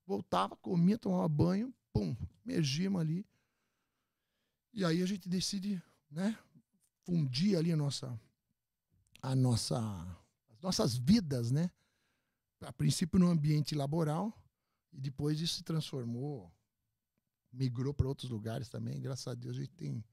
Voltava, 0.05 0.55
comia, 0.55 0.97
tomava 0.97 1.28
banho, 1.28 1.74
pum, 1.93 2.16
emergimos 2.45 3.01
ali. 3.01 3.26
E 4.74 4.84
aí 4.84 5.01
a 5.01 5.05
gente 5.05 5.30
decide, 5.30 5.82
né, 6.09 6.38
fundir 7.03 7.57
ali 7.57 7.72
a 7.72 7.78
nossa, 7.78 8.20
a 9.22 9.36
nossa, 9.36 9.78
as 10.49 10.61
nossas 10.61 10.97
vidas, 10.97 11.51
né? 11.51 11.72
A 12.61 12.74
princípio 12.74 13.20
no 13.20 13.30
ambiente 13.30 13.76
laboral, 13.76 14.34
e 14.91 14.99
depois 14.99 15.39
isso 15.39 15.55
se 15.55 15.63
transformou 15.63 16.51
migrou 17.55 17.93
para 17.93 18.07
outros 18.07 18.30
lugares 18.30 18.70
também. 18.70 19.01
Graças 19.01 19.28
a 19.28 19.34
Deus 19.34 19.55
a 19.55 19.61
gente 19.61 19.74
tem 19.74 20.03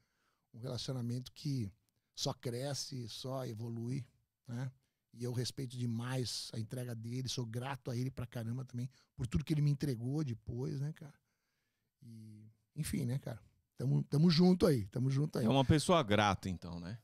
um 0.55 0.59
relacionamento 0.59 1.33
que 1.33 1.71
só 2.15 2.33
cresce, 2.33 3.09
só 3.09 3.45
evolui, 3.45 4.07
né? 4.47 4.71
E 5.15 5.25
eu 5.25 5.33
respeito 5.33 5.77
demais 5.77 6.51
a 6.55 6.59
entrega 6.59 6.95
dele, 6.95 7.29
sou 7.29 7.45
grato 7.45 7.91
a 7.91 7.97
ele 7.97 8.11
pra 8.11 8.27
caramba 8.27 8.65
também 8.65 8.89
por 9.15 9.27
tudo 9.27 9.45
que 9.45 9.53
ele 9.53 9.61
me 9.61 9.71
entregou 9.71 10.25
depois, 10.25 10.81
né, 10.81 10.93
cara? 10.93 11.15
E, 12.03 12.51
enfim, 12.75 13.05
né, 13.05 13.19
cara? 13.19 13.41
Tamo, 13.77 14.03
tamo 14.05 14.31
junto 14.31 14.67
aí, 14.67 14.87
tamo 14.87 15.11
junto 15.11 15.39
aí. 15.39 15.45
É 15.45 15.49
uma 15.49 15.65
pessoa 15.65 16.03
grata, 16.03 16.49
então, 16.49 16.81
né? 16.81 16.99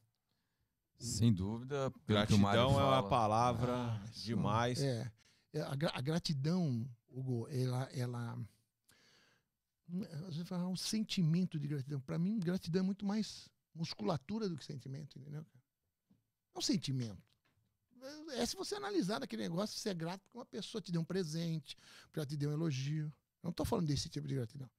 Sem 0.98 1.32
dúvida. 1.32 1.92
Gratidão 2.06 2.80
é 2.80 2.84
uma 2.84 3.08
palavra 3.08 3.72
ah, 3.74 4.04
demais. 4.24 4.82
É, 4.82 5.12
é 5.52 5.60
a, 5.60 5.70
a, 5.70 6.00
gratidão, 6.00 6.88
Hugo, 7.08 7.46
ela, 7.48 7.84
ela 7.92 8.38
às 10.26 10.34
vezes 10.34 10.48
falar 10.48 10.66
um 10.66 10.76
sentimento 10.76 11.58
de 11.58 11.68
gratidão. 11.68 12.00
Para 12.00 12.18
mim, 12.18 12.38
gratidão 12.40 12.80
é 12.80 12.86
muito 12.86 13.06
mais 13.06 13.48
musculatura 13.74 14.48
do 14.48 14.56
que 14.56 14.64
sentimento, 14.64 15.18
entendeu? 15.18 15.46
É 16.54 16.58
um 16.58 16.62
sentimento. 16.62 17.27
É 18.32 18.46
se 18.46 18.56
você 18.56 18.74
analisar 18.74 19.22
aquele 19.22 19.42
negócio, 19.42 19.78
você 19.78 19.90
é 19.90 19.94
grato 19.94 20.20
porque 20.22 20.38
uma 20.38 20.46
pessoa 20.46 20.80
te 20.80 20.92
deu 20.92 21.00
um 21.00 21.04
presente, 21.04 21.76
porque 22.04 22.18
ela 22.18 22.26
te 22.26 22.36
deu 22.36 22.50
um 22.50 22.52
elogio. 22.52 23.06
Eu 23.06 23.12
não 23.44 23.50
estou 23.50 23.66
falando 23.66 23.86
desse 23.86 24.08
tipo 24.08 24.26
de 24.26 24.34
gratidão. 24.34 24.70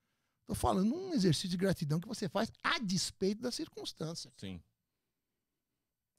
Estou 0.42 0.56
falando 0.56 0.94
um 0.96 1.14
exercício 1.14 1.50
de 1.50 1.58
gratidão 1.58 2.00
que 2.00 2.08
você 2.08 2.28
faz 2.28 2.52
a 2.64 2.80
despeito 2.80 3.42
da 3.42 3.52
circunstância. 3.52 4.32
Sim. 4.38 4.62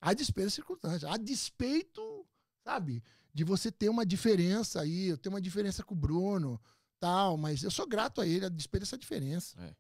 A 0.01 0.15
despeito 0.15 0.47
da 0.47 0.55
circunstância. 0.55 1.11
A 1.11 1.17
despeito, 1.17 2.27
sabe, 2.65 3.03
de 3.35 3.45
você 3.45 3.71
ter 3.71 3.89
uma 3.89 4.07
diferença 4.07 4.81
aí, 4.81 5.09
eu 5.09 5.19
tenho 5.19 5.35
uma 5.35 5.41
diferença 5.41 5.83
com 5.83 5.95
o 5.95 5.99
Bruno, 5.99 6.61
tal, 6.99 7.37
mas 7.37 7.63
eu 7.63 7.71
sou 7.71 7.87
grato 7.87 8.21
a 8.21 8.27
ele 8.27 8.47
a 8.47 8.49
despeito 8.49 8.85
dessa 8.85 8.99
diferença. 8.99 9.61
É. 9.61 9.75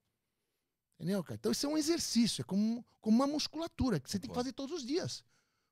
Entendeu, 0.96 1.22
cara? 1.24 1.36
Então 1.36 1.52
isso 1.52 1.64
é 1.64 1.68
um 1.68 1.78
exercício, 1.78 2.42
é 2.42 2.44
como, 2.44 2.84
como 3.00 3.16
uma 3.16 3.26
musculatura 3.26 3.98
que 3.98 4.10
você 4.10 4.18
tem 4.18 4.28
que 4.28 4.34
fazer 4.34 4.52
todos 4.52 4.76
os 4.76 4.86
dias. 4.86 5.24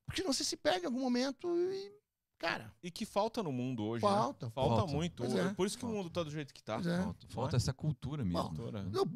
Porque 0.08 0.22
senão 0.22 0.32
você 0.32 0.42
se 0.42 0.56
pega 0.56 0.84
em 0.84 0.86
algum 0.86 1.00
momento 1.00 1.46
e. 1.54 1.98
Cara. 2.38 2.72
E 2.82 2.90
que 2.90 3.04
falta 3.04 3.42
no 3.42 3.52
mundo 3.52 3.84
hoje. 3.84 4.00
Falta. 4.00 4.46
Né? 4.46 4.52
Falta, 4.52 4.76
falta, 4.76 4.92
muito. 4.92 5.22
É. 5.24 5.52
Por 5.52 5.66
isso 5.66 5.76
que 5.76 5.82
falta. 5.82 5.94
o 5.94 5.98
mundo 5.98 6.08
tá 6.08 6.22
do 6.22 6.30
jeito 6.30 6.54
que 6.54 6.62
tá. 6.62 6.76
É. 6.76 7.02
Falta, 7.02 7.26
falta 7.28 7.56
essa 7.56 7.74
cultura 7.74 8.24
mesmo. 8.24 8.50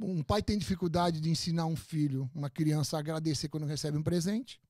Um 0.03 0.23
pai 0.23 0.43
tem 0.43 0.59
dificuldade 0.59 1.19
de 1.19 1.31
ensinar 1.31 1.65
um 1.65 1.77
filho, 1.77 2.31
uma 2.35 2.51
criança, 2.51 2.97
a 2.97 3.01
agradecer 3.01 3.49
quando 3.49 3.65
recebe 3.65 3.97
um 3.97 4.03
presente. 4.03 4.61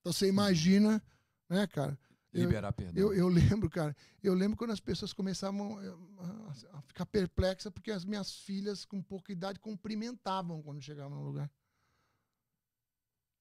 Então 0.00 0.12
você 0.12 0.28
imagina, 0.28 1.02
né, 1.48 1.66
cara? 1.66 1.98
Liberar 2.32 2.72
perdão. 2.72 3.02
Eu, 3.02 3.12
eu, 3.12 3.28
lembro, 3.28 3.68
cara, 3.68 3.96
eu 4.22 4.32
lembro 4.32 4.56
quando 4.56 4.70
as 4.70 4.80
pessoas 4.80 5.12
começavam 5.12 5.82
eh, 5.82 5.94
a, 6.18 6.78
a 6.78 6.82
ficar 6.82 7.04
perplexas 7.04 7.72
porque 7.72 7.90
as 7.90 8.04
minhas 8.04 8.32
filhas 8.32 8.84
com 8.84 9.02
pouca 9.02 9.32
idade 9.32 9.58
cumprimentavam 9.58 10.62
quando 10.62 10.80
chegavam 10.80 11.18
no 11.18 11.24
lugar. 11.24 11.50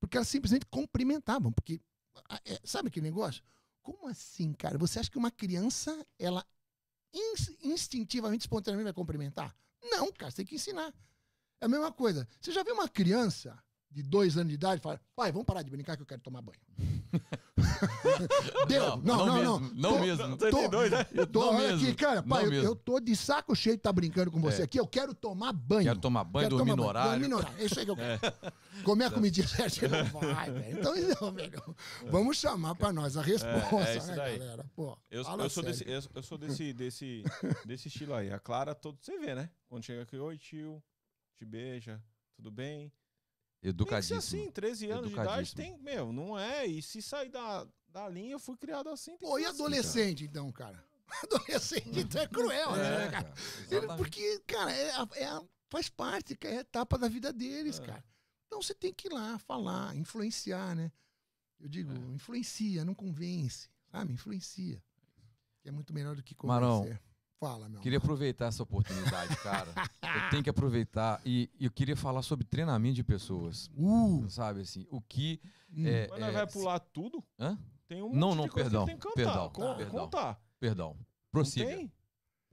Porque 0.01 0.17
elas 0.17 0.27
simplesmente 0.27 0.65
cumprimentavam, 0.65 1.53
porque 1.53 1.79
é, 2.43 2.59
sabe 2.65 2.89
aquele 2.89 3.05
negócio? 3.05 3.41
Como 3.81 4.07
assim, 4.07 4.51
cara? 4.51 4.77
Você 4.77 4.99
acha 4.99 5.09
que 5.09 5.17
uma 5.17 5.31
criança, 5.31 6.05
ela 6.19 6.45
instintivamente, 7.63 8.41
espontaneamente 8.41 8.85
vai 8.85 8.93
cumprimentar? 8.93 9.55
Não, 9.83 10.11
cara, 10.11 10.31
você 10.31 10.37
tem 10.37 10.45
que 10.45 10.55
ensinar. 10.55 10.93
É 11.61 11.65
a 11.65 11.69
mesma 11.69 11.91
coisa. 11.91 12.27
Você 12.39 12.51
já 12.51 12.63
viu 12.63 12.73
uma 12.73 12.89
criança 12.89 13.57
de 13.91 14.01
dois 14.01 14.37
anos 14.37 14.49
de 14.49 14.55
idade 14.55 14.81
falar, 14.81 15.01
pai, 15.15 15.31
vamos 15.31 15.45
parar 15.45 15.61
de 15.61 15.69
brincar 15.69 15.97
que 15.97 16.01
eu 16.01 16.07
quero 16.07 16.21
tomar 16.21 16.41
banho. 16.41 16.59
Deu. 18.67 18.97
Não, 18.97 19.25
não, 19.25 19.43
não. 19.43 19.59
Mesmo, 19.59 19.81
não, 19.81 19.99
mesmo. 19.99 20.37
Tô, 20.37 20.49
tô, 20.49 20.67
doido, 20.67 20.95
né? 20.95 21.05
Eu 21.13 21.27
tô, 21.27 21.53
olha 21.53 21.75
aqui, 21.75 21.93
cara, 21.93 22.23
pai, 22.23 22.45
eu, 22.45 22.53
eu, 22.53 22.75
tô 22.75 22.99
de 22.99 23.15
saco 23.15 23.55
cheio 23.55 23.75
de 23.75 23.81
tá 23.81 23.91
brincando 23.91 24.31
com 24.31 24.39
você 24.39 24.61
é. 24.61 24.65
aqui. 24.65 24.79
Eu 24.79 24.87
quero 24.87 25.13
tomar 25.13 25.51
banho. 25.51 25.83
Quero 25.83 25.99
tomar 25.99 26.23
banho, 26.23 26.45
quero 26.45 26.57
dormir 26.57 26.75
no 26.75 26.85
horário. 26.85 27.11
Dormir 27.11 27.27
no 27.27 27.37
horário. 27.37 27.57
É 27.59 27.65
isso 27.65 27.79
aí 27.79 27.85
que 27.85 27.91
eu 27.91 27.95
quero. 27.95 28.25
É. 28.25 28.83
Comer 28.83 29.05
a 29.05 29.11
comidinha 29.11 29.47
certinha 29.47 29.89
não 29.89 30.05
vai, 30.05 30.51
velho. 30.51 30.79
Então, 30.79 30.93
não, 31.21 31.31
velho. 31.33 31.75
Vamos 32.09 32.37
chamar 32.37 32.75
pra 32.75 32.93
nós 32.93 33.17
a 33.17 33.21
resposta, 33.21 33.89
é, 33.89 33.97
é 33.97 34.03
né, 34.03 34.15
daí. 34.15 34.39
galera? 34.39 34.65
Pô, 34.75 34.97
eu, 35.09 35.23
eu 35.23 35.49
sou, 35.49 35.63
desse, 35.63 35.83
eu, 35.87 36.01
eu, 36.15 36.23
sou 36.23 36.37
desse, 36.37 36.73
desse, 36.73 37.23
desse 37.65 37.87
estilo 37.89 38.13
aí. 38.13 38.31
A 38.31 38.39
Clara, 38.39 38.73
todo, 38.73 38.97
você 39.01 39.17
vê, 39.17 39.35
né? 39.35 39.49
Quando 39.67 39.83
chega 39.83 40.03
aqui, 40.03 40.17
oi, 40.17 40.37
tio, 40.37 40.81
te 41.35 41.45
beija, 41.45 42.01
tudo 42.35 42.51
bem? 42.51 42.91
Educadíssimo. 43.63 44.19
Tem 44.19 44.21
que 44.21 44.29
ser 44.29 44.37
assim, 44.37 44.51
13 44.51 44.91
anos 44.91 45.07
de 45.09 45.13
idade 45.13 45.55
tem, 45.55 45.77
meu, 45.77 46.11
não 46.11 46.37
é. 46.37 46.65
E 46.65 46.81
se 46.81 47.01
sair 47.01 47.29
da, 47.29 47.67
da 47.89 48.09
linha, 48.09 48.33
eu 48.33 48.39
fui 48.39 48.57
criado 48.57 48.89
assim. 48.89 49.17
Pô, 49.17 49.37
e 49.37 49.45
assim, 49.45 49.55
adolescente, 49.55 50.23
assim, 50.23 50.31
então, 50.31 50.51
cara? 50.51 50.83
Adolescente 51.23 51.99
então 51.99 52.21
é 52.21 52.27
cruel, 52.27 52.71
né, 52.71 52.87
é, 52.87 52.97
né, 52.99 53.11
cara? 53.11 53.33
cara 53.69 53.97
porque, 53.97 54.39
cara, 54.47 54.71
é, 54.73 54.89
é, 55.23 55.41
faz 55.69 55.89
parte, 55.89 56.37
é 56.41 56.57
a 56.57 56.61
etapa 56.61 56.97
da 56.97 57.07
vida 57.07 57.31
deles, 57.33 57.79
é. 57.79 57.85
cara. 57.85 58.03
Então 58.47 58.61
você 58.61 58.73
tem 58.73 58.93
que 58.93 59.07
ir 59.07 59.13
lá 59.13 59.37
falar, 59.37 59.95
influenciar, 59.95 60.75
né? 60.75 60.91
Eu 61.59 61.67
digo, 61.67 61.93
é. 61.93 62.13
influencia, 62.15 62.83
não 62.83 62.95
convence, 62.95 63.69
sabe? 63.91 64.13
Influencia. 64.13 64.81
Que 65.61 65.69
é 65.69 65.71
muito 65.71 65.93
melhor 65.93 66.15
do 66.15 66.23
que 66.23 66.33
convencer. 66.33 66.61
Marão, 66.61 66.99
Fala, 67.41 67.67
meu 67.67 67.81
Queria 67.81 67.97
amor. 67.97 68.05
aproveitar 68.05 68.45
essa 68.45 68.61
oportunidade, 68.61 69.35
cara. 69.37 69.67
eu 70.03 70.29
tenho 70.29 70.43
que 70.43 70.49
aproveitar. 70.51 71.19
E 71.25 71.49
eu 71.59 71.71
queria 71.71 71.95
falar 71.95 72.21
sobre 72.21 72.45
treinamento 72.45 72.93
de 72.93 73.03
pessoas. 73.03 73.67
Uh. 73.75 74.29
Sabe 74.29 74.61
assim, 74.61 74.85
o 74.91 75.01
que. 75.01 75.41
Hum. 75.75 75.87
É, 75.87 76.07
Mas 76.07 76.21
é, 76.21 76.31
vai 76.31 76.45
pular 76.45 76.79
tudo? 76.79 77.23
Hã? 77.39 77.57
Tem 77.87 78.03
um 78.03 78.13
não, 78.13 78.35
não, 78.35 78.47
perdão. 78.47 78.85
Que 78.85 78.95
perdão, 79.15 79.49
perdão. 79.49 79.89
Contar. 79.89 80.39
Perdão. 80.59 80.95
Prossiga. 81.31 81.89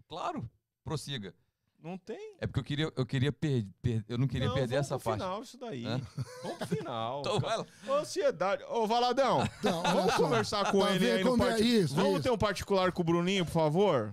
Claro, 0.09 0.51
prossiga. 0.83 1.35
Não 1.83 1.97
tem. 1.97 2.35
É 2.41 2.47
porque 2.47 2.59
eu 2.59 2.65
queria, 2.65 2.93
eu 2.97 3.07
queria 3.07 3.33
perder. 3.33 3.69
Per, 3.81 4.05
eu 4.09 4.19
não 4.19 4.27
queria 4.27 4.49
não, 4.49 4.55
perder 4.55 4.77
essa 4.77 4.99
parte. 4.99 5.21
Vamos 5.21 5.23
final 5.23 5.43
isso 5.43 5.59
daí. 5.59 5.87
Hã? 5.87 6.01
Vamos 6.43 6.59
pro 6.59 6.67
final. 6.67 7.21
então, 7.25 7.39
vai 7.39 7.57
lá. 7.57 7.67
Ansiedade. 8.01 8.65
Ô, 8.65 8.85
Valadão, 8.87 9.49
não, 9.63 9.83
vamos 9.83 10.15
conversar 10.15 10.73
com 10.73 10.81
tá 10.81 10.91
ele 10.91 11.09
aí 11.09 11.23
no 11.23 11.39
particular. 11.39 11.61
É 11.61 11.65
isso, 11.65 11.95
vamos 11.95 12.15
isso. 12.15 12.23
ter 12.23 12.31
um 12.31 12.39
particular 12.39 12.91
com 12.91 13.03
o 13.03 13.05
Bruninho, 13.05 13.45
por 13.45 13.53
favor? 13.53 14.13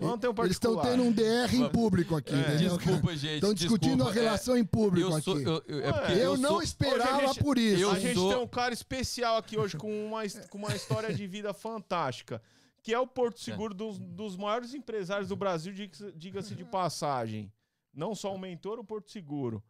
Vamos 0.00 0.20
ter 0.20 0.28
um 0.28 0.34
particular. 0.34 0.44
Eles 0.44 0.56
estão 0.56 0.80
tendo 0.80 1.02
um 1.02 1.12
DR 1.12 1.52
em 1.52 1.68
público 1.68 2.14
aqui. 2.14 2.34
É. 2.34 2.56
Desculpa, 2.56 3.14
gente. 3.16 3.34
Estão 3.34 3.54
discutindo 3.54 4.04
desculpa. 4.04 4.10
a 4.10 4.22
relação 4.22 4.54
é, 4.54 4.58
em 4.60 4.64
público 4.64 5.10
eu 5.10 5.22
sou, 5.22 5.34
aqui. 5.34 5.44
Eu, 5.44 5.62
eu, 5.66 5.84
é 5.84 6.24
eu 6.24 6.36
não 6.36 6.50
sou, 6.50 6.62
esperava 6.62 7.26
gente, 7.26 7.42
por 7.42 7.58
isso. 7.58 7.90
a 7.90 7.98
gente 7.98 8.14
sou... 8.14 8.32
tem 8.32 8.38
um 8.40 8.46
cara 8.46 8.72
especial 8.72 9.36
aqui 9.36 9.58
hoje 9.58 9.76
com 9.76 10.06
uma, 10.06 10.22
com 10.48 10.58
uma 10.58 10.74
história 10.76 11.12
de 11.12 11.26
vida 11.26 11.52
fantástica 11.52 12.40
que 12.82 12.94
é 12.94 12.98
o 12.98 13.06
Porto 13.06 13.36
é. 13.36 13.40
Seguro 13.40 13.74
dos, 13.74 13.98
dos 13.98 14.36
maiores 14.36 14.74
empresários 14.74 15.28
do 15.28 15.36
Brasil, 15.36 15.72
diga-se 16.14 16.54
de 16.54 16.64
passagem. 16.64 17.52
Não 17.92 18.14
só 18.14 18.34
o 18.34 18.38
mentor, 18.38 18.78
o 18.78 18.84
Porto 18.84 19.10
Seguro. 19.10 19.62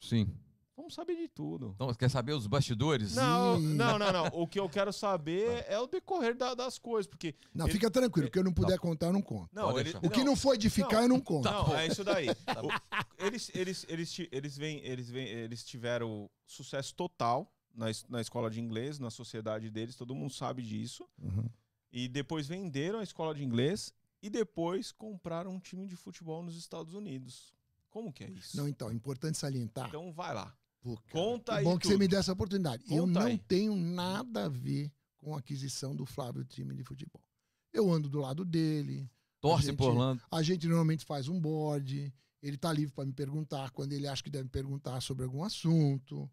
Sim. 0.00 0.32
Vamos 0.76 0.94
saber 0.94 1.14
de 1.14 1.28
tudo. 1.28 1.72
Então, 1.76 1.92
quer 1.94 2.10
saber 2.10 2.32
os 2.32 2.48
bastidores? 2.48 3.14
Não, 3.14 3.60
não, 3.60 3.96
não, 3.96 4.12
não. 4.12 4.26
O 4.32 4.46
que 4.46 4.58
eu 4.58 4.68
quero 4.68 4.92
saber 4.92 5.64
é 5.68 5.78
o 5.78 5.86
decorrer 5.86 6.36
da, 6.36 6.52
das 6.52 6.78
coisas, 6.78 7.06
porque... 7.06 7.34
Não, 7.54 7.66
ele... 7.66 7.74
fica 7.74 7.88
tranquilo, 7.88 8.26
o 8.26 8.30
que 8.30 8.38
eu 8.38 8.44
não 8.44 8.52
puder 8.52 8.74
tá. 8.74 8.78
contar, 8.78 9.06
eu 9.06 9.12
não 9.12 9.22
conto. 9.22 9.48
Não, 9.52 9.78
ele... 9.78 9.90
O 10.02 10.10
que 10.10 10.18
não, 10.18 10.26
não 10.26 10.36
foi 10.36 10.56
edificar, 10.56 10.94
não, 10.94 11.02
eu 11.02 11.08
não 11.08 11.20
conto. 11.20 11.44
Não, 11.44 11.64
tá 11.64 11.82
é 11.82 11.86
isso 11.86 12.02
daí. 12.02 12.26
Tá 12.44 12.60
o, 12.60 12.68
eles, 13.24 13.50
eles, 13.54 13.86
eles, 13.88 14.18
eles, 14.30 14.56
vêm, 14.56 14.84
eles, 14.84 15.08
vêm, 15.08 15.26
eles 15.28 15.64
tiveram 15.64 16.28
sucesso 16.44 16.94
total 16.94 17.50
na, 17.74 17.86
na 18.08 18.20
escola 18.20 18.50
de 18.50 18.60
inglês, 18.60 18.98
na 18.98 19.10
sociedade 19.10 19.70
deles, 19.70 19.96
todo 19.96 20.14
mundo 20.14 20.32
sabe 20.32 20.62
disso. 20.62 21.08
Uhum. 21.22 21.48
E 21.96 22.08
depois 22.08 22.48
venderam 22.48 22.98
a 22.98 23.04
escola 23.04 23.32
de 23.32 23.44
inglês 23.44 23.94
e 24.20 24.28
depois 24.28 24.90
compraram 24.90 25.54
um 25.54 25.60
time 25.60 25.86
de 25.86 25.94
futebol 25.94 26.42
nos 26.42 26.56
Estados 26.56 26.92
Unidos. 26.92 27.54
Como 27.88 28.12
que 28.12 28.24
é 28.24 28.30
isso? 28.30 28.56
Não, 28.56 28.66
então, 28.66 28.90
é 28.90 28.92
importante 28.92 29.38
salientar. 29.38 29.86
Então 29.86 30.12
vai 30.12 30.34
lá. 30.34 30.52
Pô, 30.82 30.98
Conta 31.12 31.54
aí. 31.54 31.64
Bom 31.64 31.78
que 31.78 31.86
você 31.86 31.96
me 31.96 32.08
dê 32.08 32.16
essa 32.16 32.32
oportunidade. 32.32 32.82
Conta 32.82 32.96
eu 32.96 33.06
não 33.06 33.26
aí. 33.26 33.38
tenho 33.38 33.76
nada 33.76 34.46
a 34.46 34.48
ver 34.48 34.92
com 35.18 35.36
a 35.36 35.38
aquisição 35.38 35.94
do 35.94 36.04
Flávio 36.04 36.44
time 36.44 36.74
de 36.74 36.82
futebol. 36.82 37.22
Eu 37.72 37.88
ando 37.92 38.08
do 38.08 38.18
lado 38.18 38.44
dele. 38.44 39.08
Torce 39.40 39.66
gente, 39.66 39.76
por 39.76 39.90
Orlando. 39.90 40.20
A 40.32 40.42
gente 40.42 40.66
normalmente 40.66 41.04
faz 41.04 41.28
um 41.28 41.40
board. 41.40 42.12
Ele 42.42 42.56
tá 42.56 42.72
livre 42.72 42.92
para 42.92 43.06
me 43.06 43.12
perguntar 43.12 43.70
quando 43.70 43.92
ele 43.92 44.08
acha 44.08 44.22
que 44.22 44.30
deve 44.30 44.48
perguntar 44.48 45.00
sobre 45.00 45.22
algum 45.24 45.44
assunto. 45.44 46.28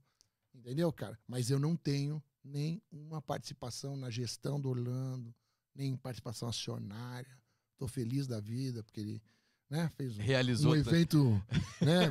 Entendeu, 0.55 0.91
cara? 0.91 1.19
Mas 1.27 1.51
eu 1.51 1.59
não 1.59 1.75
tenho 1.75 2.21
nem 2.43 2.81
uma 2.91 3.21
participação 3.21 3.95
na 3.95 4.09
gestão 4.09 4.59
do 4.59 4.69
Orlando, 4.69 5.31
nem 5.75 5.95
participação 5.95 6.47
acionária. 6.47 7.37
Estou 7.73 7.87
feliz 7.87 8.27
da 8.27 8.39
vida, 8.39 8.83
porque 8.83 8.99
ele 8.99 9.21
né, 9.71 9.89
fez 9.95 10.17
um, 10.17 10.21
Realizou 10.21 10.73
um 10.73 10.75
evento 10.75 11.41
né, 11.79 12.09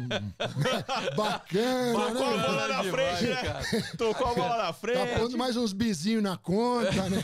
bacana. 1.14 1.92
Tocou 1.92 2.36
né, 2.36 2.42
a 2.42 2.46
bola 2.46 2.68
na 2.68 2.84
frente, 2.84 3.24
né? 3.24 3.96
Tocou 3.98 4.26
a 4.26 4.34
bola 4.34 4.56
na 4.56 4.72
frente. 4.72 4.96
Tá 4.96 5.18
pondo 5.18 5.36
mais 5.36 5.56
uns 5.58 5.74
bizinhos 5.74 6.22
na 6.22 6.38
conta, 6.38 7.10
né? 7.10 7.22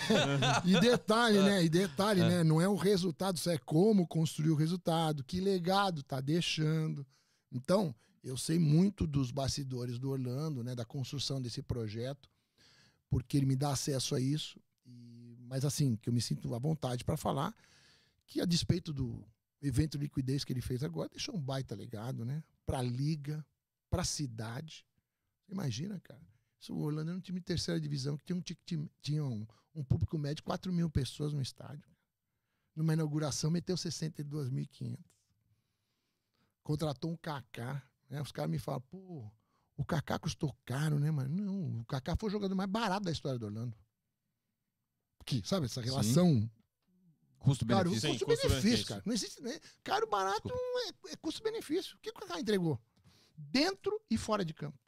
E 0.65 0.79
detalhe, 0.79 1.41
né? 1.41 1.65
E 1.65 1.71
detalhe, 1.71 2.21
né? 2.21 2.45
Não 2.45 2.61
é 2.61 2.69
o 2.69 2.77
resultado, 2.77 3.39
isso 3.39 3.49
é 3.49 3.57
como 3.57 4.07
construir 4.07 4.51
o 4.51 4.55
resultado, 4.55 5.25
que 5.25 5.41
legado 5.41 6.03
tá 6.03 6.21
deixando. 6.21 7.07
Então, 7.51 7.95
eu 8.23 8.37
sei 8.37 8.59
muito 8.59 9.07
dos 9.07 9.31
bastidores 9.31 9.99
do 9.99 10.11
Orlando, 10.11 10.63
né? 10.63 10.75
Da 10.75 10.85
construção 10.85 11.41
desse 11.41 11.63
projeto, 11.63 12.29
porque 13.09 13.39
ele 13.39 13.47
me 13.47 13.57
dá 13.57 13.71
acesso 13.71 14.15
a 14.15 14.21
isso 14.21 14.61
mas 15.47 15.65
assim, 15.65 15.97
que 15.97 16.09
eu 16.09 16.13
me 16.13 16.21
sinto 16.21 16.55
à 16.55 16.59
vontade 16.59 17.05
para 17.05 17.17
falar, 17.17 17.55
que 18.27 18.41
a 18.41 18.45
despeito 18.45 18.93
do 18.93 19.25
evento 19.63 19.97
liquidez 19.97 20.45
que 20.45 20.53
ele 20.53 20.61
fez 20.61 20.83
agora, 20.83 21.09
deixou 21.09 21.35
um 21.35 21.41
baita 21.41 21.75
legado, 21.75 22.25
né? 22.25 22.43
Para 22.65 22.79
a 22.79 22.83
liga, 22.83 23.45
para 23.89 24.03
a 24.03 24.05
cidade. 24.05 24.85
Imagina, 25.49 26.01
cara. 26.01 26.21
Isso, 26.61 26.75
o 26.75 26.81
Orlando 26.81 27.11
era 27.11 27.19
um 27.19 27.21
time 27.21 27.41
de 27.41 27.47
terceira 27.47 27.81
divisão 27.81 28.17
que 28.17 28.25
tinha 28.25 28.81
um, 28.81 28.89
tinha 29.01 29.25
um, 29.25 29.47
um 29.75 29.85
público 29.85 30.19
médio 30.19 30.37
de 30.37 30.43
4 30.43 30.73
mil 30.73 30.91
pessoas 30.91 31.33
no 31.33 31.41
estádio. 31.41 31.89
Numa 32.75 32.93
inauguração, 32.93 33.51
meteu 33.51 33.77
62.500. 33.77 34.99
Contratou 36.63 37.11
um 37.11 37.17
Kaká. 37.17 37.83
Né? 38.11 38.21
Os 38.21 38.33
caras 38.33 38.51
me 38.51 38.59
falam, 38.59 38.81
pô, 38.83 39.31
o 39.77 39.85
Kaká 39.85 40.19
custou 40.19 40.55
caro, 40.65 40.99
né, 40.99 41.11
mano? 41.11 41.35
Não, 41.35 41.81
o 41.81 41.85
Kaká 41.87 42.17
foi 42.17 42.29
o 42.29 42.33
jogador 42.33 42.55
mais 42.55 42.69
barato 42.69 43.05
da 43.05 43.13
história 43.13 43.39
do 43.39 43.47
Orlando 43.47 43.77
que, 45.27 45.43
sabe? 45.45 45.67
Essa 45.67 45.81
relação. 45.83 46.49
Custo-benefício. 47.41 48.09
Custo-benefício, 48.25 48.87
cara. 48.87 49.03
Não 49.05 49.13
existe. 49.13 49.43
Né? 49.43 49.59
Caro, 49.85 50.07
barato 50.07 50.51
é, 50.51 51.13
é 51.13 51.17
custo-benefício. 51.17 51.97
O 51.97 52.01
que 52.01 52.11
o 52.11 52.15
Kaká 52.15 52.41
entregou? 52.41 52.81
Dentro 53.37 54.01
e 54.11 54.17
fora 54.17 54.45
de 54.45 54.55
campo. 54.55 54.79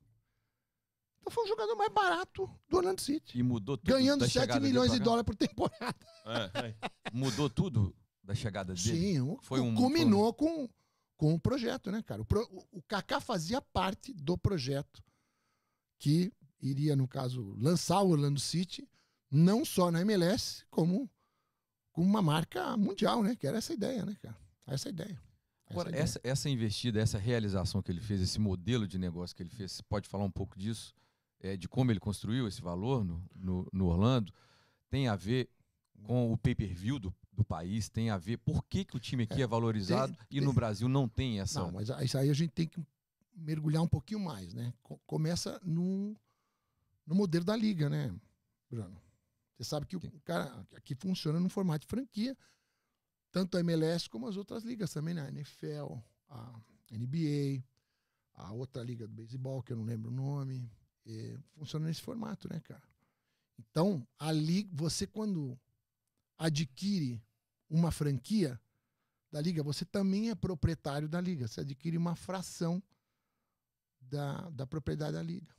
Então 1.21 1.33
foi 1.33 1.45
o 1.45 1.49
jogador 1.49 1.77
mais 1.77 1.93
barato 1.93 2.49
do 2.69 2.77
Orlando 2.79 3.01
City. 3.01 3.39
E 3.39 3.43
mudou 3.43 3.77
tudo. 3.77 3.93
Ganhando 3.93 4.29
7 4.29 4.59
milhões 4.61 4.93
de 4.93 4.99
dólares 4.99 5.27
por 5.27 5.37
temporada. 5.37 6.07
É, 6.25 6.69
é. 6.69 6.77
Mudou 7.13 7.51
tudo 7.51 7.95
da 8.23 8.35
chegada 8.35 8.75
dele? 8.75 8.99
Sim, 8.99 9.37
foi 9.43 9.61
um, 9.61 9.75
culminou 9.75 10.35
foi 10.35 10.49
um... 10.49 10.67
com, 10.67 10.75
com 11.17 11.35
o 11.35 11.41
projeto, 11.41 11.91
né, 11.91 12.03
cara? 12.03 12.23
O, 12.23 12.25
pro, 12.25 12.49
o 12.73 12.83
Kaká 12.83 13.21
fazia 13.21 13.61
parte 13.61 14.13
do 14.15 14.39
projeto 14.39 15.03
que 15.99 16.33
iria, 16.61 16.97
no 16.97 17.07
caso, 17.07 17.55
lançar 17.59 18.01
o 18.03 18.11
Orlando 18.11 18.41
City 18.41 18.89
não 19.31 19.65
só 19.65 19.91
na 19.91 20.01
MLS, 20.03 20.65
como 20.71 21.11
com 21.93 22.03
uma 22.03 22.23
marca 22.23 22.77
mundial, 22.77 23.23
né? 23.23 23.35
Que 23.35 23.47
era 23.47 23.59
essa 23.59 23.73
ideia, 23.73 24.05
né, 24.05 24.17
cara? 24.23 24.37
Essa 24.67 24.89
ideia. 24.89 25.21
Agora, 25.71 25.95
essa, 25.95 26.21
essa 26.25 26.49
investida, 26.49 27.01
essa 27.01 27.19
realização 27.19 27.83
que 27.83 27.93
ele 27.93 28.01
fez, 28.01 28.21
esse 28.21 28.41
modelo 28.41 28.87
de 28.87 28.99
negócio 28.99 29.37
que 29.37 29.43
ele 29.43 29.51
fez, 29.51 29.73
você 29.73 29.83
pode 29.83 30.09
falar 30.09 30.25
um 30.25 30.31
pouco 30.31 30.59
disso? 30.59 30.95
É, 31.41 31.57
de 31.57 31.69
como 31.69 31.93
ele 31.93 32.01
construiu 32.01 32.49
esse 32.49 32.61
valor 32.61 33.05
no, 33.05 33.23
no, 33.35 33.69
no 33.73 33.87
Orlando? 33.87 34.33
Tem 34.89 35.09
a 35.09 35.15
ver 35.15 35.49
com 36.05 36.33
o 36.33 36.39
pay-per-view 36.39 36.99
do, 36.99 37.15
do 37.33 37.45
país? 37.45 37.89
Tem 37.89 38.11
a 38.11 38.17
ver 38.17 38.39
por 38.39 38.65
que, 38.65 38.85
que 38.85 38.97
o 38.97 39.01
time 39.01 39.25
aqui 39.25 39.41
é, 39.41 39.45
é 39.45 39.47
valorizado 39.47 40.17
tem, 40.29 40.39
e 40.39 40.41
no 40.41 40.53
Brasil 40.53 40.89
não 40.89 41.09
tem 41.09 41.41
essa... 41.41 41.61
Não, 41.61 41.73
mas 41.73 41.91
isso 42.03 42.17
aí 42.17 42.31
a 42.31 42.35
gente 42.35 42.51
tem 42.51 42.67
que 42.67 42.81
mergulhar 43.37 43.83
um 43.83 43.89
pouquinho 43.89 44.21
mais, 44.21 44.55
né? 44.55 44.73
Começa 45.07 45.61
no, 45.63 46.17
no 47.07 47.15
modelo 47.15 47.45
da 47.45 47.55
liga, 47.55 47.89
né, 47.89 48.13
Bruno? 48.71 48.97
Você 49.59 49.65
sabe 49.65 49.87
que 49.87 49.97
o 49.97 50.21
cara 50.21 50.65
aqui 50.77 50.95
funciona 50.95 51.41
no 51.41 51.49
formato 51.49 51.81
de 51.81 51.91
franquia, 51.91 52.39
tanto 53.33 53.57
a 53.57 53.61
MLS 53.61 54.09
como 54.09 54.29
as 54.29 54.37
outras 54.37 54.63
ligas 54.63 54.93
também, 54.93 55.15
né? 55.15 55.23
A 55.23 55.29
NFL, 55.29 55.95
a 56.29 56.61
NBA, 56.93 57.65
a 58.35 58.53
outra 58.53 58.85
liga 58.85 59.09
do 59.09 59.13
beisebol, 59.13 59.61
que 59.61 59.73
eu 59.73 59.77
não 59.77 59.85
lembro 59.85 60.11
o 60.11 60.15
nome, 60.15 60.71
funciona 61.55 61.87
nesse 61.87 62.01
formato, 62.01 62.49
né, 62.49 62.61
cara? 62.61 62.83
Então, 63.59 64.07
ali, 64.17 64.71
você 64.73 65.09
quando 65.09 65.59
adquire 66.39 67.21
uma 67.69 67.91
franquia 67.91 68.61
da 69.31 69.41
liga, 69.41 69.61
você 69.61 69.85
também 69.85 70.31
é 70.31 70.37
proprietário 70.37 71.09
da 71.09 71.21
liga. 71.21 71.49
Você 71.49 71.63
adquire 71.63 71.97
uma 71.97 72.15
fração 72.15 72.81
da, 74.01 74.49
da 74.51 74.67
propriedade 74.67 75.15
da 75.15 75.23
liga. 75.23 75.53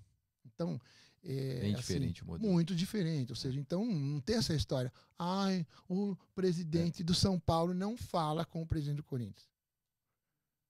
Então, 0.45 0.79
é, 1.23 1.59
Bem 1.59 1.73
assim, 1.73 1.81
diferente 1.81 2.23
o 2.23 2.25
modelo. 2.25 2.51
muito 2.51 2.75
diferente. 2.75 3.31
Ou 3.31 3.35
seja, 3.35 3.59
então 3.59 3.85
não 3.85 4.21
tem 4.21 4.37
essa 4.37 4.53
história. 4.53 4.91
Ai, 5.17 5.65
o 5.87 6.15
presidente 6.33 7.03
do 7.03 7.13
São 7.13 7.39
Paulo 7.39 7.73
não 7.73 7.97
fala 7.97 8.45
com 8.45 8.61
o 8.61 8.67
presidente 8.67 8.97
do 8.97 9.03
Corinthians. 9.03 9.49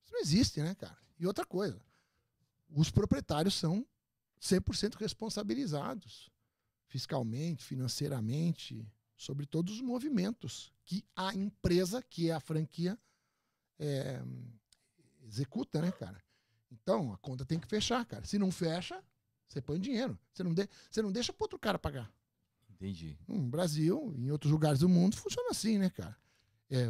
Isso 0.03 0.13
não 0.13 0.21
existe, 0.21 0.61
né, 0.61 0.73
cara? 0.75 0.97
E 1.19 1.27
outra 1.27 1.45
coisa, 1.45 1.79
os 2.69 2.89
proprietários 2.89 3.53
são 3.55 3.85
100% 4.41 4.95
responsabilizados 4.95 6.31
fiscalmente, 6.87 7.63
financeiramente, 7.63 8.85
sobre 9.15 9.45
todos 9.45 9.75
os 9.75 9.81
movimentos 9.81 10.73
que 10.83 11.05
a 11.15 11.35
empresa, 11.35 12.01
que 12.01 12.29
é 12.29 12.33
a 12.33 12.39
franquia, 12.39 12.97
é, 13.77 14.21
executa, 15.23 15.81
né, 15.81 15.91
cara? 15.91 16.19
Então, 16.71 17.13
a 17.13 17.17
conta 17.17 17.45
tem 17.45 17.59
que 17.59 17.67
fechar, 17.67 18.03
cara. 18.05 18.25
Se 18.25 18.39
não 18.39 18.51
fecha, 18.51 19.03
você 19.49 19.61
põe 19.61 19.79
dinheiro. 19.79 20.17
Você 20.31 20.43
não, 20.43 20.53
de, 20.53 20.69
você 20.89 21.01
não 21.01 21.11
deixa 21.11 21.33
para 21.33 21.43
outro 21.43 21.59
cara 21.59 21.79
pagar. 21.79 22.11
Entendi. 22.69 23.17
No 23.27 23.39
Brasil, 23.39 24.13
em 24.17 24.31
outros 24.31 24.51
lugares 24.51 24.79
do 24.79 24.87
mundo, 24.87 25.17
funciona 25.17 25.49
assim, 25.49 25.77
né, 25.77 25.89
cara? 25.89 26.15
É, 26.69 26.87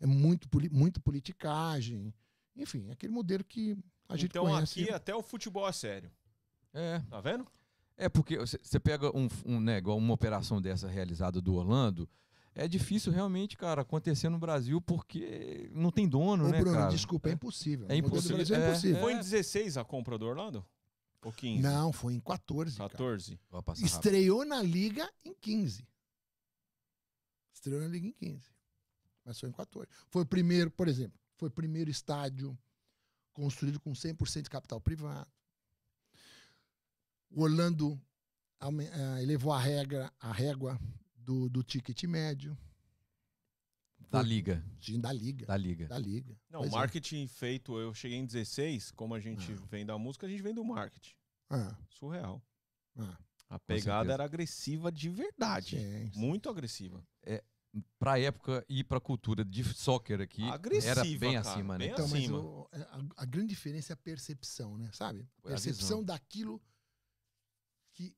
é 0.00 0.06
muito, 0.06 0.48
muito 0.70 1.00
politicagem. 1.00 2.14
Enfim, 2.56 2.88
é 2.88 2.92
aquele 2.92 3.12
modelo 3.12 3.44
que 3.44 3.76
a 4.08 4.16
gente 4.16 4.30
então 4.30 4.44
conhece. 4.44 4.80
aqui 4.82 4.90
até 4.92 5.14
o 5.14 5.22
futebol 5.22 5.68
é 5.68 5.72
sério. 5.72 6.10
É. 6.72 7.00
Tá 7.10 7.20
vendo? 7.20 7.46
É 7.96 8.08
porque 8.08 8.38
você 8.38 8.78
pega 8.78 9.14
um, 9.16 9.28
um 9.44 9.58
né, 9.60 9.78
igual 9.78 9.98
uma 9.98 10.14
operação 10.14 10.60
dessa 10.60 10.86
realizada 10.88 11.40
do 11.40 11.54
Orlando, 11.54 12.08
é 12.54 12.66
difícil 12.68 13.12
realmente, 13.12 13.56
cara, 13.56 13.82
acontecer 13.82 14.28
no 14.28 14.38
Brasil 14.38 14.80
porque 14.80 15.70
não 15.74 15.90
tem 15.90 16.08
dono, 16.08 16.46
Ô, 16.46 16.48
né, 16.48 16.60
Bruno, 16.60 16.76
cara? 16.76 16.90
desculpa, 16.90 17.28
é 17.28 17.32
impossível. 17.32 17.86
É 17.88 18.00
modelo 18.00 18.10
do 18.10 18.16
impossível. 18.16 18.56
É 18.56 18.60
É, 18.60 18.68
impossível. 18.68 19.00
Foi 19.02 19.12
em 19.12 19.18
16 19.18 19.76
a 19.76 19.84
compra 19.84 20.16
do 20.18 20.26
Orlando? 20.26 20.64
Ou 21.26 21.32
15? 21.32 21.60
Não, 21.60 21.92
foi 21.92 22.14
em 22.14 22.20
14. 22.20 22.76
cara. 22.78 22.88
14. 22.90 23.40
Vai 23.50 23.60
passar 23.60 23.82
rápido. 23.82 23.96
Estreou 23.96 24.44
na 24.44 24.62
Liga 24.62 25.12
em 25.24 25.34
15. 25.34 25.84
Estreou 27.52 27.80
na 27.80 27.88
Liga 27.88 28.06
em 28.06 28.12
15. 28.12 28.48
Mas 29.24 29.40
foi 29.40 29.48
em 29.48 29.52
14. 29.52 29.88
Foi 30.08 30.22
o 30.22 30.26
primeiro, 30.26 30.70
por 30.70 30.86
exemplo, 30.86 31.18
foi 31.34 31.48
o 31.48 31.50
primeiro 31.50 31.90
estádio 31.90 32.56
construído 33.32 33.80
com 33.80 33.90
100% 33.90 34.42
de 34.42 34.50
capital 34.50 34.80
privado. 34.80 35.28
O 37.28 37.42
Orlando 37.42 38.00
eh, 38.60 39.22
elevou 39.24 39.52
a, 39.52 39.58
regra, 39.58 40.12
a 40.20 40.30
régua 40.30 40.78
do, 41.16 41.48
do 41.48 41.64
ticket 41.64 42.04
médio. 42.04 42.56
Da 44.10 44.22
liga, 44.22 44.64
Sim, 44.80 45.00
da 45.00 45.12
Liga. 45.12 45.46
da 45.46 45.56
liga. 45.56 45.88
Da 45.88 45.98
Liga. 45.98 46.36
Não, 46.48 46.60
Pois 46.60 46.72
é. 46.72 46.76
marketing 46.76 47.26
feito, 47.26 47.78
eu 47.78 47.92
cheguei 47.92 48.16
em 48.18 48.24
16, 48.24 48.92
como 48.92 49.14
a 49.14 49.20
gente 49.20 49.52
Ah. 49.52 49.66
vem 49.68 49.84
da 49.84 49.98
música, 49.98 50.26
a 50.26 50.28
gente 50.30 50.42
vem 50.42 50.54
do 50.54 50.64
marketing. 50.64 51.14
Ah, 51.50 51.76
Surreal. 51.90 52.42
ah, 52.98 53.18
A 53.48 53.58
pegada 53.58 54.12
era 54.12 54.24
agressiva 54.24 54.90
de 54.90 55.08
verdade. 55.08 55.76
sim, 55.78 56.10
sim. 56.12 56.18
Muito 56.18 56.48
agressiva. 56.48 57.04
Pra 57.98 58.18
época 58.18 58.64
e 58.70 58.82
pra 58.82 58.98
cultura 58.98 59.44
de 59.44 59.62
soccer 59.62 60.18
aqui, 60.22 60.42
Agressiva, 60.44 60.90
era 60.92 61.04
bem 61.04 61.34
cara, 61.34 61.40
acima, 61.52 61.74
né? 61.74 61.78
bem 61.84 61.90
Então, 61.92 62.08
mas 62.08 62.22
acima. 62.22 62.38
o- 62.40 62.68
a, 62.72 63.22
a 63.22 63.24
grande 63.26 63.48
diferença 63.48 63.92
é 63.92 63.94
a 63.94 63.96
percepção, 63.98 64.78
né? 64.78 64.88
Sabe? 64.94 65.28
A 65.44 65.48
Percepção 65.48 65.98
visão. 65.98 66.04
daquilo 66.04 66.58
que 67.92 68.14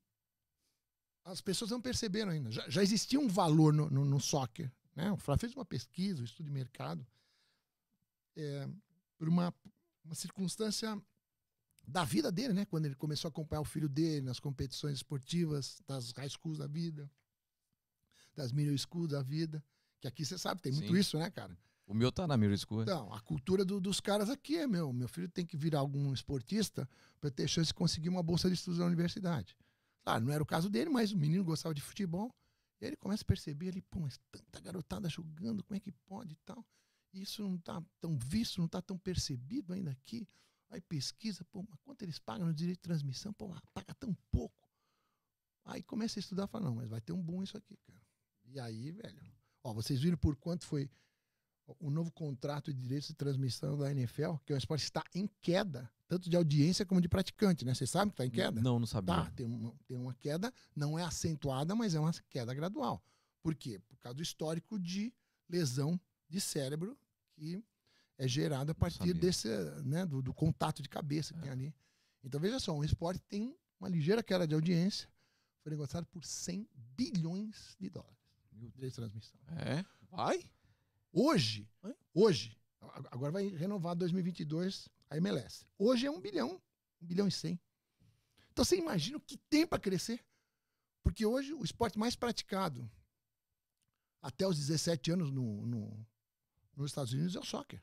as 1.25 1.41
pessoas 1.41 1.71
não 1.71 1.81
perceberam 1.81 2.31
ainda. 2.31 2.49
Já, 2.51 2.69
já 2.69 2.81
existia 2.81 3.19
um 3.19 3.27
valor 3.27 3.73
no, 3.73 3.89
no, 3.89 4.05
no 4.05 4.19
soccer. 4.21 4.71
Né? 4.99 5.11
O 5.13 5.17
Flávio 5.17 5.39
fez 5.39 5.55
uma 5.55 5.63
pesquisa, 5.63 6.21
um 6.21 6.25
estudo 6.25 6.47
de 6.47 6.51
mercado, 6.51 7.07
é, 8.35 8.67
por 9.17 9.29
uma, 9.29 9.53
uma 10.03 10.13
circunstância 10.13 11.01
da 11.87 12.03
vida 12.03 12.29
dele, 12.29 12.53
né? 12.53 12.65
Quando 12.65 12.85
ele 12.85 12.95
começou 12.95 13.29
a 13.29 13.31
acompanhar 13.31 13.61
o 13.61 13.65
filho 13.65 13.87
dele 13.87 14.25
nas 14.25 14.39
competições 14.41 14.97
esportivas, 14.97 15.81
das 15.87 16.11
high 16.11 16.29
schools 16.29 16.57
da 16.57 16.67
vida, 16.67 17.09
das 18.35 18.51
middle 18.51 18.77
schools 18.77 19.11
da 19.11 19.21
vida. 19.21 19.63
Que 20.01 20.07
aqui 20.07 20.25
você 20.25 20.37
sabe, 20.37 20.61
tem 20.61 20.71
muito 20.73 20.93
Sim. 20.93 20.99
isso, 20.99 21.17
né, 21.17 21.29
cara? 21.29 21.57
O 21.87 21.93
meu 21.93 22.11
tá 22.11 22.27
na 22.27 22.37
Mirror 22.37 22.57
School. 22.57 22.83
Então, 22.83 23.11
a 23.13 23.19
cultura 23.21 23.65
do- 23.65 23.81
dos 23.81 23.99
caras 23.99 24.29
aqui 24.29 24.57
é, 24.57 24.67
meu, 24.67 24.93
meu 24.93 25.07
filho 25.07 25.27
tem 25.29 25.45
que 25.45 25.57
virar 25.57 25.79
algum 25.79 26.13
esportista 26.13 26.87
para 27.19 27.31
ter 27.31 27.47
chance 27.47 27.69
de 27.69 27.73
conseguir 27.73 28.09
uma 28.09 28.21
bolsa 28.21 28.47
de 28.49 28.53
estudos 28.53 28.79
na 28.79 28.85
universidade. 28.85 29.57
Claro, 30.03 30.25
não 30.25 30.31
era 30.31 30.43
o 30.43 30.45
caso 30.45 30.69
dele, 30.69 30.89
mas 30.89 31.11
o 31.11 31.17
menino 31.17 31.43
gostava 31.43 31.73
de 31.73 31.81
futebol. 31.81 32.33
E 32.79 32.85
aí 32.85 32.89
ele 32.89 32.97
começa 32.97 33.23
a 33.23 33.25
perceber 33.25 33.69
ali, 33.69 33.81
pô, 33.81 33.99
mas 33.99 34.19
tanta 34.31 34.59
garotada 34.61 35.09
jogando, 35.09 35.63
como 35.63 35.75
é 35.75 35.79
que 35.79 35.91
pode 35.91 36.33
e 36.33 36.37
tal? 36.45 36.65
E 37.13 37.21
isso 37.21 37.41
não 37.41 37.57
tá 37.57 37.83
tão 37.99 38.17
visto, 38.17 38.61
não 38.61 38.67
tá 38.67 38.81
tão 38.81 38.97
percebido 38.97 39.73
ainda 39.73 39.91
aqui. 39.91 40.27
Aí 40.69 40.79
pesquisa, 40.81 41.43
pô, 41.45 41.63
mas 41.67 41.79
quanto 41.81 42.03
eles 42.03 42.19
pagam 42.19 42.47
no 42.47 42.53
direito 42.53 42.77
de 42.77 42.83
transmissão? 42.83 43.33
Pô, 43.33 43.49
paga 43.73 43.93
tão 43.95 44.15
pouco. 44.31 44.69
Aí 45.65 45.83
começa 45.83 46.19
a 46.19 46.21
estudar 46.21 46.45
e 46.45 46.47
fala, 46.47 46.65
não, 46.65 46.75
mas 46.75 46.87
vai 46.87 47.01
ter 47.01 47.11
um 47.11 47.21
boom 47.21 47.43
isso 47.43 47.57
aqui, 47.57 47.77
cara. 47.77 48.01
E 48.45 48.59
aí, 48.59 48.91
velho, 48.91 49.21
ó, 49.63 49.73
vocês 49.73 49.99
viram 49.99 50.17
por 50.17 50.35
quanto 50.35 50.65
foi 50.65 50.89
o 51.79 51.89
novo 51.89 52.11
contrato 52.11 52.73
de 52.73 52.81
direitos 52.81 53.07
de 53.07 53.13
transmissão 53.13 53.77
da 53.77 53.91
NFL, 53.91 54.35
que 54.45 54.51
é 54.51 54.55
um 54.55 54.57
esporte 54.57 54.81
que 54.81 54.89
está 54.89 55.03
em 55.13 55.29
queda, 55.41 55.89
tanto 56.07 56.29
de 56.29 56.35
audiência 56.35 56.85
como 56.85 57.01
de 57.01 57.07
praticante, 57.07 57.63
né? 57.65 57.73
Vocês 57.73 57.89
sabem 57.89 58.09
que 58.09 58.13
está 58.13 58.25
em 58.25 58.29
queda? 58.29 58.61
Não, 58.61 58.79
não 58.79 58.87
sabia. 58.87 59.15
Tá, 59.15 59.31
tem 59.31 59.45
uma, 59.45 59.73
tem 59.87 59.97
uma 59.97 60.13
queda, 60.13 60.51
não 60.75 60.97
é 60.97 61.03
acentuada, 61.03 61.75
mas 61.75 61.93
é 61.93 61.99
uma 61.99 62.11
queda 62.29 62.53
gradual. 62.53 63.03
Por 63.41 63.55
quê? 63.55 63.79
Por 63.87 63.97
causa 63.99 64.15
do 64.15 64.23
histórico 64.23 64.79
de 64.79 65.13
lesão 65.47 65.99
de 66.27 66.39
cérebro 66.41 66.97
que 67.33 67.63
é 68.17 68.27
gerado 68.27 68.71
a 68.71 68.75
partir 68.75 69.13
desse, 69.13 69.47
né, 69.85 70.05
do, 70.05 70.21
do 70.21 70.33
contato 70.33 70.81
de 70.81 70.89
cabeça 70.89 71.33
que 71.33 71.39
tem 71.39 71.51
ali. 71.51 71.73
Então 72.23 72.39
veja 72.39 72.59
só, 72.59 72.75
um 72.75 72.83
esporte 72.83 73.21
tem 73.29 73.55
uma 73.79 73.87
ligeira 73.87 74.21
queda 74.21 74.45
de 74.45 74.53
audiência, 74.53 75.07
foi 75.63 75.71
negociado 75.71 76.05
por 76.07 76.25
100 76.25 76.67
bilhões 76.97 77.77
de 77.79 77.89
dólares. 77.89 78.17
Meu 78.51 78.69
Direito 78.69 78.91
de 78.91 78.95
transmissão. 78.97 79.39
É? 79.57 79.85
Vai? 80.11 80.43
Hoje, 81.11 81.67
Oi? 81.81 81.95
hoje, 82.13 82.57
agora 83.11 83.31
vai 83.31 83.47
renovar 83.47 83.95
2022 83.95 84.87
a 85.09 85.17
MLS. 85.17 85.65
Hoje 85.77 86.05
é 86.05 86.11
um 86.11 86.19
bilhão, 86.21 86.61
um 87.01 87.05
bilhão 87.05 87.27
e 87.27 87.31
cem. 87.31 87.59
Então 88.51 88.63
você 88.63 88.77
imagina 88.77 89.17
o 89.17 89.21
que 89.21 89.37
tem 89.37 89.65
para 89.65 89.79
crescer? 89.79 90.23
Porque 91.03 91.25
hoje 91.25 91.53
o 91.53 91.63
esporte 91.63 91.97
mais 91.97 92.15
praticado 92.15 92.89
até 94.21 94.45
os 94.47 94.57
17 94.57 95.11
anos 95.11 95.31
no, 95.31 95.65
no- 95.65 96.07
nos 96.75 96.91
Estados 96.91 97.13
Unidos 97.13 97.35
é 97.35 97.39
o 97.39 97.45
soccer. 97.45 97.81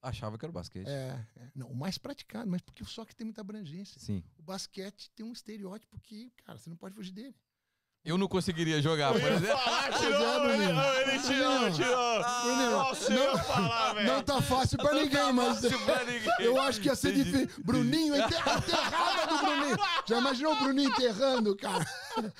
Achava 0.00 0.36
que 0.38 0.44
era 0.44 0.50
o 0.50 0.54
basquete. 0.54 0.86
É, 0.86 1.26
é, 1.36 1.50
não, 1.54 1.70
o 1.70 1.74
mais 1.74 1.96
praticado, 1.96 2.48
mas 2.50 2.60
porque 2.60 2.82
o 2.82 2.86
soccer 2.86 3.14
tem 3.14 3.24
muita 3.24 3.40
abrangência. 3.40 3.98
Sim. 3.98 4.22
O 4.38 4.42
basquete 4.42 5.10
tem 5.12 5.24
um 5.24 5.32
estereótipo 5.32 5.98
que, 5.98 6.30
cara, 6.44 6.58
você 6.58 6.68
não 6.68 6.76
pode 6.76 6.94
fugir 6.94 7.12
dele. 7.12 7.34
Eu 8.04 8.18
não 8.18 8.28
conseguiria 8.28 8.82
jogar, 8.82 9.12
por 9.12 9.22
exemplo. 9.22 9.58
tirou, 9.98 10.50
ele- 10.50 10.64
ele 10.64 11.18
tirou, 11.20 11.70
tirou. 11.72 12.22
Bruninho, 12.42 12.70
Nossa, 12.70 13.12
eu 13.14 13.32
ia 13.32 13.38
falar, 13.38 13.94
velho. 13.94 14.06
Não 14.12 14.22
tá 14.22 14.42
fácil 14.42 14.76
pra 14.76 14.92
ninguém, 14.92 15.32
mas 15.32 15.62
eu 16.38 16.60
acho 16.60 16.82
que 16.82 16.88
ia 16.88 16.94
ser 16.94 17.12
difícil. 17.14 17.48
Bruninho, 17.64 18.14
enter- 18.14 18.42
a 18.46 18.58
enterrada 18.58 19.26
do 19.26 19.38
Bruninho. 19.38 19.76
Já 20.06 20.18
imaginou 20.18 20.52
o 20.52 20.56
Bruninho 20.56 20.90
enterrando, 20.90 21.56
cara? 21.56 21.86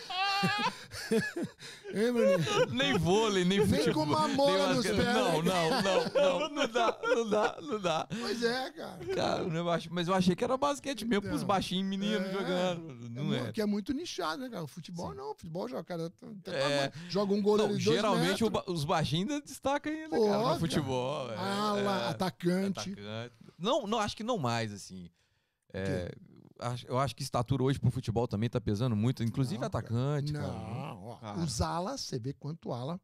hein, 1.95 2.13
Bruninho? 2.13 2.67
Nem 2.73 2.99
vôlei, 2.99 3.45
nem 3.45 3.59
Nem 3.59 3.67
futebol. 3.69 3.95
com 3.95 4.03
uma 4.13 4.29
mola 4.29 4.67
nem 4.69 4.77
nos 4.77 4.87
basquete. 4.87 4.97
pés. 4.97 5.15
Não, 5.15 5.43
não, 5.43 5.71
não, 5.83 6.05
não. 6.05 6.45
Não 6.55 6.69
dá, 6.69 6.99
não 7.03 7.29
dá, 7.31 7.59
não 7.61 7.81
dá. 7.81 8.09
Pois 8.21 8.43
é, 8.43 8.71
cara. 8.71 8.99
Cara, 9.15 9.43
eu 9.43 9.71
acho, 9.71 9.93
mas 9.93 10.09
eu 10.09 10.15
achei 10.15 10.35
que 10.37 10.43
era 10.45 10.57
basquete 10.57 11.05
mesmo, 11.05 11.23
pros 11.29 11.41
Não. 11.41 11.47
baixinhos 11.49 11.87
meninos 11.87 12.27
É. 12.29 12.33
jogando. 12.33 12.91
É 12.91 13.09
Não 13.11 13.35
é. 13.35 13.53
Que 13.53 13.61
é 13.61 13.67
muito 13.67 13.93
nichado, 13.93 14.43
né, 14.43 14.49
cara? 14.49 14.63
O 14.65 14.67
futebol 14.69 15.15
não. 15.15 15.33
O 15.33 15.35
futebol 15.35 15.69
joga, 15.69 15.85
cara. 15.85 16.11
tá- 16.11 16.27
tá- 16.45 16.53
É. 16.53 16.93
Joga 17.09 17.35
um 17.35 17.43
goleiro 17.43 17.73
Não, 17.73 17.79
de 17.79 17.85
dois 17.85 17.97
geralmente 17.97 18.45
o 18.45 18.51
os 18.67 18.85
baixinhos 18.85 19.31
ainda 19.31 19.45
destacam 19.45 19.93
ainda, 19.93 20.17
Pô, 20.17 20.27
cara, 20.27 20.43
cara. 20.43 20.55
no 20.55 20.61
futebol. 20.61 21.31
é, 21.33 21.37
Ala, 21.37 21.81
é, 22.07 22.09
atacante. 22.11 22.93
atacante. 22.93 23.33
Não, 23.59 23.87
não, 23.87 23.99
acho 24.01 24.17
que 24.17 24.23
não 24.25 24.39
mais, 24.39 24.73
assim. 24.73 25.11
É, 25.73 26.13
eu 26.87 26.99
acho 26.99 27.15
que 27.17 27.23
estatura 27.23 27.63
hoje 27.63 27.79
pro 27.79 27.91
futebol 27.91 28.27
também 28.29 28.49
tá 28.49 28.61
pesando 28.61 28.95
muito, 28.97 29.23
inclusive 29.23 29.61
Não, 29.61 29.69
cara. 29.71 29.85
atacante, 29.85 30.33
cara. 30.33 30.47
Não, 30.53 31.05
ó, 31.05 31.17
Cara. 31.17 31.39
os 31.41 31.61
alas, 31.61 32.01
você 32.01 32.19
vê 32.19 32.33
quanto 32.33 32.73
ala, 32.73 33.01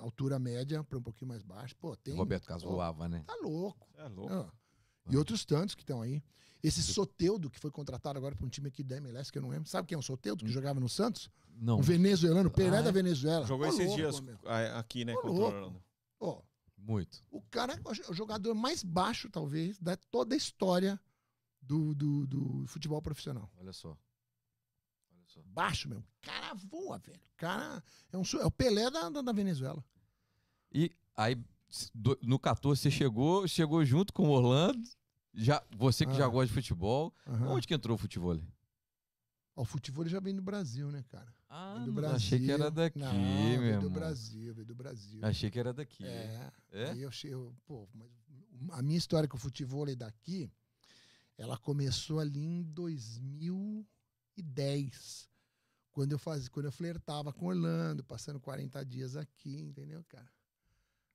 altura 0.00 0.38
média 0.38 0.82
para 0.84 0.98
um 0.98 1.02
pouquinho 1.02 1.28
mais 1.28 1.42
baixo. 1.42 1.74
Pô, 1.76 1.96
tem. 1.96 2.14
Roberto 2.16 2.46
Pô, 2.46 2.58
voava, 2.58 3.08
né? 3.08 3.24
Tá 3.26 3.36
louco. 3.42 3.88
É 3.98 4.08
louco. 4.08 4.32
Ah. 4.32 4.52
E 5.10 5.16
outros 5.16 5.44
tantos 5.44 5.74
que 5.74 5.82
estão 5.82 6.02
aí. 6.02 6.22
Esse 6.62 6.82
Soteudo, 6.82 7.48
que 7.48 7.60
foi 7.60 7.70
contratado 7.70 8.18
agora 8.18 8.34
para 8.34 8.44
um 8.44 8.48
time 8.48 8.68
aqui 8.68 8.82
da 8.82 8.96
MLS, 8.96 9.30
que 9.30 9.38
eu 9.38 9.42
não 9.42 9.48
lembro. 9.50 9.68
Sabe 9.68 9.86
quem 9.86 9.94
é 9.94 9.98
o 9.98 10.02
Soteudo, 10.02 10.44
que 10.44 10.50
jogava 10.50 10.80
no 10.80 10.88
Santos? 10.88 11.30
Não. 11.54 11.78
Um 11.78 11.82
venezuelano, 11.82 12.50
Pelé 12.50 12.78
Ah, 12.78 12.82
da 12.82 12.88
é? 12.88 12.92
Venezuela. 12.92 13.46
Jogou 13.46 13.66
esses 13.66 13.80
louco, 13.86 13.96
dias 13.96 14.20
meu. 14.20 14.36
aqui, 14.74 15.04
né, 15.04 15.14
o. 15.14 15.72
Ó, 16.18 16.40
Muito. 16.76 17.22
o 17.30 17.40
cara 17.42 17.74
é 17.74 18.10
o 18.10 18.14
jogador 18.14 18.54
mais 18.54 18.82
baixo, 18.82 19.28
talvez, 19.30 19.78
da 19.78 19.96
toda 19.96 20.34
a 20.34 20.36
história 20.36 21.00
do, 21.66 21.94
do, 21.94 22.26
do 22.26 22.66
futebol 22.66 23.00
profissional. 23.02 23.50
Olha 23.56 23.72
só. 23.72 23.90
Olha 25.10 25.24
só. 25.26 25.40
Baixo 25.46 25.88
mesmo. 25.88 26.04
O 26.04 26.26
cara 26.26 26.54
voa, 26.54 26.98
velho. 26.98 27.20
O 27.34 27.36
cara 27.36 27.82
é, 28.12 28.16
um, 28.18 28.22
é 28.40 28.46
o 28.46 28.50
Pelé 28.50 28.90
da, 28.90 29.08
da, 29.10 29.22
da 29.22 29.32
Venezuela. 29.32 29.84
E 30.72 30.90
aí, 31.16 31.36
no 32.22 32.38
14 32.38 32.80
você 32.80 32.90
chegou, 32.90 33.46
chegou 33.48 33.84
junto 33.84 34.12
com 34.12 34.28
o 34.28 34.30
Orlando 34.30 34.82
Já, 35.34 35.62
você 35.76 36.06
que 36.06 36.14
já 36.14 36.24
Ah. 36.24 36.28
gosta 36.28 36.46
de 36.48 36.54
futebol, 36.54 37.14
Aham. 37.26 37.48
onde 37.52 37.66
que 37.66 37.74
entrou 37.74 37.94
o 37.94 37.98
futebol? 37.98 38.38
Ó, 39.54 39.62
o 39.62 39.64
futebol 39.64 40.06
já 40.06 40.18
vem 40.20 40.34
do 40.34 40.42
Brasil, 40.42 40.90
né, 40.90 41.02
cara? 41.08 41.34
Ah, 41.48 41.74
Vem 41.76 41.84
do 41.86 41.92
Brasil. 41.92 42.16
achei 42.16 42.38
que 42.40 42.50
era 42.50 42.70
daqui, 42.70 42.98
não, 42.98 43.12
meu 43.12 43.60
veio 43.60 43.80
do. 43.80 43.90
Brasil, 43.90 44.54
veio 44.54 44.66
do 44.66 44.74
Brasil. 44.74 45.20
Achei 45.24 45.50
que 45.50 45.58
era 45.58 45.72
daqui. 45.72 46.04
É. 46.04 46.52
É? 46.72 46.90
Aí 46.90 47.02
eu 47.02 47.08
achei, 47.08 47.32
eu- 47.32 47.54
pô, 47.66 47.88
mas 47.94 48.10
a 48.72 48.82
minha 48.82 48.96
história 48.98 49.28
com 49.28 49.36
o 49.36 49.40
futebol 49.40 49.86
daqui, 49.94 50.50
ela 51.36 51.56
começou 51.58 52.18
ali 52.20 52.40
em 52.44 52.62
2010. 54.36 55.28
Quando 55.92 56.12
eu 56.12 56.18
fazia, 56.18 56.50
quando 56.50 56.66
eu 56.66 56.72
flertava 56.72 57.32
com 57.32 57.46
Orlando, 57.46 58.04
passando 58.04 58.38
40 58.40 58.84
dias 58.84 59.16
aqui, 59.16 59.56
entendeu, 59.60 60.04
cara? 60.04 60.30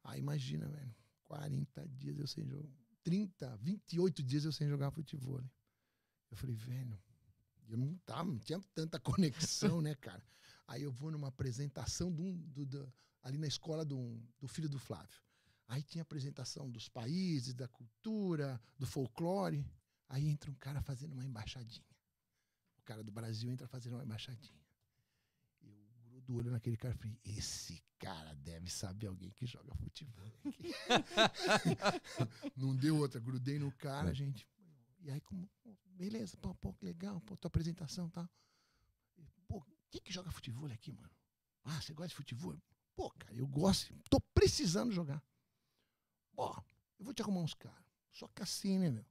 Aí 0.04 0.20
imagina, 0.20 0.68
velho, 0.68 0.96
40 1.26 1.88
dias 1.88 2.18
eu 2.18 2.26
sem 2.28 2.48
jogar, 2.48 2.70
30, 3.04 3.56
28 3.58 4.24
dias 4.24 4.44
eu 4.46 4.52
sem 4.52 4.68
jogar 4.68 4.90
futebol. 4.92 5.40
Eu 6.32 6.38
falei, 6.38 6.56
velho, 6.56 7.00
eu 7.68 7.78
não 7.78 7.96
tava, 8.06 8.24
não 8.32 8.40
tinha 8.40 8.60
tanta 8.74 9.00
conexão, 9.76 9.82
né, 9.82 9.94
cara? 9.96 10.24
Aí 10.68 10.82
eu 10.82 10.92
vou 10.92 11.12
numa 11.12 11.28
apresentação 11.28 12.08
um- 12.10 12.36
do- 12.48 12.66
do- 12.66 12.92
ali 13.22 13.38
na 13.38 13.46
escola 13.48 13.86
do, 13.86 14.20
do 14.40 14.48
filho 14.48 14.68
do 14.70 14.80
Flávio. 14.80 15.22
Aí 15.68 15.84
tinha 15.84 16.02
apresentação 16.02 16.70
dos 16.70 16.90
países, 16.90 17.54
da 17.54 17.68
cultura, 17.68 18.60
do 18.80 18.88
folclore. 18.88 19.64
Aí 20.12 20.28
entra 20.28 20.52
um 20.52 20.56
cara 20.56 20.82
fazendo 20.82 21.14
uma 21.14 21.24
embaixadinha. 21.24 21.86
O 22.78 22.82
cara 22.84 23.02
do 23.02 23.12
Brasil 23.12 23.50
entra 23.50 23.66
fazendo 23.66 23.94
uma 23.94 24.04
embaixadinha. 24.04 24.60
Eu 25.62 25.74
grudo 26.04 26.34
o 26.34 26.38
olho 26.38 26.52
naquele 26.52 26.76
cara 26.76 26.94
e 26.94 26.98
falei, 26.98 27.18
esse 27.24 27.82
cara 27.98 28.36
deve 28.36 28.70
saber 28.70 29.08
alguém 29.08 29.32
que 29.32 29.46
joga 29.46 29.74
futebol 29.76 30.26
aqui. 30.26 30.66
Não 32.58 32.76
deu 32.76 32.98
outra, 32.98 33.22
grudei 33.22 33.58
no 33.58 33.72
cara, 33.72 34.14
gente. 34.14 34.46
E 35.00 35.10
aí, 35.10 35.22
como, 35.22 35.50
beleza, 35.86 36.36
pô, 36.36 36.54
pô, 36.56 36.74
que 36.74 36.84
legal, 36.84 37.22
pô, 37.22 37.38
tua 37.38 37.48
apresentação 37.48 38.08
e 38.08 38.12
tal. 38.12 38.30
Pô, 39.48 39.66
quem 39.90 40.02
que 40.02 40.12
joga 40.12 40.30
futebol 40.30 40.70
aqui, 40.70 40.92
mano? 40.92 41.10
Ah, 41.64 41.82
você 41.82 41.94
gosta 41.94 42.10
de 42.10 42.16
futebol? 42.16 42.62
Pô, 42.98 43.10
cara, 43.12 43.34
eu 43.34 43.48
gosto, 43.48 43.98
tô 44.10 44.20
precisando 44.20 44.92
jogar. 44.92 45.24
Pô, 46.34 46.54
eu 47.00 47.06
vou 47.06 47.14
te 47.14 47.22
arrumar 47.22 47.40
uns 47.40 47.54
caras. 47.54 47.86
Só 48.12 48.28
que 48.28 48.44
assim, 48.44 48.78
né, 48.78 48.92
meu? 48.92 49.06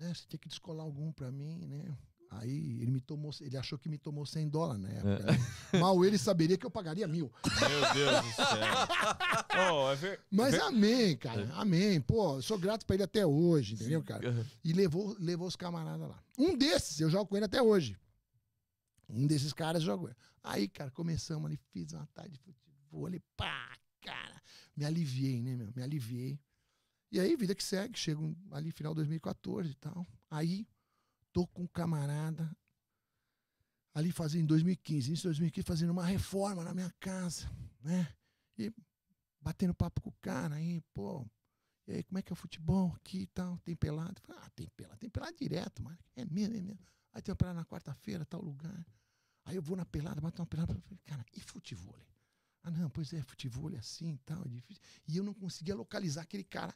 Né, 0.00 0.14
você 0.14 0.24
tem 0.26 0.40
que 0.40 0.48
descolar 0.48 0.82
algum 0.82 1.12
pra 1.12 1.30
mim, 1.30 1.66
né? 1.66 1.94
Aí 2.30 2.80
ele 2.80 2.90
me 2.92 3.00
tomou, 3.00 3.32
ele 3.40 3.56
achou 3.56 3.76
que 3.76 3.88
me 3.88 3.98
tomou 3.98 4.24
100 4.24 4.48
dólares 4.48 4.80
na 4.80 4.88
época. 4.88 5.32
né? 5.32 5.78
Mal 5.80 6.02
ele 6.04 6.16
saberia 6.16 6.56
que 6.56 6.64
eu 6.64 6.70
pagaria 6.70 7.06
mil. 7.06 7.30
Meu 7.44 7.92
Deus 7.92 8.24
do 8.24 8.32
céu. 8.32 9.74
oh, 9.74 9.90
é 9.90 9.96
ver... 9.96 10.20
Mas 10.30 10.54
amém, 10.54 11.16
cara, 11.16 11.52
amém. 11.54 12.00
Pô, 12.00 12.36
eu 12.36 12.42
sou 12.42 12.56
grato 12.56 12.86
pra 12.86 12.94
ele 12.94 13.02
até 13.02 13.26
hoje, 13.26 13.74
entendeu, 13.74 14.02
cara? 14.02 14.46
E 14.64 14.72
levou, 14.72 15.14
levou 15.18 15.48
os 15.48 15.56
camaradas 15.56 16.08
lá. 16.08 16.22
Um 16.38 16.56
desses, 16.56 17.00
eu 17.00 17.10
jogo 17.10 17.26
com 17.26 17.36
ele 17.36 17.46
até 17.46 17.60
hoje. 17.60 17.98
Um 19.08 19.26
desses 19.26 19.52
caras 19.52 19.82
jogo. 19.82 20.06
ele. 20.06 20.16
Aí, 20.42 20.68
cara, 20.68 20.90
começamos 20.92 21.46
ali, 21.46 21.58
fiz 21.72 21.92
uma 21.92 22.06
tarde 22.14 22.32
de 22.32 22.38
futebol, 22.38 23.06
ali, 23.06 23.20
pá, 23.36 23.76
cara. 24.00 24.40
Me 24.76 24.84
aliviei, 24.84 25.42
né, 25.42 25.56
meu? 25.56 25.72
Me 25.74 25.82
aliviei. 25.82 26.38
E 27.10 27.18
aí, 27.18 27.36
vida 27.36 27.54
que 27.54 27.64
segue, 27.64 27.98
chego 27.98 28.36
ali 28.50 28.70
final 28.70 28.92
de 28.92 28.96
2014 28.96 29.70
e 29.70 29.74
tal. 29.74 30.06
Aí, 30.30 30.66
tô 31.32 31.46
com 31.46 31.62
um 31.62 31.66
camarada 31.66 32.56
ali 33.92 34.12
fazendo 34.12 34.42
em 34.42 34.46
2015, 34.46 35.08
início 35.08 35.22
de 35.22 35.28
2015, 35.28 35.66
fazendo 35.66 35.90
uma 35.90 36.04
reforma 36.04 36.62
na 36.62 36.72
minha 36.72 36.90
casa, 37.00 37.50
né? 37.82 38.14
E 38.56 38.72
batendo 39.40 39.74
papo 39.74 40.00
com 40.00 40.10
o 40.10 40.16
cara 40.20 40.54
aí, 40.54 40.80
pô, 40.94 41.26
e 41.90 41.92
aí, 41.92 42.04
como 42.04 42.18
é 42.18 42.22
que 42.22 42.32
é 42.32 42.34
o 42.34 42.36
futebol 42.36 42.92
aqui 42.94 43.22
e 43.22 43.26
tal? 43.26 43.58
Tem 43.58 43.74
pelado? 43.74 44.22
Ah, 44.28 44.48
tem 44.54 44.68
pelado. 44.76 44.98
Tem 44.98 45.10
pelado 45.10 45.36
direto, 45.36 45.82
mano. 45.82 45.98
É 46.14 46.24
mesmo, 46.24 46.56
é 46.56 46.60
mesmo. 46.60 46.78
Aí 47.12 47.20
tem 47.20 47.32
uma 47.32 47.36
pelada 47.36 47.58
na 47.58 47.64
quarta-feira, 47.64 48.24
tal 48.24 48.40
lugar. 48.40 48.86
Aí 49.44 49.56
eu 49.56 49.62
vou 49.62 49.76
na 49.76 49.84
pelada, 49.84 50.20
bato 50.20 50.40
uma 50.40 50.46
pelada. 50.46 50.72
falei, 50.72 51.00
Cara, 51.04 51.26
e 51.34 51.40
futebol? 51.40 51.98
Ah, 52.62 52.70
não, 52.70 52.88
pois 52.90 53.12
é, 53.12 53.20
futebol 53.22 53.72
é 53.72 53.78
assim 53.78 54.12
e 54.12 54.18
tal, 54.18 54.40
é 54.44 54.48
difícil. 54.48 54.82
E 55.08 55.16
eu 55.16 55.24
não 55.24 55.34
conseguia 55.34 55.74
localizar 55.74 56.22
aquele 56.22 56.44
cara 56.44 56.72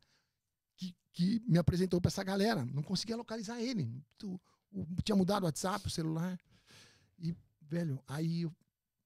que, 0.77 0.95
que 1.13 1.41
me 1.47 1.59
apresentou 1.59 2.01
pra 2.01 2.09
essa 2.09 2.25
galera. 2.25 2.65
Não 2.65 2.83
conseguia 2.83 3.17
localizar 3.17 3.61
ele. 3.61 3.91
O- 4.23 4.41
tinha 5.05 5.15
mudado 5.17 5.43
o 5.43 5.47
WhatsApp, 5.47 5.87
o 5.87 5.91
celular. 5.91 6.39
E, 7.19 7.35
velho, 7.63 8.01
aí 8.09 8.43
eu 8.43 8.53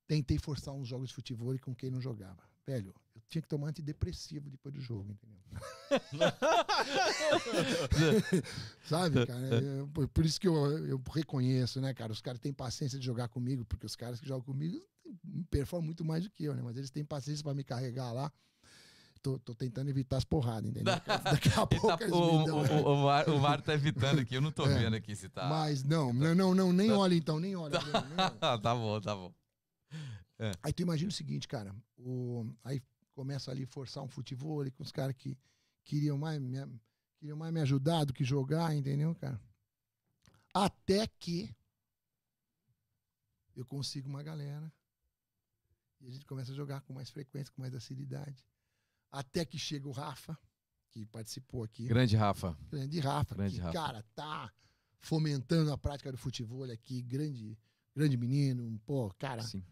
tentei 0.07 0.39
forçar 0.39 0.73
uns 0.74 0.89
jogos 0.89 1.09
de 1.11 1.15
futebol 1.15 1.57
com 1.59 1.74
quem 1.74 1.90
não 1.90 2.01
jogava. 2.01 2.43
Velho, 2.66 2.95
eu 3.15 3.23
tinha 3.28 3.43
que 3.43 3.49
tomar 3.49 3.69
antidepressivo 3.69 4.49
depois 4.51 4.74
do 4.74 4.81
jogo, 4.81 5.12
entendeu? 5.12 5.39
Sabe, 8.85 9.27
cara? 9.27 9.47
Eu- 9.62 10.09
por, 10.09 10.24
isso 10.24 10.40
que 10.40 10.49
eu, 10.49 10.55
eu 10.86 11.03
reconheço, 11.12 11.81
né, 11.81 11.93
cara? 11.95 12.12
Os 12.12 12.20
caras 12.20 12.40
têm 12.40 12.53
paciência 12.53 12.99
de 12.99 13.05
jogar 13.05 13.28
comigo, 13.28 13.65
porque 13.65 13.86
os 13.86 13.97
caras 13.97 14.20
que 14.20 14.27
jogam 14.27 14.45
comigo 14.45 14.81
performam 15.51 15.86
muito 15.86 16.05
mais 16.05 16.24
do 16.24 16.31
que 16.31 16.45
eu, 16.45 16.55
né? 16.55 16.62
Mas 16.62 16.77
eles 16.77 16.90
têm 16.90 17.05
paciência 17.05 17.43
pra 17.43 17.55
me 17.55 17.65
carregar 17.65 18.12
lá. 18.12 18.32
Tô, 19.23 19.39
tô 19.39 19.55
tentando 19.55 19.89
evitar 19.90 20.16
as 20.16 20.24
porradas, 20.24 20.70
entendeu? 20.70 20.95
Daqui 21.24 21.49
a 21.49 21.62
Ele 21.70 21.81
pouco 21.81 21.86
tá- 21.99 22.07
o, 22.07 22.45
dão. 22.45 22.59
o, 22.59 22.62
o, 22.89 22.93
o, 22.95 23.05
Mário- 23.05 23.35
o 23.36 23.40
Mário 23.40 23.65
tá 23.65 23.74
evitando 23.74 24.20
aqui, 24.20 24.35
eu 24.35 24.40
não 24.40 24.53
tô 24.53 24.66
É. 24.66 24.78
vendo 24.78 24.95
aqui 24.95 25.15
se 25.16 25.28
tá. 25.28 25.49
Mas 25.49 25.82
não, 25.82 26.12
não, 26.12 26.35
não, 26.35 26.55
não, 26.55 26.73
nem 26.73 26.90
olha 26.93 27.15
então, 27.15 27.39
nem 27.40 27.57
olha. 27.57 27.78
nem. 27.81 27.93
Ah, 28.40 28.59
tá 28.59 28.74
bom, 28.74 29.01
tá 29.01 29.15
bom. 29.15 29.35
Aí 30.62 30.73
tu 30.73 30.82
imagina 30.82 31.09
o 31.09 31.12
seguinte, 31.15 31.49
cara. 31.49 31.74
O, 31.97 32.47
aí 32.62 32.81
começa 33.15 33.51
ali 33.51 33.66
forçar 33.66 34.05
um 34.05 34.09
futebol 34.09 34.61
ali 34.61 34.70
com 34.70 34.82
os 34.85 34.93
caras 34.93 35.15
que 35.16 35.36
queriam 35.85 36.16
mais, 36.16 36.40
me, 36.40 36.59
queriam 37.19 37.36
mais 37.36 37.53
me 37.53 37.61
ajudar 37.61 38.05
do 38.05 38.12
que 38.12 38.23
jogar, 38.23 38.74
entendeu, 38.74 39.15
cara? 39.16 39.40
Até 40.55 41.07
que 41.07 41.53
eu 43.57 43.66
consigo 43.66 44.09
uma 44.09 44.23
galera 44.23 44.73
e 46.01 46.07
a 46.07 46.11
gente 46.12 46.24
começa 46.24 46.53
a 46.53 46.55
jogar 46.55 46.81
com 46.82 46.93
mais 46.93 47.11
frequência, 47.11 47.53
com 47.53 47.61
mais 47.61 47.74
assiduidade. 47.74 48.45
Até 49.10 49.44
que 49.44 49.59
chega 49.59 49.89
o 49.89 49.93
Rafa, 49.93 50.39
que 50.90 51.06
participou 51.06 51.62
aqui. 51.64 51.86
Grande 51.86 52.16
Rafa. 52.16 52.56
Grande 52.70 53.01
Rafa, 53.01 53.35
Grande 53.35 53.55
que, 53.55 53.60
Rafa. 53.60 53.72
cara, 53.72 54.05
tá 54.14 54.52
fomentando 55.01 55.72
a 55.72 55.78
prática 55.78 56.10
do 56.12 56.18
futebol 56.18 56.64
aqui. 56.64 57.02
Grande, 57.02 57.59
grande 57.94 58.16
menino, 58.16 58.78
pô, 58.85 59.10
cara, 59.18 59.43
Sim. 59.43 59.64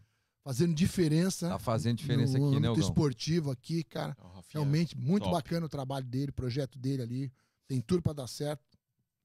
fazendo 0.43 0.73
diferença 0.73 1.49
Tá 1.49 1.59
fazendo 1.59 1.97
diferença 1.97 2.37
no 2.37 2.49
aqui, 2.49 2.59
né, 2.59 2.73
esportivo 2.73 3.51
aqui, 3.51 3.83
cara. 3.83 4.15
Rafinha, 4.19 4.43
Realmente, 4.61 4.97
muito 4.97 5.23
top. 5.23 5.35
bacana 5.35 5.65
o 5.65 5.69
trabalho 5.69 6.05
dele, 6.05 6.31
o 6.31 6.33
projeto 6.33 6.77
dele 6.79 7.01
ali. 7.03 7.33
Tem 7.67 7.81
tudo 7.81 8.01
pra 8.01 8.13
dar 8.13 8.27
certo. 8.27 8.63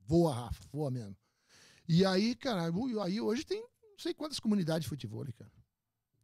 Voa, 0.01 0.34
Rafa, 0.34 0.62
voa 0.72 0.90
mesmo. 0.90 1.16
E 1.89 2.05
aí, 2.05 2.34
cara, 2.34 2.70
aí 3.05 3.20
hoje 3.20 3.44
tem 3.44 3.60
não 3.60 3.98
sei 3.98 4.12
quantas 4.12 4.40
comunidades 4.40 4.84
de 4.84 4.89
futebol, 4.89 5.24
cara. 5.39 5.51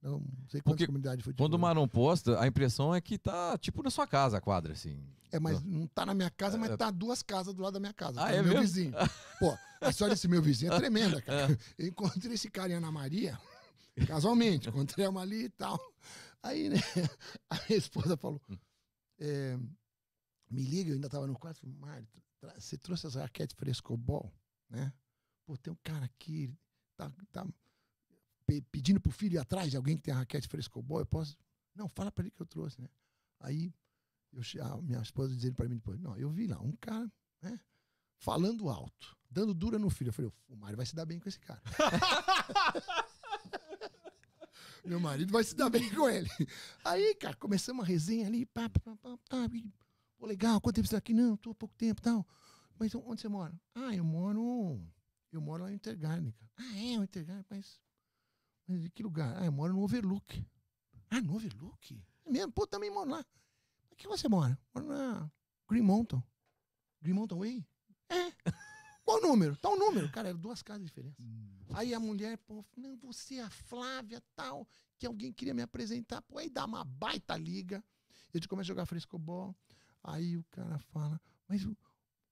Não, 0.00 0.20
não 0.20 0.48
sei 0.48 0.60
quantas 0.60 0.86
comunidades 0.86 1.18
de 1.18 1.24
futebol. 1.24 1.46
Quando 1.46 1.54
o 1.54 1.58
Marão 1.58 1.88
posta, 1.88 2.40
a 2.40 2.46
impressão 2.46 2.94
é 2.94 3.00
que 3.00 3.18
tá 3.18 3.58
tipo 3.58 3.82
na 3.82 3.90
sua 3.90 4.06
casa 4.06 4.38
a 4.38 4.40
quadra, 4.40 4.72
assim. 4.72 5.02
É, 5.32 5.38
mas 5.38 5.62
não 5.62 5.86
tá 5.88 6.06
na 6.06 6.14
minha 6.14 6.30
casa, 6.30 6.56
mas 6.56 6.70
É. 6.70 6.76
tá 6.76 6.90
duas 6.90 7.22
casas 7.22 7.52
do 7.52 7.62
lado 7.62 7.74
da 7.74 7.80
minha 7.80 7.92
casa. 7.92 8.20
Ah, 8.20 8.26
tá 8.26 8.32
é 8.32 8.36
meu 8.42 8.44
mesmo? 8.52 8.60
vizinho. 8.60 8.92
Pô, 9.40 9.56
a 9.80 9.90
história 9.90 10.14
desse 10.14 10.28
meu 10.28 10.40
vizinho 10.40 10.72
é 10.72 10.76
tremenda, 10.76 11.20
cara. 11.20 11.48
Eu 11.76 11.88
encontrei 11.88 12.32
esse 12.34 12.48
cara 12.50 12.72
em 12.72 12.76
Ana 12.76 12.90
Maria, 12.92 13.38
casualmente, 14.06 14.68
encontrei 14.68 15.06
uma 15.06 15.20
ali 15.22 15.44
e 15.44 15.48
tal. 15.50 15.78
Aí, 16.42 16.68
né, 16.68 16.76
a 17.50 17.56
minha 17.56 17.78
esposa 17.78 18.16
falou: 18.16 18.40
é, 19.18 19.58
me 20.48 20.62
liga, 20.62 20.90
eu 20.90 20.94
ainda 20.94 21.08
tava 21.08 21.26
no 21.26 21.36
quarto, 21.38 21.66
Mário, 21.66 22.06
você 22.56 22.78
trouxe 22.78 23.06
as 23.06 23.16
raquetes 23.16 23.56
frescobol, 23.56 24.32
né? 24.70 24.92
Pô, 25.44 25.56
tem 25.56 25.72
um 25.72 25.78
cara 25.82 26.04
aqui, 26.04 26.50
tá, 26.96 27.10
tá 27.32 27.44
pedindo 28.70 29.00
pro 29.00 29.12
filho 29.12 29.34
ir 29.34 29.38
atrás 29.38 29.70
de 29.70 29.76
alguém 29.76 29.96
que 29.96 30.02
tem 30.02 30.14
a 30.14 30.18
raquete 30.18 30.48
frescobol, 30.48 31.00
eu 31.00 31.06
posso. 31.06 31.36
Não, 31.74 31.88
fala 31.88 32.10
pra 32.10 32.24
ele 32.24 32.30
que 32.30 32.40
eu 32.40 32.46
trouxe, 32.46 32.80
né? 32.80 32.88
Aí 33.40 33.72
eu, 34.32 34.42
a 34.64 34.82
minha 34.82 35.00
esposa 35.00 35.34
dizendo 35.34 35.54
pra 35.54 35.68
mim 35.68 35.76
depois, 35.76 35.98
não, 36.00 36.16
eu 36.16 36.30
vi 36.30 36.46
lá 36.46 36.60
um 36.60 36.72
cara, 36.72 37.10
né? 37.40 37.60
Falando 38.18 38.68
alto, 38.68 39.16
dando 39.30 39.54
dura 39.54 39.78
no 39.78 39.90
filho. 39.90 40.08
Eu 40.08 40.12
falei, 40.12 40.32
o 40.48 40.56
Mário 40.56 40.76
vai 40.76 40.86
se 40.86 40.94
dar 40.94 41.06
bem 41.06 41.20
com 41.20 41.28
esse 41.28 41.38
cara. 41.38 41.62
Meu 44.84 44.98
marido 44.98 45.30
vai 45.30 45.44
se 45.44 45.54
dar 45.54 45.68
bem 45.68 45.92
com 45.94 46.08
ele. 46.08 46.30
Aí, 46.82 47.14
cara, 47.16 47.36
começamos 47.36 47.84
a 47.84 47.86
resenha 47.86 48.26
ali, 48.26 48.46
pá, 48.46 48.70
pá, 48.70 48.96
pá, 48.96 49.18
e, 49.52 49.70
pô, 50.16 50.24
legal, 50.26 50.60
quanto 50.62 50.76
tempo 50.76 50.88
você 50.88 50.92
tá 50.92 50.98
aqui? 50.98 51.12
Não, 51.12 51.36
tô 51.36 51.50
há 51.50 51.54
pouco 51.54 51.74
tempo 51.74 52.00
tal. 52.00 52.26
Mas 52.78 52.94
onde 52.94 53.20
você 53.20 53.28
mora? 53.28 53.60
Ah, 53.74 53.94
eu 53.94 54.04
moro. 54.04 54.80
Eu 55.30 55.42
moro 55.42 55.64
lá 55.64 55.68
no 55.68 55.74
Intergarden, 55.74 56.32
cara. 56.32 56.50
Ah, 56.56 56.78
é, 56.78 56.98
o 56.98 57.02
Intergarden, 57.02 57.44
mas. 57.50 57.78
Mas 58.68 58.84
em 58.84 58.90
que 58.90 59.02
lugar? 59.02 59.34
Ah, 59.40 59.46
eu 59.46 59.52
moro 59.52 59.72
no 59.72 59.80
Overlook. 59.82 60.46
Ah, 61.10 61.20
no 61.20 61.34
Overlook? 61.36 62.00
É 62.26 62.30
mesmo? 62.30 62.52
Pô, 62.52 62.66
também 62.66 62.90
moro 62.90 63.10
lá. 63.10 63.24
Mas 63.88 63.96
que 63.96 64.06
você 64.06 64.28
mora? 64.28 64.58
Moro 64.74 64.86
na 64.86 65.30
Green 65.68 65.82
Mountain. 65.82 66.22
Green 67.00 67.14
Mountain 67.14 67.38
Way? 67.38 67.66
É. 68.10 68.32
Qual 69.04 69.18
o 69.18 69.20
número? 69.22 69.56
Tá 69.56 69.70
o 69.70 69.76
número. 69.76 70.10
Cara, 70.10 70.28
eram 70.28 70.38
duas 70.38 70.62
casas 70.62 70.84
diferentes. 70.84 71.26
Aí 71.74 71.94
a 71.94 72.00
mulher, 72.00 72.36
pô, 72.38 72.62
não, 72.76 72.96
você 72.98 73.36
é 73.36 73.42
a 73.42 73.50
Flávia, 73.50 74.22
tal, 74.36 74.68
que 74.98 75.06
alguém 75.06 75.32
queria 75.32 75.54
me 75.54 75.62
apresentar. 75.62 76.20
Pô, 76.22 76.36
aí 76.38 76.50
dá 76.50 76.66
uma 76.66 76.84
baita 76.84 77.36
liga. 77.36 77.82
A 78.32 78.36
gente 78.36 78.48
começa 78.48 78.66
a 78.66 78.68
jogar 78.68 78.84
frescobol. 78.84 79.56
Aí 80.02 80.36
o 80.36 80.44
cara 80.50 80.78
fala, 80.78 81.18
mas 81.48 81.64
o, 81.64 81.76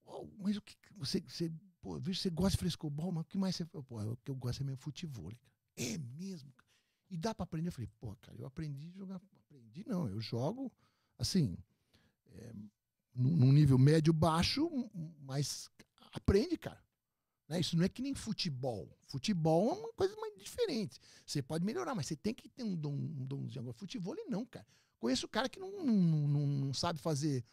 "Oh, 0.04 0.26
mas 0.38 0.56
o 0.56 0.62
que 0.62 0.76
você, 0.96 1.20
você 1.20 1.50
pô, 1.80 1.96
eu 1.96 2.00
vejo 2.00 2.18
que 2.18 2.22
você 2.24 2.30
gosta 2.30 2.52
de 2.52 2.58
frescobol, 2.58 3.10
mas 3.10 3.22
o 3.22 3.26
que 3.26 3.38
mais 3.38 3.56
você? 3.56 3.64
Pô, 3.64 3.80
o 3.80 4.16
que 4.18 4.30
eu 4.30 4.36
gosto 4.36 4.62
é 4.62 4.66
meu 4.66 4.76
futebol, 4.76 5.30
cara. 5.30 5.55
É 5.76 5.98
mesmo. 5.98 6.52
E 7.10 7.16
dá 7.16 7.34
pra 7.34 7.44
aprender? 7.44 7.68
Eu 7.68 7.72
falei, 7.72 7.88
pô, 8.00 8.14
cara, 8.16 8.36
eu 8.38 8.46
aprendi 8.46 8.88
a 8.88 8.98
jogar. 8.98 9.20
Aprendi 9.46 9.84
não, 9.86 10.08
eu 10.08 10.20
jogo, 10.20 10.72
assim, 11.18 11.56
é, 12.32 12.52
num 13.14 13.52
nível 13.52 13.78
médio 13.78 14.12
baixo, 14.12 14.68
m- 14.72 14.90
m- 14.94 15.14
mas 15.20 15.70
aprende, 16.12 16.56
cara. 16.56 16.82
Né? 17.48 17.60
Isso 17.60 17.76
não 17.76 17.84
é 17.84 17.88
que 17.88 18.02
nem 18.02 18.14
futebol. 18.14 18.90
Futebol 19.06 19.70
é 19.70 19.78
uma 19.78 19.92
coisa 19.92 20.16
mais 20.16 20.34
diferente. 20.36 20.98
Você 21.24 21.40
pode 21.42 21.64
melhorar, 21.64 21.94
mas 21.94 22.06
você 22.06 22.16
tem 22.16 22.34
que 22.34 22.48
ter 22.48 22.64
um 22.64 22.74
dom, 22.74 22.92
um 22.92 23.24
domzinho. 23.24 23.60
Agora, 23.60 23.74
futebol 23.74 24.16
não, 24.28 24.44
cara. 24.44 24.66
Conheço 24.98 25.28
cara 25.28 25.48
que 25.48 25.60
não, 25.60 25.84
não, 25.84 26.28
não, 26.28 26.46
não- 26.46 26.74
sabe 26.74 26.98
fazer. 26.98 27.44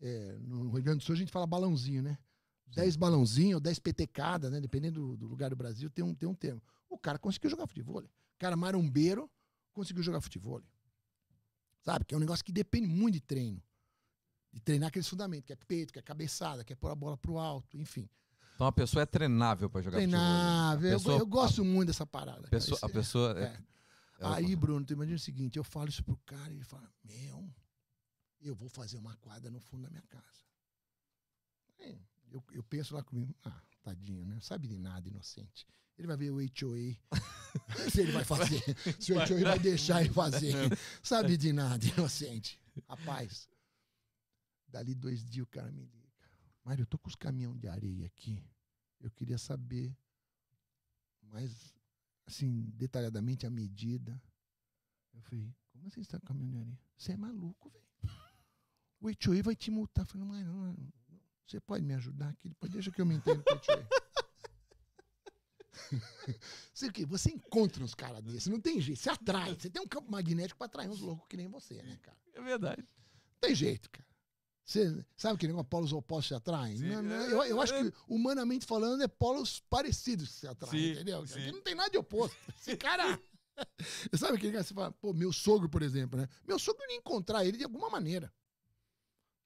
é, 0.00 0.38
no 0.40 0.70
Rio 0.70 0.82
Grande 0.82 0.98
do 0.98 1.04
Sul 1.04 1.14
a 1.14 1.18
gente 1.18 1.32
fala 1.32 1.46
balãozinho, 1.46 2.02
né? 2.02 2.18
10 2.66 2.96
balãozinhos, 2.96 3.54
ou 3.56 3.60
10 3.60 3.78
petecada, 3.78 4.50
né? 4.50 4.60
Dependendo 4.60 5.00
do, 5.00 5.16
do 5.16 5.26
lugar 5.28 5.50
do 5.50 5.56
Brasil, 5.56 5.90
tem 5.90 6.04
um, 6.04 6.14
tem 6.14 6.28
um 6.28 6.34
termo. 6.34 6.62
O 6.92 6.98
cara 6.98 7.18
conseguiu 7.18 7.48
jogar 7.50 7.66
futebol. 7.66 8.02
O 8.02 8.38
cara 8.38 8.54
marombeiro 8.56 9.30
conseguiu 9.72 10.02
jogar 10.02 10.20
futebol. 10.20 10.62
Sabe? 11.80 12.04
Que 12.04 12.14
é 12.14 12.16
um 12.16 12.20
negócio 12.20 12.44
que 12.44 12.52
depende 12.52 12.86
muito 12.86 13.14
de 13.14 13.20
treino. 13.20 13.62
De 14.52 14.60
treinar 14.60 14.88
aqueles 14.88 15.08
fundamentos, 15.08 15.46
que 15.46 15.52
é 15.52 15.56
peito, 15.56 15.92
que 15.92 15.98
é 15.98 16.02
cabeçada, 16.02 16.62
que 16.62 16.72
é 16.72 16.76
pôr 16.76 16.90
a 16.90 16.94
bola 16.94 17.16
pro 17.16 17.38
alto, 17.38 17.78
enfim. 17.78 18.08
Então 18.54 18.66
a 18.66 18.72
pessoa 18.72 19.02
é 19.02 19.06
treinável 19.06 19.70
para 19.70 19.80
jogar 19.80 19.98
futebol. 19.98 20.18
Treinável. 20.20 20.90
A 20.98 21.02
Eu- 21.02 21.18
eu, 21.20 21.26
gosto 21.26 21.64
muito 21.64 21.86
dessa 21.88 22.06
parada. 22.06 22.46
A 22.46 22.50
pessoa, 22.50 22.76
Isso 22.76 22.84
a 22.86 22.88
é- 22.88 22.92
pessoa 22.92 23.40
é- 23.40 23.44
é. 23.44 23.62
Aí. 24.20 24.54
Bruno, 24.54 24.84
tu 24.84 24.92
imagina 24.92 25.16
o 25.16 25.18
seguinte: 25.18 25.56
eu 25.56 25.64
falo 25.64 25.88
isso 25.88 26.04
pro 26.04 26.16
cara 26.18 26.52
e 26.52 26.56
ele 26.56 26.64
fala: 26.64 26.88
Meu, 27.02 27.50
eu 28.42 28.54
vou 28.54 28.68
fazer 28.68 28.98
uma 28.98 29.16
quadra 29.16 29.50
no 29.50 29.58
fundo 29.58 29.84
da 29.84 29.90
minha 29.90 30.02
casa. 30.02 30.44
Aí, 31.80 31.98
Eu, 32.30 32.42
eu 32.52 32.62
penso 32.62 32.94
lá 32.94 33.02
comigo: 33.02 33.34
Ah, 33.42 33.62
tadinho, 33.82 34.24
né? 34.26 34.38
Sabe 34.40 34.68
de 34.68 34.76
nada, 34.78 35.08
inocente. 35.08 35.66
Ele 35.98 36.06
vai 36.06 36.16
ver 36.16 36.30
o 36.30 36.36
HOA, 36.36 36.96
se 37.90 38.00
ele 38.00 38.12
vai 38.12 38.24
fazer, 38.24 38.62
se 38.98 39.12
o 39.12 39.16
HOA 39.16 39.42
vai 39.42 39.58
deixar 39.58 40.00
ele 40.00 40.12
fazer. 40.12 40.54
Sabe 41.02 41.36
de 41.36 41.52
nada, 41.52 41.84
inocente. 41.86 42.60
Rapaz, 42.88 43.48
dali 44.66 44.94
dois 44.94 45.24
dias 45.24 45.44
o 45.44 45.50
cara 45.50 45.70
me 45.70 45.84
liga. 45.84 46.02
Mário, 46.64 46.82
eu 46.82 46.86
tô 46.86 46.98
com 46.98 47.08
os 47.08 47.14
caminhões 47.14 47.60
de 47.60 47.68
areia 47.68 48.06
aqui. 48.06 48.42
Eu 49.00 49.10
queria 49.10 49.36
saber 49.36 49.94
mais, 51.22 51.74
assim, 52.26 52.70
detalhadamente 52.74 53.46
a 53.46 53.50
medida. 53.50 54.20
Eu 55.12 55.20
falei, 55.22 55.54
como 55.70 55.86
assim 55.88 56.02
você 56.02 56.10
tá 56.10 56.20
com 56.20 56.26
caminhão 56.26 56.50
de 56.50 56.58
areia? 56.58 56.78
Você 56.96 57.12
é 57.12 57.16
maluco, 57.16 57.68
velho. 57.68 57.82
O 59.00 59.08
HOA 59.08 59.42
vai 59.42 59.56
te 59.56 59.70
multar. 59.70 60.04
Eu 60.04 60.08
falei, 60.08 60.26
mas 60.26 60.46
não, 60.46 60.72
não, 60.72 60.92
você 61.46 61.60
pode 61.60 61.84
me 61.84 61.94
ajudar 61.94 62.28
aqui? 62.28 62.48
Depois 62.48 62.72
deixa 62.72 62.90
que 62.90 63.00
eu 63.00 63.06
me 63.06 63.16
entendo 63.16 63.42
com 63.42 63.52
o 63.52 63.56
HOA. 63.56 63.88
Sei 66.72 66.88
o 66.88 66.92
quê? 66.92 67.04
Você 67.06 67.30
encontra 67.30 67.82
uns 67.82 67.94
caras 67.94 68.22
desses, 68.22 68.46
não 68.46 68.60
tem 68.60 68.80
jeito. 68.80 69.00
Você 69.00 69.10
atrai. 69.10 69.54
Você 69.54 69.70
tem 69.70 69.82
um 69.82 69.88
campo 69.88 70.10
magnético 70.10 70.58
pra 70.58 70.66
atrair 70.66 70.88
uns 70.88 71.00
loucos 71.00 71.26
que 71.28 71.36
nem 71.36 71.48
você, 71.48 71.82
né, 71.82 71.98
cara? 72.02 72.16
É 72.34 72.40
verdade. 72.40 72.82
Não 72.82 73.40
tem 73.40 73.54
jeito, 73.54 73.90
cara. 73.90 74.06
Você 74.64 75.04
sabe 75.16 75.38
que 75.38 75.46
negócio 75.46 75.68
polos 75.68 75.92
opostos 75.92 76.28
se 76.28 76.34
atraem? 76.34 76.76
Sim, 76.78 76.88
Não, 76.88 77.02
não, 77.02 77.16
eu, 77.16 77.42
eu 77.44 77.60
acho 77.60 77.74
que, 77.74 77.92
humanamente 78.08 78.64
falando, 78.64 79.02
é 79.02 79.08
polos 79.08 79.60
parecidos 79.68 80.28
que 80.28 80.34
se 80.34 80.46
atraem, 80.46 80.80
Sim, 80.80 80.92
entendeu? 80.92 81.26
sim. 81.26 81.40
Aqui 81.40 81.52
não 81.52 81.60
tem 81.60 81.74
nada 81.74 81.90
de 81.90 81.98
oposto. 81.98 82.36
Esse 82.58 82.76
cara. 82.76 83.20
sabe 84.14 84.36
aquele 84.36 84.52
cara 84.52 84.62
que 84.62 84.68
você 84.68 84.74
fala, 84.74 84.92
pô, 84.92 85.12
meu 85.12 85.32
sogro, 85.32 85.68
por 85.68 85.82
exemplo, 85.82 86.18
né? 86.18 86.28
Meu 86.46 86.58
sogro 86.58 86.82
ia 86.88 86.96
encontrar 86.96 87.44
ele 87.44 87.58
de 87.58 87.64
alguma 87.64 87.90
maneira. 87.90 88.32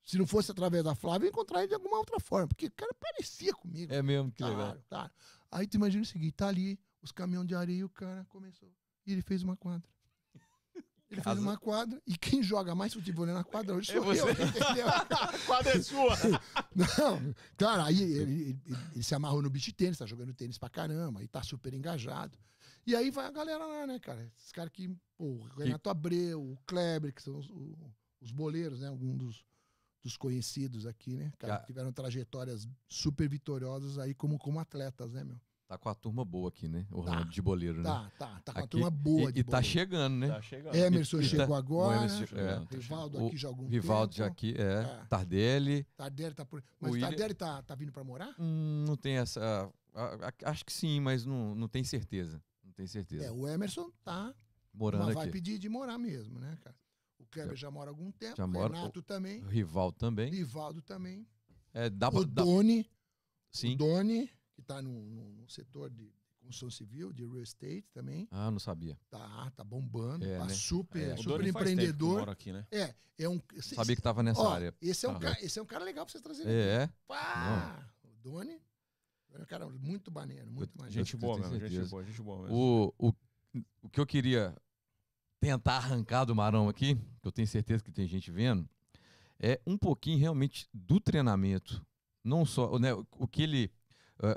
Se 0.05 0.17
não 0.17 0.27
fosse 0.27 0.53
através 0.53 0.85
da 0.85 0.95
Flávia, 0.95 1.25
eu 1.25 1.29
ia 1.29 1.33
encontrar 1.33 1.61
ele 1.61 1.69
de 1.69 1.75
alguma 1.75 1.99
outra 1.99 2.21
forma. 2.21 2.47
Porque 2.47 2.67
o 2.67 2.73
cara 2.73 2.95
parecia 2.95 3.53
comigo. 3.53 3.93
É 3.93 4.01
mesmo, 4.03 4.31
que 4.31 4.45
legal. 4.45 4.59
Claro, 4.59 4.85
claro. 4.89 5.11
Aí 5.57 5.67
tu 5.67 5.75
imagina 5.77 6.03
o 6.03 6.07
seguinte, 6.07 6.33
tá 6.33 6.49
ali, 6.49 6.79
os 7.01 7.11
caminhões 7.13 7.47
de 7.49 7.55
areia 7.55 7.79
e 7.79 7.85
o 7.85 7.89
cara 7.89 8.25
começou. 8.29 8.71
E 9.07 9.13
ele 9.13 9.23
fez 9.23 9.43
uma 9.43 9.57
quadra. 9.57 9.89
Ele 11.09 11.21
Casa- 11.23 11.37
fez 11.37 11.47
uma 11.47 11.57
quadra 11.57 12.03
e 12.05 12.17
quem 12.19 12.43
joga 12.43 12.75
mais 12.75 12.93
futebol 12.93 13.25
na 13.27 13.45
quadra 13.45 13.75
hoje 13.77 13.93
É 13.93 13.95
sou 13.95 14.13
eu, 14.13 14.27
você. 14.27 14.43
entendeu? 14.43 14.89
A 14.89 15.39
quadra 15.47 15.79
é 15.79 15.81
sua. 15.81 16.15
Não, 16.75 17.35
cara, 17.57 17.85
aí 17.87 18.03
ele, 18.03 18.13
ele- 18.21 18.61
ele- 18.67 18.77
ele 18.93 19.03
se 19.05 19.15
amarrou 19.15 19.41
no 19.41 19.49
beach 19.49 19.73
tênis, 19.73 19.99
tá 19.99 20.05
jogando 20.05 20.35
tênis 20.35 20.59
pra 20.59 20.69
caramba, 20.69 21.23
e 21.23 21.29
tá 21.29 21.43
super 21.43 21.73
engajado. 21.73 22.37
E 22.85 22.95
aí 22.95 23.11
vai 23.11 23.25
a 23.27 23.31
galera 23.31 23.65
lá, 23.65 23.87
né, 23.87 23.99
cara? 24.01 24.31
Esses 24.37 24.51
caras 24.53 24.73
que, 24.73 24.89
pô, 25.17 25.25
o 25.25 25.45
Renato 25.57 25.89
Abreu, 25.89 26.43
o 26.43 26.59
Kleber, 26.67 27.13
que 27.15 27.23
são 27.23 27.39
os, 27.39 27.49
os 28.21 28.31
boleiros, 28.33 28.81
né? 28.81 28.89
Alguns 28.89 29.17
dos, 29.17 29.45
dos 30.03 30.17
conhecidos 30.17 30.87
aqui, 30.87 31.17
né? 31.17 31.33
Cara, 31.39 31.55
Já- 31.55 31.61
que 31.61 31.67
tiveram 31.67 31.93
trajetórias 31.93 32.69
super 32.89 33.29
vitoriosas 33.29 33.97
aí 33.99 34.13
como, 34.13 34.39
como 34.39 34.59
atletas, 34.59 35.13
né, 35.13 35.23
meu? 35.25 35.41
Tá 35.69 35.77
com 35.77 35.89
a 35.89 35.95
turma 35.97 36.25
boa 36.25 36.49
aqui, 36.49 36.69
né? 36.69 36.87
O 36.93 37.03
Tá. 37.03 37.11
Ronaldo 37.11 37.31
de 37.33 37.43
boleiro, 37.43 37.79
né? 37.79 37.83
Tá, 37.83 38.11
tá, 38.17 38.41
tá 38.45 38.53
com 38.53 38.59
a 38.59 38.63
Aqui- 38.63 38.71
turma 38.71 38.89
boa 38.91 39.31
e, 39.35 39.39
e 39.41 39.43
tá 39.43 39.61
chegando, 39.61 40.15
né? 40.15 40.29
Tá 40.29 40.41
chegando. 40.41 40.75
Emerson 40.77 41.17
E- 41.17 41.21
e 41.21 41.23
tá- 41.25 41.29
chegou 41.29 41.49
o 41.49 41.59
agora. 41.59 41.97
Emerson- 41.97 42.37
é. 42.37 42.67
Rivaldo 42.77 43.19
O 43.23 43.27
aqui 43.27 43.37
já 43.37 43.49
algum 43.49 43.67
Rivaldo 43.69 44.13
tempo. 44.13 44.19
já 44.19 44.27
aqui, 44.27 44.55
é. 44.57 44.63
É. 44.63 45.05
Tardelli. 45.09 45.85
Tardelli 45.97 46.35
tá 46.37 46.45
por. 46.45 46.63
Mas 46.81 46.89
O 46.89 46.93
o 46.93 46.95
William- 46.95 47.09
Tardelli 47.09 47.35
tá, 47.35 47.63
tá 47.63 47.75
vindo 47.75 47.91
pra 47.91 48.05
morar? 48.05 48.33
Hum, 48.39 48.85
não 48.87 48.97
tem 48.97 49.17
essa. 49.19 49.69
a- 49.93 50.29
a- 50.29 50.51
acho 50.51 50.65
que 50.65 50.73
sim, 50.73 51.01
mas 51.01 51.25
não, 51.25 51.55
não 51.57 51.67
tem 51.67 51.83
certeza. 51.83 52.41
Não 52.63 52.71
tem 52.73 52.87
certeza. 52.87 53.25
É, 53.25 53.33
o 53.33 53.49
Emerson 53.49 53.91
tá 54.05 54.33
Morando 54.73 55.03
uma 55.03 55.11
aqui. 55.11 55.21
vibe 55.21 55.41
de, 55.41 55.59
de 55.59 55.69
morar 55.69 55.99
mesmo, 55.99 56.39
né, 56.39 56.57
cara? 56.63 56.77
O 57.19 57.25
Kleber 57.27 57.57
já 57.57 57.71
mora 57.73 57.91
há 57.91 57.93
algum 57.93 58.13
tempo, 58.13 58.37
Já 58.37 58.45
o 58.45 58.49
mora- 58.49 58.73
Renato 58.73 59.03
também, 59.03 59.43
O 59.43 59.49
Rivaldo 59.49 59.97
também. 59.99 60.31
Rivaldo 60.31 60.81
também. 60.81 61.27
É, 61.75 61.91
dá 61.91 62.09
pra. 62.11 62.21
o 62.21 62.25
dá- 62.25 62.45
Doni, 62.45 62.83
o 63.53 63.57
sim. 63.57 63.77
Doni, 63.77 64.31
que 64.57 64.63
tá 64.63 64.81
no, 64.83 64.91
no- 64.91 65.31
no 65.33 65.49
setor 65.49 65.91
de 65.91 66.11
construção 66.41 66.71
civil, 66.71 67.13
de 67.13 67.25
real 67.25 67.43
estate 67.43 67.85
também, 67.93 68.27
Ah, 68.31 68.51
não 68.51 68.59
sabia. 68.59 68.99
tá, 69.11 69.51
tá 69.55 69.63
bombando, 69.63 70.25
É, 70.25 70.39
tá 70.39 70.47
né? 70.47 70.55
super, 70.55 71.11
É. 71.11 71.17
Super 71.17 71.39
Doni 71.39 71.53
faz 71.53 71.65
tempo 71.67 71.77
que 71.77 71.85
empreendedor. 71.85 72.19
mora 72.21 72.33
aqui, 72.33 72.53
né? 72.53 72.67
É, 72.71 72.95
é 73.19 73.29
um. 73.29 73.41
cê- 73.61 73.75
Sabia 73.75 73.95
que 73.97 74.03
tava 74.03 74.23
nessa 74.23 74.41
ó, 74.41 74.53
área. 74.53 74.75
Esse 74.81 75.05
é, 75.07 75.09
um 75.09 75.17
Ah. 75.17 75.21
cara, 75.21 75.45
esse 75.45 75.59
é 75.59 75.63
um 75.63 75.67
cara 75.67 75.85
legal 75.85 76.07
pra 76.07 76.13
você 76.13 76.21
trazer. 76.21 76.43
aqui. 76.43 76.51
É, 76.51 76.83
é. 76.85 76.91
Pá! 77.07 77.87
O 78.05 78.09
Doni 78.23 78.61
é 79.35 79.43
um 79.43 79.45
cara 79.45 79.69
muito 79.69 80.11
maneiro, 80.11 80.51
muito 80.51 80.73
maneiro. 80.79 80.95
Gente 81.05 81.17
boa 81.17 81.37
mesmo, 81.39 81.59
gente 81.69 81.91
boa, 81.91 82.05
gente 82.05 82.23
boa 82.23 82.43
mesmo. 82.43 82.57
O, 82.57 83.09
o, 83.09 83.15
o 83.83 83.89
que 83.91 84.01
eu 84.01 84.07
queria 84.07 84.57
tentar 85.41 85.77
arrancar 85.77 86.25
do 86.25 86.35
Marão 86.35 86.69
aqui, 86.69 86.95
que 86.95 87.29
eu 87.29 87.33
tenho 87.33 87.47
certeza 87.47 87.83
que 87.85 87.93
tem 87.93 88.07
gente 88.07 88.31
vendo, 88.31 88.69
é 89.39 89.61
um 89.67 89.77
pouquinho 89.77 90.19
realmente 90.19 90.67
do 90.73 90.99
treinamento. 91.01 91.85
Não 92.25 92.45
só 92.47 92.79
né, 92.79 92.95
o- 92.95 93.07
o 93.13 93.29
que 93.29 93.43
ele 93.43 93.71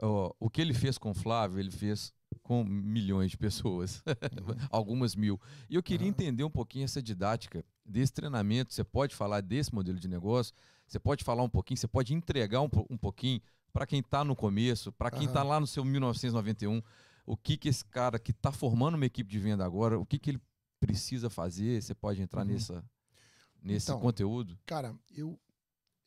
ó, 0.01 0.31
o 0.39 0.49
que 0.49 0.61
ele 0.61 0.73
fez 0.73 0.97
com 0.97 1.11
o 1.11 1.14
Flávio, 1.14 1.60
ele 1.60 1.72
fez 1.72 2.14
com 2.43 2.64
milhões 2.64 3.31
de 3.31 3.38
pessoas, 3.38 4.03
algumas 4.72 5.15
mil. 5.15 5.39
E 5.69 5.76
eu 5.76 5.84
queria 5.84 6.07
Aham. 6.07 6.10
entender 6.10 6.43
um 6.43 6.49
pouquinho 6.49 6.85
essa 6.85 7.01
didática 7.01 7.64
desse 7.85 8.14
treinamento. 8.14 8.73
Você 8.73 8.84
pode 8.84 9.15
falar 9.15 9.41
desse 9.41 9.73
modelo 9.73 9.99
de 9.99 10.07
negócio, 10.07 10.53
você 10.88 10.99
pode 10.99 11.23
falar 11.23 11.43
um 11.43 11.49
pouquinho, 11.49 11.77
você 11.77 11.88
pode 11.88 12.14
entregar 12.14 12.61
um, 12.61 12.69
um 12.89 12.97
pouquinho 12.97 13.41
para 13.72 13.85
quem 13.85 13.99
está 13.99 14.23
no 14.23 14.35
começo, 14.35 14.91
para 14.91 15.11
quem 15.11 15.26
está 15.27 15.43
lá 15.43 15.60
no 15.60 15.68
seu 15.68 15.85
1991, 15.85 16.81
o 17.26 17.38
que 17.38 17.56
que 17.57 17.69
esse 17.69 17.85
cara 17.85 18.18
que 18.18 18.31
está 18.31 18.51
formando 18.51 18.95
uma 18.95 19.06
equipe 19.06 19.30
de 19.30 19.39
venda 19.39 19.64
agora, 19.64 19.99
o 19.99 20.06
que 20.06 20.18
que 20.18 20.31
ele 20.31 20.41
precisa 20.80 21.30
fazer? 21.30 21.81
Você 21.81 21.93
pode 21.93 22.22
entrar 22.22 22.43
Uhum. 22.45 22.53
nessa, 22.53 22.84
nesse 23.61 23.91
Então, 23.91 23.99
conteúdo? 24.01 24.57
Cara, 24.65 24.95
eu. 25.11 25.39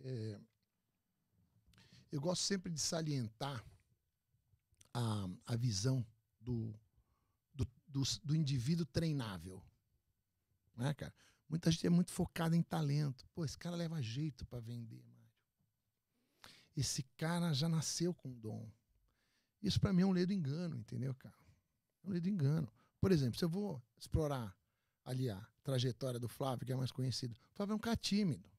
é, 0.03 0.39
eu 2.13 2.21
gosto 2.21 2.43
sempre 2.43 2.71
de 2.71 2.79
salientar 2.79 3.65
a, 4.93 5.29
a 5.47 5.57
visão 5.57 6.07
do, 6.39 6.79
do, 7.55 7.67
do, 7.89 8.03
do 8.23 8.37
indivíduo 8.37 8.85
treinável. 8.85 9.63
Né, 10.77 10.93
cara? 10.93 11.15
Muita 11.49 11.71
gente 11.71 11.87
é 11.87 11.91
muito 11.91 12.13
focada 12.13 12.55
em 12.55 12.63
talento. 12.63 13.27
Pô, 13.35 13.45
esse 13.45 13.59
cara 13.59 13.75
leva 13.75 14.01
jeito 14.03 14.45
para 14.45 14.61
vender, 14.61 15.03
Mário. 15.05 15.33
Esse 16.77 17.03
cara 17.17 17.53
já 17.55 17.69
nasceu 17.69 18.15
com 18.15 18.31
dom. 18.31 18.71
Isso 19.63 19.81
para 19.81 19.93
mim 19.93 20.03
é 20.03 20.07
um 20.07 20.13
ledo 20.13 20.33
engano, 20.33 20.77
entendeu, 20.77 21.15
cara? 21.15 21.35
É 22.05 22.09
um 22.09 22.11
ledo 22.11 22.29
engano. 22.29 22.71
Por 23.01 23.11
exemplo, 23.11 23.39
se 23.39 23.45
eu 23.45 23.49
vou 23.49 23.83
explorar 23.99 24.57
ali 25.05 25.31
a 25.31 25.47
trajetória 25.63 26.19
do 26.19 26.29
Flávio, 26.29 26.67
que 26.67 26.73
é 26.73 26.77
mais 26.77 26.93
conhecido. 26.93 27.35
O 27.35 27.55
Flávio 27.55 27.73
é 27.73 27.77
um 27.77 27.81
cara 27.81 27.97
tímido. 27.97 28.51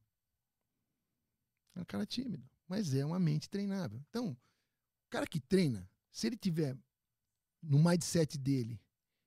É 1.76 1.82
um 1.82 1.86
cara 1.86 2.06
tímido, 2.06 2.48
mas 2.74 2.92
é 2.96 3.06
uma 3.06 3.20
mente 3.20 3.48
treinável. 3.48 4.02
Então, 4.10 4.32
o 4.32 5.10
cara 5.12 5.28
que 5.28 5.40
treina, 5.40 5.88
se 6.12 6.26
ele 6.26 6.36
tiver 6.36 6.76
no 7.62 7.78
mindset 7.78 8.36
dele 8.36 8.82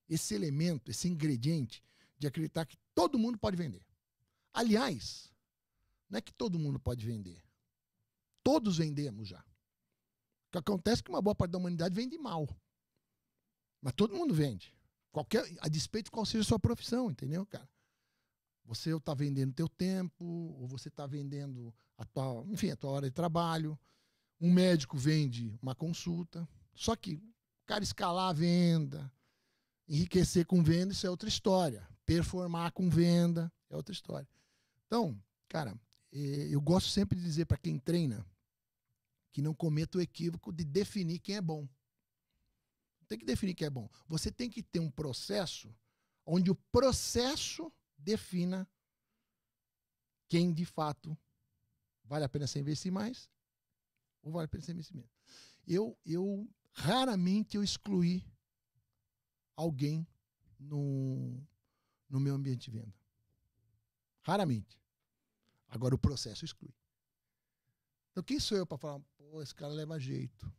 esse 0.09 0.35
elemento, 0.35 0.91
esse 0.91 1.07
ingrediente 1.07 1.81
de 2.19 2.27
acreditar 2.27 2.65
que 2.65 2.75
todo 2.93 3.17
mundo 3.17 3.37
pode 3.37 3.55
vender. 3.55 3.81
Aliás, 4.53 5.31
não 6.09 6.17
é 6.17 6.21
que 6.21 6.33
todo 6.33 6.59
mundo 6.59 6.77
pode 6.77 7.05
vender. 7.05 7.41
Todos 8.43 8.79
vendemos 8.79 9.29
já. 9.29 9.39
O 9.39 10.51
que 10.51 10.57
acontece 10.57 10.99
é 10.99 11.03
que 11.05 11.09
uma 11.09 11.21
boa 11.21 11.33
parte 11.33 11.51
da 11.51 11.57
humanidade 11.57 11.95
vende 11.95 12.17
mal. 12.17 12.49
Mas 13.81 13.93
todo 13.93 14.13
mundo 14.13 14.33
vende. 14.33 14.75
Qualquer, 15.09 15.45
a 15.61 15.69
despeito 15.69 16.07
de 16.07 16.11
qual 16.11 16.25
seja 16.25 16.41
a 16.41 16.47
sua 16.47 16.59
profissão, 16.59 17.09
entendeu, 17.09 17.45
cara? 17.45 17.69
Você 18.65 18.93
está 18.93 19.13
vendendo 19.13 19.53
teu 19.53 19.69
tempo, 19.69 20.25
ou 20.25 20.67
você 20.67 20.89
está 20.89 21.07
vendendo 21.07 21.73
a 21.97 22.05
tua, 22.05 22.45
enfim, 22.49 22.69
a 22.69 22.75
tua 22.75 22.91
hora 22.91 23.09
de 23.09 23.13
trabalho. 23.13 23.77
Um 24.39 24.53
médico 24.53 24.97
vende 24.97 25.57
uma 25.61 25.73
consulta. 25.73 26.47
Só 26.75 26.95
que 26.95 27.15
o 27.15 27.65
cara 27.65 27.83
escalar 27.83 28.29
a 28.29 28.33
venda, 28.33 29.11
enriquecer 29.87 30.45
com 30.45 30.63
venda, 30.63 30.93
isso 30.93 31.07
é 31.07 31.09
outra 31.09 31.27
história. 31.27 31.87
Performar 32.05 32.71
com 32.71 32.89
venda 32.89 33.51
é 33.69 33.75
outra 33.75 33.93
história. 33.93 34.27
Então, 34.85 35.19
cara, 35.47 35.75
eh, 36.11 36.47
eu 36.51 36.61
gosto 36.61 36.89
sempre 36.89 37.17
de 37.17 37.23
dizer 37.23 37.45
para 37.45 37.57
quem 37.57 37.79
treina 37.79 38.25
que 39.31 39.41
não 39.41 39.53
cometa 39.53 39.97
o 39.97 40.01
equívoco 40.01 40.51
de 40.51 40.63
definir 40.63 41.19
quem 41.19 41.35
é 41.35 41.41
bom. 41.41 41.67
Tem 43.07 43.17
que 43.17 43.25
definir 43.25 43.55
quem 43.55 43.67
é 43.67 43.69
bom. 43.69 43.89
Você 44.07 44.31
tem 44.31 44.49
que 44.49 44.61
ter 44.61 44.79
um 44.79 44.91
processo 44.91 45.73
onde 46.25 46.51
o 46.51 46.55
processo 46.71 47.71
defina 47.97 48.67
quem 50.27 50.51
de 50.53 50.65
fato 50.65 51.17
vale 52.07 52.25
a 52.25 52.29
pena 52.29 52.47
você 52.47 52.59
investir 52.59 52.91
mais 52.91 53.29
ou 54.21 54.31
vale 54.31 54.45
a 54.45 54.47
pena 54.47 54.63
você 54.63 54.71
investir 54.71 54.95
menos. 54.95 55.11
Eu, 55.67 55.97
eu 56.05 56.49
raramente 56.71 57.57
eu 57.57 57.63
excluí 57.63 58.25
alguém 59.55 60.07
no, 60.59 61.41
no 62.09 62.19
meu 62.19 62.35
ambiente 62.35 62.71
de 62.71 62.77
venda. 62.77 62.93
Raramente. 64.21 64.79
Agora 65.67 65.95
o 65.95 65.99
processo 65.99 66.45
exclui. 66.45 66.73
Então 68.11 68.23
quem 68.23 68.39
sou 68.39 68.57
eu 68.57 68.65
para 68.65 68.77
falar, 68.77 68.99
pô, 69.17 69.41
esse 69.41 69.53
cara 69.53 69.73
leva 69.73 69.99
jeito. 69.99 70.51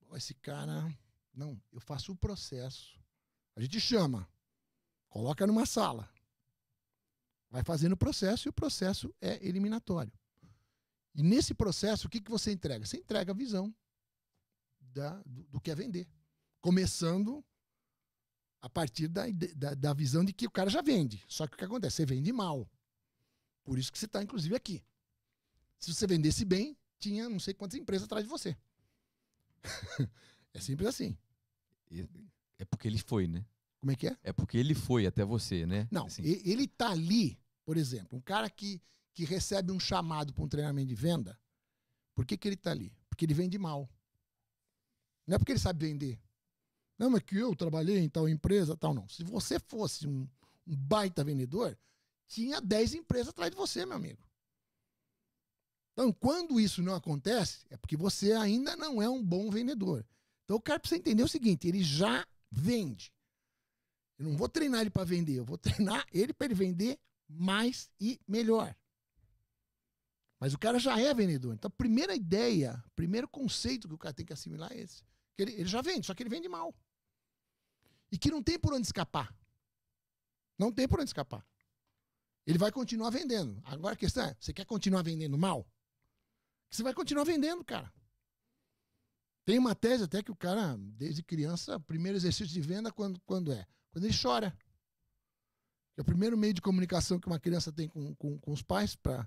Pô, 0.00 0.16
esse 0.16 0.34
cara. 0.34 0.92
Não, 1.32 1.60
eu 1.72 1.80
faço 1.80 2.12
o 2.12 2.16
processo. 2.16 2.98
A 3.54 3.60
gente 3.60 3.80
chama, 3.80 4.28
coloca 5.08 5.46
numa 5.46 5.66
sala. 5.66 6.10
Vai 7.50 7.62
fazendo 7.62 7.92
o 7.92 7.96
processo 7.96 8.48
e 8.48 8.50
o 8.50 8.52
processo 8.52 9.14
é 9.20 9.44
eliminatório. 9.46 10.12
E 11.14 11.22
nesse 11.22 11.54
processo, 11.54 12.06
o 12.06 12.10
que, 12.10 12.20
que 12.20 12.30
você 12.30 12.52
entrega? 12.52 12.84
Você 12.84 12.98
entrega 12.98 13.32
a 13.32 13.34
visão 13.34 13.74
da, 14.80 15.22
do, 15.24 15.44
do 15.44 15.60
que 15.60 15.70
é 15.70 15.74
vender. 15.74 16.06
Começando 16.60 17.44
a 18.60 18.68
partir 18.68 19.08
da, 19.08 19.24
da, 19.54 19.74
da, 19.74 19.94
visão 19.94 20.24
de 20.24 20.32
que 20.32 20.46
o 20.46 20.50
cara 20.50 20.68
já 20.68 20.82
vende. 20.82 21.24
Só 21.28 21.46
que 21.46 21.54
o 21.54 21.56
que 21.56 21.64
acontece? 21.64 21.96
Você 21.96 22.06
vende 22.06 22.32
mal. 22.32 22.70
Por 23.64 23.78
isso 23.78 23.90
que 23.90 23.98
você 23.98 24.06
está, 24.06 24.22
inclusive, 24.22 24.54
aqui. 24.54 24.84
Se 25.78 25.94
você 25.94 26.06
vendesse 26.06 26.44
bem, 26.44 26.76
tinha 26.98 27.28
não 27.28 27.38
sei 27.38 27.54
quantas 27.54 27.78
empresas 27.78 28.06
atrás 28.06 28.24
de 28.24 28.30
você. 28.30 28.56
é 30.52 30.60
simples 30.60 30.88
assim. 30.88 31.16
É 32.58 32.64
porque 32.64 32.88
ele 32.88 32.98
foi, 32.98 33.26
né? 33.26 33.44
Como 33.86 33.92
é 33.92 33.94
que 33.94 34.08
é? 34.08 34.16
É 34.24 34.32
porque 34.32 34.58
ele 34.58 34.74
foi 34.74 35.06
até 35.06 35.24
você, 35.24 35.64
né? 35.64 35.86
Não, 35.92 36.06
assim. 36.06 36.20
ele 36.24 36.64
está 36.64 36.90
ali, 36.90 37.38
por 37.64 37.76
exemplo, 37.76 38.18
um 38.18 38.20
cara 38.20 38.50
que 38.50 38.82
que 39.14 39.24
recebe 39.24 39.70
um 39.70 39.78
chamado 39.78 40.32
para 40.34 40.42
um 40.42 40.48
treinamento 40.48 40.88
de 40.88 40.94
venda, 40.96 41.38
por 42.16 42.26
que, 42.26 42.36
que 42.36 42.48
ele 42.48 42.56
está 42.56 42.72
ali? 42.72 42.92
Porque 43.08 43.24
ele 43.24 43.32
vende 43.32 43.56
mal. 43.58 43.88
Não 45.24 45.36
é 45.36 45.38
porque 45.38 45.52
ele 45.52 45.60
sabe 45.60 45.86
vender. 45.86 46.20
Não, 46.98 47.10
mas 47.10 47.22
que 47.22 47.36
eu 47.36 47.54
trabalhei 47.54 47.98
em 47.98 48.08
tal 48.08 48.28
empresa, 48.28 48.76
tal, 48.76 48.92
não. 48.92 49.08
Se 49.08 49.22
você 49.22 49.60
fosse 49.60 50.08
um, 50.08 50.28
um 50.66 50.76
baita 50.76 51.22
vendedor, 51.22 51.78
tinha 52.26 52.60
10 52.60 52.94
empresas 52.94 53.28
atrás 53.28 53.52
de 53.52 53.56
você, 53.56 53.86
meu 53.86 53.96
amigo. 53.96 54.28
Então, 55.92 56.12
quando 56.12 56.58
isso 56.58 56.82
não 56.82 56.94
acontece, 56.96 57.64
é 57.70 57.76
porque 57.76 57.96
você 57.96 58.32
ainda 58.32 58.76
não 58.76 59.00
é 59.00 59.08
um 59.08 59.24
bom 59.24 59.48
vendedor. 59.48 60.04
Então, 60.44 60.56
o 60.56 60.60
cara 60.60 60.80
precisa 60.80 60.98
entender 60.98 61.22
o 61.22 61.28
seguinte: 61.28 61.68
ele 61.68 61.84
já 61.84 62.26
vende. 62.50 63.15
Eu 64.18 64.24
não 64.26 64.36
vou 64.36 64.48
treinar 64.48 64.80
ele 64.80 64.90
para 64.90 65.04
vender, 65.04 65.34
eu 65.38 65.44
vou 65.44 65.58
treinar 65.58 66.06
ele 66.12 66.32
para 66.32 66.46
ele 66.46 66.54
vender 66.54 66.98
mais 67.28 67.90
e 68.00 68.20
melhor. 68.26 68.74
Mas 70.38 70.52
o 70.54 70.58
cara 70.58 70.78
já 70.78 71.00
é 71.00 71.12
vendedor. 71.14 71.54
Então, 71.54 71.68
a 71.68 71.78
primeira 71.78 72.14
ideia, 72.14 72.82
primeiro 72.94 73.26
conceito 73.26 73.88
que 73.88 73.94
o 73.94 73.98
cara 73.98 74.14
tem 74.14 74.24
que 74.24 74.32
assimilar 74.32 74.70
é 74.72 74.80
esse. 74.80 75.02
Que 75.34 75.42
ele, 75.42 75.52
ele 75.52 75.68
já 75.68 75.80
vende, 75.80 76.06
só 76.06 76.14
que 76.14 76.22
ele 76.22 76.30
vende 76.30 76.48
mal. 76.48 76.74
E 78.12 78.18
que 78.18 78.30
não 78.30 78.42
tem 78.42 78.58
por 78.58 78.72
onde 78.72 78.86
escapar. 78.86 79.34
Não 80.58 80.72
tem 80.72 80.86
por 80.86 81.00
onde 81.00 81.08
escapar. 81.08 81.44
Ele 82.46 82.58
vai 82.58 82.70
continuar 82.70 83.10
vendendo. 83.10 83.60
Agora 83.64 83.94
a 83.94 83.98
questão 83.98 84.24
é: 84.24 84.36
você 84.38 84.52
quer 84.52 84.64
continuar 84.64 85.02
vendendo 85.02 85.36
mal? 85.36 85.66
Você 86.70 86.82
vai 86.82 86.94
continuar 86.94 87.24
vendendo, 87.24 87.64
cara. 87.64 87.92
Tem 89.44 89.58
uma 89.58 89.74
tese 89.74 90.04
até 90.04 90.22
que 90.22 90.30
o 90.30 90.36
cara, 90.36 90.76
desde 90.78 91.22
criança, 91.22 91.78
primeiro 91.80 92.18
exercício 92.18 92.52
de 92.52 92.60
venda, 92.60 92.90
quando, 92.92 93.20
quando 93.20 93.52
é? 93.52 93.66
Quando 93.96 94.04
ele 94.04 94.14
chora. 94.14 94.54
É 95.96 96.02
o 96.02 96.04
primeiro 96.04 96.36
meio 96.36 96.52
de 96.52 96.60
comunicação 96.60 97.18
que 97.18 97.26
uma 97.26 97.40
criança 97.40 97.72
tem 97.72 97.88
com, 97.88 98.14
com, 98.16 98.38
com 98.38 98.52
os 98.52 98.60
pais 98.60 98.94
para 98.94 99.26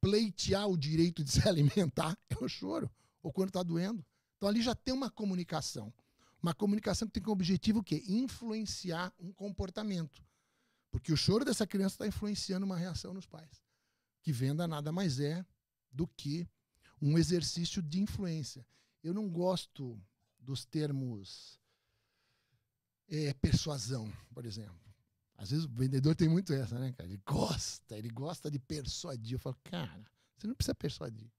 pleitear 0.00 0.68
o 0.68 0.78
direito 0.78 1.24
de 1.24 1.32
se 1.34 1.48
alimentar 1.48 2.16
é 2.30 2.36
o 2.38 2.48
choro, 2.48 2.88
ou 3.20 3.32
quando 3.32 3.48
está 3.48 3.60
doendo. 3.60 4.06
Então 4.36 4.48
ali 4.48 4.62
já 4.62 4.72
tem 4.72 4.94
uma 4.94 5.10
comunicação. 5.10 5.92
Uma 6.40 6.54
comunicação 6.54 7.08
que 7.08 7.14
tem 7.14 7.22
como 7.24 7.32
objetivo 7.32 7.80
o 7.80 7.82
quê? 7.82 8.04
Influenciar 8.06 9.12
um 9.18 9.32
comportamento. 9.32 10.24
Porque 10.92 11.12
o 11.12 11.16
choro 11.16 11.44
dessa 11.44 11.66
criança 11.66 11.96
está 11.96 12.06
influenciando 12.06 12.64
uma 12.64 12.76
reação 12.76 13.12
nos 13.12 13.26
pais. 13.26 13.64
Que 14.22 14.30
venda 14.30 14.68
nada 14.68 14.92
mais 14.92 15.18
é 15.18 15.44
do 15.90 16.06
que 16.06 16.48
um 17.02 17.18
exercício 17.18 17.82
de 17.82 18.00
influência. 18.00 18.64
Eu 19.02 19.12
não 19.12 19.28
gosto 19.28 20.00
dos 20.38 20.64
termos 20.64 21.58
é, 23.08 23.32
persuasão, 23.34 24.12
por 24.32 24.44
exemplo. 24.44 24.84
Às 25.36 25.50
vezes 25.50 25.64
o 25.64 25.68
vendedor 25.68 26.14
tem 26.14 26.28
muito 26.28 26.52
essa, 26.52 26.78
né, 26.78 26.92
cara? 26.92 27.08
Ele 27.08 27.20
gosta, 27.26 27.96
ele 27.98 28.08
gosta 28.08 28.50
de 28.50 28.58
persuadir. 28.58 29.34
Eu 29.34 29.38
falo, 29.38 29.56
cara, 29.64 30.04
você 30.36 30.46
não 30.46 30.54
precisa 30.54 30.74
persuadir. 30.74 31.30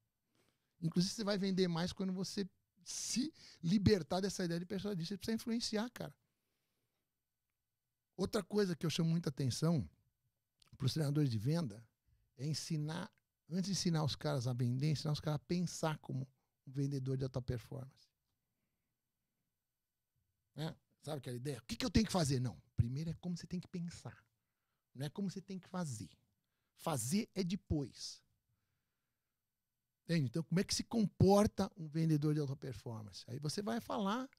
Inclusive, 0.81 1.13
você 1.13 1.23
vai 1.23 1.37
vender 1.37 1.67
mais 1.67 1.93
quando 1.93 2.11
você 2.11 2.47
se 2.83 3.33
libertar 3.63 4.19
dessa 4.19 4.43
ideia 4.43 4.59
de 4.59 4.65
persuadir. 4.65 5.05
Você 5.05 5.17
precisa 5.17 5.35
influenciar, 5.35 5.89
cara. 5.89 6.13
Outra 8.17 8.43
coisa 8.43 8.75
que 8.75 8.85
eu 8.85 8.89
chamo 8.89 9.09
muita 9.09 9.29
atenção 9.29 9.87
para 10.77 10.85
os 10.85 10.93
treinadores 10.93 11.29
de 11.29 11.37
venda 11.37 11.83
é 12.37 12.45
ensinar, 12.45 13.11
antes 13.49 13.65
de 13.65 13.71
ensinar 13.71 14.03
os 14.03 14.15
caras 14.15 14.47
a 14.47 14.53
vender, 14.53 14.91
ensinar 14.91 15.13
os 15.13 15.19
caras 15.19 15.37
a 15.41 15.45
pensar 15.47 15.97
como 15.99 16.27
um 16.67 16.71
vendedor 16.71 17.17
de 17.17 17.23
alta 17.23 17.41
performance. 17.41 18.09
É, 20.55 20.73
sabe 21.05 21.19
aquela 21.19 21.37
ideia? 21.37 21.59
O 21.59 21.65
que, 21.65 21.75
que 21.75 21.85
eu 21.85 21.89
tenho 21.89 22.05
que 22.05 22.11
fazer? 22.11 22.39
Não. 22.39 22.61
Primeiro 22.75 23.11
é 23.11 23.13
como 23.13 23.37
você 23.37 23.47
tem 23.47 23.59
que 23.59 23.67
pensar. 23.67 24.17
Não 24.93 25.05
é 25.05 25.09
como 25.09 25.29
você 25.29 25.41
tem 25.41 25.59
que 25.59 25.67
fazer. 25.67 26.09
Fazer 26.75 27.29
é 27.35 27.43
depois. 27.43 28.23
Entende? 30.03 30.25
Então, 30.25 30.43
como 30.43 30.59
é 30.59 30.63
que 30.63 30.75
se 30.75 30.83
comporta 30.83 31.71
um 31.77 31.87
vendedor 31.87 32.33
de 32.33 32.39
alta 32.39 32.55
performance? 32.55 33.23
Aí 33.27 33.39
você 33.39 33.61
vai 33.61 33.79
falar 33.79 34.29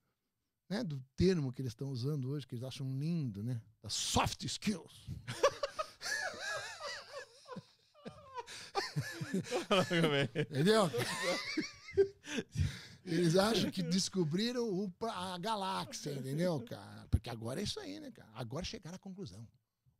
né, 0.68 0.82
do 0.82 1.00
termo 1.16 1.52
que 1.52 1.62
eles 1.62 1.72
estão 1.72 1.90
usando 1.90 2.30
hoje, 2.30 2.46
que 2.46 2.54
eles 2.54 2.64
acham 2.64 2.98
lindo, 2.98 3.42
né? 3.42 3.60
Da 3.82 3.88
soft 3.88 4.44
skills. 4.44 5.06
Entendeu? 10.50 10.90
Eles 13.06 13.36
acham 13.36 13.70
que 13.70 13.82
descobriram 13.82 14.68
o, 14.68 14.92
a 15.08 15.38
galáxia, 15.38 16.12
entendeu, 16.12 16.60
cara? 16.64 17.06
Porque 17.08 17.30
agora 17.30 17.60
é 17.60 17.64
isso 17.64 17.78
aí, 17.78 18.00
né, 18.00 18.10
cara? 18.10 18.30
Agora 18.34 18.64
chegaram 18.64 18.96
à 18.96 18.98
conclusão. 18.98 19.46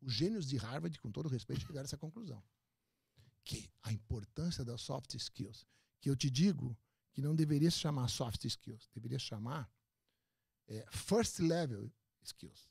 Os 0.02 0.12
gênios 0.12 0.46
de 0.46 0.56
Harvard, 0.56 0.98
com 0.98 1.10
todo 1.10 1.28
respeito, 1.28 1.62
chegaram 1.62 1.82
a 1.82 1.84
essa 1.84 1.96
conclusão. 1.96 2.42
Que 3.44 3.70
a 3.82 3.92
importância 3.92 4.64
das 4.64 4.80
soft 4.80 5.14
skills, 5.14 5.64
que 6.00 6.10
eu 6.10 6.16
te 6.16 6.28
digo 6.28 6.76
que 7.12 7.22
não 7.22 7.34
deveria 7.34 7.70
se 7.70 7.78
chamar 7.78 8.08
soft 8.08 8.44
skills, 8.44 8.90
deveria 8.92 9.18
chamar 9.18 9.70
é, 10.68 10.84
first 10.90 11.38
level 11.38 11.90
skills. 12.22 12.68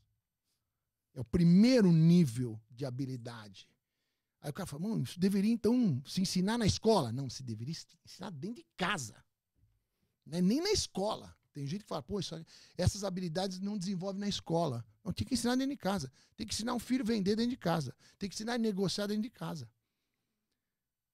É 1.13 1.21
o 1.21 1.25
primeiro 1.25 1.91
nível 1.91 2.61
de 2.69 2.85
habilidade. 2.85 3.69
Aí 4.41 4.49
o 4.49 4.53
cara 4.53 4.67
fala, 4.67 4.83
mano, 4.83 5.03
isso 5.03 5.19
deveria 5.19 5.51
então 5.51 6.03
se 6.05 6.21
ensinar 6.21 6.57
na 6.57 6.65
escola. 6.67 7.11
Não, 7.11 7.29
se 7.29 7.41
deveria 7.41 7.73
ensinar 8.05 8.29
dentro 8.31 8.57
de 8.57 8.67
casa. 8.77 9.24
Né? 10.25 10.41
Nem 10.41 10.61
na 10.61 10.71
escola. 10.71 11.35
Tem 11.53 11.65
gente 11.65 11.83
que 11.83 11.87
fala, 11.87 12.03
pô, 12.03 12.19
isso, 12.19 12.35
essas 12.77 13.05
habilidades 13.05 13.61
não 13.61 13.77
desenvolve 13.77 14.19
na 14.19 14.27
escola. 14.27 14.85
Não, 15.03 15.13
tem 15.13 15.25
que 15.25 15.35
ensinar 15.35 15.55
dentro 15.55 15.71
de 15.71 15.77
casa. 15.77 16.11
Tem 16.35 16.45
que 16.45 16.53
ensinar 16.53 16.73
um 16.73 16.79
filho 16.79 17.01
a 17.01 17.07
vender 17.07 17.35
dentro 17.37 17.51
de 17.51 17.57
casa. 17.57 17.95
Tem 18.19 18.27
que 18.27 18.35
ensinar 18.35 18.55
a 18.55 18.57
negociar 18.57 19.07
dentro 19.07 19.23
de 19.23 19.29
casa. 19.29 19.69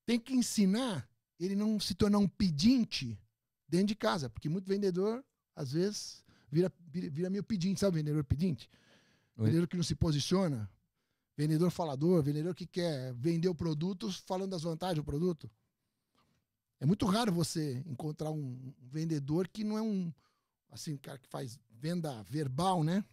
Tem 0.03 0.19
que 0.19 0.33
ensinar 0.33 1.07
ele 1.39 1.55
não 1.55 1.79
se 1.79 1.93
tornar 1.93 2.17
um 2.17 2.27
pedinte 2.27 3.19
dentro 3.67 3.87
de 3.87 3.95
casa. 3.95 4.31
Porque 4.31 4.49
muito 4.49 4.67
vendedor, 4.67 5.23
às 5.55 5.73
vezes, 5.73 6.23
vira, 6.51 6.73
vira, 6.87 7.09
vira 7.09 7.29
meio 7.29 7.43
pedinte. 7.43 7.79
Sabe 7.79 7.97
vendedor 7.97 8.23
pedinte? 8.23 8.67
Oi? 9.37 9.45
Vendedor 9.45 9.67
que 9.67 9.77
não 9.77 9.83
se 9.83 9.93
posiciona. 9.93 10.67
Vendedor 11.37 11.69
falador. 11.69 12.23
Vendedor 12.23 12.55
que 12.55 12.65
quer 12.65 13.13
vender 13.13 13.47
o 13.47 13.53
produto 13.53 14.11
falando 14.25 14.49
das 14.49 14.63
vantagens 14.63 14.97
do 14.97 15.03
produto. 15.03 15.51
É 16.81 16.85
muito 16.85 17.05
raro 17.05 17.31
você 17.31 17.77
encontrar 17.85 18.31
um 18.31 18.73
vendedor 18.81 19.47
que 19.47 19.63
não 19.63 19.77
é 19.77 19.83
um 19.83 20.11
assim, 20.71 20.97
cara 20.97 21.19
que 21.19 21.27
faz 21.27 21.59
venda 21.69 22.23
verbal, 22.23 22.83
né? 22.83 23.05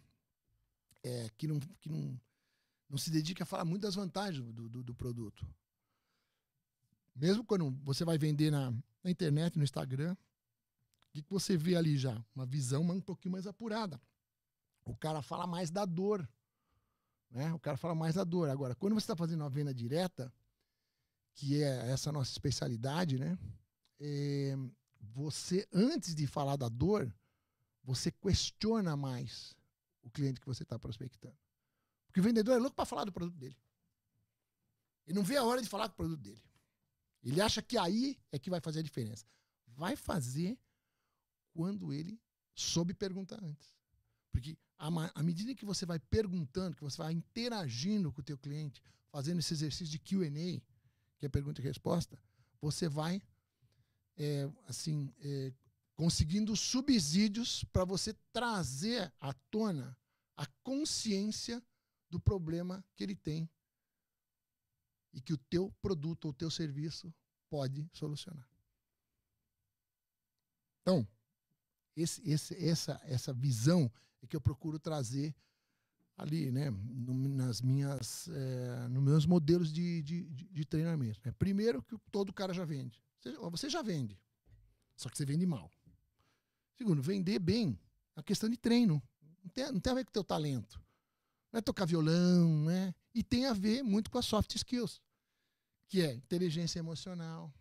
É, 1.03 1.29
que 1.37 1.47
não, 1.47 1.59
que 1.59 1.87
não, 1.87 2.19
não 2.89 2.97
se 2.97 3.11
dedica 3.11 3.43
a 3.43 3.45
falar 3.45 3.65
muito 3.65 3.83
das 3.83 3.93
vantagens 3.93 4.43
do, 4.51 4.67
do, 4.67 4.83
do 4.83 4.95
produto. 4.95 5.47
Mesmo 7.15 7.43
quando 7.43 7.69
você 7.83 8.03
vai 8.03 8.17
vender 8.17 8.49
na, 8.49 8.71
na 9.03 9.11
internet, 9.11 9.55
no 9.55 9.63
Instagram, 9.63 10.13
o 10.13 11.11
que, 11.11 11.21
que 11.21 11.31
você 11.31 11.55
vê 11.55 11.75
ali 11.75 11.95
já? 11.95 12.19
Uma 12.35 12.47
visão 12.47 12.81
um 12.81 12.99
pouquinho 12.99 13.33
mais 13.33 13.45
apurada. 13.45 14.01
O 14.83 14.95
cara 14.95 15.21
fala 15.21 15.45
mais 15.45 15.69
da 15.69 15.85
dor. 15.85 16.27
Né? 17.29 17.53
O 17.53 17.59
cara 17.59 17.77
fala 17.77 17.93
mais 17.93 18.15
da 18.15 18.23
dor. 18.23 18.49
Agora, 18.49 18.73
quando 18.73 18.93
você 18.93 19.03
está 19.03 19.15
fazendo 19.15 19.41
uma 19.41 19.49
venda 19.49 19.71
direta, 19.71 20.33
que 21.35 21.61
é 21.61 21.91
essa 21.91 22.11
nossa 22.11 22.31
especialidade, 22.31 23.19
né? 23.19 23.37
É, 23.99 24.55
você, 24.99 25.67
antes 25.73 26.15
de 26.15 26.25
falar 26.27 26.55
da 26.55 26.69
dor, 26.69 27.13
você 27.83 28.11
questiona 28.11 28.95
mais 28.95 29.55
o 30.01 30.09
cliente 30.09 30.39
que 30.39 30.47
você 30.47 30.63
está 30.63 30.77
prospectando. 30.77 31.37
Porque 32.07 32.19
o 32.19 32.23
vendedor 32.23 32.55
é 32.55 32.59
louco 32.59 32.75
para 32.75 32.85
falar 32.85 33.05
do 33.05 33.11
produto 33.11 33.37
dele. 33.37 33.57
Ele 35.05 35.15
não 35.15 35.23
vê 35.23 35.37
a 35.37 35.43
hora 35.43 35.61
de 35.61 35.67
falar 35.67 35.87
do 35.87 35.93
produto 35.93 36.19
dele. 36.19 36.41
Ele 37.23 37.41
acha 37.41 37.61
que 37.61 37.77
aí 37.77 38.17
é 38.31 38.39
que 38.39 38.49
vai 38.49 38.61
fazer 38.61 38.79
a 38.79 38.83
diferença. 38.83 39.25
Vai 39.67 39.95
fazer 39.95 40.57
quando 41.53 41.91
ele 41.91 42.19
soube 42.53 42.93
perguntar 42.93 43.43
antes. 43.43 43.75
Porque 44.31 44.57
à 44.77 45.23
medida 45.23 45.53
que 45.55 45.65
você 45.65 45.85
vai 45.85 45.99
perguntando, 45.99 46.75
que 46.75 46.83
você 46.83 46.97
vai 46.97 47.11
interagindo 47.11 48.11
com 48.11 48.21
o 48.21 48.23
teu 48.23 48.37
cliente, 48.37 48.81
fazendo 49.09 49.39
esse 49.39 49.53
exercício 49.53 49.87
de 49.87 49.99
Q&A, 49.99 50.61
que 51.17 51.25
é 51.25 51.29
pergunta 51.29 51.59
e 51.59 51.63
resposta, 51.63 52.17
você 52.61 52.87
vai 52.87 53.21
é, 54.19 54.51
assim 54.67 55.11
é, 55.21 55.53
conseguindo 55.95 56.55
subsídios 56.55 57.63
para 57.63 57.85
você 57.85 58.13
trazer 58.31 59.11
à 59.19 59.33
tona 59.49 59.97
a 60.35 60.45
consciência 60.61 61.63
do 62.09 62.19
problema 62.19 62.83
que 62.95 63.03
ele 63.03 63.15
tem 63.15 63.49
e 65.13 65.21
que 65.21 65.33
o 65.33 65.37
teu 65.37 65.71
produto 65.81 66.25
ou 66.25 66.33
teu 66.33 66.51
serviço 66.51 67.13
pode 67.49 67.89
solucionar. 67.93 68.47
Então, 70.81 71.07
esse, 71.95 72.21
esse, 72.29 72.65
essa, 72.65 72.99
essa 73.03 73.33
visão 73.33 73.91
é 74.21 74.27
que 74.27 74.35
eu 74.35 74.41
procuro 74.41 74.79
trazer 74.79 75.35
ali, 76.17 76.51
né, 76.51 76.69
no, 76.69 77.13
nas 77.13 77.61
minhas, 77.61 78.27
é, 78.27 78.87
nos 78.89 79.03
meus 79.03 79.25
modelos 79.25 79.71
de, 79.71 80.01
de, 80.03 80.23
de 80.29 80.65
treinamento. 80.65 81.19
Né? 81.23 81.31
Primeiro, 81.31 81.81
que 81.81 81.97
todo 82.11 82.33
cara 82.33 82.53
já 82.53 82.65
vende. 82.65 83.01
Você, 83.51 83.69
já 83.69 83.81
vende, 83.81 84.17
só 84.95 85.09
que 85.09 85.17
você 85.17 85.25
vende 85.25 85.45
mal. 85.45 85.69
Segundo, 86.77 87.01
vender 87.01 87.39
bem 87.39 87.77
é 88.15 88.19
uma 88.19 88.23
questão 88.23 88.49
de 88.49 88.57
treino. 88.57 89.01
Não 89.43 89.49
tem, 89.49 89.71
não 89.71 89.79
tem 89.79 89.91
a 89.91 89.95
ver 89.95 90.05
com 90.05 90.09
o 90.09 90.13
teu 90.13 90.23
talento. 90.23 90.81
Não 91.51 91.57
é 91.57 91.61
tocar 91.61 91.85
violão, 91.85 92.63
né? 92.65 92.93
E 93.13 93.23
tem 93.23 93.45
a 93.45 93.53
ver 93.53 93.83
muito 93.83 94.09
com 94.09 94.17
as 94.17 94.25
soft 94.25 94.55
skills, 94.55 95.01
que 95.87 96.01
é 96.01 96.13
inteligência 96.13 96.79
emocional, 96.79 97.53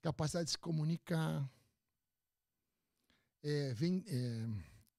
capacidade 0.00 0.46
de 0.46 0.52
se 0.52 0.58
comunicar, 0.58 1.48
é, 3.42 3.72
vem, 3.74 4.04
é, 4.06 4.46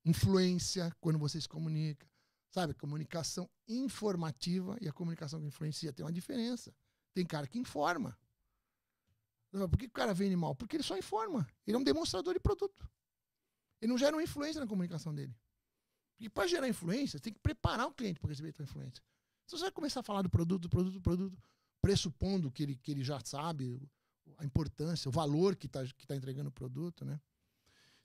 influência 0.06 0.96
quando 1.00 1.20
você 1.20 1.40
se 1.40 1.48
comunica. 1.48 2.10
Sabe, 2.50 2.74
comunicação 2.74 3.50
informativa 3.66 4.78
e 4.82 4.88
a 4.90 4.92
comunicação 4.92 5.40
que 5.40 5.48
influencia 5.48 5.94
tem 5.94 6.06
uma 6.06 6.12
diferença. 6.12 6.76
Tem 7.14 7.26
cara 7.26 7.48
que 7.48 7.58
informa. 7.58 8.18
Por 9.52 9.78
que 9.78 9.86
o 9.86 9.92
cara 9.92 10.14
vende 10.14 10.36
mal? 10.36 10.56
Porque 10.56 10.78
ele 10.78 10.84
só 10.84 10.98
informa. 10.98 11.48
Ele 11.68 11.76
é 11.76 11.80
um 11.80 11.84
demonstrador 11.84 12.34
de 12.34 12.40
produto. 12.40 12.90
Ele 13.82 13.92
não 13.92 13.98
gera 13.98 14.16
uma 14.16 14.24
influência 14.24 14.62
na 14.62 14.68
comunicação 14.68 15.14
dele. 15.14 15.36
Porque 16.16 16.30
para 16.30 16.48
gerar 16.48 16.70
influência, 16.70 17.18
você 17.18 17.24
tem 17.24 17.34
que 17.34 17.40
preparar 17.40 17.88
o 17.88 17.94
cliente 17.94 18.20
para 18.20 18.30
receber 18.30 18.54
a 18.58 18.64
influência. 18.64 19.04
Se 19.46 19.58
você 19.58 19.64
vai 19.64 19.72
começar 19.72 20.00
a 20.00 20.04
falar 20.04 20.22
do 20.22 20.30
produto, 20.30 20.62
do 20.62 20.70
produto, 20.70 20.94
do 20.94 21.02
produto, 21.02 21.44
pressupondo 21.82 22.52
que 22.52 22.64
ele, 22.64 22.76
que 22.76 22.92
ele 22.92 23.04
já 23.04 23.20
sabe 23.26 23.82
a 24.38 24.46
importância, 24.46 25.10
o 25.10 25.12
valor 25.12 25.56
que 25.56 25.66
está 25.66 25.84
que 25.86 26.08
tá 26.08 26.16
entregando 26.16 26.50
o 26.50 26.54
produto, 26.54 27.04
né? 27.04 27.20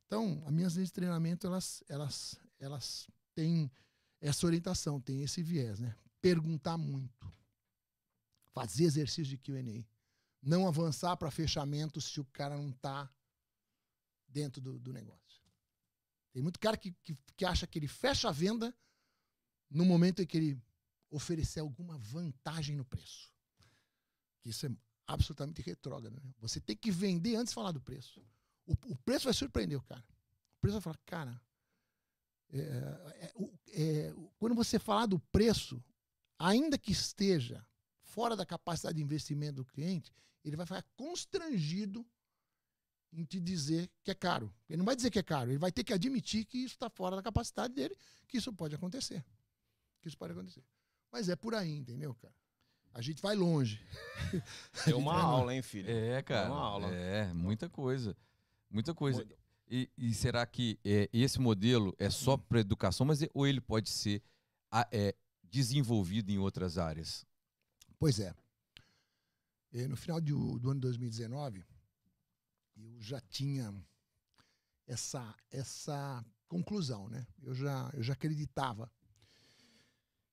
Então, 0.07 0.43
as 0.47 0.53
minhas 0.53 0.75
linhas 0.75 0.89
de 0.89 0.95
treinamento, 0.95 1.47
elas, 1.47 1.83
elas, 1.89 2.39
elas 2.59 3.09
têm 3.35 3.71
essa 4.21 4.47
orientação, 4.47 5.01
têm 5.01 5.23
esse 5.23 5.43
viés, 5.43 5.79
né? 5.79 5.95
Perguntar 6.21 6.79
muito. 6.79 7.31
Fazer 8.53 8.85
exercício 8.85 9.25
de 9.25 9.37
Q&A. 9.37 9.85
Não 10.47 10.69
avançar 10.69 11.17
para 11.17 11.29
fechamento 11.29 12.01
se 12.01 12.21
o 12.21 12.25
cara 12.27 12.57
não 12.57 12.71
está 12.71 13.13
dentro 14.29 14.61
do, 14.61 14.79
do, 14.79 14.93
negócio. 14.93 15.43
Tem 16.33 16.41
muito 16.41 16.61
cara 16.61 16.77
que, 16.77 16.93
que, 17.03 17.19
que 17.37 17.45
acha 17.45 17.67
que 17.67 17.81
ele 17.81 17.89
fecha 17.89 18.29
a 18.29 18.33
venda 18.33 18.73
no 19.69 19.85
momento 19.85 20.23
em 20.23 20.27
que 20.27 20.37
ele 20.37 20.63
oferecer 21.11 21.59
alguma 21.59 21.99
vantagem 21.99 22.77
no 22.77 22.85
preço. 22.85 23.33
Isso 24.45 24.67
é 24.67 24.71
absolutamente 25.05 25.61
retrógrado. 25.63 26.15
Né? 26.15 26.33
Você 26.39 26.61
tem 26.61 26.77
que 26.77 26.93
vender 26.93 27.35
antes 27.35 27.51
de 27.51 27.57
falar 27.57 27.73
do 27.73 27.81
preço. 27.81 28.25
O, 28.65 28.75
o 28.93 28.97
preço 28.99 29.25
vai 29.25 29.35
surpreender 29.35 29.77
o 29.77 29.83
cara. 29.83 30.05
O 30.59 30.61
preço 30.61 30.75
vai 30.75 30.83
falar, 30.83 30.99
cara, 31.05 31.43
é, 32.51 32.61
é, 32.61 33.33
é, 33.69 34.15
quando 34.39 34.55
você 34.55 34.79
falar 34.79 35.07
do 35.07 35.19
preço, 35.19 35.83
ainda 36.39 36.79
que 36.79 36.93
esteja 36.93 37.67
fora 38.05 38.37
da 38.37 38.47
capacidade 38.47 38.97
de 38.97 39.03
investimento 39.03 39.57
do 39.57 39.65
cliente, 39.65 40.15
ele 40.47 40.57
vai 40.57 40.65
ficar 40.65 40.85
constrangido 40.97 42.07
em 43.13 43.25
te 43.25 43.41
dizer 43.41 43.91
que 44.05 44.11
é 44.11 44.15
caro. 44.15 44.53
Ele 44.69 44.79
não 44.79 44.85
vai 44.85 44.95
dizer 44.95 45.11
que 45.11 45.19
é 45.19 45.23
caro, 45.23 45.51
ele 45.51 45.59
vai 45.59 45.73
ter 45.73 45.83
que 45.83 45.93
admitir 45.93 46.45
que 46.45 46.59
isso 46.59 46.75
está 46.75 46.89
fora 46.89 47.17
da 47.17 47.23
capacidade 47.23 47.75
dele, 47.75 47.97
que 48.29 48.39
isso 48.39 48.53
pode 48.53 48.75
acontecer. 48.75 49.25
Que 50.01 50.09
isso 50.09 50.17
pode 50.17 50.33
acontecer. 50.33 50.63
Mas 51.11 51.29
é 51.29 51.35
por 51.35 51.55
aí, 51.55 51.77
entendeu, 51.77 52.15
cara? 52.15 52.35
A 52.95 53.03
gente 53.03 53.21
vai 53.21 53.35
longe. 53.35 53.81
É 54.87 54.95
uma 54.95 55.15
aula, 55.21 55.55
hein, 55.55 55.63
filho? 55.63 55.89
É, 55.89 56.21
cara. 56.23 56.49
É 56.49 56.51
uma 56.51 56.61
aula. 56.61 56.89
É, 56.93 57.33
muita 57.33 57.69
coisa. 57.69 58.17
Muita 58.71 58.95
coisa. 58.95 59.25
E, 59.69 59.89
e, 59.97 60.15
será 60.15 60.45
que 60.47 60.79
é, 60.85 61.09
esse 61.13 61.41
modelo 61.41 61.95
é 61.99 62.11
só 62.11 62.35
hum. 62.35 62.39
para 62.39 62.61
educação, 62.61 63.07
mas 63.07 63.23
é, 63.23 63.29
ou 63.35 63.47
ele 63.47 63.61
pode 63.61 63.91
ser 63.91 64.23
é, 64.93 65.15
desenvolvido 65.43 66.31
em 66.31 66.39
outras 66.39 66.79
áreas? 66.79 67.25
Pois 67.99 68.21
é. 68.21 68.35
E 69.77 69.87
no 69.87 69.95
final 69.95 70.19
de, 70.23 70.33
do 70.33 70.71
ano 70.71 70.81
2019, 70.81 71.63
eu 72.79 72.99
já 72.99 73.21
tinha 73.21 73.75
essa, 74.87 75.37
essa 75.51 76.25
conclusão, 76.49 77.11
né? 77.11 77.27
Eu 77.43 77.55
já, 77.55 77.91
eu 77.93 78.03
já 78.03 78.15
acreditava 78.15 78.91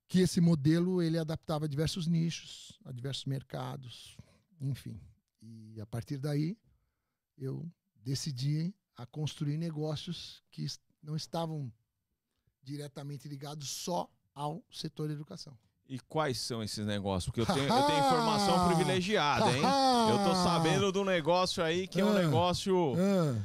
que 0.08 0.20
esse 0.20 0.40
modelo 0.40 1.02
ele 1.02 1.18
adaptava 1.18 1.66
a 1.66 1.68
diversos 1.68 2.06
nichos, 2.06 2.80
a 2.86 2.90
diversos 2.90 3.26
mercados, 3.26 4.16
enfim. 4.58 4.98
E 5.42 5.78
a 5.78 5.84
partir 5.84 6.16
daí 6.16 6.56
eu 7.36 7.70
decidi 7.96 8.74
a 8.96 9.04
construir 9.04 9.58
negócios 9.58 10.42
que 10.50 10.64
não 11.02 11.16
estavam 11.16 11.70
diretamente 12.62 13.28
ligados 13.28 13.68
só 13.68 14.10
ao 14.34 14.64
setor 14.72 15.10
educação. 15.10 15.58
E 15.88 15.98
quais 15.98 16.38
são 16.38 16.62
esses 16.62 16.84
negócios? 16.86 17.26
Porque 17.26 17.40
eu 17.40 17.46
tenho, 17.54 17.68
eu 17.68 17.82
tenho 17.86 17.98
informação 17.98 18.66
privilegiada, 18.68 19.50
hein? 19.50 19.62
eu 20.10 20.24
tô 20.24 20.34
sabendo 20.34 20.90
do 20.90 21.04
negócio 21.04 21.62
aí 21.62 21.86
que 21.86 22.00
é 22.00 22.04
um 22.04 22.16
ah. 22.16 22.22
negócio. 22.22 22.94
Ah. 22.96 23.36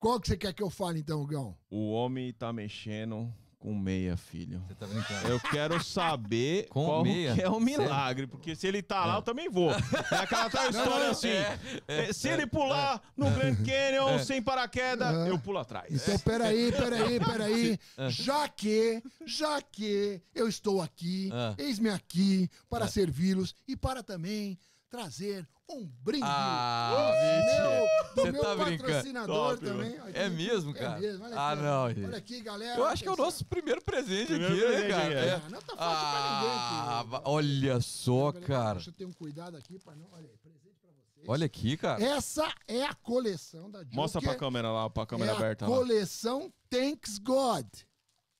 Qual 0.00 0.20
que 0.20 0.28
você 0.28 0.36
quer 0.36 0.52
que 0.52 0.62
eu 0.62 0.70
fale 0.70 1.00
então, 1.00 1.24
Gão? 1.24 1.56
O 1.70 1.92
homem 1.92 2.32
tá 2.32 2.52
mexendo 2.52 3.32
com 3.58 3.74
meia, 3.74 4.16
filho. 4.16 4.62
Você 4.66 4.74
tá 4.74 4.86
brincando? 4.86 5.28
Eu 5.28 5.40
quero 5.40 5.82
saber 5.82 6.68
com 6.70 6.84
qual 6.84 7.02
meia? 7.02 7.34
que 7.34 7.42
é 7.42 7.48
o 7.48 7.58
milagre, 7.58 8.22
Sério? 8.22 8.28
porque 8.28 8.54
se 8.54 8.66
ele 8.66 8.82
tá 8.82 9.04
lá, 9.04 9.14
é. 9.14 9.18
eu 9.18 9.22
também 9.22 9.48
vou. 9.48 9.70
É 9.70 10.16
aquela 10.16 10.48
tal 10.48 10.68
história 10.70 11.10
assim, 11.10 11.28
é, 11.28 11.58
é, 11.88 12.12
se 12.12 12.28
ele 12.28 12.46
pular 12.46 12.96
é. 12.96 13.00
no 13.16 13.30
Grand 13.30 13.56
Canyon 13.64 14.14
é. 14.14 14.18
sem 14.20 14.40
paraquedas, 14.40 15.26
eu 15.26 15.38
pulo 15.38 15.58
atrás. 15.58 15.92
Então, 15.92 16.18
peraí, 16.20 16.72
peraí, 16.72 17.20
peraí. 17.20 17.78
Já 18.08 18.48
que, 18.48 19.02
já 19.26 19.60
que 19.60 20.22
eu 20.34 20.48
estou 20.48 20.80
aqui, 20.80 21.30
eis-me 21.56 21.90
aqui 21.90 22.48
para 22.68 22.86
servi-los 22.86 23.54
e 23.66 23.76
para 23.76 24.02
também 24.02 24.58
trazer 24.88 25.46
um 25.70 25.84
brinde. 25.84 26.24
Ah, 26.24 27.12
meu, 27.44 28.14
do 28.14 28.22
Você 28.22 28.32
meu 28.32 28.42
tá 28.42 28.56
patrocinador 28.56 29.50
Top, 29.50 29.64
também. 29.64 29.98
Aqui, 29.98 30.18
é 30.18 30.28
mesmo, 30.30 30.72
cara? 30.72 30.96
É 30.96 31.00
mesmo. 31.00 31.24
Olha 31.24 31.38
ah, 31.38 31.52
aqui, 31.52 31.62
não. 32.00 32.08
Olha 32.08 32.18
aqui, 32.18 32.40
galera. 32.40 32.80
Eu 32.80 32.86
acho 32.86 33.02
que 33.02 33.08
é 33.08 33.12
o 33.12 33.16
nosso 33.16 33.44
primeiro 33.44 33.82
presente 33.82 34.28
primeiro 34.28 34.54
aqui, 34.54 34.60
né, 34.60 34.66
presente, 34.66 34.88
né, 34.88 34.96
cara? 34.96 35.14
É. 35.14 35.28
É. 35.28 35.48
Não 35.50 35.60
tá 35.60 35.76
fácil 35.76 36.06
ah, 36.06 37.04
pra 37.04 37.04
ninguém. 37.04 37.16
Aqui. 37.16 37.28
Olha 37.28 37.80
só, 37.80 38.32
cara. 38.32 38.74
Deixa 38.74 38.90
eu 38.90 38.94
ter 38.94 39.04
um 39.04 39.12
cuidado 39.12 39.56
aqui 39.56 39.78
para 39.78 39.94
não... 39.94 40.08
Olha 40.10 40.28
aí, 40.28 40.38
presente 40.38 40.78
pra 40.80 40.90
vocês. 40.90 41.28
Olha 41.28 41.46
aqui, 41.46 41.76
cara. 41.76 42.02
Essa 42.02 42.50
é 42.66 42.84
a 42.84 42.94
coleção 42.94 43.70
da 43.70 43.80
Joker. 43.80 43.94
Mostra 43.94 44.22
pra 44.22 44.34
câmera 44.36 44.72
lá, 44.72 44.88
pra 44.88 45.04
câmera 45.04 45.32
é 45.32 45.34
aberta. 45.34 45.66
A 45.66 45.68
coleção 45.68 46.44
lá. 46.44 46.50
Thanks 46.70 47.18
God. 47.18 47.66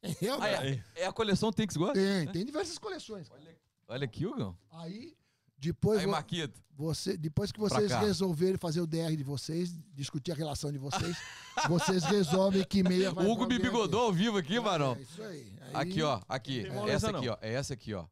Entendeu? 0.02 0.38
Ah, 0.40 0.48
é, 0.48 0.84
é, 0.94 1.06
a 1.06 1.12
coleção 1.12 1.52
Thanks 1.52 1.76
God? 1.76 1.92
Tem, 1.92 2.26
tem 2.28 2.44
diversas 2.44 2.78
coleções. 2.78 3.28
Olha, 3.30 3.58
olha 3.88 4.04
aqui, 4.04 4.24
Hugo. 4.24 4.56
Aí 4.70 5.17
depois, 5.58 6.00
Aí, 6.00 6.06
Marquito. 6.06 6.62
Você, 6.76 7.16
depois 7.16 7.50
que 7.50 7.58
vocês 7.58 7.90
resolverem 7.90 8.56
fazer 8.56 8.80
o 8.80 8.86
DR 8.86 9.16
de 9.16 9.24
vocês, 9.24 9.76
discutir 9.92 10.30
a 10.30 10.34
relação 10.34 10.70
de 10.70 10.78
vocês, 10.78 11.16
vocês 11.68 12.04
resolvem 12.04 12.64
que 12.64 12.84
meia 12.84 13.10
vai 13.10 13.26
O 13.26 13.30
Hugo 13.32 13.48
me 13.48 13.58
bigodou 13.58 14.02
ao 14.02 14.12
vivo 14.12 14.38
aqui, 14.38 14.60
Marão. 14.60 14.94
É 14.94 15.02
isso 15.02 15.22
aí. 15.22 15.52
aí. 15.60 15.70
Aqui, 15.74 16.02
ó. 16.02 16.20
Aqui. 16.28 16.66
É 16.66 16.90
essa 16.90 17.10
aqui, 17.10 17.28
ó. 17.28 17.38
É 17.40 17.52
essa 17.52 17.74
aqui, 17.74 17.94
ó. 17.94 18.06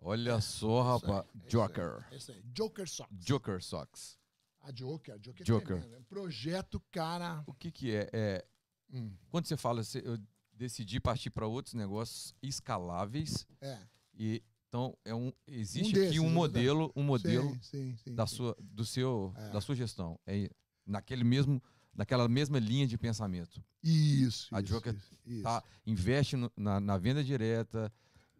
Olha 0.00 0.40
só, 0.40 0.96
Isso 0.96 1.06
aí, 1.06 1.12
rapaz. 1.12 1.24
é 1.44 1.48
Joker. 1.48 2.06
é 2.10 2.16
isso 2.16 2.32
aí. 2.32 2.42
Joker 2.52 2.88
Socks. 2.88 3.24
Joker 3.24 3.62
Socks. 3.62 4.18
A 4.60 4.70
Joker, 4.72 5.14
a 5.14 5.18
Joker. 5.18 5.42
é 5.42 5.44
Joker. 5.44 5.88
é 5.92 5.98
um 5.98 6.02
projeto, 6.02 6.82
cara. 6.90 7.44
O 7.46 7.54
que 7.54 7.70
que 7.70 7.94
é? 7.94 8.10
É, 8.12 8.44
hum, 8.92 9.14
quando 9.30 9.46
você 9.46 9.56
fala, 9.56 9.82
eu 10.02 10.18
decidi 10.52 10.98
partir 10.98 11.30
para 11.30 11.46
outros 11.46 11.74
negócios 11.74 12.34
escaláveis 12.42 13.46
é. 13.60 13.78
e 14.14 14.42
então 14.74 14.92
é 15.04 15.14
um 15.14 15.32
existe 15.46 15.92
desses, 15.92 16.10
aqui 16.10 16.18
um 16.18 16.28
modelo, 16.28 16.90
um 16.96 17.04
modelo 17.04 17.48
Sim, 17.50 17.60
sim, 17.62 17.96
sim. 18.02 18.12
da 18.12 18.26
sua 18.26 18.56
do 18.60 18.84
seu 18.84 19.32
É. 19.36 19.50
da 19.50 19.60
sua 19.60 19.76
gestão. 19.76 20.18
É 20.26 20.50
naquele 20.84 21.22
mesmo 21.22 21.62
naquela 21.94 22.26
mesma 22.26 22.58
linha 22.58 22.84
de 22.84 22.98
pensamento. 22.98 23.62
Isso. 23.84 24.48
A 24.52 24.60
isso, 24.60 24.72
Joker 24.72 24.92
isso, 24.92 25.16
isso. 25.24 25.42
Tá? 25.44 25.62
Investe 25.86 26.34
no- 26.34 26.50
na, 26.56 26.80
na 26.80 26.98
venda 26.98 27.22
direta, 27.22 27.92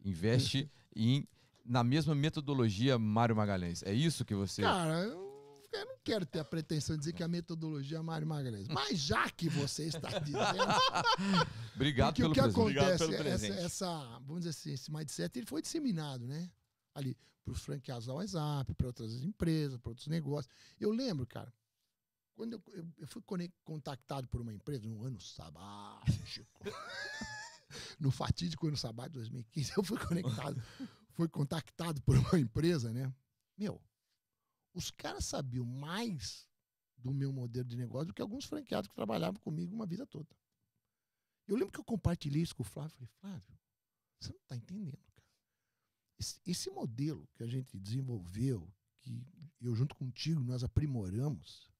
investe 0.05 0.69
em, 0.97 1.25
na 1.65 1.85
mesma 1.85 2.17
metodologia 2.17 2.99
Mário 2.99 3.37
Magalhães. 3.37 3.85
É 3.85 3.93
isso 3.95 4.25
que 4.25 4.35
você. 4.35 4.63
Cara, 4.63 5.03
eu, 5.05 5.24
eu 5.75 5.87
não 5.87 5.99
quero 6.05 6.25
ter 6.25 6.41
a 6.41 6.45
pretensão 6.45 6.97
de 6.97 7.01
dizer 7.01 7.13
que 7.13 7.23
a 7.23 7.29
metodologia 7.29 7.99
é 7.99 8.03
Mário 8.03 8.27
Magalhães. 8.27 8.69
Mas 8.69 8.99
já 8.99 9.29
que 9.31 9.49
você 9.49 9.85
está 9.85 10.19
dizendo. 10.19 10.43
Obrigado 11.75 12.17
pelo 12.17 12.31
o 12.31 12.35
que 12.35 12.41
presente. 12.41 12.61
Obrigado 12.61 12.85
acontece, 12.85 12.99
pelo 12.99 13.15
essa, 13.15 13.23
presente. 13.23 13.65
essa, 13.65 14.19
vamos 14.21 14.39
dizer 14.45 14.51
assim, 14.51 14.73
esse 14.73 14.93
mindset 14.93 15.39
ele 15.39 15.47
foi 15.47 15.63
disseminado, 15.63 16.27
né? 16.27 16.51
Ali, 16.95 17.17
para 17.45 17.53
os 17.53 17.63
franqueados 17.63 18.07
da 18.07 18.15
WhatsApp, 18.15 18.75
para 18.75 18.87
outras 18.87 19.23
empresas, 19.23 19.79
para 19.79 19.91
outros 19.91 20.07
negócios. 20.07 20.53
Eu 20.81 20.91
lembro, 20.91 21.27
cara, 21.27 21.53
quando 22.35 22.55
eu, 22.55 22.63
eu, 22.73 22.87
eu 22.99 23.07
fui 23.07 23.23
contactado 23.63 24.29
por 24.29 24.41
uma 24.41 24.53
empresa 24.53 24.87
no 24.89 25.05
ano 25.05 25.21
sabático, 25.21 26.65
no 27.99 28.11
fatídico 28.11 28.67
ano 28.67 28.77
sabático 28.77 29.15
de 29.15 29.31
2015, 29.31 29.73
eu 29.77 29.85
fui 29.85 29.99
conectado, 29.99 30.63
fui 31.13 31.29
contactado 31.29 32.01
por 32.03 32.17
uma 32.17 32.39
empresa, 32.39 32.93
né? 32.93 33.13
Meu, 33.57 33.81
os 34.75 34.91
caras 34.91 35.25
sabiam 35.25 35.65
mais 35.65 36.47
do 36.99 37.15
meu 37.15 37.33
modelo 37.33 37.69
de 37.69 37.77
negócio 37.77 38.09
do 38.09 38.15
que 38.15 38.21
alguns 38.21 38.45
franqueados 38.45 38.89
que 38.89 38.95
trabalhavam 38.95 39.41
comigo 39.41 39.75
uma 39.75 39.87
vida 39.87 40.07
toda. 40.07 40.29
Eu 41.47 41.57
lembro 41.57 41.73
que 41.73 41.81
eu 41.81 41.85
compartilhei 41.85 42.43
isso 42.43 42.57
com 42.57 42.63
o 42.63 42.67
Flávio. 42.67 42.93
Falei, 42.97 43.09
Flávio, 43.21 43.59
você 44.19 44.33
não 44.33 44.41
está 44.41 44.57
entendendo, 44.57 45.07
cara. 45.13 45.29
Esse, 46.19 46.41
esse 46.47 46.71
modelo 46.71 47.29
que 47.35 47.43
a 47.43 47.47
gente 47.47 47.79
desenvolveu, 47.79 48.73
que 49.01 49.23
eu 49.61 49.75
junto 49.75 49.95
contigo 49.95 50.43
nós 50.43 50.65
aprimoramos 50.65 51.71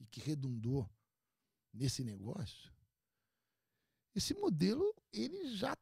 e 0.00 0.06
que 0.06 0.20
redundou 0.20 0.90
nesse 1.72 2.02
negócio, 2.02 2.72
esse 4.14 4.34
modelo 4.34 4.94
ele 5.12 5.54
já 5.54 5.76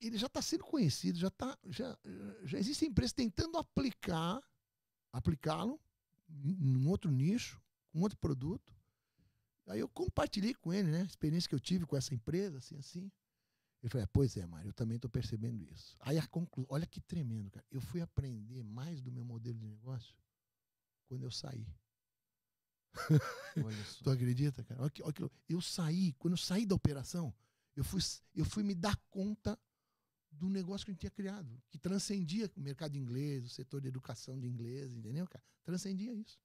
ele 0.00 0.18
já 0.18 0.26
está 0.26 0.42
sendo 0.42 0.64
conhecido, 0.64 1.16
já 1.16 1.30
tá, 1.30 1.56
já, 1.66 1.96
já 2.42 2.58
existem 2.58 2.88
empresas 2.88 3.12
tentando 3.12 3.56
aplicar 3.56 4.42
aplicá-lo 5.12 5.80
em 6.28 6.52
em 6.52 6.76
um 6.76 6.88
outro 6.88 7.10
nicho, 7.10 7.60
com 7.90 8.00
outro 8.00 8.18
produto. 8.18 8.74
Aí 9.66 9.80
eu 9.80 9.88
compartilhei 9.88 10.54
com 10.54 10.72
ele, 10.72 10.90
né, 10.90 11.02
a 11.02 11.04
experiência 11.04 11.48
que 11.48 11.54
eu 11.54 11.60
tive 11.60 11.86
com 11.86 11.96
essa 11.96 12.14
empresa, 12.14 12.58
assim, 12.58 12.76
assim. 12.76 13.10
Ele 13.82 13.90
falou, 13.90 14.04
é, 14.04 14.06
pois 14.12 14.36
é, 14.36 14.46
Mário, 14.46 14.68
eu 14.68 14.72
também 14.72 14.96
estou 14.96 15.10
percebendo 15.10 15.62
isso. 15.62 15.96
Aí 16.00 16.16
a 16.16 16.26
conclusão, 16.26 16.72
olha 16.72 16.86
que 16.86 17.00
tremendo, 17.00 17.50
cara. 17.50 17.66
Eu 17.70 17.80
fui 17.80 18.00
aprender 18.00 18.62
mais 18.62 19.00
do 19.00 19.10
meu 19.10 19.24
modelo 19.24 19.58
de 19.58 19.66
negócio 19.66 20.16
quando 21.06 21.24
eu 21.24 21.30
saí. 21.30 21.66
Olha 23.64 23.76
só. 23.84 24.04
Tu 24.04 24.10
acredita, 24.10 24.62
cara? 24.64 24.80
Olha 24.82 24.90
que, 24.90 25.02
olha 25.02 25.12
que 25.12 25.30
eu 25.48 25.60
saí, 25.60 26.12
quando 26.14 26.34
eu 26.34 26.38
saí 26.38 26.64
da 26.64 26.74
operação, 26.74 27.34
eu 27.74 27.82
fui, 27.82 28.00
eu 28.34 28.44
fui 28.44 28.62
me 28.62 28.74
dar 28.74 28.96
conta 29.10 29.58
do 30.32 30.48
negócio 30.48 30.84
que 30.84 30.90
a 30.90 30.94
gente 30.94 31.00
tinha 31.00 31.10
criado, 31.10 31.62
que 31.70 31.78
transcendia 31.78 32.50
o 32.56 32.60
mercado 32.60 32.96
inglês, 32.96 33.44
o 33.44 33.48
setor 33.48 33.80
de 33.80 33.88
educação 33.88 34.38
de 34.38 34.48
inglês, 34.48 34.92
entendeu, 34.92 35.26
cara? 35.28 35.44
Transcendia 35.64 36.12
isso. 36.12 36.38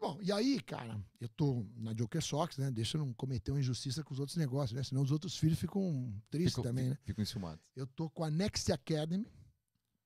Bom, 0.00 0.18
e 0.20 0.32
aí, 0.32 0.60
cara, 0.60 1.02
eu 1.20 1.28
tô 1.28 1.64
na 1.76 1.92
Joker 1.92 2.22
Sox, 2.22 2.58
né? 2.58 2.70
Deixa 2.70 2.96
eu 2.96 3.04
não 3.04 3.14
cometer 3.14 3.52
uma 3.52 3.60
injustiça 3.60 4.02
com 4.02 4.12
os 4.12 4.20
outros 4.20 4.36
negócios, 4.36 4.76
né? 4.76 4.82
Senão 4.82 5.02
os 5.02 5.10
outros 5.10 5.36
filhos 5.36 5.58
ficam 5.58 6.12
tristes 6.30 6.62
também, 6.62 6.90
né? 6.90 6.98
Ficam 7.04 7.22
enciumados. 7.22 7.64
Eu 7.74 7.86
tô 7.86 8.10
com 8.10 8.24
a 8.24 8.30
Next 8.30 8.70
Academy, 8.72 9.26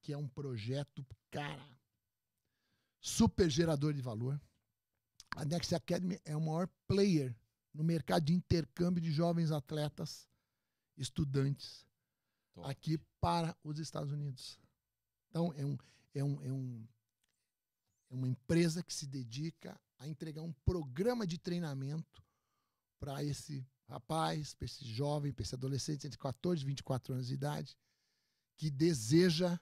que 0.03 0.13
é 0.13 0.17
um 0.17 0.29
projeto, 0.29 1.05
cara, 1.31 1.67
super 3.01 3.51
gerador 3.51 3.93
de 3.93 4.03
valor. 4.03 4.41
A 5.35 5.45
Next 5.45 5.75
Academy 5.75 6.21
é 6.25 6.37
o 6.37 6.41
maior 6.41 6.69
player 6.87 7.35
no 7.73 7.83
mercado 7.83 8.25
de 8.25 8.35
intercâmbio 8.35 9.03
de 9.03 9.11
jovens 9.11 9.51
atletas, 9.51 10.29
estudantes, 10.97 11.88
Top. 12.61 12.71
aqui 12.71 12.99
para 13.21 13.57
os 13.63 13.79
Estados 13.79 14.13
Unidos. 14.13 14.59
Então, 15.31 15.53
é, 15.55 15.65
um, 15.65 15.79
é, 16.15 16.25
um, 16.25 16.43
é, 16.43 16.53
um, 16.53 16.89
é 18.11 18.15
uma 18.15 18.29
empresa 18.29 18.83
que 18.83 18.93
se 18.93 19.07
dedica 19.07 19.79
a 19.99 20.09
entregar 20.09 20.43
um 20.43 20.53
programa 20.65 21.27
de 21.27 21.39
treinamento 21.39 22.23
para 22.99 23.23
esse 23.23 23.67
rapaz, 23.89 24.55
para 24.55 24.67
esse 24.67 24.85
jovem, 24.85 25.33
para 25.33 25.43
esse 25.43 25.55
adolescente 25.55 26.07
entre 26.07 26.19
14 26.19 26.63
e 26.63 26.67
24 26.67 27.15
anos 27.15 27.27
de 27.27 27.35
idade, 27.35 27.77
que 28.57 28.71
deseja 28.71 29.59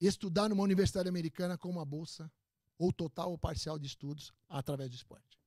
estudar 0.00 0.48
numa 0.48 0.62
universidade 0.62 1.08
americana 1.08 1.56
com 1.56 1.68
uma 1.68 1.84
bolsa, 1.84 2.30
ou 2.78 2.92
total 2.92 3.30
ou 3.30 3.38
parcial 3.38 3.78
de 3.78 3.86
estudos, 3.86 4.32
através 4.48 4.90
do 4.90 4.96
esporte. 4.96 5.38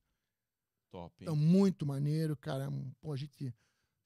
Top. 0.90 1.14
hein? 1.20 1.22
Então, 1.22 1.36
muito 1.36 1.84
maneiro, 1.84 2.36
cara. 2.36 2.68
Pô, 3.00 3.12
a 3.12 3.16
gente, 3.16 3.54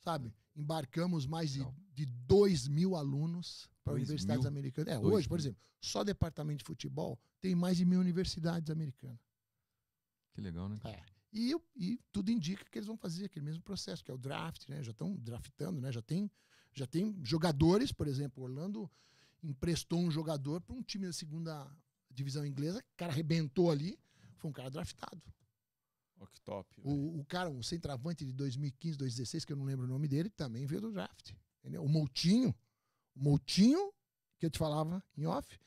sabe, 0.05 0.35
embarcamos 0.55 1.27
mais 1.27 1.53
de, 1.53 1.67
de 1.95 2.07
2 2.07 2.69
mil 2.69 2.95
alunos 2.97 3.69
para 3.85 3.95
universidades 3.95 4.45
mil? 4.45 4.51
americanas. 4.51 4.95
É, 4.95 4.99
Dois 4.99 5.15
hoje, 5.15 5.29
por 5.29 5.35
mil. 5.39 5.43
exemplo, 5.43 5.61
só 5.81 6.05
departamento 6.05 6.59
de 6.59 6.65
futebol 6.65 7.19
tem 7.41 7.55
mais 7.55 7.77
de 7.77 7.85
mil 7.85 8.01
universidades 8.01 8.71
americanas. 8.71 9.19
Que 10.35 10.41
legal, 10.41 10.69
né? 10.69 10.79
É. 10.85 11.03
E, 11.33 11.51
eu- 11.51 11.63
e 11.75 11.99
tudo 12.13 12.31
indica 12.31 12.65
que 12.71 12.79
eles 12.79 12.87
vão 12.87 12.97
fazer 12.97 13.25
aquele 13.25 13.45
mesmo 13.45 13.63
processo, 13.63 14.05
que 14.05 14.11
é 14.11 14.15
o 14.15 14.19
draft, 14.19 14.69
né? 14.69 14.83
Já 14.83 14.91
estão 14.93 15.15
draftando, 15.17 15.81
né? 15.81 15.91
Já 15.91 16.03
tem, 16.03 16.31
já 16.73 16.87
tem 16.87 17.19
jogadores, 17.25 17.91
por 17.93 18.07
exemplo, 18.07 18.45
Orlando 18.45 18.91
emprestou 19.43 19.99
um 19.99 20.11
jogador 20.11 20.61
para 20.61 20.77
um 20.77 20.83
time 20.83 21.07
da 21.07 21.13
segunda 21.13 21.69
divisão 22.11 22.45
inglesa, 22.47 22.79
o 22.81 22.97
cara 22.97 23.11
arrebentou 23.13 23.71
ali, 23.71 23.99
foi 24.37 24.51
um 24.51 24.53
cara 24.53 24.71
draftado. 24.71 25.21
Ó, 26.23 26.27
que 26.27 26.41
top. 26.41 26.81
O, 26.85 27.21
o 27.21 27.25
cara, 27.25 27.51
o 27.51 27.63
centroavante 27.63 28.25
de 28.25 28.33
2015, 28.33 28.97
2016, 28.97 29.45
que 29.45 29.53
eu 29.53 29.57
não 29.57 29.65
lembro 29.65 29.87
o 29.87 29.89
nome 29.89 30.07
dele, 30.07 30.31
também 30.31 30.65
veio 30.67 30.81
do 30.81 30.93
draft. 30.93 31.33
Entendeu? 31.61 31.83
O 31.83 31.89
Moutinho, 31.89 32.55
o 33.15 33.21
Moutinho, 33.21 33.93
que 34.39 34.47
eu 34.47 34.51
te 34.51 34.59
falava 34.59 35.03
em 35.17 35.27
off, 35.27 35.59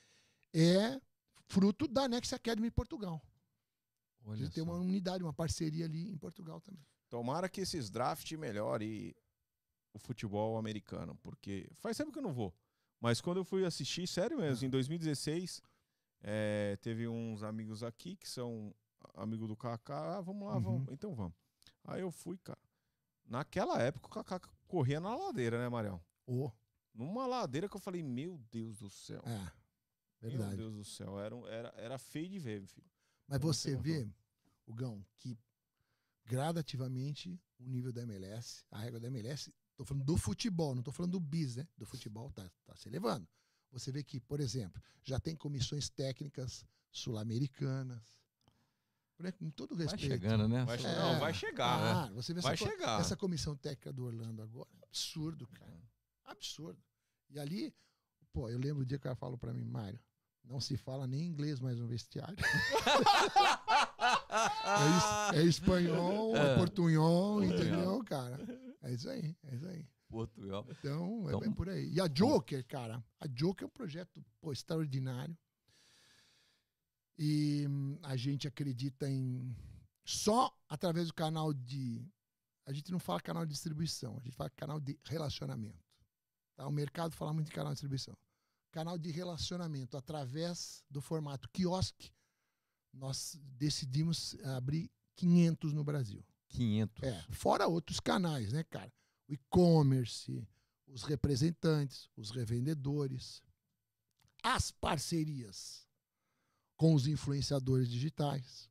é 0.53 0.99
fruto 1.47 1.87
da 1.87 2.07
Next 2.07 2.33
Academy 2.33 2.67
em 2.67 2.71
Portugal. 2.71 3.21
Olha 4.25 4.43
Ele 4.43 4.49
tem 4.49 4.63
uma 4.63 4.75
unidade, 4.75 5.23
uma 5.23 5.33
parceria 5.33 5.85
ali 5.85 6.09
em 6.09 6.17
Portugal 6.17 6.59
também. 6.61 6.83
Tomara 7.09 7.47
que 7.47 7.61
esses 7.61 7.89
draft 7.89 8.31
melhore 8.33 9.15
o 9.93 9.99
futebol 9.99 10.57
americano, 10.57 11.15
porque 11.21 11.69
faz 11.75 11.95
tempo 11.97 12.11
que 12.11 12.19
eu 12.19 12.23
não 12.23 12.33
vou. 12.33 12.53
Mas 12.99 13.21
quando 13.21 13.37
eu 13.37 13.45
fui 13.45 13.65
assistir, 13.65 14.07
sério 14.07 14.37
mesmo, 14.37 14.65
em 14.65 14.69
2016, 14.69 15.61
eh, 16.23 16.77
teve 16.81 17.07
uns 17.07 17.43
amigos 17.43 17.83
aqui 17.83 18.15
que 18.15 18.27
são 18.27 18.73
amigo 19.13 19.47
do 19.47 19.55
Kaká. 19.55 20.17
Ah, 20.17 20.21
vamos 20.21 20.47
lá, 20.47 20.55
Uhum. 20.55 20.61
vamos. 20.61 20.87
Então 20.93 21.13
vamos. 21.15 21.33
Aí 21.83 22.01
eu 22.01 22.11
fui, 22.11 22.37
cara. 22.37 22.59
Naquela 23.25 23.81
época 23.81 24.07
o 24.07 24.09
Kaká 24.09 24.39
corria 24.67 24.99
na 24.99 25.15
ladeira, 25.15 25.57
né, 25.59 25.69
Marião? 25.69 26.01
Oh, 26.25 26.51
Numa 26.93 27.25
ladeira 27.27 27.67
que 27.67 27.75
eu 27.75 27.79
falei, 27.81 28.01
meu 28.01 28.37
Deus 28.51 28.77
do 28.79 28.89
céu. 28.89 29.21
é, 29.25 29.39
Meu 30.21 30.31
verdade. 30.31 30.55
Deus 30.57 30.73
do 30.75 30.85
céu. 30.85 31.19
Era, 31.19 31.35
era, 31.49 31.73
era 31.75 31.97
feio 31.97 32.29
de 32.29 32.39
ver, 32.39 32.59
meu 32.61 32.67
filho. 32.69 32.87
Mas 33.27 33.39
Não 33.39 33.47
você 33.47 33.75
vê, 33.75 34.07
o 34.65 34.73
Gão, 34.73 35.05
que 35.17 35.37
gradativamente 36.25 37.39
o 37.59 37.67
nível 37.67 37.91
da 37.93 38.01
MLS, 38.03 38.63
a 38.71 38.79
regra 38.79 38.99
da 38.99 39.07
MLS, 39.07 39.53
tô 39.75 39.85
falando 39.85 40.03
do 40.05 40.17
futebol, 40.17 40.73
não 40.75 40.81
tô 40.83 40.91
falando 40.91 41.11
do 41.13 41.19
bis, 41.19 41.55
né? 41.55 41.67
Do 41.77 41.85
futebol 41.85 42.31
tá, 42.31 42.49
tá 42.65 42.75
se 42.75 42.87
elevando. 42.87 43.27
Você 43.71 43.91
vê 43.91 44.03
que, 44.03 44.19
por 44.19 44.39
exemplo, 44.39 44.81
já 45.03 45.19
tem 45.19 45.35
comissões 45.35 45.89
técnicas 45.89 46.65
sul-americanas. 46.91 48.19
Né, 49.19 49.31
Com 49.31 49.49
todo 49.49 49.75
Vai 49.75 49.85
respeito. 49.85 50.07
chegando, 50.11 50.47
né? 50.47 50.63
Vai, 50.65 50.77
É. 50.77 50.95
Não, 50.99 51.19
vai 51.19 51.33
chegar. 51.33 52.07
né? 52.09 52.13
Você 52.15 52.33
vê 52.33 52.41
Vai 52.41 52.53
essa, 52.53 52.65
chegar. 52.65 52.99
essa 52.99 53.15
comissão 53.15 53.55
técnica 53.55 53.91
do 53.93 54.05
Orlando 54.05 54.41
agora. 54.41 54.67
é 54.81 54.85
Absurdo, 54.85 55.47
cara. 55.47 55.81
Absurdo. 56.25 56.79
E 57.29 57.39
ali, 57.39 57.73
pô, 58.33 58.49
eu 58.49 58.57
lembro 58.59 58.83
o 58.83 58.85
dia 58.85 58.97
que 58.99 59.07
ela 59.07 59.15
falou 59.15 59.37
pra 59.37 59.53
mim, 59.53 59.65
Mário, 59.65 59.99
não 60.43 60.59
se 60.59 60.77
fala 60.77 61.07
nem 61.07 61.25
inglês 61.25 61.59
mais 61.59 61.77
no 61.77 61.87
vestiário. 61.87 62.35
É, 64.65 65.37
es- 65.37 65.39
é 65.39 65.43
espanhol, 65.47 66.35
é, 66.35 66.53
É. 66.53 66.55
portunhol, 66.57 67.43
entendeu, 67.43 68.03
cara? 68.03 68.37
É 68.83 68.91
isso 68.93 69.09
aí, 69.09 69.35
é 69.43 69.55
isso 69.55 69.67
aí. 69.67 69.85
Portugal. 70.09 70.65
Então, 70.69 71.23
é 71.23 71.27
Então- 71.27 71.39
bem 71.39 71.51
por 71.51 71.69
aí. 71.69 71.89
E 71.91 71.99
a 72.01 72.07
Joker, 72.07 72.63
cara, 72.67 73.03
a 73.19 73.27
Joker 73.27 73.63
é 73.63 73.67
um 73.67 73.71
projeto 73.71 74.23
pô, 74.41 74.51
extraordinário. 74.51 75.35
E 77.17 77.65
hum, 77.67 77.97
a 78.03 78.15
gente 78.15 78.47
acredita 78.47 79.09
em 79.09 79.55
só 80.05 80.55
através 80.69 81.07
do 81.07 81.13
canal 81.13 81.53
de. 81.53 82.07
A 82.65 82.73
gente 82.73 82.91
não 82.91 82.99
fala 82.99 83.21
canal 83.21 83.45
de 83.45 83.53
distribuição, 83.53 84.17
a 84.17 84.23
gente 84.23 84.35
fala 84.35 84.49
canal 84.51 84.79
de 84.79 84.97
relacionamento. 85.05 85.83
Tá? 86.55 86.67
O 86.67 86.71
mercado 86.71 87.13
fala 87.15 87.33
muito 87.33 87.49
em 87.49 87.53
canal 87.53 87.71
de 87.71 87.75
distribuição. 87.75 88.17
canal 88.71 88.97
de 88.97 89.11
relacionamento 89.11 89.97
através 89.97 90.83
do 90.89 91.01
formato 91.01 91.49
quiosque, 91.49 92.11
nós 92.93 93.37
decidimos 93.57 94.35
abrir 94.43 94.91
500 95.15 95.73
no 95.73 95.83
Brasil. 95.83 96.25
500. 96.49 97.03
É, 97.03 97.21
fora 97.29 97.67
outros 97.67 97.99
canais, 97.99 98.51
né, 98.51 98.63
cara? 98.63 98.91
O 99.27 99.33
e-commerce, 99.33 100.47
os 100.87 101.03
representantes, 101.03 102.09
os 102.15 102.31
revendedores, 102.31 103.41
as 104.43 104.71
parcerias 104.71 105.84
com 106.75 106.93
os 106.93 107.07
influenciadores 107.07 107.89
digitais. 107.89 108.69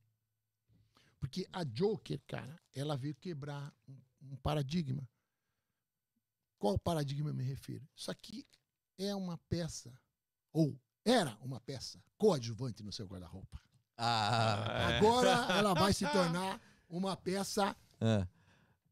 Porque 1.19 1.47
a 1.53 1.65
Joker, 1.65 2.21
cara, 2.27 2.61
ela 2.75 2.97
veio 2.97 3.15
quebrar 3.15 3.73
um, 3.89 3.97
um 4.33 4.37
paradigma. 4.37 5.09
Qual 6.59 6.79
paradigma 6.79 7.31
eu 7.31 7.35
me 7.35 7.43
refiro? 7.45 7.87
Isso 7.97 8.11
aqui 8.11 8.47
é 8.99 9.15
uma 9.15 9.39
peça, 9.49 9.93
ou 10.53 10.79
era 11.05 11.37
uma 11.41 11.61
peça 11.61 12.03
coadjuvante 12.17 12.83
no 12.83 12.93
seu 12.93 13.07
guarda-roupa. 13.07 13.61
Ah, 13.97 14.91
É. 14.91 14.97
Agora 14.99 15.31
ela 15.57 15.75
vai 15.75 15.93
se 15.93 16.07
tornar 16.13 16.61
uma 16.89 17.17
peça 17.17 17.77
ah, 18.01 18.27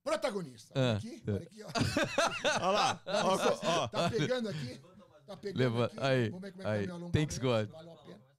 protagonista. 0.02 0.72
Ah, 0.74 0.96
aqui, 0.96 1.22
é. 1.26 1.30
olha 1.30 1.42
aqui, 1.42 1.62
ó. 1.62 1.68
Olha 2.62 2.70
lá. 2.70 3.02
Ó, 3.06 3.82
ó. 3.84 3.88
Tá 3.88 4.10
pegando 4.10 4.48
aqui? 4.48 4.80
Tá 5.26 5.36
pegando 5.36 5.58
Leva- 5.58 5.86
aqui? 5.86 5.96
aí, 6.00 6.28
Vamos 6.30 6.42
ver 6.42 6.52
como 6.52 6.62
é 6.62 6.64
que 6.64 6.70
aí. 6.70 6.80
tá 6.80 6.86
meu 6.86 6.94
alongamento. 6.96 7.12
Thanks 7.18 7.38
God. 7.38 7.68
Valeu 7.70 7.92
a 7.92 7.96
pena. 8.04 8.31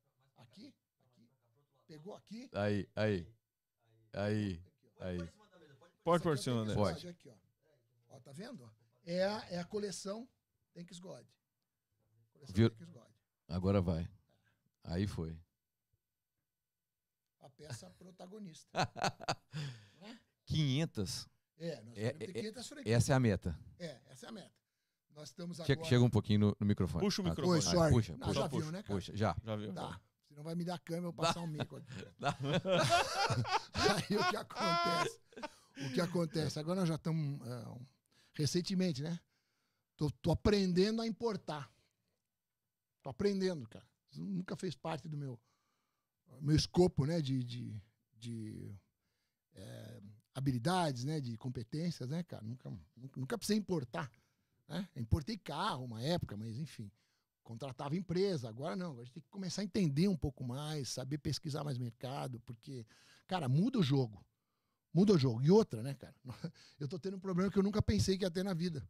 Pegou 1.87 2.15
aqui. 2.15 2.49
aí, 2.53 2.87
aí. 2.95 3.27
Aí, 4.13 4.61
aí. 4.99 5.29
Pode 6.03 6.23
pôr 6.23 6.33
Aqui 6.33 6.37
cima 6.37 6.65
é. 6.65 6.73
Thanks 6.73 6.75
Pode. 6.75 7.07
Aqui, 7.07 7.29
ó. 7.29 7.35
Ó, 8.09 8.19
tá 8.19 8.31
vendo? 8.31 8.69
É 9.05 9.23
a, 9.25 9.45
é 9.49 9.59
a 9.59 9.65
coleção 9.65 10.27
Thanks 10.73 10.99
God. 10.99 11.25
Coleção 12.31 12.55
Viu? 12.55 12.69
Thanks 12.69 12.93
God. 12.93 13.09
Agora 13.47 13.81
vai. 13.81 14.09
Aí 14.83 15.07
foi. 15.07 15.37
A 17.41 17.49
peça 17.49 17.89
protagonista. 17.97 18.69
500. 20.45 21.29
É, 21.57 21.83
nós 21.83 21.93
É, 21.95 22.07
é, 22.07 22.13
500 22.13 22.67
franquias. 22.67 22.95
Essa 22.97 23.13
é 23.13 23.15
a 23.15 23.19
meta. 23.19 23.59
É, 23.79 24.01
essa 24.07 24.25
é 24.25 24.29
a 24.29 24.31
meta. 24.31 24.51
Nós 25.11 25.29
estamos 25.29 25.59
agora... 25.59 25.85
Chega 25.85 26.03
um 26.03 26.09
pouquinho 26.09 26.39
no, 26.39 26.57
no 26.59 26.65
microfone. 26.65 27.03
Puxa 27.03 27.21
o 27.21 27.25
Ah, 27.25 27.29
microfone. 27.29 27.55
Oi, 27.55 27.61
sorry. 27.61 27.93
Puxa, 27.93 28.17
Não, 28.17 28.27
puxa, 28.27 28.39
já 28.41 28.49
puxa, 28.49 28.61
viu, 28.63 28.71
né, 28.71 28.83
cara? 28.83 28.93
puxa. 28.95 29.15
Já. 29.15 29.35
Já 29.43 29.55
viu? 29.55 29.73
Tá. 29.73 30.01
Senão 30.33 30.43
vai 30.43 30.55
me 30.55 30.65
dar 30.65 30.79
câmera, 30.79 31.05
eu 31.05 31.11
vou 31.11 31.13
passar 31.13 31.41
um 31.41 31.47
mico 31.47 31.75
aqui. 31.75 31.93
Aí 34.09 34.17
o 34.17 34.29
que 34.29 34.35
acontece? 34.35 35.19
O 35.77 35.93
que 35.93 36.01
acontece? 36.01 36.59
Agora 36.59 36.79
nós 36.79 36.89
já 36.89 36.95
estamos. 36.95 37.39
ah, 37.47 37.77
recentemente, 38.33 39.03
né? 39.03 39.19
Tô, 39.95 40.09
tô 40.09 40.31
aprendendo 40.31 41.03
a 41.03 41.07
importar. 41.07 41.71
Tô 43.03 43.11
aprendendo, 43.11 43.69
cara. 43.69 43.85
Isso 44.09 44.19
nunca 44.21 44.55
fez 44.55 44.75
parte 44.75 45.07
do 45.07 45.15
meu, 45.15 45.39
meu 46.41 46.55
escopo, 46.55 47.05
né? 47.05 47.21
De, 47.21 47.43
de, 47.43 47.79
de, 48.17 48.75
eh, 49.53 50.01
habilidades, 50.33 51.03
né? 51.03 51.21
De 51.21 51.37
competências, 51.37 52.09
né, 52.09 52.23
cara? 52.23 52.43
Nunca, 52.43 52.71
nunca, 52.95 53.19
nunca 53.19 53.37
precisei 53.37 53.59
importar. 53.59 54.11
Né? 54.67 54.89
Importei 54.95 55.37
carro 55.37 55.85
uma 55.85 56.01
época, 56.01 56.35
mas 56.35 56.57
enfim. 56.57 56.91
Contratava 57.43 57.95
empresa, 57.95 58.47
agora 58.47 58.75
não. 58.75 58.93
A 58.93 59.03
gente 59.03 59.13
tem 59.13 59.23
que 59.23 59.29
começar 59.29 59.61
a 59.61 59.65
entender 59.65 60.07
um 60.07 60.15
pouco 60.15 60.43
mais, 60.43 60.89
saber 60.89 61.17
pesquisar 61.17 61.63
mais 61.63 61.77
mercado, 61.77 62.39
porque, 62.41 62.85
cara, 63.27 63.49
muda 63.49 63.79
o 63.79 63.83
jogo. 63.83 64.25
Muda 64.93 65.13
o 65.13 65.17
jogo. 65.17 65.41
E 65.41 65.51
outra, 65.51 65.83
né, 65.83 65.93
cara? 65.93 66.15
Eu 66.79 66.87
tô 66.87 66.97
tendo 66.97 67.17
um 67.17 67.19
problema 67.19 67.51
que 67.51 67.57
eu 67.57 67.63
nunca 67.63 67.81
pensei 67.81 68.17
que 68.17 68.23
ia 68.23 68.31
ter 68.31 68.43
na 68.43 68.53
vida. 68.53 68.87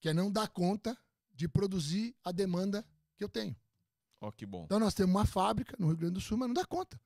Que 0.00 0.08
é 0.08 0.14
não 0.14 0.30
dar 0.30 0.48
conta 0.48 0.98
de 1.32 1.48
produzir 1.48 2.14
a 2.24 2.32
demanda 2.32 2.84
que 3.16 3.22
eu 3.22 3.28
tenho. 3.28 3.56
Ó, 4.20 4.30
que 4.30 4.44
bom. 4.44 4.64
Então 4.64 4.78
nós 4.78 4.94
temos 4.94 5.14
uma 5.14 5.24
fábrica 5.24 5.76
no 5.78 5.86
Rio 5.88 5.96
Grande 5.96 6.14
do 6.14 6.20
Sul, 6.20 6.36
mas 6.36 6.48
não 6.48 6.54
dá 6.54 6.64
conta. 6.64 7.00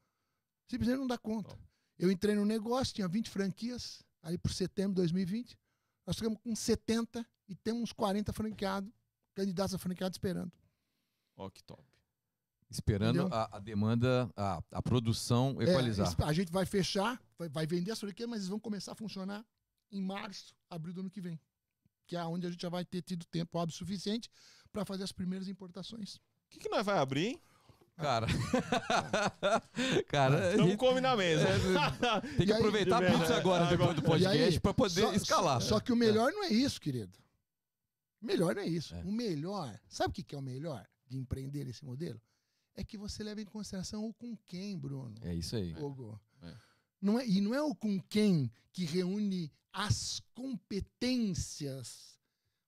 Simplesmente 0.69 0.99
não 0.99 1.07
dá 1.07 1.19
conta. 1.19 1.57
Eu 1.99 2.11
entrei 2.11 2.35
no 2.35 2.45
negócio, 2.45 2.95
tinha 2.95 3.07
20 3.07 3.31
franquias, 3.31 4.03
aí 4.23 4.37
por 4.39 4.53
setembro 4.53 4.93
de 4.93 4.97
2020. 4.97 5.59
Nós 6.07 6.17
ficamos 6.17 6.39
com 6.41 6.55
70 6.55 7.27
e 7.49 7.55
temos 7.55 7.83
uns 7.83 7.93
40 7.93 8.33
franqueados, 8.33 8.93
candidatos 9.35 9.75
a 9.75 9.79
franqueado 9.79 10.13
esperando. 10.15 10.53
Ó, 11.37 11.51
que 11.51 11.63
top. 11.65 11.83
Esperando 12.71 13.29
a, 13.33 13.57
a 13.57 13.61
demanda, 13.61 14.29
a, 14.37 14.61
a 14.73 14.83
produção 14.83 15.57
É, 15.61 15.65
equalizar. 15.65 16.07
esse- 16.09 16.23
a 16.23 16.33
gente 16.33 16.51
vai 16.51 16.65
fechar, 16.67 17.21
vai, 17.39 17.49
vai 17.49 17.67
vender 17.67 17.91
as 17.93 18.01
franquias, 18.01 18.29
mas 18.29 18.39
eles 18.41 18.49
vão 18.49 18.59
começar 18.59 18.93
a 18.93 18.95
funcionar 18.97 19.45
em 19.93 20.01
março, 20.03 20.55
abril 20.69 20.93
do 20.95 21.01
ano 21.01 21.11
que 21.11 21.21
vem. 21.21 21.39
Que 22.07 22.17
é 22.17 22.25
onde 22.25 22.47
a 22.47 22.51
gente 22.51 22.61
já 22.61 22.69
vai 22.69 22.85
ter 22.85 23.01
tido 23.03 23.25
tempo 23.27 23.59
hábil 23.59 23.75
suficiente 23.75 24.31
para 24.73 24.85
fazer 24.85 25.05
as 25.05 25.13
primeiras 25.13 25.47
importações. 25.49 26.17
O 26.17 26.21
que, 26.51 26.59
que 26.59 26.69
nós 26.69 26.85
vai 26.85 26.99
abrir, 26.99 27.27
hein? 27.27 27.43
Cara. 27.97 28.27
Cara, 30.09 30.51
Estamos 30.51 30.71
gente 30.71 30.79
come 30.79 31.01
na 31.01 31.17
mesa. 31.17 31.47
tem 32.37 32.47
que 32.47 32.51
E 32.51 32.53
aí- 32.53 32.59
aproveitar 32.59 33.05
a 33.05 33.11
pizza 33.19 33.37
agora, 33.37 33.67
depois 33.67 33.95
do 33.95 34.03
podcast, 34.03 34.61
para 34.61 34.75
poder 34.75 35.01
só- 35.03 35.13
escalar. 35.13 35.61
Só 35.61 35.79
que 35.81 35.93
o 35.93 35.97
melhor 35.97 36.33
não 36.33 36.45
é 36.45 36.49
isso, 36.49 36.81
querido. 36.81 37.17
Melhor 38.25 38.55
não 38.55 38.63
é 38.63 38.67
isso. 38.67 38.95
É. 38.95 39.03
O 39.05 39.13
melhor, 39.13 39.79
sabe 39.89 40.11
o 40.11 40.25
que 40.25 40.35
é 40.35 40.39
o 40.39 40.43
melhor 40.43 40.87
de 41.07 41.19
empreender 41.19 41.67
esse 41.69 41.85
modelo? 41.85 42.21
É 42.75 42.83
que 42.83 42.97
você 42.99 43.23
leva 43.23 43.41
em 43.41 43.45
consideração 43.45 44.05
o 44.07 44.13
com 44.15 44.37
quem, 44.47 44.77
Bruno. 44.79 45.15
É 45.23 45.35
isso 45.35 45.55
aí. 45.57 45.75
Hugo. 45.77 46.21
É. 46.43 46.57
Não 47.01 47.21
é, 47.21 47.27
e 47.27 47.41
não 47.41 47.55
é 47.55 47.63
o 47.63 47.75
com 47.75 48.01
quem 48.01 48.51
que 48.73 48.85
reúne 48.85 49.53
as 49.73 50.21
competências. 50.33 52.19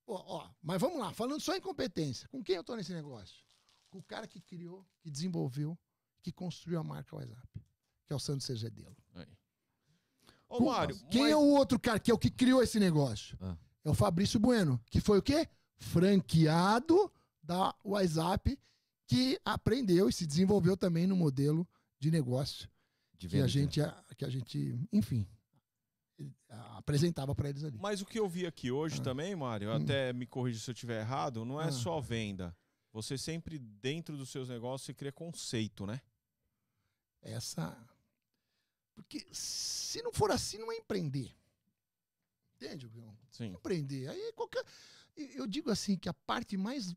Ó, 0.06 0.14
ó, 0.44 0.50
mas 0.62 0.80
vamos 0.80 0.98
lá, 1.00 1.12
falando 1.12 1.40
só 1.40 1.56
em 1.56 1.60
competência. 1.60 2.28
Com 2.28 2.42
quem 2.42 2.54
eu 2.54 2.60
estou 2.60 2.76
nesse 2.76 2.92
negócio? 2.92 3.44
Com 3.90 3.98
o 3.98 4.02
cara 4.02 4.26
que 4.28 4.40
criou, 4.40 4.86
que 5.00 5.10
desenvolveu, 5.10 5.76
que 6.22 6.30
construiu 6.30 6.78
a 6.78 6.84
marca 6.84 7.16
WhatsApp, 7.16 7.48
que 8.06 8.12
é 8.12 8.16
o 8.16 8.18
Sandro 8.18 8.44
Segedelo. 8.44 8.96
Aí. 9.14 9.26
Ô, 10.48 10.60
Mário, 10.60 10.96
Quem 11.10 11.22
mas- 11.22 11.32
é 11.32 11.36
o 11.36 11.40
outro 11.40 11.80
cara 11.80 11.98
que 11.98 12.10
é 12.10 12.14
o 12.14 12.18
que 12.18 12.30
criou 12.30 12.62
esse 12.62 12.78
negócio? 12.78 13.36
Ah. 13.40 13.56
É 13.86 13.90
o 13.90 13.94
Fabrício 13.94 14.40
Bueno, 14.40 14.80
que 14.90 15.00
foi 15.00 15.18
o 15.18 15.22
quê? 15.22 15.48
Franqueado 15.76 17.08
da 17.40 17.72
WhatsApp, 17.84 18.58
que 19.06 19.38
aprendeu 19.44 20.08
e 20.08 20.12
se 20.12 20.26
desenvolveu 20.26 20.76
também 20.76 21.06
no 21.06 21.14
modelo 21.14 21.64
de 22.00 22.10
negócio 22.10 22.68
De 23.16 23.28
que 23.28 23.36
a 23.38 23.46
gente, 23.46 23.80
que 24.16 24.24
a 24.24 24.28
gente, 24.28 24.76
enfim, 24.92 25.24
apresentava 26.74 27.32
para 27.32 27.48
eles 27.48 27.62
ali. 27.62 27.78
Mas 27.80 28.00
o 28.00 28.06
que 28.06 28.18
eu 28.18 28.28
vi 28.28 28.44
aqui 28.44 28.72
hoje 28.72 28.98
Ah. 29.00 29.04
também, 29.04 29.36
Mário, 29.36 29.70
Hum. 29.70 29.76
até 29.76 30.12
me 30.12 30.26
corrija 30.26 30.58
se 30.58 30.68
eu 30.68 30.74
estiver 30.74 31.00
errado, 31.02 31.44
não 31.44 31.60
é 31.60 31.66
Ah. 31.68 31.72
só 31.72 32.00
venda. 32.00 32.56
Você 32.92 33.16
sempre, 33.16 33.58
dentro 33.58 34.16
dos 34.16 34.30
seus 34.30 34.48
negócios, 34.48 34.86
você 34.86 34.94
cria 34.94 35.12
conceito, 35.12 35.86
né? 35.86 36.00
Essa. 37.22 37.76
Porque 38.96 39.24
se 39.32 40.02
não 40.02 40.12
for 40.12 40.30
assim, 40.32 40.58
não 40.58 40.72
é 40.72 40.76
empreender. 40.76 41.32
Entende, 42.56 42.88
João? 42.88 43.16
Sim. 43.30 43.52
Empreender. 43.52 44.08
Aí 44.08 44.32
qualquer. 44.32 44.64
eu- 45.16 45.46
digo 45.46 45.70
assim 45.70 45.96
que 45.96 46.08
a 46.08 46.14
parte 46.14 46.56
mais. 46.56 46.94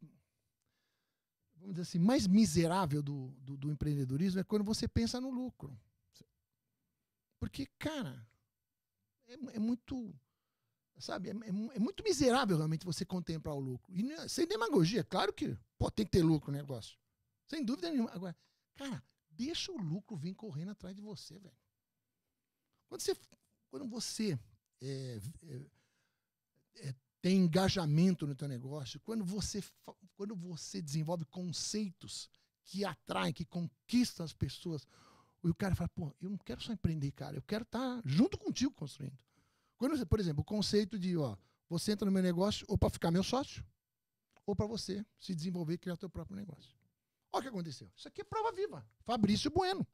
Vamos 1.56 1.76
dizer 1.76 1.82
assim, 1.82 2.00
mais 2.00 2.26
miserável 2.26 3.04
do, 3.04 3.32
do, 3.42 3.58
do 3.58 3.70
empreendedorismo 3.72 4.40
é 4.40 4.44
quando 4.44 4.64
você 4.64 4.88
pensa 4.88 5.20
no 5.20 5.30
lucro. 5.30 5.78
Porque, 7.38 7.66
cara, 7.78 8.26
é, 9.28 9.34
é 9.56 9.60
muito. 9.60 10.14
Sabe, 10.98 11.30
é, 11.30 11.32
é 11.32 11.76
é 11.76 11.80
muito 11.80 12.04
miserável 12.04 12.58
realmente 12.58 12.86
você 12.86 13.06
contemplar 13.06 13.56
o 13.56 13.60
lucro. 13.60 13.94
E 13.94 14.12
é- 14.12 14.28
sem 14.28 14.46
demagogia, 14.48 15.04
claro 15.04 15.34
que 15.34 15.58
pô, 15.78 15.90
tem 15.92 16.06
que 16.06 16.12
ter 16.12 16.24
lucro 16.24 16.50
o 16.52 16.54
negócio. 16.54 16.98
Sem 17.48 17.64
dúvida 17.64 17.90
nenhuma. 17.90 18.12
Agora, 18.12 18.36
cara, 18.76 19.04
deixa 19.30 19.72
o 19.72 19.78
lucro 19.78 20.16
vir 20.18 20.36
correndo 20.36 20.72
atrás 20.72 20.96
de 20.96 21.02
você, 21.02 21.40
velho. 21.40 21.58
Quando 22.90 23.02
você, 23.02 23.16
quando 23.70 23.88
você 23.88 24.38
é, 24.82 25.20
é, 25.48 25.62
é, 26.76 26.96
tem 27.22 27.38
engajamento 27.38 28.26
no 28.26 28.36
teu 28.36 28.48
negócio, 28.48 29.00
quando 29.02 29.24
você, 29.24 29.64
quando 30.16 30.36
você 30.36 30.82
desenvolve 30.82 31.26
conceitos 31.26 32.30
que 32.64 32.86
atraem, 32.86 33.34
que 33.34 33.46
conquistam 33.46 34.24
as 34.24 34.34
pessoas, 34.34 34.88
e 35.44 35.50
o 35.50 35.56
cara 35.56 35.76
fala, 35.76 35.90
pô, 35.90 36.14
eu 36.22 36.30
não 36.30 36.38
quero 36.38 36.62
só 36.62 36.72
empreender, 36.72 37.12
cara, 37.12 37.38
eu 37.38 37.42
quero 37.42 37.64
estar 37.64 38.02
junto 38.06 38.38
contigo 38.38 38.72
construindo. 38.74 39.18
Quando 39.78 39.98
você, 39.98 40.06
por 40.06 40.20
exemplo, 40.20 40.42
o 40.42 40.46
conceito 40.46 41.00
de, 41.00 41.16
ó, 41.18 41.38
você 41.70 41.94
entra 41.94 42.06
no 42.06 42.12
meu 42.12 42.24
negócio 42.24 42.66
ou 42.70 42.78
para 42.78 42.90
ficar 42.90 43.12
meu 43.12 43.24
sócio, 43.24 43.66
ou 44.46 44.56
para 44.56 44.66
você 44.66 45.06
se 45.20 45.34
desenvolver 45.36 45.76
e 45.76 45.78
criar 45.78 45.96
teu 45.96 46.10
próprio 46.10 46.36
negócio. 46.36 46.76
Olha 47.32 47.40
o 47.40 47.44
que 47.44 47.50
aconteceu. 47.50 47.92
Isso 47.96 48.08
aqui 48.08 48.22
é 48.22 48.24
prova 48.24 48.52
viva. 48.52 48.86
Fabrício 49.06 49.52
Bueno. 49.52 49.88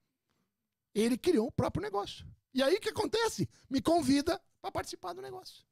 Ele 0.94 1.18
criou 1.18 1.48
o 1.48 1.52
próprio 1.52 1.84
negócio. 1.84 2.26
E 2.54 2.64
aí 2.64 2.76
o 2.76 2.80
que 2.80 2.90
acontece? 2.90 3.50
Me 3.70 3.82
convida 3.82 4.42
para 4.66 4.72
participar 4.72 5.14
do 5.14 5.22
negócio. 5.22 5.64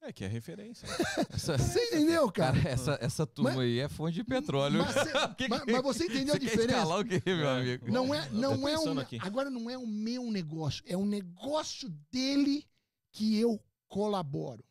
É 0.00 0.10
que 0.12 0.24
é 0.24 0.28
referência. 0.28 0.86
Essa, 1.34 1.58
Você 1.58 1.84
entendeu, 1.88 2.30
cara? 2.32 2.56
cara, 2.56 2.68
essa, 2.70 2.98
essa 3.00 3.26
turma 3.26 3.50
Mas- 3.50 3.58
aí 3.60 3.80
é 3.80 3.88
fonte 3.88 4.14
de 4.14 4.24
petróleo. 4.24 4.78
Mas, 4.78 4.94
cê- 4.94 5.12
Que- 5.36 5.48
mas- 5.48 5.64
mas 5.66 5.82
você 5.82 6.04
entendeu 6.06 6.34
a 6.34 6.38
diferença? 6.38 6.86
o 6.96 7.04
quê, 7.04 7.20
meu 7.26 7.46
É. 7.48 7.60
amigo? 7.60 7.90
Não 7.92 8.14
é, 8.14 8.26
Eu 8.28 8.32
não 8.32 8.68
é 8.68 8.78
um, 8.78 8.98
aqui. 9.00 9.18
agora 9.20 9.50
não 9.50 9.68
é 9.68 9.76
o 9.76 9.86
meu 9.86 10.30
negócio, 10.30 10.82
é 10.86 10.96
o 10.96 11.04
negócio 11.04 11.90
dele 12.10 12.64
que 13.12 13.36
eu 13.38 13.62
colaboro. 13.88 14.64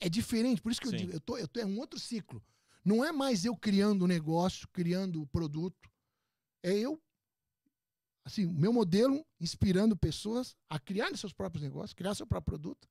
É 0.00 0.08
diferente, 0.10 0.60
por 0.60 0.70
isso 0.72 0.80
que 0.80 0.88
eu 0.88 0.90
Sim. 0.90 0.98
digo, 0.98 1.12
eu 1.12 1.20
tô, 1.20 1.38
eu 1.38 1.48
tô 1.48 1.58
é 1.60 1.64
um 1.64 1.78
outro 1.78 1.98
ciclo. 1.98 2.44
Não 2.84 3.02
é 3.04 3.12
mais 3.12 3.44
eu 3.46 3.56
criando 3.56 4.02
o 4.02 4.08
negócio, 4.08 4.68
criando 4.72 5.22
o 5.22 5.26
produto. 5.26 5.88
É 6.62 6.72
eu, 6.74 7.00
assim, 8.26 8.44
o 8.44 8.52
meu 8.52 8.72
modelo 8.72 9.24
inspirando 9.38 9.96
pessoas 9.96 10.56
a 10.68 10.80
criarem 10.80 11.16
seus 11.16 11.32
próprios 11.32 11.62
negócios, 11.62 11.94
criar 11.94 12.12
seu 12.12 12.26
próprio 12.26 12.58
produto. 12.58 12.88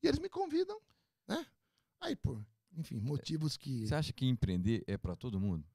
E 0.00 0.06
eles 0.06 0.20
me 0.20 0.28
convidam, 0.28 0.80
né? 1.26 1.44
Aí, 2.00 2.14
por, 2.14 2.46
enfim, 2.76 3.00
motivos 3.00 3.56
que. 3.56 3.88
Você 3.88 3.94
acha 3.96 4.12
que 4.12 4.24
empreender 4.24 4.84
é 4.86 4.96
para 4.96 5.16
todo 5.16 5.40
mundo? 5.40 5.66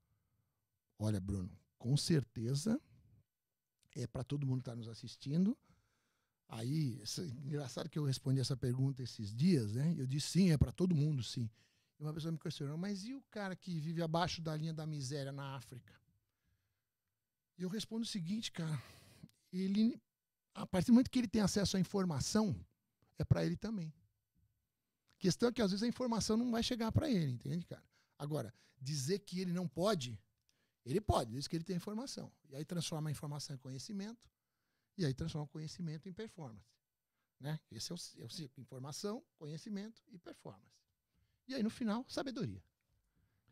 Olha, 0.98 1.20
Bruno, 1.20 1.52
com 1.78 1.98
certeza 1.98 2.80
é 3.94 4.08
para 4.08 4.24
todo 4.24 4.48
mundo 4.48 4.60
que 4.60 4.70
está 4.70 4.76
nos 4.76 4.88
assistindo. 4.88 5.58
Aí, 6.48 6.98
essa, 7.02 7.22
engraçado 7.22 7.90
que 7.90 8.00
eu 8.00 8.06
respondi 8.06 8.40
essa 8.40 8.56
pergunta 8.56 9.04
esses 9.04 9.36
dias, 9.36 9.74
né? 9.74 9.94
Eu 9.98 10.08
disse 10.08 10.30
sim, 10.30 10.52
é 10.52 10.58
para 10.58 10.72
todo 10.72 10.96
mundo, 10.96 11.22
sim. 11.22 11.50
E 12.00 12.04
uma 12.04 12.14
pessoa 12.14 12.32
me 12.32 12.38
questionou, 12.38 12.78
mas 12.78 13.04
e 13.04 13.14
o 13.14 13.22
cara 13.30 13.58
que 13.58 13.78
vive 13.78 14.02
abaixo 14.02 14.42
da 14.42 14.56
linha 14.56 14.74
da 14.74 14.86
miséria 14.86 15.34
na 15.34 15.56
África? 15.56 16.00
E 17.58 17.64
eu 17.64 17.70
respondo 17.70 18.04
o 18.04 18.08
seguinte, 18.08 18.52
cara, 18.52 18.82
ele, 19.52 20.02
a 20.54 20.66
partir 20.66 20.88
do 20.88 20.94
momento 20.94 21.10
que 21.10 21.20
ele 21.20 21.28
tem 21.28 21.42
acesso 21.42 21.78
à 21.78 21.80
informação, 21.80 22.56
é 23.18 23.24
para 23.24 23.46
ele 23.46 23.56
também. 23.56 23.94
A 25.16 25.20
questão 25.20 25.50
é 25.50 25.52
que 25.52 25.62
às 25.62 25.72
vezes 25.72 25.84
a 25.84 25.88
informação 25.88 26.36
não 26.38 26.52
vai 26.52 26.64
chegar 26.64 26.92
para 26.92 27.10
ele, 27.10 27.32
entende, 27.32 27.66
cara? 27.66 27.84
Agora, 28.18 28.54
dizer 28.80 29.20
que 29.20 29.40
ele 29.40 29.54
não 29.54 29.68
pode, 29.68 30.20
ele 30.86 31.00
pode, 31.00 31.32
desde 31.32 31.50
que 31.50 31.56
ele 31.56 31.64
tenha 31.64 31.78
informação. 31.78 32.32
E 32.50 32.56
aí 32.56 32.66
transforma 32.66 33.10
a 33.10 33.12
informação 33.12 33.56
em 33.56 33.60
conhecimento, 33.60 34.30
e 34.98 35.06
aí 35.06 35.14
transforma 35.14 35.46
o 35.46 35.50
conhecimento 35.50 36.10
em 36.10 36.14
performance. 36.14 36.72
Né? 37.40 37.60
Esse 37.72 37.92
é 37.92 37.96
o, 37.96 37.98
é 38.20 38.26
o 38.26 38.30
ciclo: 38.30 38.62
informação, 38.62 39.24
conhecimento 39.38 40.04
e 40.10 40.18
performance. 40.18 40.82
E 41.48 41.56
aí, 41.56 41.64
no 41.64 41.70
final, 41.70 42.06
sabedoria. 42.08 42.64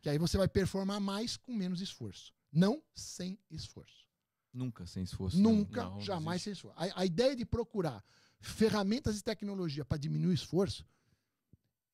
Que 0.00 0.08
aí 0.08 0.16
você 0.16 0.38
vai 0.38 0.48
performar 0.48 1.00
mais 1.00 1.36
com 1.36 1.52
menos 1.52 1.80
esforço. 1.80 2.32
Não 2.50 2.82
sem 2.94 3.38
esforço. 3.50 4.08
Nunca 4.52 4.86
sem 4.86 5.02
esforço. 5.04 5.38
Nunca, 5.38 5.84
não, 5.84 6.00
jamais 6.00 6.42
sem 6.42 6.52
esforço. 6.52 6.76
A, 6.78 7.02
a, 7.02 7.06
ideia 7.06 7.36
de 7.36 7.44
procurar 7.44 8.04
ferramentas 8.40 9.18
e 9.18 9.22
tecnologia 9.22 9.84
para 9.84 9.98
diminuir 9.98 10.32
o 10.32 10.34
esforço 10.34 10.84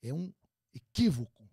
é 0.03 0.13
um 0.13 0.33
equívoco. 0.75 1.49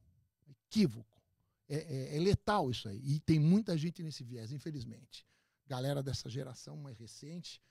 Equívoco. 0.47 1.21
É, 1.67 1.75
é, 1.75 2.17
é, 2.17 2.19
letal 2.19 2.69
isso 2.71 2.87
aí. 2.87 3.01
E 3.03 3.19
tem 3.19 3.39
muita 3.39 3.77
gente 3.77 4.01
nesse 4.01 4.23
viés, 4.23 4.51
infelizmente. 4.51 5.25
Galera 5.67 6.01
dessa 6.01 6.29
geração 6.29 6.77
mais 6.77 6.97
recente 6.97 7.61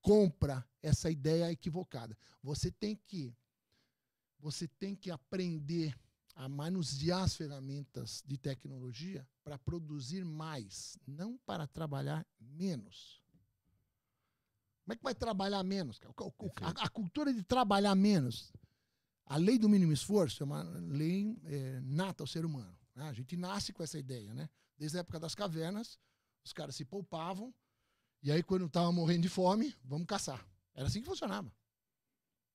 compra 0.00 0.66
essa 0.82 1.10
ideia 1.10 1.50
equivocada. 1.50 2.16
Você 2.42 2.70
tem 2.70 2.96
que 2.96 3.34
você 4.40 4.68
tem 4.68 4.94
que 4.94 5.10
aprender 5.10 5.98
a 6.38 6.48
manusear 6.48 7.24
as 7.24 7.34
ferramentas 7.34 8.22
de 8.24 8.38
tecnologia 8.38 9.26
para 9.42 9.58
produzir 9.58 10.24
mais, 10.24 10.96
não 11.04 11.36
para 11.38 11.66
trabalhar 11.66 12.24
menos. 12.38 13.20
Como 14.84 14.92
é 14.92 14.96
que 14.96 15.02
vai 15.02 15.16
trabalhar 15.16 15.64
menos? 15.64 16.00
A, 16.62 16.84
a 16.84 16.88
cultura 16.88 17.34
de 17.34 17.42
trabalhar 17.42 17.96
menos. 17.96 18.52
A 19.26 19.36
lei 19.36 19.58
do 19.58 19.68
mínimo 19.68 19.92
esforço 19.92 20.44
é 20.44 20.46
uma 20.46 20.62
lei 20.62 21.36
é, 21.44 21.80
nata 21.80 22.22
ao 22.22 22.26
ser 22.28 22.44
humano. 22.44 22.78
Né? 22.94 23.02
A 23.08 23.12
gente 23.12 23.36
nasce 23.36 23.72
com 23.72 23.82
essa 23.82 23.98
ideia, 23.98 24.32
né? 24.32 24.48
Desde 24.78 24.96
a 24.96 25.00
época 25.00 25.18
das 25.18 25.34
cavernas, 25.34 25.98
os 26.44 26.52
caras 26.52 26.76
se 26.76 26.84
poupavam, 26.84 27.52
e 28.22 28.30
aí 28.30 28.44
quando 28.44 28.66
estavam 28.66 28.92
morrendo 28.92 29.22
de 29.22 29.28
fome, 29.28 29.74
vamos 29.84 30.06
caçar. 30.06 30.48
Era 30.72 30.86
assim 30.86 31.00
que 31.00 31.08
funcionava. 31.08 31.52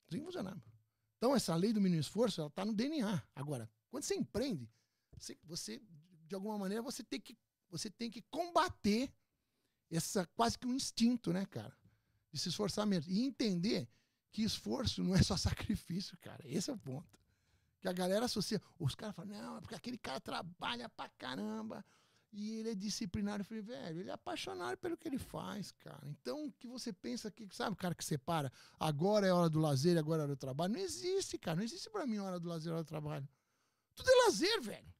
Assim 0.07 0.19
que 0.19 0.25
funcionava. 0.25 0.63
Então, 1.23 1.33
essa 1.33 1.55
lei 1.55 1.71
do 1.71 1.79
mínimo 1.79 2.01
esforço, 2.01 2.41
ela 2.41 2.49
está 2.49 2.65
no 2.65 2.73
DNA. 2.73 3.23
Agora, 3.33 3.71
quando 3.89 4.03
você 4.03 4.13
empreende, 4.13 4.69
você, 5.15 5.37
você, 5.45 5.81
de 6.27 6.35
alguma 6.35 6.57
maneira, 6.57 6.83
você 6.83 7.01
tem 7.01 7.17
que, 7.17 7.37
você 7.69 7.89
tem 7.89 8.11
que 8.11 8.21
combater 8.23 9.09
essa 9.89 10.25
quase 10.35 10.59
que 10.59 10.67
um 10.67 10.73
instinto, 10.73 11.31
né, 11.31 11.45
cara? 11.45 11.73
De 12.29 12.37
se 12.37 12.49
esforçar 12.49 12.85
menos. 12.85 13.07
E 13.07 13.23
entender 13.23 13.87
que 14.33 14.43
esforço 14.43 15.01
não 15.01 15.15
é 15.15 15.23
só 15.23 15.37
sacrifício, 15.39 16.17
cara. 16.17 16.45
Esse 16.45 16.69
é 16.69 16.73
o 16.73 16.77
ponto. 16.77 17.17
Que 17.79 17.87
a 17.87 17.93
galera 17.93 18.25
associa. 18.25 18.61
Os 18.77 18.93
caras 18.93 19.15
falam, 19.15 19.31
não, 19.31 19.57
é 19.59 19.61
porque 19.61 19.75
aquele 19.75 19.97
cara 19.97 20.19
trabalha 20.19 20.89
pra 20.89 21.07
caramba 21.07 21.85
e 22.33 22.57
ele 22.57 22.71
é 22.71 22.75
disciplinário. 22.75 23.41
Eu 23.41 23.45
falei, 23.45 23.61
velho, 23.61 23.99
ele 23.99 24.09
é 24.09 24.13
apaixonado 24.13 24.75
pelo 24.77 24.97
que 24.97 25.07
ele 25.07 25.19
faz, 25.19 25.71
cara. 25.71 26.01
Então, 26.07 26.47
o 26.47 26.51
que 26.51 26.67
você 26.67 26.91
pensa 26.91 27.29
que, 27.29 27.47
sabe 27.55 27.75
cara 27.75 27.93
que 27.93 28.03
separa? 28.03 28.51
Agora 28.79 29.27
é 29.27 29.31
hora 29.31 29.49
do 29.49 29.59
lazer, 29.59 29.97
agora 29.97 30.23
é 30.23 30.25
hora 30.25 30.35
do 30.35 30.39
trabalho. 30.39 30.73
Não 30.73 30.79
existe, 30.79 31.37
cara. 31.37 31.57
Não 31.57 31.63
existe 31.63 31.89
para 31.89 32.07
mim 32.07 32.17
hora 32.17 32.39
do 32.39 32.49
lazer, 32.49 32.73
hora 32.73 32.83
do 32.83 32.87
trabalho. 32.87 33.27
Tudo 33.95 34.09
é 34.09 34.25
lazer, 34.25 34.61
velho. 34.61 34.93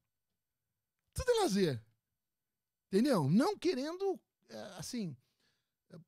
Tudo 1.14 1.32
é 1.32 1.34
lazer. 1.42 1.84
Entendeu? 2.88 3.28
Não 3.28 3.58
querendo, 3.58 4.20
é, 4.50 4.62
assim. 4.78 5.18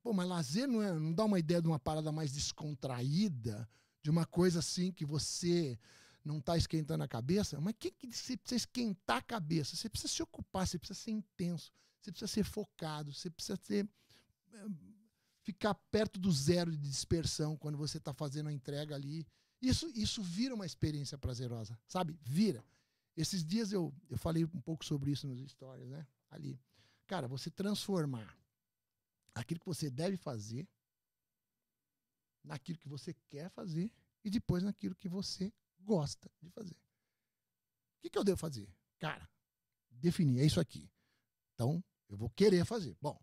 Pô, 0.04 0.14
mas 0.14 0.28
lazer 0.28 0.68
não, 0.68 0.82
é, 0.82 0.94
não 0.94 1.12
dá 1.12 1.26
uma 1.26 1.40
ideia 1.40 1.62
de 1.62 1.68
uma 1.68 1.80
parada 1.80 2.12
mais 2.12 2.32
descontraída, 2.32 3.68
de 4.02 4.10
uma 4.12 4.26
coisa 4.26 4.60
assim 4.60 4.92
que 4.92 5.06
você 5.06 5.80
não 6.26 6.40
está 6.40 6.58
esquentando 6.58 7.04
a 7.04 7.08
cabeça, 7.08 7.62
mas 7.62 7.76
que, 7.78 7.92
que 7.92 8.08
você 8.08 8.36
precisa 8.36 8.58
esquentar 8.58 9.18
a 9.18 9.22
cabeça? 9.22 9.76
Você 9.76 9.88
precisa 9.88 10.12
se 10.12 10.24
ocupar, 10.24 10.68
você 10.68 10.80
precisa 10.80 11.00
ser 11.00 11.12
intenso, 11.12 11.72
você 12.02 12.12
precisa 12.12 12.28
ser 12.28 12.44
focado, 12.44 13.14
você 13.14 13.30
precisa 13.30 13.56
ser, 13.62 13.88
eh, 14.54 14.68
ficar 15.44 15.76
perto 15.92 16.20
do 16.20 16.32
zero 16.32 16.72
de 16.72 16.78
dispersão 16.78 17.56
quando 17.56 17.78
você 17.78 18.00
está 18.00 18.12
fazendo 18.12 18.50
a 18.50 18.54
entrega 18.54 18.96
ali. 18.96 19.26
Isso, 19.62 19.88
isso 19.96 20.24
vira 20.24 20.56
uma 20.56 20.66
experiência 20.66 21.18
prazerosa, 21.18 21.80
sabe? 21.88 22.18
Vira. 22.24 22.66
Esses 23.16 23.46
dias 23.46 23.72
eu, 23.72 23.94
eu 24.10 24.18
falei 24.18 24.44
um 24.46 24.62
pouco 24.62 24.84
sobre 24.84 25.12
isso 25.12 25.28
nos 25.28 25.40
stories, 25.52 25.88
né? 25.88 26.08
Ali. 26.30 26.60
Cara, 27.06 27.28
você 27.28 27.52
transformar 27.52 28.36
aquilo 29.34 29.60
que 29.60 29.66
você 29.66 29.92
deve 29.92 30.18
fazer 30.18 30.68
naquilo 32.44 32.80
que 32.80 32.90
você 32.90 33.14
quer 33.30 33.50
fazer 33.52 33.92
e 34.24 34.30
depois 34.30 34.64
naquilo 34.64 34.96
que 34.96 35.08
você 35.08 35.54
gosta 35.86 36.30
de 36.42 36.50
fazer. 36.50 36.74
O 36.74 38.02
que, 38.02 38.10
que 38.10 38.18
eu 38.18 38.24
devo 38.24 38.38
fazer? 38.38 38.68
Cara, 39.00 39.30
definir, 39.90 40.42
é 40.42 40.46
isso 40.46 40.60
aqui. 40.60 40.92
Então, 41.54 41.84
eu 42.10 42.18
vou 42.18 42.30
querer 42.30 42.66
fazer. 42.66 42.98
Bom, 43.02 43.20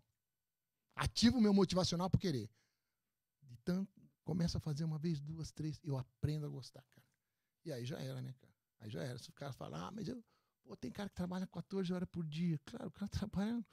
ativo 0.95 1.37
o 1.37 1.41
meu 1.41 1.53
motivacional 1.53 2.09
por 2.09 2.19
querer. 2.19 2.49
De 3.41 3.57
tanto, 3.57 4.01
começa 4.23 4.57
a 4.57 4.61
fazer 4.61 4.83
uma 4.83 4.97
vez, 4.97 5.19
duas, 5.19 5.51
três, 5.51 5.79
eu 5.83 5.97
aprendo 5.97 6.45
a 6.45 6.49
gostar, 6.49 6.83
cara. 6.89 7.07
E 7.65 7.71
aí 7.71 7.85
já 7.85 7.99
era, 7.99 8.21
né, 8.21 8.33
cara? 8.33 8.53
Aí 8.79 8.89
já 8.89 9.03
era. 9.03 9.17
Se 9.17 9.29
o 9.29 9.33
cara 9.33 9.53
falar, 9.53 9.87
ah, 9.87 9.91
mas 9.91 10.07
eu. 10.07 10.23
Pô, 10.63 10.75
tem 10.77 10.91
cara 10.91 11.09
que 11.09 11.15
trabalha 11.15 11.45
14 11.47 11.91
horas 11.93 12.07
por 12.09 12.25
dia. 12.25 12.59
Claro, 12.65 12.87
o 12.87 12.91
cara 12.91 13.09
trabalha. 13.29 13.65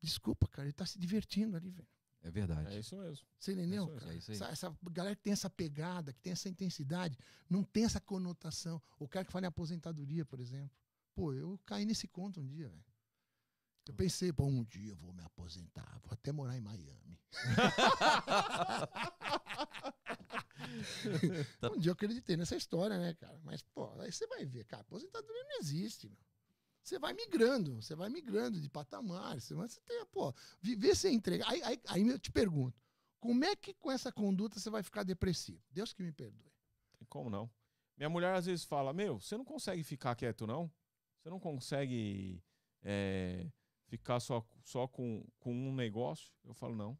Desculpa, 0.00 0.46
cara, 0.48 0.66
ele 0.66 0.72
tá 0.72 0.84
se 0.84 0.98
divertindo 0.98 1.56
ali, 1.56 1.70
velho. 1.70 1.88
É 2.24 2.30
verdade. 2.30 2.74
É 2.74 2.78
isso 2.78 2.96
mesmo. 2.96 3.26
Você 3.38 3.52
entendeu? 3.52 3.94
É 4.08 4.14
isso, 4.14 4.32
é 4.32 4.34
essa, 4.34 4.46
essa, 4.46 4.74
galera 4.90 5.14
que 5.14 5.22
tem 5.22 5.34
essa 5.34 5.50
pegada, 5.50 6.10
que 6.10 6.20
tem 6.20 6.32
essa 6.32 6.48
intensidade, 6.48 7.18
não 7.50 7.62
tem 7.62 7.84
essa 7.84 8.00
conotação. 8.00 8.80
O 8.98 9.06
cara 9.06 9.26
que 9.26 9.30
fala 9.30 9.44
em 9.44 9.48
aposentadoria, 9.48 10.24
por 10.24 10.40
exemplo. 10.40 10.74
Pô, 11.14 11.34
eu 11.34 11.60
caí 11.66 11.84
nesse 11.84 12.08
conto 12.08 12.40
um 12.40 12.46
dia, 12.46 12.66
velho. 12.68 12.82
Eu 13.86 13.92
pensei, 13.92 14.32
pô, 14.32 14.46
um 14.46 14.64
dia 14.64 14.92
eu 14.92 14.96
vou 14.96 15.12
me 15.12 15.22
aposentar, 15.22 16.00
vou 16.02 16.12
até 16.12 16.32
morar 16.32 16.56
em 16.56 16.62
Miami. 16.62 17.20
um 21.76 21.78
dia 21.78 21.90
eu 21.90 21.92
acreditei 21.92 22.38
nessa 22.38 22.56
história, 22.56 22.98
né, 22.98 23.12
cara? 23.12 23.38
Mas, 23.44 23.60
pô, 23.62 23.92
aí 24.00 24.10
você 24.10 24.26
vai 24.26 24.46
ver, 24.46 24.64
cara, 24.64 24.80
aposentadoria 24.80 25.44
não 25.44 25.58
existe, 25.58 26.08
meu 26.08 26.16
você 26.84 26.98
vai 26.98 27.14
migrando, 27.14 27.80
você 27.80 27.94
vai 27.94 28.10
migrando 28.10 28.60
de 28.60 28.68
patamar. 28.68 29.40
Você, 29.40 29.54
você 29.54 29.80
tem, 29.80 30.04
pô, 30.12 30.34
viver 30.60 30.94
sem 30.94 31.14
entregar. 31.14 31.48
Aí, 31.50 31.62
aí, 31.62 31.80
aí 31.88 32.06
eu 32.06 32.18
te 32.18 32.30
pergunto, 32.30 32.78
como 33.18 33.42
é 33.42 33.56
que 33.56 33.72
com 33.72 33.90
essa 33.90 34.12
conduta 34.12 34.60
você 34.60 34.68
vai 34.68 34.82
ficar 34.82 35.02
depressivo? 35.02 35.62
Deus 35.70 35.94
que 35.94 36.02
me 36.02 36.12
perdoe. 36.12 36.52
Tem 36.98 37.06
como 37.08 37.30
não? 37.30 37.50
Minha 37.96 38.10
mulher 38.10 38.34
às 38.34 38.44
vezes 38.44 38.66
fala, 38.66 38.92
meu, 38.92 39.18
você 39.18 39.34
não 39.34 39.46
consegue 39.46 39.82
ficar 39.82 40.14
quieto, 40.14 40.46
não? 40.46 40.70
Você 41.22 41.30
não 41.30 41.40
consegue 41.40 42.42
é, 42.82 43.46
ficar 43.86 44.20
só, 44.20 44.46
só 44.62 44.86
com, 44.86 45.24
com 45.38 45.54
um 45.54 45.74
negócio? 45.74 46.30
Eu 46.44 46.52
falo, 46.52 46.76
não. 46.76 46.98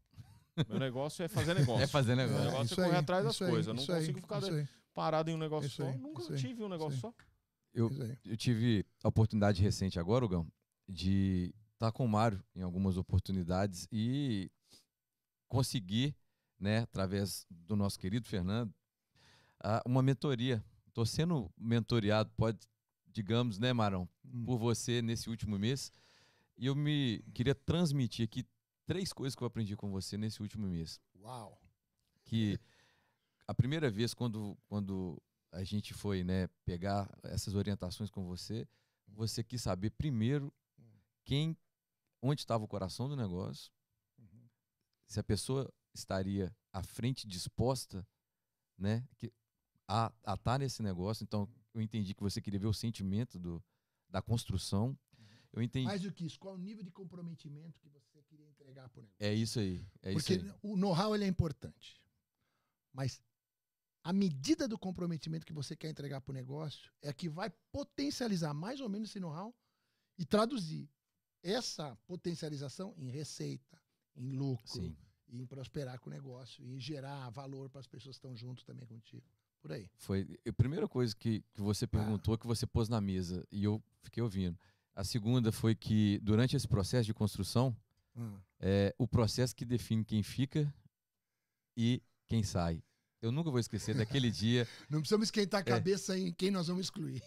Meu 0.66 0.78
negócio 0.78 1.22
é 1.22 1.28
fazer 1.28 1.52
negócio. 1.60 1.82
é 1.82 1.86
fazer 1.86 2.16
negócio. 2.16 2.40
Meu 2.42 2.52
negócio 2.52 2.72
é, 2.72 2.72
é 2.72 2.84
correr 2.84 2.96
aí, 2.96 3.02
atrás 3.02 3.24
das 3.24 3.36
coisas. 3.36 3.66
Eu 3.66 3.74
não 3.74 3.84
consigo 3.84 4.18
ficar 4.18 4.40
parado 4.94 5.30
em 5.30 5.34
um 5.34 5.38
negócio 5.38 5.68
só. 5.68 5.92
Nunca 5.92 6.34
tive 6.36 6.64
um 6.64 6.70
negócio 6.70 6.98
só. 6.98 7.12
Eu, 7.74 7.90
eu 8.24 8.36
tive 8.36 8.86
a 9.02 9.08
oportunidade 9.08 9.60
recente 9.60 9.98
agora, 9.98 10.28
Gão, 10.28 10.46
de 10.88 11.52
estar 11.72 11.90
com 11.90 12.04
o 12.04 12.08
Mário 12.08 12.40
em 12.54 12.62
algumas 12.62 12.96
oportunidades 12.96 13.88
e 13.90 14.48
conseguir, 15.48 16.16
né, 16.58 16.78
através 16.78 17.44
do 17.50 17.74
nosso 17.74 17.98
querido 17.98 18.28
Fernando, 18.28 18.72
uma 19.84 20.02
mentoria. 20.02 20.64
Estou 20.86 21.04
sendo 21.04 21.52
mentoriado, 21.58 22.30
pode, 22.36 22.60
digamos, 23.08 23.58
né, 23.58 23.72
Marão, 23.72 24.08
hum. 24.24 24.44
por 24.44 24.56
você 24.56 25.02
nesse 25.02 25.28
último 25.28 25.58
mês. 25.58 25.90
E 26.56 26.66
eu 26.66 26.76
me 26.76 27.24
queria 27.34 27.56
transmitir 27.56 28.24
aqui 28.24 28.46
três 28.86 29.12
coisas 29.12 29.34
que 29.34 29.42
eu 29.42 29.46
aprendi 29.48 29.76
com 29.76 29.90
você 29.90 30.16
nesse 30.16 30.40
último 30.40 30.68
mês. 30.68 31.00
Uau! 31.20 31.60
Que 32.24 32.56
a 33.48 33.52
primeira 33.52 33.90
vez 33.90 34.14
quando, 34.14 34.56
quando 34.68 35.20
a 35.54 35.62
gente 35.62 35.94
foi 35.94 36.24
né, 36.24 36.48
pegar 36.64 37.08
essas 37.22 37.54
orientações 37.54 38.10
com 38.10 38.24
você, 38.24 38.66
você 39.06 39.42
quis 39.42 39.62
saber 39.62 39.90
primeiro 39.90 40.52
quem, 41.24 41.56
onde 42.20 42.40
estava 42.42 42.64
o 42.64 42.68
coração 42.68 43.08
do 43.08 43.16
negócio, 43.16 43.72
Uhum. 44.18 44.48
se 45.06 45.20
a 45.20 45.22
pessoa 45.24 45.72
estaria 45.94 46.54
à 46.72 46.82
frente 46.82 47.26
disposta, 47.26 48.06
né, 48.76 49.06
que, 49.16 49.32
a 49.86 50.12
estar 50.18 50.36
tá 50.38 50.58
nesse 50.58 50.82
negócio. 50.82 51.22
Então, 51.22 51.48
eu 51.72 51.80
entendi 51.80 52.14
que 52.14 52.22
você 52.22 52.40
queria 52.40 52.58
ver 52.58 52.66
o 52.66 52.74
sentimento 52.74 53.38
do, 53.38 53.62
da 54.08 54.20
construção. 54.20 54.98
Eu 55.52 55.62
entendi. 55.62 55.86
Mais 55.86 56.02
do 56.02 56.12
que 56.12 56.26
isso, 56.26 56.38
qual 56.38 56.54
o 56.54 56.58
nível 56.58 56.82
de 56.82 56.90
comprometimento 56.90 57.78
que 57.78 57.88
você 57.88 58.20
queria 58.24 58.48
entregar 58.48 58.88
para 58.88 59.00
o 59.00 59.02
negócio? 59.02 59.24
É 59.24 59.32
isso 59.32 59.60
aí. 59.60 59.86
É 60.02 60.12
Porque 60.12 60.34
isso 60.34 60.46
aí. 60.46 60.58
o 60.62 60.76
know-how 60.76 61.14
é 61.14 61.26
importante. 61.28 62.02
Mas 62.92 63.22
a 64.04 64.12
medida 64.12 64.68
do 64.68 64.78
comprometimento 64.78 65.46
que 65.46 65.52
você 65.52 65.74
quer 65.74 65.88
entregar 65.88 66.20
para 66.20 66.30
o 66.30 66.34
negócio 66.34 66.92
é 67.00 67.08
a 67.08 67.12
que 67.12 67.26
vai 67.26 67.48
potencializar 67.72 68.52
mais 68.52 68.78
ou 68.80 68.88
menos 68.88 69.08
esse 69.08 69.18
know-how 69.18 69.54
e 70.18 70.26
traduzir 70.26 70.88
essa 71.42 71.96
potencialização 72.06 72.94
em 72.98 73.08
receita, 73.08 73.80
em 74.14 74.30
lucro, 74.32 74.82
Sim. 74.82 74.94
e 75.26 75.40
em 75.40 75.46
prosperar 75.46 75.98
com 75.98 76.10
o 76.10 76.12
negócio, 76.12 76.62
e 76.62 76.74
em 76.74 76.78
gerar 76.78 77.30
valor 77.30 77.70
para 77.70 77.80
as 77.80 77.86
pessoas 77.86 78.16
que 78.16 78.26
estão 78.26 78.36
junto 78.36 78.64
também 78.64 78.86
contigo. 78.86 79.26
Por 79.60 79.72
aí. 79.72 79.90
Foi 79.96 80.38
a 80.46 80.52
primeira 80.52 80.86
coisa 80.86 81.16
que, 81.16 81.42
que 81.54 81.62
você 81.62 81.86
perguntou, 81.86 82.36
que 82.36 82.46
você 82.46 82.66
pôs 82.66 82.90
na 82.90 83.00
mesa, 83.00 83.46
e 83.50 83.64
eu 83.64 83.82
fiquei 84.02 84.22
ouvindo. 84.22 84.58
A 84.94 85.02
segunda 85.02 85.50
foi 85.50 85.74
que, 85.74 86.18
durante 86.22 86.54
esse 86.54 86.68
processo 86.68 87.06
de 87.06 87.14
construção, 87.14 87.74
é 88.60 88.94
o 88.98 89.08
processo 89.08 89.56
que 89.56 89.64
define 89.64 90.04
quem 90.04 90.22
fica 90.22 90.72
e 91.76 92.02
quem 92.26 92.42
sai. 92.42 92.82
Eu 93.24 93.32
nunca 93.32 93.50
vou 93.50 93.58
esquecer 93.58 93.94
daquele 93.94 94.30
dia. 94.30 94.68
Não 94.90 95.00
precisamos 95.00 95.26
esquentar 95.28 95.60
a 95.60 95.64
cabeça 95.64 96.18
em 96.18 96.32
quem 96.32 96.50
nós 96.50 96.66
vamos 96.68 96.86
excluir. 96.86 97.22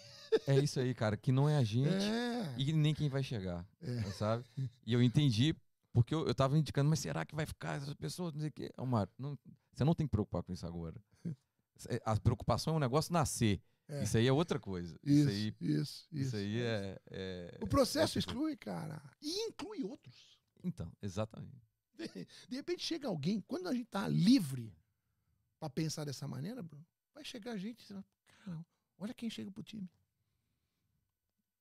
É 0.46 0.58
isso 0.60 0.80
aí, 0.80 0.94
cara, 0.94 1.18
que 1.18 1.32
não 1.32 1.50
é 1.50 1.58
a 1.58 1.64
gente 1.64 1.88
É. 1.90 2.54
e 2.58 2.72
nem 2.74 2.94
quem 2.94 3.10
vai 3.10 3.24
chegar, 3.24 3.66
É. 3.82 4.04
sabe? 4.12 4.44
E 4.86 4.94
eu 4.94 5.02
entendi, 5.02 5.56
porque 5.94 6.14
eu, 6.14 6.28
eu 6.28 6.36
tava 6.36 6.58
indicando, 6.58 6.90
mas 6.90 7.00
será 7.00 7.26
que 7.26 7.34
vai 7.36 7.46
ficar 7.46 7.78
essas 7.78 7.94
pessoas? 7.96 8.34
Não 8.34 8.42
sei 8.42 8.50
o 8.50 8.54
quê. 8.54 8.72
Mário, 8.86 9.12
não- 9.18 9.38
você 9.74 9.84
não 9.84 9.94
tem 9.96 10.06
que 10.06 10.12
preocupar 10.12 10.44
com 10.44 10.54
isso 10.54 10.66
agora. 10.66 10.96
É, 11.90 12.02
A 12.06 12.20
preocupação 12.20 12.74
é 12.74 12.78
um 12.78 12.80
negócio 12.80 13.14
nascer. 13.14 13.62
É. 13.88 14.02
Isso 14.04 14.18
aí 14.18 14.26
é 14.28 14.34
outra 14.34 14.60
coisa. 14.60 15.00
Isso, 15.04 15.30
Isso 15.30 15.30
aí, 15.30 15.56
isso, 15.62 16.08
isso 16.12 16.12
isso. 16.12 16.36
aí 16.36 16.60
é, 16.60 17.00
é- 17.12 17.58
O 17.62 17.68
processo 17.68 18.18
é- 18.18 18.20
exclui, 18.20 18.58
cara. 18.58 19.00
E 19.22 19.48
inclui 19.48 19.84
outros. 19.84 20.40
Então, 20.64 20.92
exatamente. 21.04 21.62
De 22.50 22.56
repente 22.56 22.84
chega 22.84 23.08
alguém, 23.08 23.40
quando 23.42 23.68
a 23.68 23.74
gente 23.76 23.86
tá 23.92 24.08
livre 24.08 24.74
para 25.60 25.70
pensar 25.70 26.06
dessa 26.06 26.28
maneira, 26.28 26.62
Bruno, 26.64 26.86
vai 27.14 27.24
chegar 27.26 27.58
gente 27.58 27.82
e 27.90 27.94
vai, 27.94 28.04
cara, 28.28 28.66
olha 28.98 29.14
quem 29.14 29.30
chega 29.30 29.52
pro 29.52 29.64
time. 29.64 29.90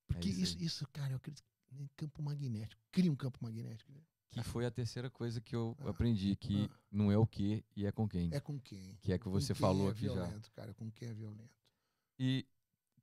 Porque 0.07 0.29
É 0.29 0.31
isso 0.31 0.57
isso, 0.59 0.87
cara, 0.89 1.11
eu 1.13 1.17
acredito 1.17 1.43
campo 1.95 2.21
magnético. 2.23 2.81
Cria 2.91 3.11
um 3.11 3.15
campo 3.15 3.39
magnético. 3.41 3.91
né? 3.91 4.01
Que 4.29 4.43
foi 4.43 4.65
a 4.65 4.71
terceira 4.71 5.09
coisa 5.09 5.39
que 5.41 5.55
eu 5.55 5.75
Ah. 5.79 5.89
aprendi, 5.89 6.35
que 6.35 6.65
Ah. 6.65 6.79
não 6.91 7.11
é 7.11 7.17
o 7.17 7.25
que 7.25 7.63
e 7.75 7.85
é 7.85 7.91
com 7.91 8.07
quem. 8.07 8.29
É 8.33 8.39
com 8.39 8.59
quem? 8.59 8.95
Que 8.97 9.13
é 9.13 9.17
que 9.19 9.27
você 9.27 9.53
falou 9.53 9.87
é 9.89 9.91
aqui 9.91 10.05
já. 10.05 10.13
violento, 10.13 10.51
cara, 10.51 10.73
com 10.73 10.91
quem 10.91 11.09
é 11.09 11.13
violento. 11.13 11.55
E 12.19 12.45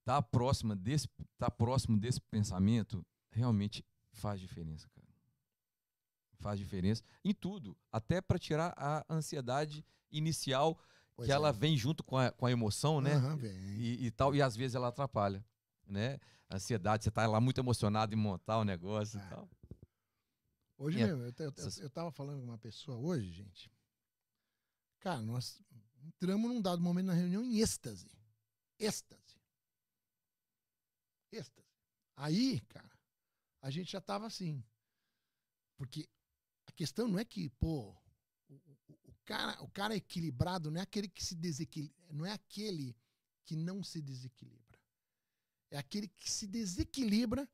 tá 0.05 0.21
próxima 0.23 0.77
desse, 0.77 1.09
tá 1.39 1.51
próximo 1.51 1.99
desse 1.99 2.21
pensamento 2.21 3.05
realmente 3.31 3.85
faz 4.13 4.39
diferença, 4.41 4.89
cara. 4.91 5.09
Faz 6.41 6.59
diferença 6.59 7.03
em 7.25 7.33
tudo, 7.33 7.77
até 7.91 8.21
para 8.21 8.39
tirar 8.39 8.75
a 8.77 9.05
ansiedade 9.09 9.85
inicial 10.17 10.79
Pois 11.17 11.27
que 11.27 11.33
é. 11.33 11.35
ela 11.35 11.53
vem 11.53 11.77
junto 11.77 12.03
com 12.03 12.17
a, 12.17 12.31
com 12.33 12.47
a 12.47 12.51
emoção, 12.51 13.01
né? 13.01 13.19
Vem. 13.37 13.53
E, 13.77 14.07
e 14.07 14.11
tal, 14.11 14.35
e 14.35 14.43
às 14.43 14.57
vezes 14.57 14.75
ela 14.75 14.89
atrapalha, 14.89 15.45
né? 15.87 16.19
A 16.49 16.57
ansiedade, 16.57 17.05
você 17.05 17.11
tá 17.11 17.27
lá 17.27 17.41
muito 17.41 17.59
emocionado 17.61 18.13
em 18.13 18.17
montar 18.17 18.59
o 18.59 18.65
negócio 18.65 19.19
É. 19.21 19.25
e 19.25 19.29
tal. 19.29 19.49
Hoje 20.77 21.01
É. 21.01 21.07
mesmo, 21.07 21.23
eu, 21.23 21.33
eu, 21.39 21.53
Essas- 21.57 21.79
eu 21.79 21.89
tava 21.89 22.11
falando 22.11 22.41
com 22.41 22.47
uma 22.47 22.59
pessoa 22.59 22.97
hoje, 22.99 23.31
gente. 23.33 23.71
Cara, 25.01 25.21
nós 25.21 25.61
entramos 26.03 26.51
num 26.51 26.61
dado 26.61 26.83
momento 26.83 27.07
na 27.07 27.13
reunião 27.15 27.43
em 27.45 27.61
êxtase. 27.61 28.11
Êxtase. 28.79 29.39
Êxtase. 31.33 31.67
Aí, 32.17 32.61
cara, 32.69 32.91
a 33.61 33.71
gente 33.71 33.91
já 33.93 34.01
tava 34.01 34.27
assim. 34.27 34.65
Porque 35.77 36.09
a 36.67 36.73
questão 36.73 37.09
não 37.09 37.19
é 37.19 37.25
que, 37.25 37.51
pô, 37.51 37.95
cara, 39.25 39.63
o 39.63 39.69
cara 39.69 39.95
equilibrado 39.97 40.71
não 40.71 40.79
é 40.79 40.83
aquele 40.83 41.09
que 41.09 41.25
se 41.25 41.35
desequilibra, 41.35 42.13
não 42.13 42.27
é 42.27 42.33
aquele 42.33 42.97
que 43.45 43.57
não 43.57 43.83
se 43.83 44.01
desequilibra. 44.01 44.79
É 45.71 45.79
aquele 45.79 46.09
que 46.09 46.31
se 46.31 46.47
desequilibra. 46.47 47.49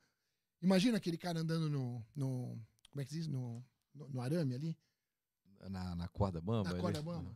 Imagina 0.61 0.99
aquele 0.99 1.17
cara 1.17 1.41
andando 1.41 1.71
no, 1.71 2.05
no 2.15 2.61
como 2.91 3.01
é 3.01 3.05
que 3.05 3.11
se 3.11 3.19
diz? 3.19 3.27
No, 3.27 3.65
no, 3.95 4.09
no 4.09 4.21
arame 4.21 4.55
ali, 4.55 4.79
Na, 5.71 5.95
na 5.95 6.09
corda 6.09 6.41
bamba. 6.41 6.73
na 6.73 6.81
corda 6.81 7.03
bamba. 7.03 7.35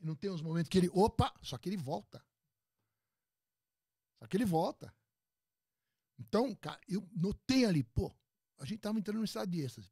Não 0.00 0.14
tem 0.14 0.30
uns 0.30 0.42
momentos 0.42 0.68
que 0.68 0.78
ele, 0.78 0.90
opa, 0.92 1.32
só 1.42 1.56
que 1.56 1.68
ele 1.68 1.76
volta. 1.76 2.24
Só 4.18 4.26
que 4.26 4.36
ele 4.36 4.44
volta. 4.44 4.92
Então, 6.18 6.54
cara, 6.54 6.80
eu 6.88 7.08
notei 7.12 7.64
ali, 7.64 7.82
pô, 7.82 8.12
a 8.58 8.64
gente 8.64 8.80
tava 8.80 8.98
entrando 8.98 9.18
no 9.18 9.24
estado 9.24 9.50
de 9.50 9.60
êxtase. 9.60 9.90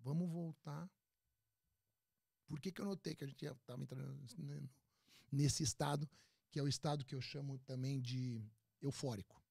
Vamos 0.00 0.30
voltar. 0.30 0.88
Por 2.46 2.60
que, 2.60 2.70
que 2.70 2.80
eu 2.80 2.84
notei 2.84 3.14
que 3.14 3.24
a 3.24 3.26
gente 3.26 3.44
tava 3.66 3.82
entrando 3.82 4.14
nesse- 4.14 4.70
nesse 5.32 5.62
estado, 5.62 6.08
que 6.50 6.58
é 6.58 6.62
o 6.62 6.68
estado 6.68 7.04
que 7.04 7.14
eu 7.14 7.20
chamo 7.20 7.58
também 7.60 8.00
de 8.00 8.44
eufórico? 8.80 9.42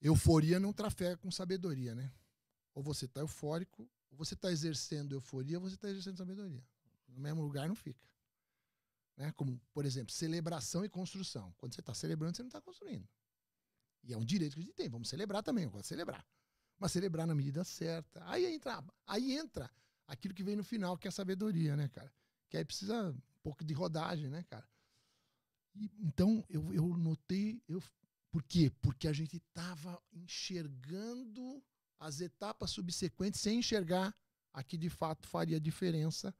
Euforia 0.00 0.60
não 0.60 0.72
trafega 0.72 1.16
com 1.16 1.30
sabedoria, 1.30 1.94
né? 1.94 2.12
Ou 2.72 2.82
você 2.82 3.06
está 3.06 3.20
eufórico, 3.20 3.90
ou 4.10 4.16
você 4.16 4.34
está 4.34 4.50
exercendo 4.50 5.14
euforia, 5.14 5.58
ou 5.58 5.68
você 5.68 5.74
está 5.74 5.88
exercendo 5.88 6.16
sabedoria. 6.16 6.64
No 7.08 7.20
mesmo 7.20 7.42
lugar 7.42 7.66
não 7.68 7.74
fica. 7.74 8.08
Né? 9.16 9.32
Como, 9.32 9.60
por 9.72 9.84
exemplo, 9.84 10.12
celebração 10.12 10.84
e 10.84 10.88
construção. 10.88 11.52
Quando 11.58 11.74
você 11.74 11.80
está 11.80 11.92
celebrando, 11.92 12.36
você 12.36 12.42
não 12.42 12.48
está 12.48 12.60
construindo. 12.60 13.08
E 14.04 14.12
é 14.12 14.16
um 14.16 14.24
direito 14.24 14.54
que 14.54 14.60
a 14.60 14.62
gente 14.62 14.74
tem. 14.74 14.88
Vamos 14.88 15.08
celebrar 15.08 15.42
também, 15.42 15.64
eu 15.64 15.70
gosto 15.70 15.82
de 15.82 15.88
celebrar. 15.88 16.24
Mas 16.78 16.92
celebrar 16.92 17.26
na 17.26 17.34
medida 17.34 17.64
certa. 17.64 18.24
Aí 18.30 18.46
entra, 18.46 18.84
aí 19.04 19.32
entra 19.32 19.68
aquilo 20.08 20.34
que 20.34 20.42
vem 20.42 20.56
no 20.56 20.64
final, 20.64 20.96
que 20.96 21.06
é 21.06 21.10
a 21.10 21.12
sabedoria, 21.12 21.76
né, 21.76 21.88
cara? 21.88 22.12
Que 22.48 22.56
aí 22.56 22.64
precisa 22.64 23.10
um 23.10 23.40
pouco 23.42 23.62
de 23.64 23.74
rodagem, 23.74 24.28
né, 24.28 24.42
cara? 24.44 24.66
E, 25.74 25.90
então, 26.00 26.44
eu, 26.48 26.72
eu 26.72 26.96
notei. 26.96 27.62
Eu, 27.68 27.82
por 28.30 28.42
quê? 28.42 28.72
Porque 28.80 29.06
a 29.06 29.12
gente 29.12 29.36
estava 29.36 30.02
enxergando 30.12 31.62
as 32.00 32.20
etapas 32.20 32.70
subsequentes 32.70 33.40
sem 33.40 33.58
enxergar 33.58 34.16
a 34.52 34.62
que 34.62 34.76
de 34.76 34.88
fato 34.88 35.28
faria 35.28 35.60
diferença, 35.60 36.34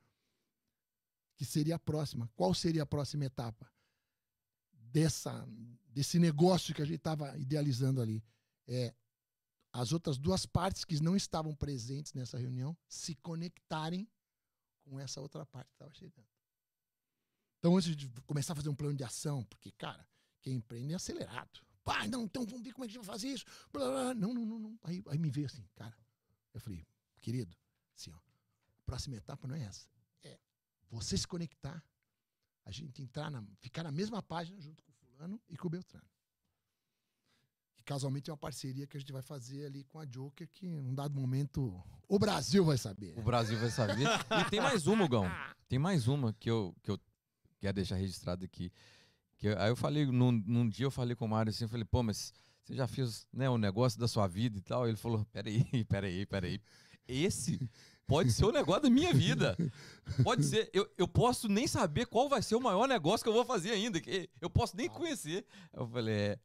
que 1.37 1.45
seria 1.45 1.77
a 1.77 1.79
próxima. 1.79 2.29
Qual 2.35 2.55
seria 2.55 2.83
a 2.83 2.87
próxima 2.87 3.27
etapa 3.27 3.71
dessa 4.73 5.47
desse 5.87 6.19
negócio 6.19 6.75
que 6.75 6.83
a 6.83 6.85
gente 6.85 6.99
estava 6.99 7.37
idealizando 7.39 8.01
ali? 8.01 8.25
É 8.67 8.95
as 9.79 9.93
outras 9.93 10.19
duas 10.19 10.45
partes 10.45 10.85
que 10.85 11.01
não 11.01 11.15
estavam 11.15 11.55
presentes 11.55 12.13
nessa 12.13 12.37
reunião 12.37 12.77
se 12.89 13.15
conectarem 13.15 14.09
com 14.83 14.99
essa 14.99 15.21
outra 15.21 15.47
parte 15.47 15.69
que 15.69 15.75
estava 15.75 15.95
chegando. 15.95 16.27
Então, 17.59 17.77
antes 17.77 17.95
de 17.97 18.09
começar 18.23 18.55
a 18.55 18.57
fazer 18.57 18.69
um 18.69 18.75
plano 18.75 18.97
de 18.97 19.05
ação, 19.05 19.45
porque, 19.45 19.71
cara, 19.71 20.05
quem 20.43 20.57
empreende 20.57 20.95
é 20.95 20.97
acelerado. 20.97 21.61
Pá, 21.85 22.07
não, 22.09 22.25
então 22.25 22.45
vamos 22.45 22.63
ver 22.63 22.73
como 22.73 22.85
é 22.85 22.89
que 22.89 22.93
a 22.93 22.95
gente 22.95 23.07
vai 23.07 23.15
fazer 23.15 23.29
isso. 23.29 23.45
Blá, 23.73 23.85
blá, 23.85 24.03
blá. 24.03 24.15
Não, 24.15 24.35
não, 24.35 24.45
não, 24.45 24.59
não. 24.59 24.79
Aí, 24.83 25.03
aí 25.07 25.19
me 25.19 25.31
veio 25.31 25.47
assim, 25.47 25.65
cara. 25.77 25.97
Eu 26.53 26.61
falei, 26.61 26.85
querido, 27.21 27.57
assim, 27.95 28.11
ó, 28.11 28.17
a 28.17 28.83
próxima 28.85 29.17
etapa 29.17 29.47
não 29.47 29.55
é 29.55 29.63
essa. 29.63 29.89
É 30.25 30.41
você 30.91 31.17
se 31.17 31.27
conectar, 31.27 31.85
a 32.65 32.73
gente 32.73 33.01
entrar 33.01 33.31
na, 33.31 33.45
ficar 33.61 33.85
na 33.85 33.93
mesma 33.93 34.21
página 34.23 34.61
junto 34.61 34.83
com 34.83 34.91
o 34.91 34.95
fulano 34.95 35.41
e 35.49 35.57
com 35.57 35.69
o 35.69 35.71
Beltrano. 35.71 36.07
Casualmente 37.89 38.29
é 38.29 38.33
uma 38.35 38.37
parceria 38.37 38.87
que 38.87 38.99
a 38.99 39.01
gente 39.01 39.15
vai 39.15 39.23
fazer 39.23 39.65
ali 39.65 39.83
com 39.83 39.99
a 39.99 40.05
Joker, 40.05 40.47
que 40.53 40.67
num 40.67 40.95
dado 40.95 41.15
momento 41.15 41.83
o 42.07 42.19
Brasil 42.19 42.63
vai 42.63 42.77
saber. 42.77 43.19
O 43.19 43.23
Brasil 43.23 43.59
vai 43.59 43.71
saber. 43.71 44.07
e 44.07 44.51
tem 44.51 44.61
mais 44.61 44.87
uma, 44.87 45.09
Gão. 45.09 45.25
Tem 45.71 45.79
mais 45.79 46.07
uma 46.07 46.35
que 46.35 46.51
eu, 46.51 46.77
que 46.83 46.91
eu 46.91 47.01
quero 47.59 47.77
deixar 47.77 47.95
registrado 47.95 48.45
aqui. 48.45 48.71
Que 49.39 49.49
aí 49.49 49.71
eu 49.71 49.77
falei, 49.77 50.05
num, 50.05 50.33
num 50.33 50.69
dia 50.69 50.85
eu 50.85 50.91
falei 50.91 51.17
com 51.17 51.25
o 51.25 51.29
Mário 51.29 51.49
assim, 51.49 51.65
eu 51.65 51.69
falei, 51.71 51.87
pô, 51.87 52.03
mas 52.03 52.35
você 52.63 52.75
já 52.75 52.87
fez 52.87 53.27
né, 53.33 53.49
o 53.49 53.57
negócio 53.57 53.99
da 53.99 54.07
sua 54.07 54.27
vida 54.27 54.59
e 54.59 54.61
tal? 54.61 54.87
Ele 54.87 54.99
falou, 54.99 55.25
peraí, 55.33 55.65
peraí, 55.89 56.27
peraí. 56.27 56.61
Esse 57.09 57.59
pode 58.07 58.33
ser 58.33 58.45
o 58.45 58.53
negócio 58.53 58.83
da 58.83 58.91
minha 58.91 59.15
vida. 59.15 59.57
Pode 60.23 60.45
ser. 60.45 60.69
Eu, 60.75 60.87
eu 60.99 61.09
posso 61.09 61.49
nem 61.49 61.67
saber 61.67 62.05
qual 62.05 62.29
vai 62.29 62.43
ser 62.43 62.55
o 62.55 62.61
maior 62.61 62.87
negócio 62.87 63.25
que 63.25 63.31
eu 63.31 63.35
vou 63.35 63.47
fazer 63.47 63.71
ainda. 63.71 63.99
Que 63.99 64.29
eu 64.43 64.51
posso 64.51 64.77
nem 64.77 64.91
conhecer. 64.91 65.47
Eu 65.73 65.89
falei, 65.89 66.15
é, 66.15 66.39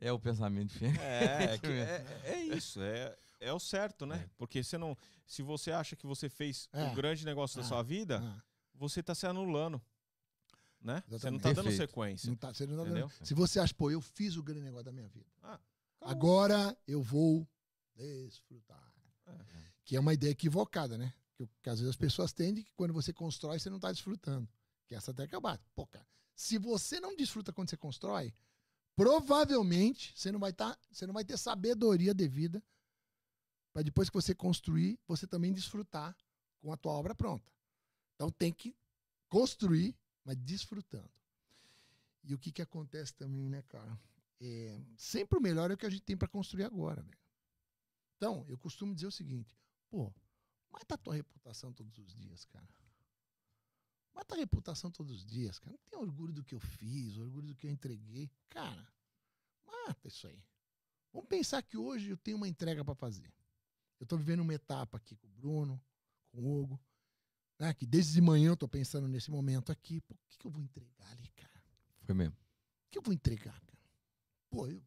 é 0.00 0.12
o 0.12 0.18
pensamento 0.18 0.70
diferente. 0.72 1.00
É, 1.00 1.54
é, 1.54 1.58
que 1.58 1.66
é, 1.66 2.20
é 2.24 2.42
isso, 2.44 2.80
é, 2.80 3.16
é 3.40 3.52
o 3.52 3.60
certo, 3.60 4.06
né? 4.06 4.16
É. 4.24 4.30
Porque 4.36 4.62
você 4.64 4.76
não, 4.78 4.96
se 5.26 5.42
você 5.42 5.70
acha 5.70 5.94
que 5.96 6.06
você 6.06 6.28
fez 6.28 6.68
É. 6.72 6.84
o 6.90 6.94
grande 6.94 7.24
negócio 7.24 7.60
da 7.60 7.66
sua 7.66 7.82
vida, 7.82 8.20
você 8.74 9.02
tá 9.02 9.14
se 9.14 9.26
anulando, 9.26 9.80
né? 10.80 11.02
Você 11.08 11.30
não 11.30 11.36
Exatamente. 11.36 11.42
tá 11.42 11.52
dando 11.52 11.72
sequência. 11.76 12.28
não 12.28 12.36
tá, 12.36 12.52
você 12.52 12.66
não 12.66 12.76
tá 12.84 12.90
dando- 12.90 13.12
Se 13.24 13.34
você 13.34 13.60
acha, 13.60 13.74
pô, 13.74 13.90
eu 13.90 14.00
fiz 14.00 14.36
o 14.36 14.42
grande 14.42 14.62
negócio 14.62 14.84
da 14.86 14.92
minha 14.92 15.08
vida. 15.08 15.26
Ah. 15.42 15.60
Agora 16.00 16.76
eu 16.86 17.02
vou 17.02 17.46
desfrutar. 17.94 18.80
Que 19.84 19.96
é 19.96 20.00
uma 20.00 20.14
ideia 20.14 20.30
equivocada, 20.30 20.96
né? 20.96 21.12
Que, 21.34 21.46
que 21.62 21.68
às 21.70 21.78
vezes 21.80 21.90
as 21.90 21.96
pessoas 21.96 22.32
tendem 22.32 22.62
que 22.64 22.70
quando 22.74 22.92
você 22.94 23.12
constrói, 23.12 23.58
você 23.58 23.68
não 23.68 23.76
está 23.76 23.90
desfrutando. 23.90 24.48
Que 24.86 24.94
essa 24.94 25.10
até 25.10 25.24
acabar. 25.24 25.60
Pô, 25.74 25.86
cara, 25.86 26.06
se 26.34 26.58
você 26.58 27.00
não 27.00 27.14
desfruta 27.16 27.52
quando 27.52 27.68
você 27.70 27.76
constrói, 27.76 28.32
provavelmente 28.96 30.12
você 30.16 30.30
não 30.30 30.38
vai 30.38 30.50
estar, 30.50 30.78
você 30.90 31.06
não 31.06 31.14
vai 31.14 31.24
ter 31.24 31.38
sabedoria 31.38 32.14
devida 32.14 32.62
para 33.72 33.82
depois 33.82 34.08
que 34.08 34.14
você 34.14 34.34
construir, 34.34 34.98
você 35.06 35.26
também 35.26 35.52
desfrutar 35.52 36.16
com 36.60 36.72
a 36.72 36.76
tua 36.76 36.92
obra 36.92 37.14
pronta. 37.14 37.50
Então 38.14 38.30
tem 38.30 38.52
que 38.52 38.76
construir, 39.28 39.96
mas 40.24 40.36
desfrutando. 40.36 41.10
E 42.24 42.34
o 42.34 42.38
que 42.38 42.52
que 42.52 42.62
acontece 42.62 43.14
também, 43.14 43.48
né, 43.48 43.62
cara? 43.62 43.98
É, 44.40 44.80
sempre 44.96 45.38
o 45.38 45.42
melhor 45.42 45.70
é 45.70 45.74
o 45.74 45.76
que 45.76 45.86
a 45.86 45.90
gente 45.90 46.02
tem 46.02 46.16
para 46.16 46.28
construir 46.28 46.64
agora, 46.64 47.02
velho. 47.02 47.18
Então, 48.16 48.44
eu 48.48 48.58
costumo 48.58 48.94
dizer 48.94 49.06
o 49.06 49.12
seguinte, 49.12 49.56
pô, 49.88 50.12
mata 50.70 50.94
a 50.94 50.98
tua 50.98 51.14
reputação 51.14 51.72
todos 51.72 51.96
os 51.98 52.12
dias, 52.12 52.44
cara. 52.44 52.68
Mata 54.20 54.34
a 54.34 54.38
reputação 54.38 54.90
todos 54.90 55.16
os 55.16 55.24
dias, 55.24 55.58
cara. 55.58 55.72
Não 55.72 55.78
tem 55.88 55.98
orgulho 55.98 56.30
do 56.30 56.44
que 56.44 56.54
eu 56.54 56.60
fiz, 56.60 57.16
orgulho 57.16 57.48
do 57.48 57.54
que 57.54 57.66
eu 57.66 57.70
entreguei. 57.70 58.30
Cara, 58.50 58.86
mata 59.66 60.06
isso 60.06 60.26
aí. 60.26 60.44
Vamos 61.10 61.26
pensar 61.26 61.62
que 61.62 61.78
hoje 61.78 62.10
eu 62.10 62.18
tenho 62.18 62.36
uma 62.36 62.46
entrega 62.46 62.84
para 62.84 62.94
fazer. 62.94 63.32
Eu 63.98 64.06
tô 64.06 64.18
vivendo 64.18 64.40
uma 64.40 64.52
etapa 64.52 64.98
aqui 64.98 65.16
com 65.16 65.26
o 65.26 65.30
Bruno, 65.30 65.82
com 66.28 66.38
o 66.38 66.60
Hugo, 66.60 66.78
né? 67.58 67.72
Que 67.72 67.86
desde 67.86 68.12
de 68.12 68.20
manhã 68.20 68.50
eu 68.50 68.56
tô 68.58 68.68
pensando 68.68 69.08
nesse 69.08 69.30
momento 69.30 69.72
aqui. 69.72 70.02
Pô, 70.02 70.14
o 70.14 70.18
que, 70.28 70.36
que 70.36 70.46
eu 70.46 70.50
vou 70.50 70.62
entregar 70.62 71.10
ali, 71.12 71.28
cara? 71.28 71.64
Foi 72.02 72.14
mesmo. 72.14 72.34
O 72.34 72.90
que 72.90 72.98
eu 72.98 73.02
vou 73.02 73.14
entregar, 73.14 73.58
cara? 73.58 73.82
Pô, 74.50 74.66
eu, 74.66 74.82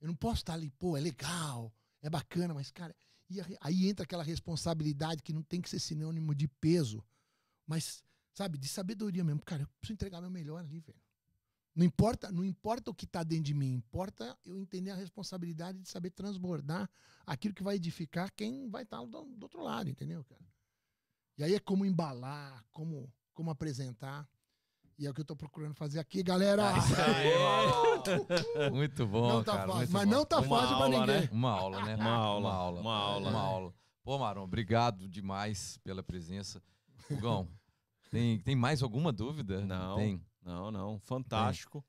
eu 0.00 0.08
não 0.08 0.16
posso 0.16 0.40
estar 0.40 0.54
ali, 0.54 0.70
pô, 0.72 0.96
é 0.96 1.00
legal, 1.00 1.72
é 2.00 2.10
bacana, 2.10 2.52
mas, 2.52 2.72
cara, 2.72 2.96
e 3.30 3.38
aí 3.60 3.88
entra 3.88 4.02
aquela 4.02 4.24
responsabilidade 4.24 5.22
que 5.22 5.32
não 5.32 5.42
tem 5.42 5.60
que 5.60 5.70
ser 5.70 5.78
sinônimo 5.78 6.34
de 6.34 6.48
peso, 6.48 7.04
mas, 7.64 8.02
sabe, 8.34 8.58
de 8.58 8.68
sabedoria 8.68 9.24
mesmo. 9.24 9.42
Cara, 9.42 9.62
eu 9.62 9.68
preciso 9.78 9.94
entregar 9.94 10.20
meu 10.20 10.30
melhor 10.30 10.58
ali, 10.58 10.80
velho. 10.80 11.00
Não 11.74 11.86
importa, 11.86 12.30
não 12.30 12.44
importa 12.44 12.90
o 12.90 12.94
que 12.94 13.06
está 13.06 13.22
dentro 13.22 13.44
de 13.44 13.54
mim, 13.54 13.72
importa 13.72 14.36
eu 14.44 14.58
entender 14.58 14.90
a 14.90 14.94
responsabilidade 14.94 15.78
de 15.78 15.88
saber 15.88 16.10
transbordar 16.10 16.88
aquilo 17.26 17.54
que 17.54 17.62
vai 17.62 17.76
edificar 17.76 18.30
quem 18.36 18.68
vai 18.68 18.82
estar 18.82 18.98
tá 18.98 19.04
do, 19.04 19.24
do, 19.24 19.44
outro 19.44 19.62
lado, 19.62 19.88
entendeu, 19.88 20.22
cara? 20.24 20.44
E 21.38 21.44
aí 21.44 21.54
é 21.54 21.58
como 21.58 21.86
embalar, 21.86 22.62
como, 22.72 23.10
como 23.32 23.50
apresentar. 23.50 24.28
E 24.98 25.06
é 25.06 25.10
o 25.10 25.14
que 25.14 25.22
eu 25.22 25.24
tô 25.24 25.34
procurando 25.34 25.74
fazer 25.74 25.98
aqui, 25.98 26.22
galera. 26.22 26.74
É 28.54 28.68
muito 28.70 29.06
bom, 29.06 29.28
não 29.28 29.44
tá 29.44 29.56
cara. 29.56 29.72
Fácil, 29.72 29.92
mas 29.92 30.08
não 30.08 30.26
tá 30.26 30.40
uma 30.40 30.60
fácil 30.60 30.76
para 30.76 30.88
ninguém. 30.90 31.20
Né? 31.22 31.28
Uma 31.32 31.50
aula, 31.50 31.84
né? 31.86 31.96
Uma 31.96 32.10
aula. 32.10 32.50
Uma 32.50 32.54
aula. 32.54 32.80
Uma 32.80 32.94
aula. 32.94 33.30
Uma 33.30 33.40
aula. 33.40 33.74
Pô, 34.04 34.18
Marão, 34.18 34.42
obrigado 34.44 35.08
demais 35.08 35.78
pela 35.78 36.02
presença. 36.02 36.62
Hugão, 37.10 37.48
tem, 38.12 38.38
tem 38.40 38.54
mais 38.54 38.82
alguma 38.82 39.10
dúvida? 39.10 39.64
Não. 39.64 39.96
Tem. 39.96 40.20
Não, 40.44 40.70
não. 40.70 40.98
Fantástico. 41.00 41.82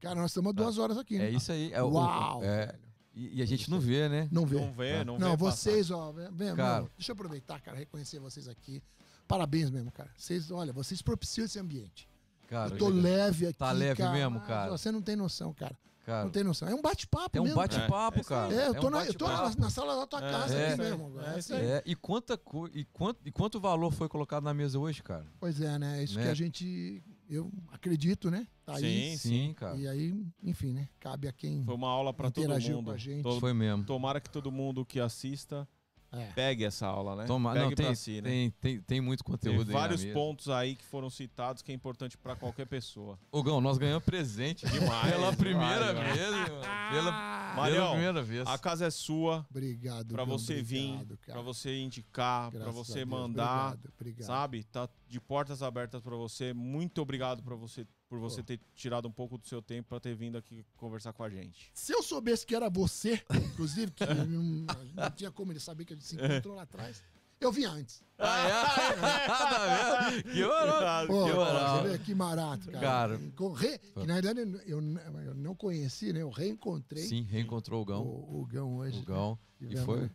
Cara, 0.00 0.14
nós 0.14 0.30
estamos 0.30 0.54
duas 0.54 0.78
horas 0.78 0.96
aqui. 0.96 1.18
Né? 1.18 1.26
É 1.26 1.30
isso 1.30 1.50
aí. 1.50 1.72
É 1.72 1.82
Uau! 1.82 2.40
O, 2.40 2.44
é, 2.44 2.78
e, 3.12 3.38
e, 3.38 3.42
a 3.42 3.46
gente 3.46 3.68
não 3.68 3.80
vê, 3.80 4.08
né? 4.08 4.28
Não 4.30 4.46
vê. 4.46 4.60
Não 4.60 4.72
vê, 4.72 5.04
não, 5.04 5.18
não 5.18 5.30
vê. 5.32 5.36
vocês, 5.36 5.88
passar. 5.88 6.00
ó, 6.00 6.12
vem, 6.12 6.54
cara. 6.54 6.86
deixa 6.96 7.10
eu 7.10 7.14
aproveitar, 7.14 7.60
cara, 7.60 7.76
reconhecer 7.76 8.20
vocês 8.20 8.46
aqui. 8.46 8.80
Parabéns 9.26 9.68
mesmo, 9.68 9.90
cara. 9.90 10.10
Vocês, 10.16 10.50
olha, 10.52 10.72
vocês 10.72 11.02
propiciam 11.02 11.44
esse 11.44 11.58
ambiente. 11.58 12.08
Cara, 12.46 12.72
eu 12.72 12.78
tô 12.78 12.88
leve 12.88 13.46
aqui. 13.46 13.58
Tá 13.58 13.72
leve 13.72 13.96
cara. 13.96 14.12
mesmo, 14.12 14.40
cara. 14.42 14.70
Você 14.70 14.92
não 14.92 15.02
tem 15.02 15.16
noção, 15.16 15.52
cara. 15.52 15.76
Cara, 16.04 16.24
não 16.24 16.30
tem 16.30 16.44
noção. 16.44 16.68
É 16.68 16.74
um 16.74 16.82
bate-papo 16.82 17.36
É 17.36 17.40
um 17.40 17.44
mesmo. 17.44 17.56
bate-papo, 17.56 18.20
é, 18.20 18.24
cara. 18.24 18.54
É, 18.54 18.68
eu 18.68 18.74
tô, 18.74 18.86
é 18.86 18.86
um 18.86 18.90
na, 18.90 19.06
eu 19.06 19.14
tô 19.14 19.26
na, 19.26 19.56
na, 19.56 19.70
sala 19.70 19.96
da 19.96 20.06
tua 20.06 20.20
casa 20.20 20.54
é, 20.54 20.68
aqui 20.68 20.78
mesmo. 20.78 21.12
É, 21.18 21.82
e, 21.86 21.96
quanta, 21.96 22.38
e, 22.74 22.84
quanto, 22.84 23.20
e 23.24 23.32
quanto 23.32 23.58
valor 23.58 23.90
foi 23.90 24.06
colocado 24.06 24.44
na 24.44 24.52
mesa 24.52 24.78
hoje, 24.78 25.02
cara? 25.02 25.26
Pois 25.40 25.62
é, 25.62 25.78
né? 25.78 26.04
Isso 26.04 26.18
né? 26.18 26.24
que 26.24 26.30
a 26.30 26.34
gente, 26.34 27.02
eu 27.28 27.50
acredito, 27.72 28.30
né? 28.30 28.46
Tá 28.66 28.76
sim, 28.76 28.84
aí. 28.84 29.18
sim, 29.18 29.54
cara. 29.54 29.76
E 29.76 29.88
aí, 29.88 30.14
enfim, 30.42 30.74
né? 30.74 30.88
Cabe 31.00 31.26
a 31.26 31.32
quem 31.32 31.64
Foi 31.64 31.74
uma 31.74 31.88
aula 31.88 32.12
para 32.12 32.30
todo 32.30 32.48
mundo. 32.48 32.84
Com 32.84 32.90
a 32.90 32.96
gente. 32.98 33.22
Todo, 33.22 33.40
foi 33.40 33.54
mesmo. 33.54 33.84
Tomara 33.84 34.20
que 34.20 34.28
todo 34.28 34.52
mundo 34.52 34.84
que 34.84 35.00
assista 35.00 35.66
é. 36.16 36.32
Pegue 36.34 36.64
essa 36.64 36.86
aula, 36.86 37.16
né? 37.16 37.24
Toma, 37.24 37.52
Pegue 37.52 37.64
não, 37.64 37.74
tem, 37.74 37.94
si, 37.94 38.20
né? 38.20 38.28
tem, 38.28 38.50
tem, 38.50 38.80
tem, 38.80 39.00
muito 39.00 39.24
conteúdo 39.24 39.64
tem 39.64 39.72
vários 39.72 40.04
pontos 40.06 40.48
aí 40.48 40.76
que 40.76 40.84
foram 40.84 41.10
citados 41.10 41.62
que 41.62 41.72
é 41.72 41.74
importante 41.74 42.16
para 42.16 42.36
qualquer 42.36 42.66
pessoa. 42.66 43.18
Ogão, 43.30 43.60
nós 43.60 43.78
ganhamos 43.78 44.04
presente 44.04 44.66
demais. 44.70 45.10
pela 45.10 45.32
primeira 45.32 45.92
vez, 45.92 46.30
pela, 46.90 47.54
Marião, 47.56 47.76
pela 47.76 47.90
primeira 47.90 48.22
vez. 48.22 48.46
A 48.46 48.58
casa 48.58 48.86
é 48.86 48.90
sua. 48.90 49.46
Obrigado. 49.50 50.12
Para 50.12 50.24
você 50.24 50.62
vir, 50.62 51.06
para 51.26 51.40
você 51.40 51.78
indicar, 51.78 52.50
para 52.50 52.70
você 52.70 53.04
mandar, 53.04 53.72
obrigado, 53.72 53.92
obrigado. 53.98 54.26
sabe? 54.26 54.64
Tá 54.64 54.88
de 55.08 55.20
portas 55.20 55.62
abertas 55.62 56.00
para 56.02 56.16
você. 56.16 56.52
Muito 56.52 57.00
obrigado 57.00 57.42
para 57.42 57.54
você 57.54 57.86
por 58.14 58.20
você 58.20 58.44
ter 58.44 58.60
tirado 58.76 59.08
um 59.08 59.10
pouco 59.10 59.36
do 59.36 59.44
seu 59.44 59.60
tempo 59.60 59.88
para 59.88 59.98
ter 59.98 60.14
vindo 60.14 60.38
aqui 60.38 60.64
conversar 60.76 61.12
com 61.12 61.24
a 61.24 61.28
gente. 61.28 61.70
Se 61.74 61.92
eu 61.92 62.00
soubesse 62.00 62.46
que 62.46 62.54
era 62.54 62.70
você, 62.70 63.20
inclusive, 63.34 63.90
que 63.90 64.06
não, 64.06 64.66
não, 64.94 65.10
tinha 65.10 65.32
como 65.32 65.50
ele 65.50 65.58
saber 65.58 65.84
que 65.84 65.94
a 65.94 65.96
gente 65.96 66.06
se 66.06 66.14
encontrou 66.14 66.54
lá 66.54 66.62
atrás, 66.62 67.02
eu 67.40 67.50
vinha 67.50 67.70
antes. 67.70 68.02
Ah, 68.16 70.12
é? 70.12 70.22
que 70.22 70.40
moral. 70.44 71.06
Pô, 71.08 71.24
que 71.24 71.32
moral. 71.32 71.98
que 72.04 72.14
marato, 72.14 72.70
cara. 72.70 72.80
cara. 72.80 73.20
Re, 73.56 73.78
que, 73.78 74.06
na 74.06 74.14
verdade, 74.14 74.40
eu, 74.66 74.80
eu, 74.80 75.34
não 75.34 75.56
conheci, 75.56 76.12
né? 76.12 76.22
Eu 76.22 76.30
reencontrei. 76.30 77.02
Sim, 77.02 77.22
reencontrou 77.22 77.82
o 77.82 77.84
Gão. 77.84 78.02
O, 78.02 78.42
o 78.42 78.46
Gão 78.46 78.76
hoje. 78.76 79.00
O 79.00 79.04
Gão. 79.04 79.36
E 79.60 79.76
foi 79.78 80.08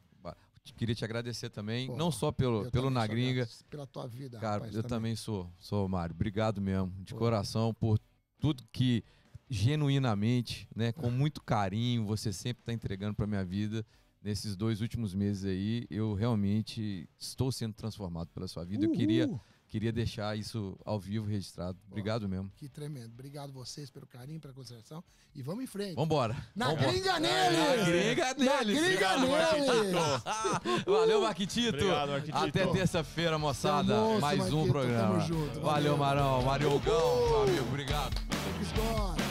queria 0.74 0.96
te 0.96 1.04
agradecer 1.06 1.50
também, 1.50 1.88
Pô, 1.88 1.98
não 1.98 2.12
só 2.12 2.32
pelo, 2.32 2.70
pelo 2.72 2.90
Na 2.90 3.06
Gringa. 3.06 3.48
Pela 3.70 3.86
tua 3.88 4.08
vida, 4.08 4.40
Cara, 4.40 4.56
rapaz, 4.56 4.76
eu 4.76 4.84
também. 4.84 5.16
sou, 5.16 5.52
sou, 5.60 5.88
Mário. 5.88 6.14
Obrigado 6.14 6.62
mesmo, 6.62 6.92
de 7.00 7.14
Pô. 7.14 7.20
coração, 7.20 7.74
por 7.74 8.00
tudo 8.40 8.64
que 8.72 9.04
genuinamente, 9.50 10.68
né, 10.76 10.92
com 10.92 11.10
muito 11.10 11.42
carinho, 11.42 12.06
você 12.06 12.32
sempre 12.32 12.62
está 12.62 12.72
entregando 12.72 13.16
para 13.16 13.26
minha 13.26 13.44
vida. 13.44 13.86
Nesses 14.22 14.56
dois 14.56 14.82
últimos 14.82 15.14
meses 15.14 15.46
aí, 15.46 15.88
eu 15.90 16.14
realmente 16.14 17.10
estou 17.18 17.52
sendo 17.52 17.74
transformado 17.74 18.30
pela 18.34 18.48
sua 18.48 18.66
vida. 18.66 18.86
Eu 18.86 18.92
queria 18.92 19.30
queria 19.70 19.92
deixar 19.92 20.38
isso 20.38 20.78
ao 20.84 21.00
vivo 21.00 21.26
registrado. 21.28 21.78
Obrigado 21.88 22.28
mesmo. 22.28 22.52
Que 22.58 22.68
tremendo. 22.68 23.14
Obrigado 23.14 23.54
vocês 23.54 23.90
pelo 23.90 24.06
carinho, 24.08 24.40
pela 24.42 24.54
consideração. 24.54 25.04
E 25.34 25.42
vamos 25.44 25.64
em 25.64 25.68
frente. 25.68 25.96
Vambora. 25.96 26.36
Na 26.56 26.70
Vambora. 26.70 26.92
gringa 26.92 27.20
nele! 27.20 27.58
Na 27.58 27.86
gringa 27.86 28.34
nele! 28.34 28.50
Na 28.50 28.82
gringa 28.82 29.18
nele! 29.20 30.84
Valeu, 30.86 31.22
Marquitito. 31.22 31.78
Obrigado, 31.78 32.10
Marquitito. 32.10 32.38
Até 32.38 32.68
terça-feira, 32.68 33.38
moçada. 33.38 33.96
Monstro, 33.96 34.22
Mais 34.22 34.40
um 34.40 34.42
Marquito. 34.58 34.72
programa. 34.72 35.08
Tamo 35.20 35.28
junto. 35.28 35.62
Valeu, 35.62 35.98
Marão. 35.98 36.42
Mariogão, 36.42 37.26
meu 37.28 37.44
amigo. 37.44 37.68
Obrigado. 37.68 39.29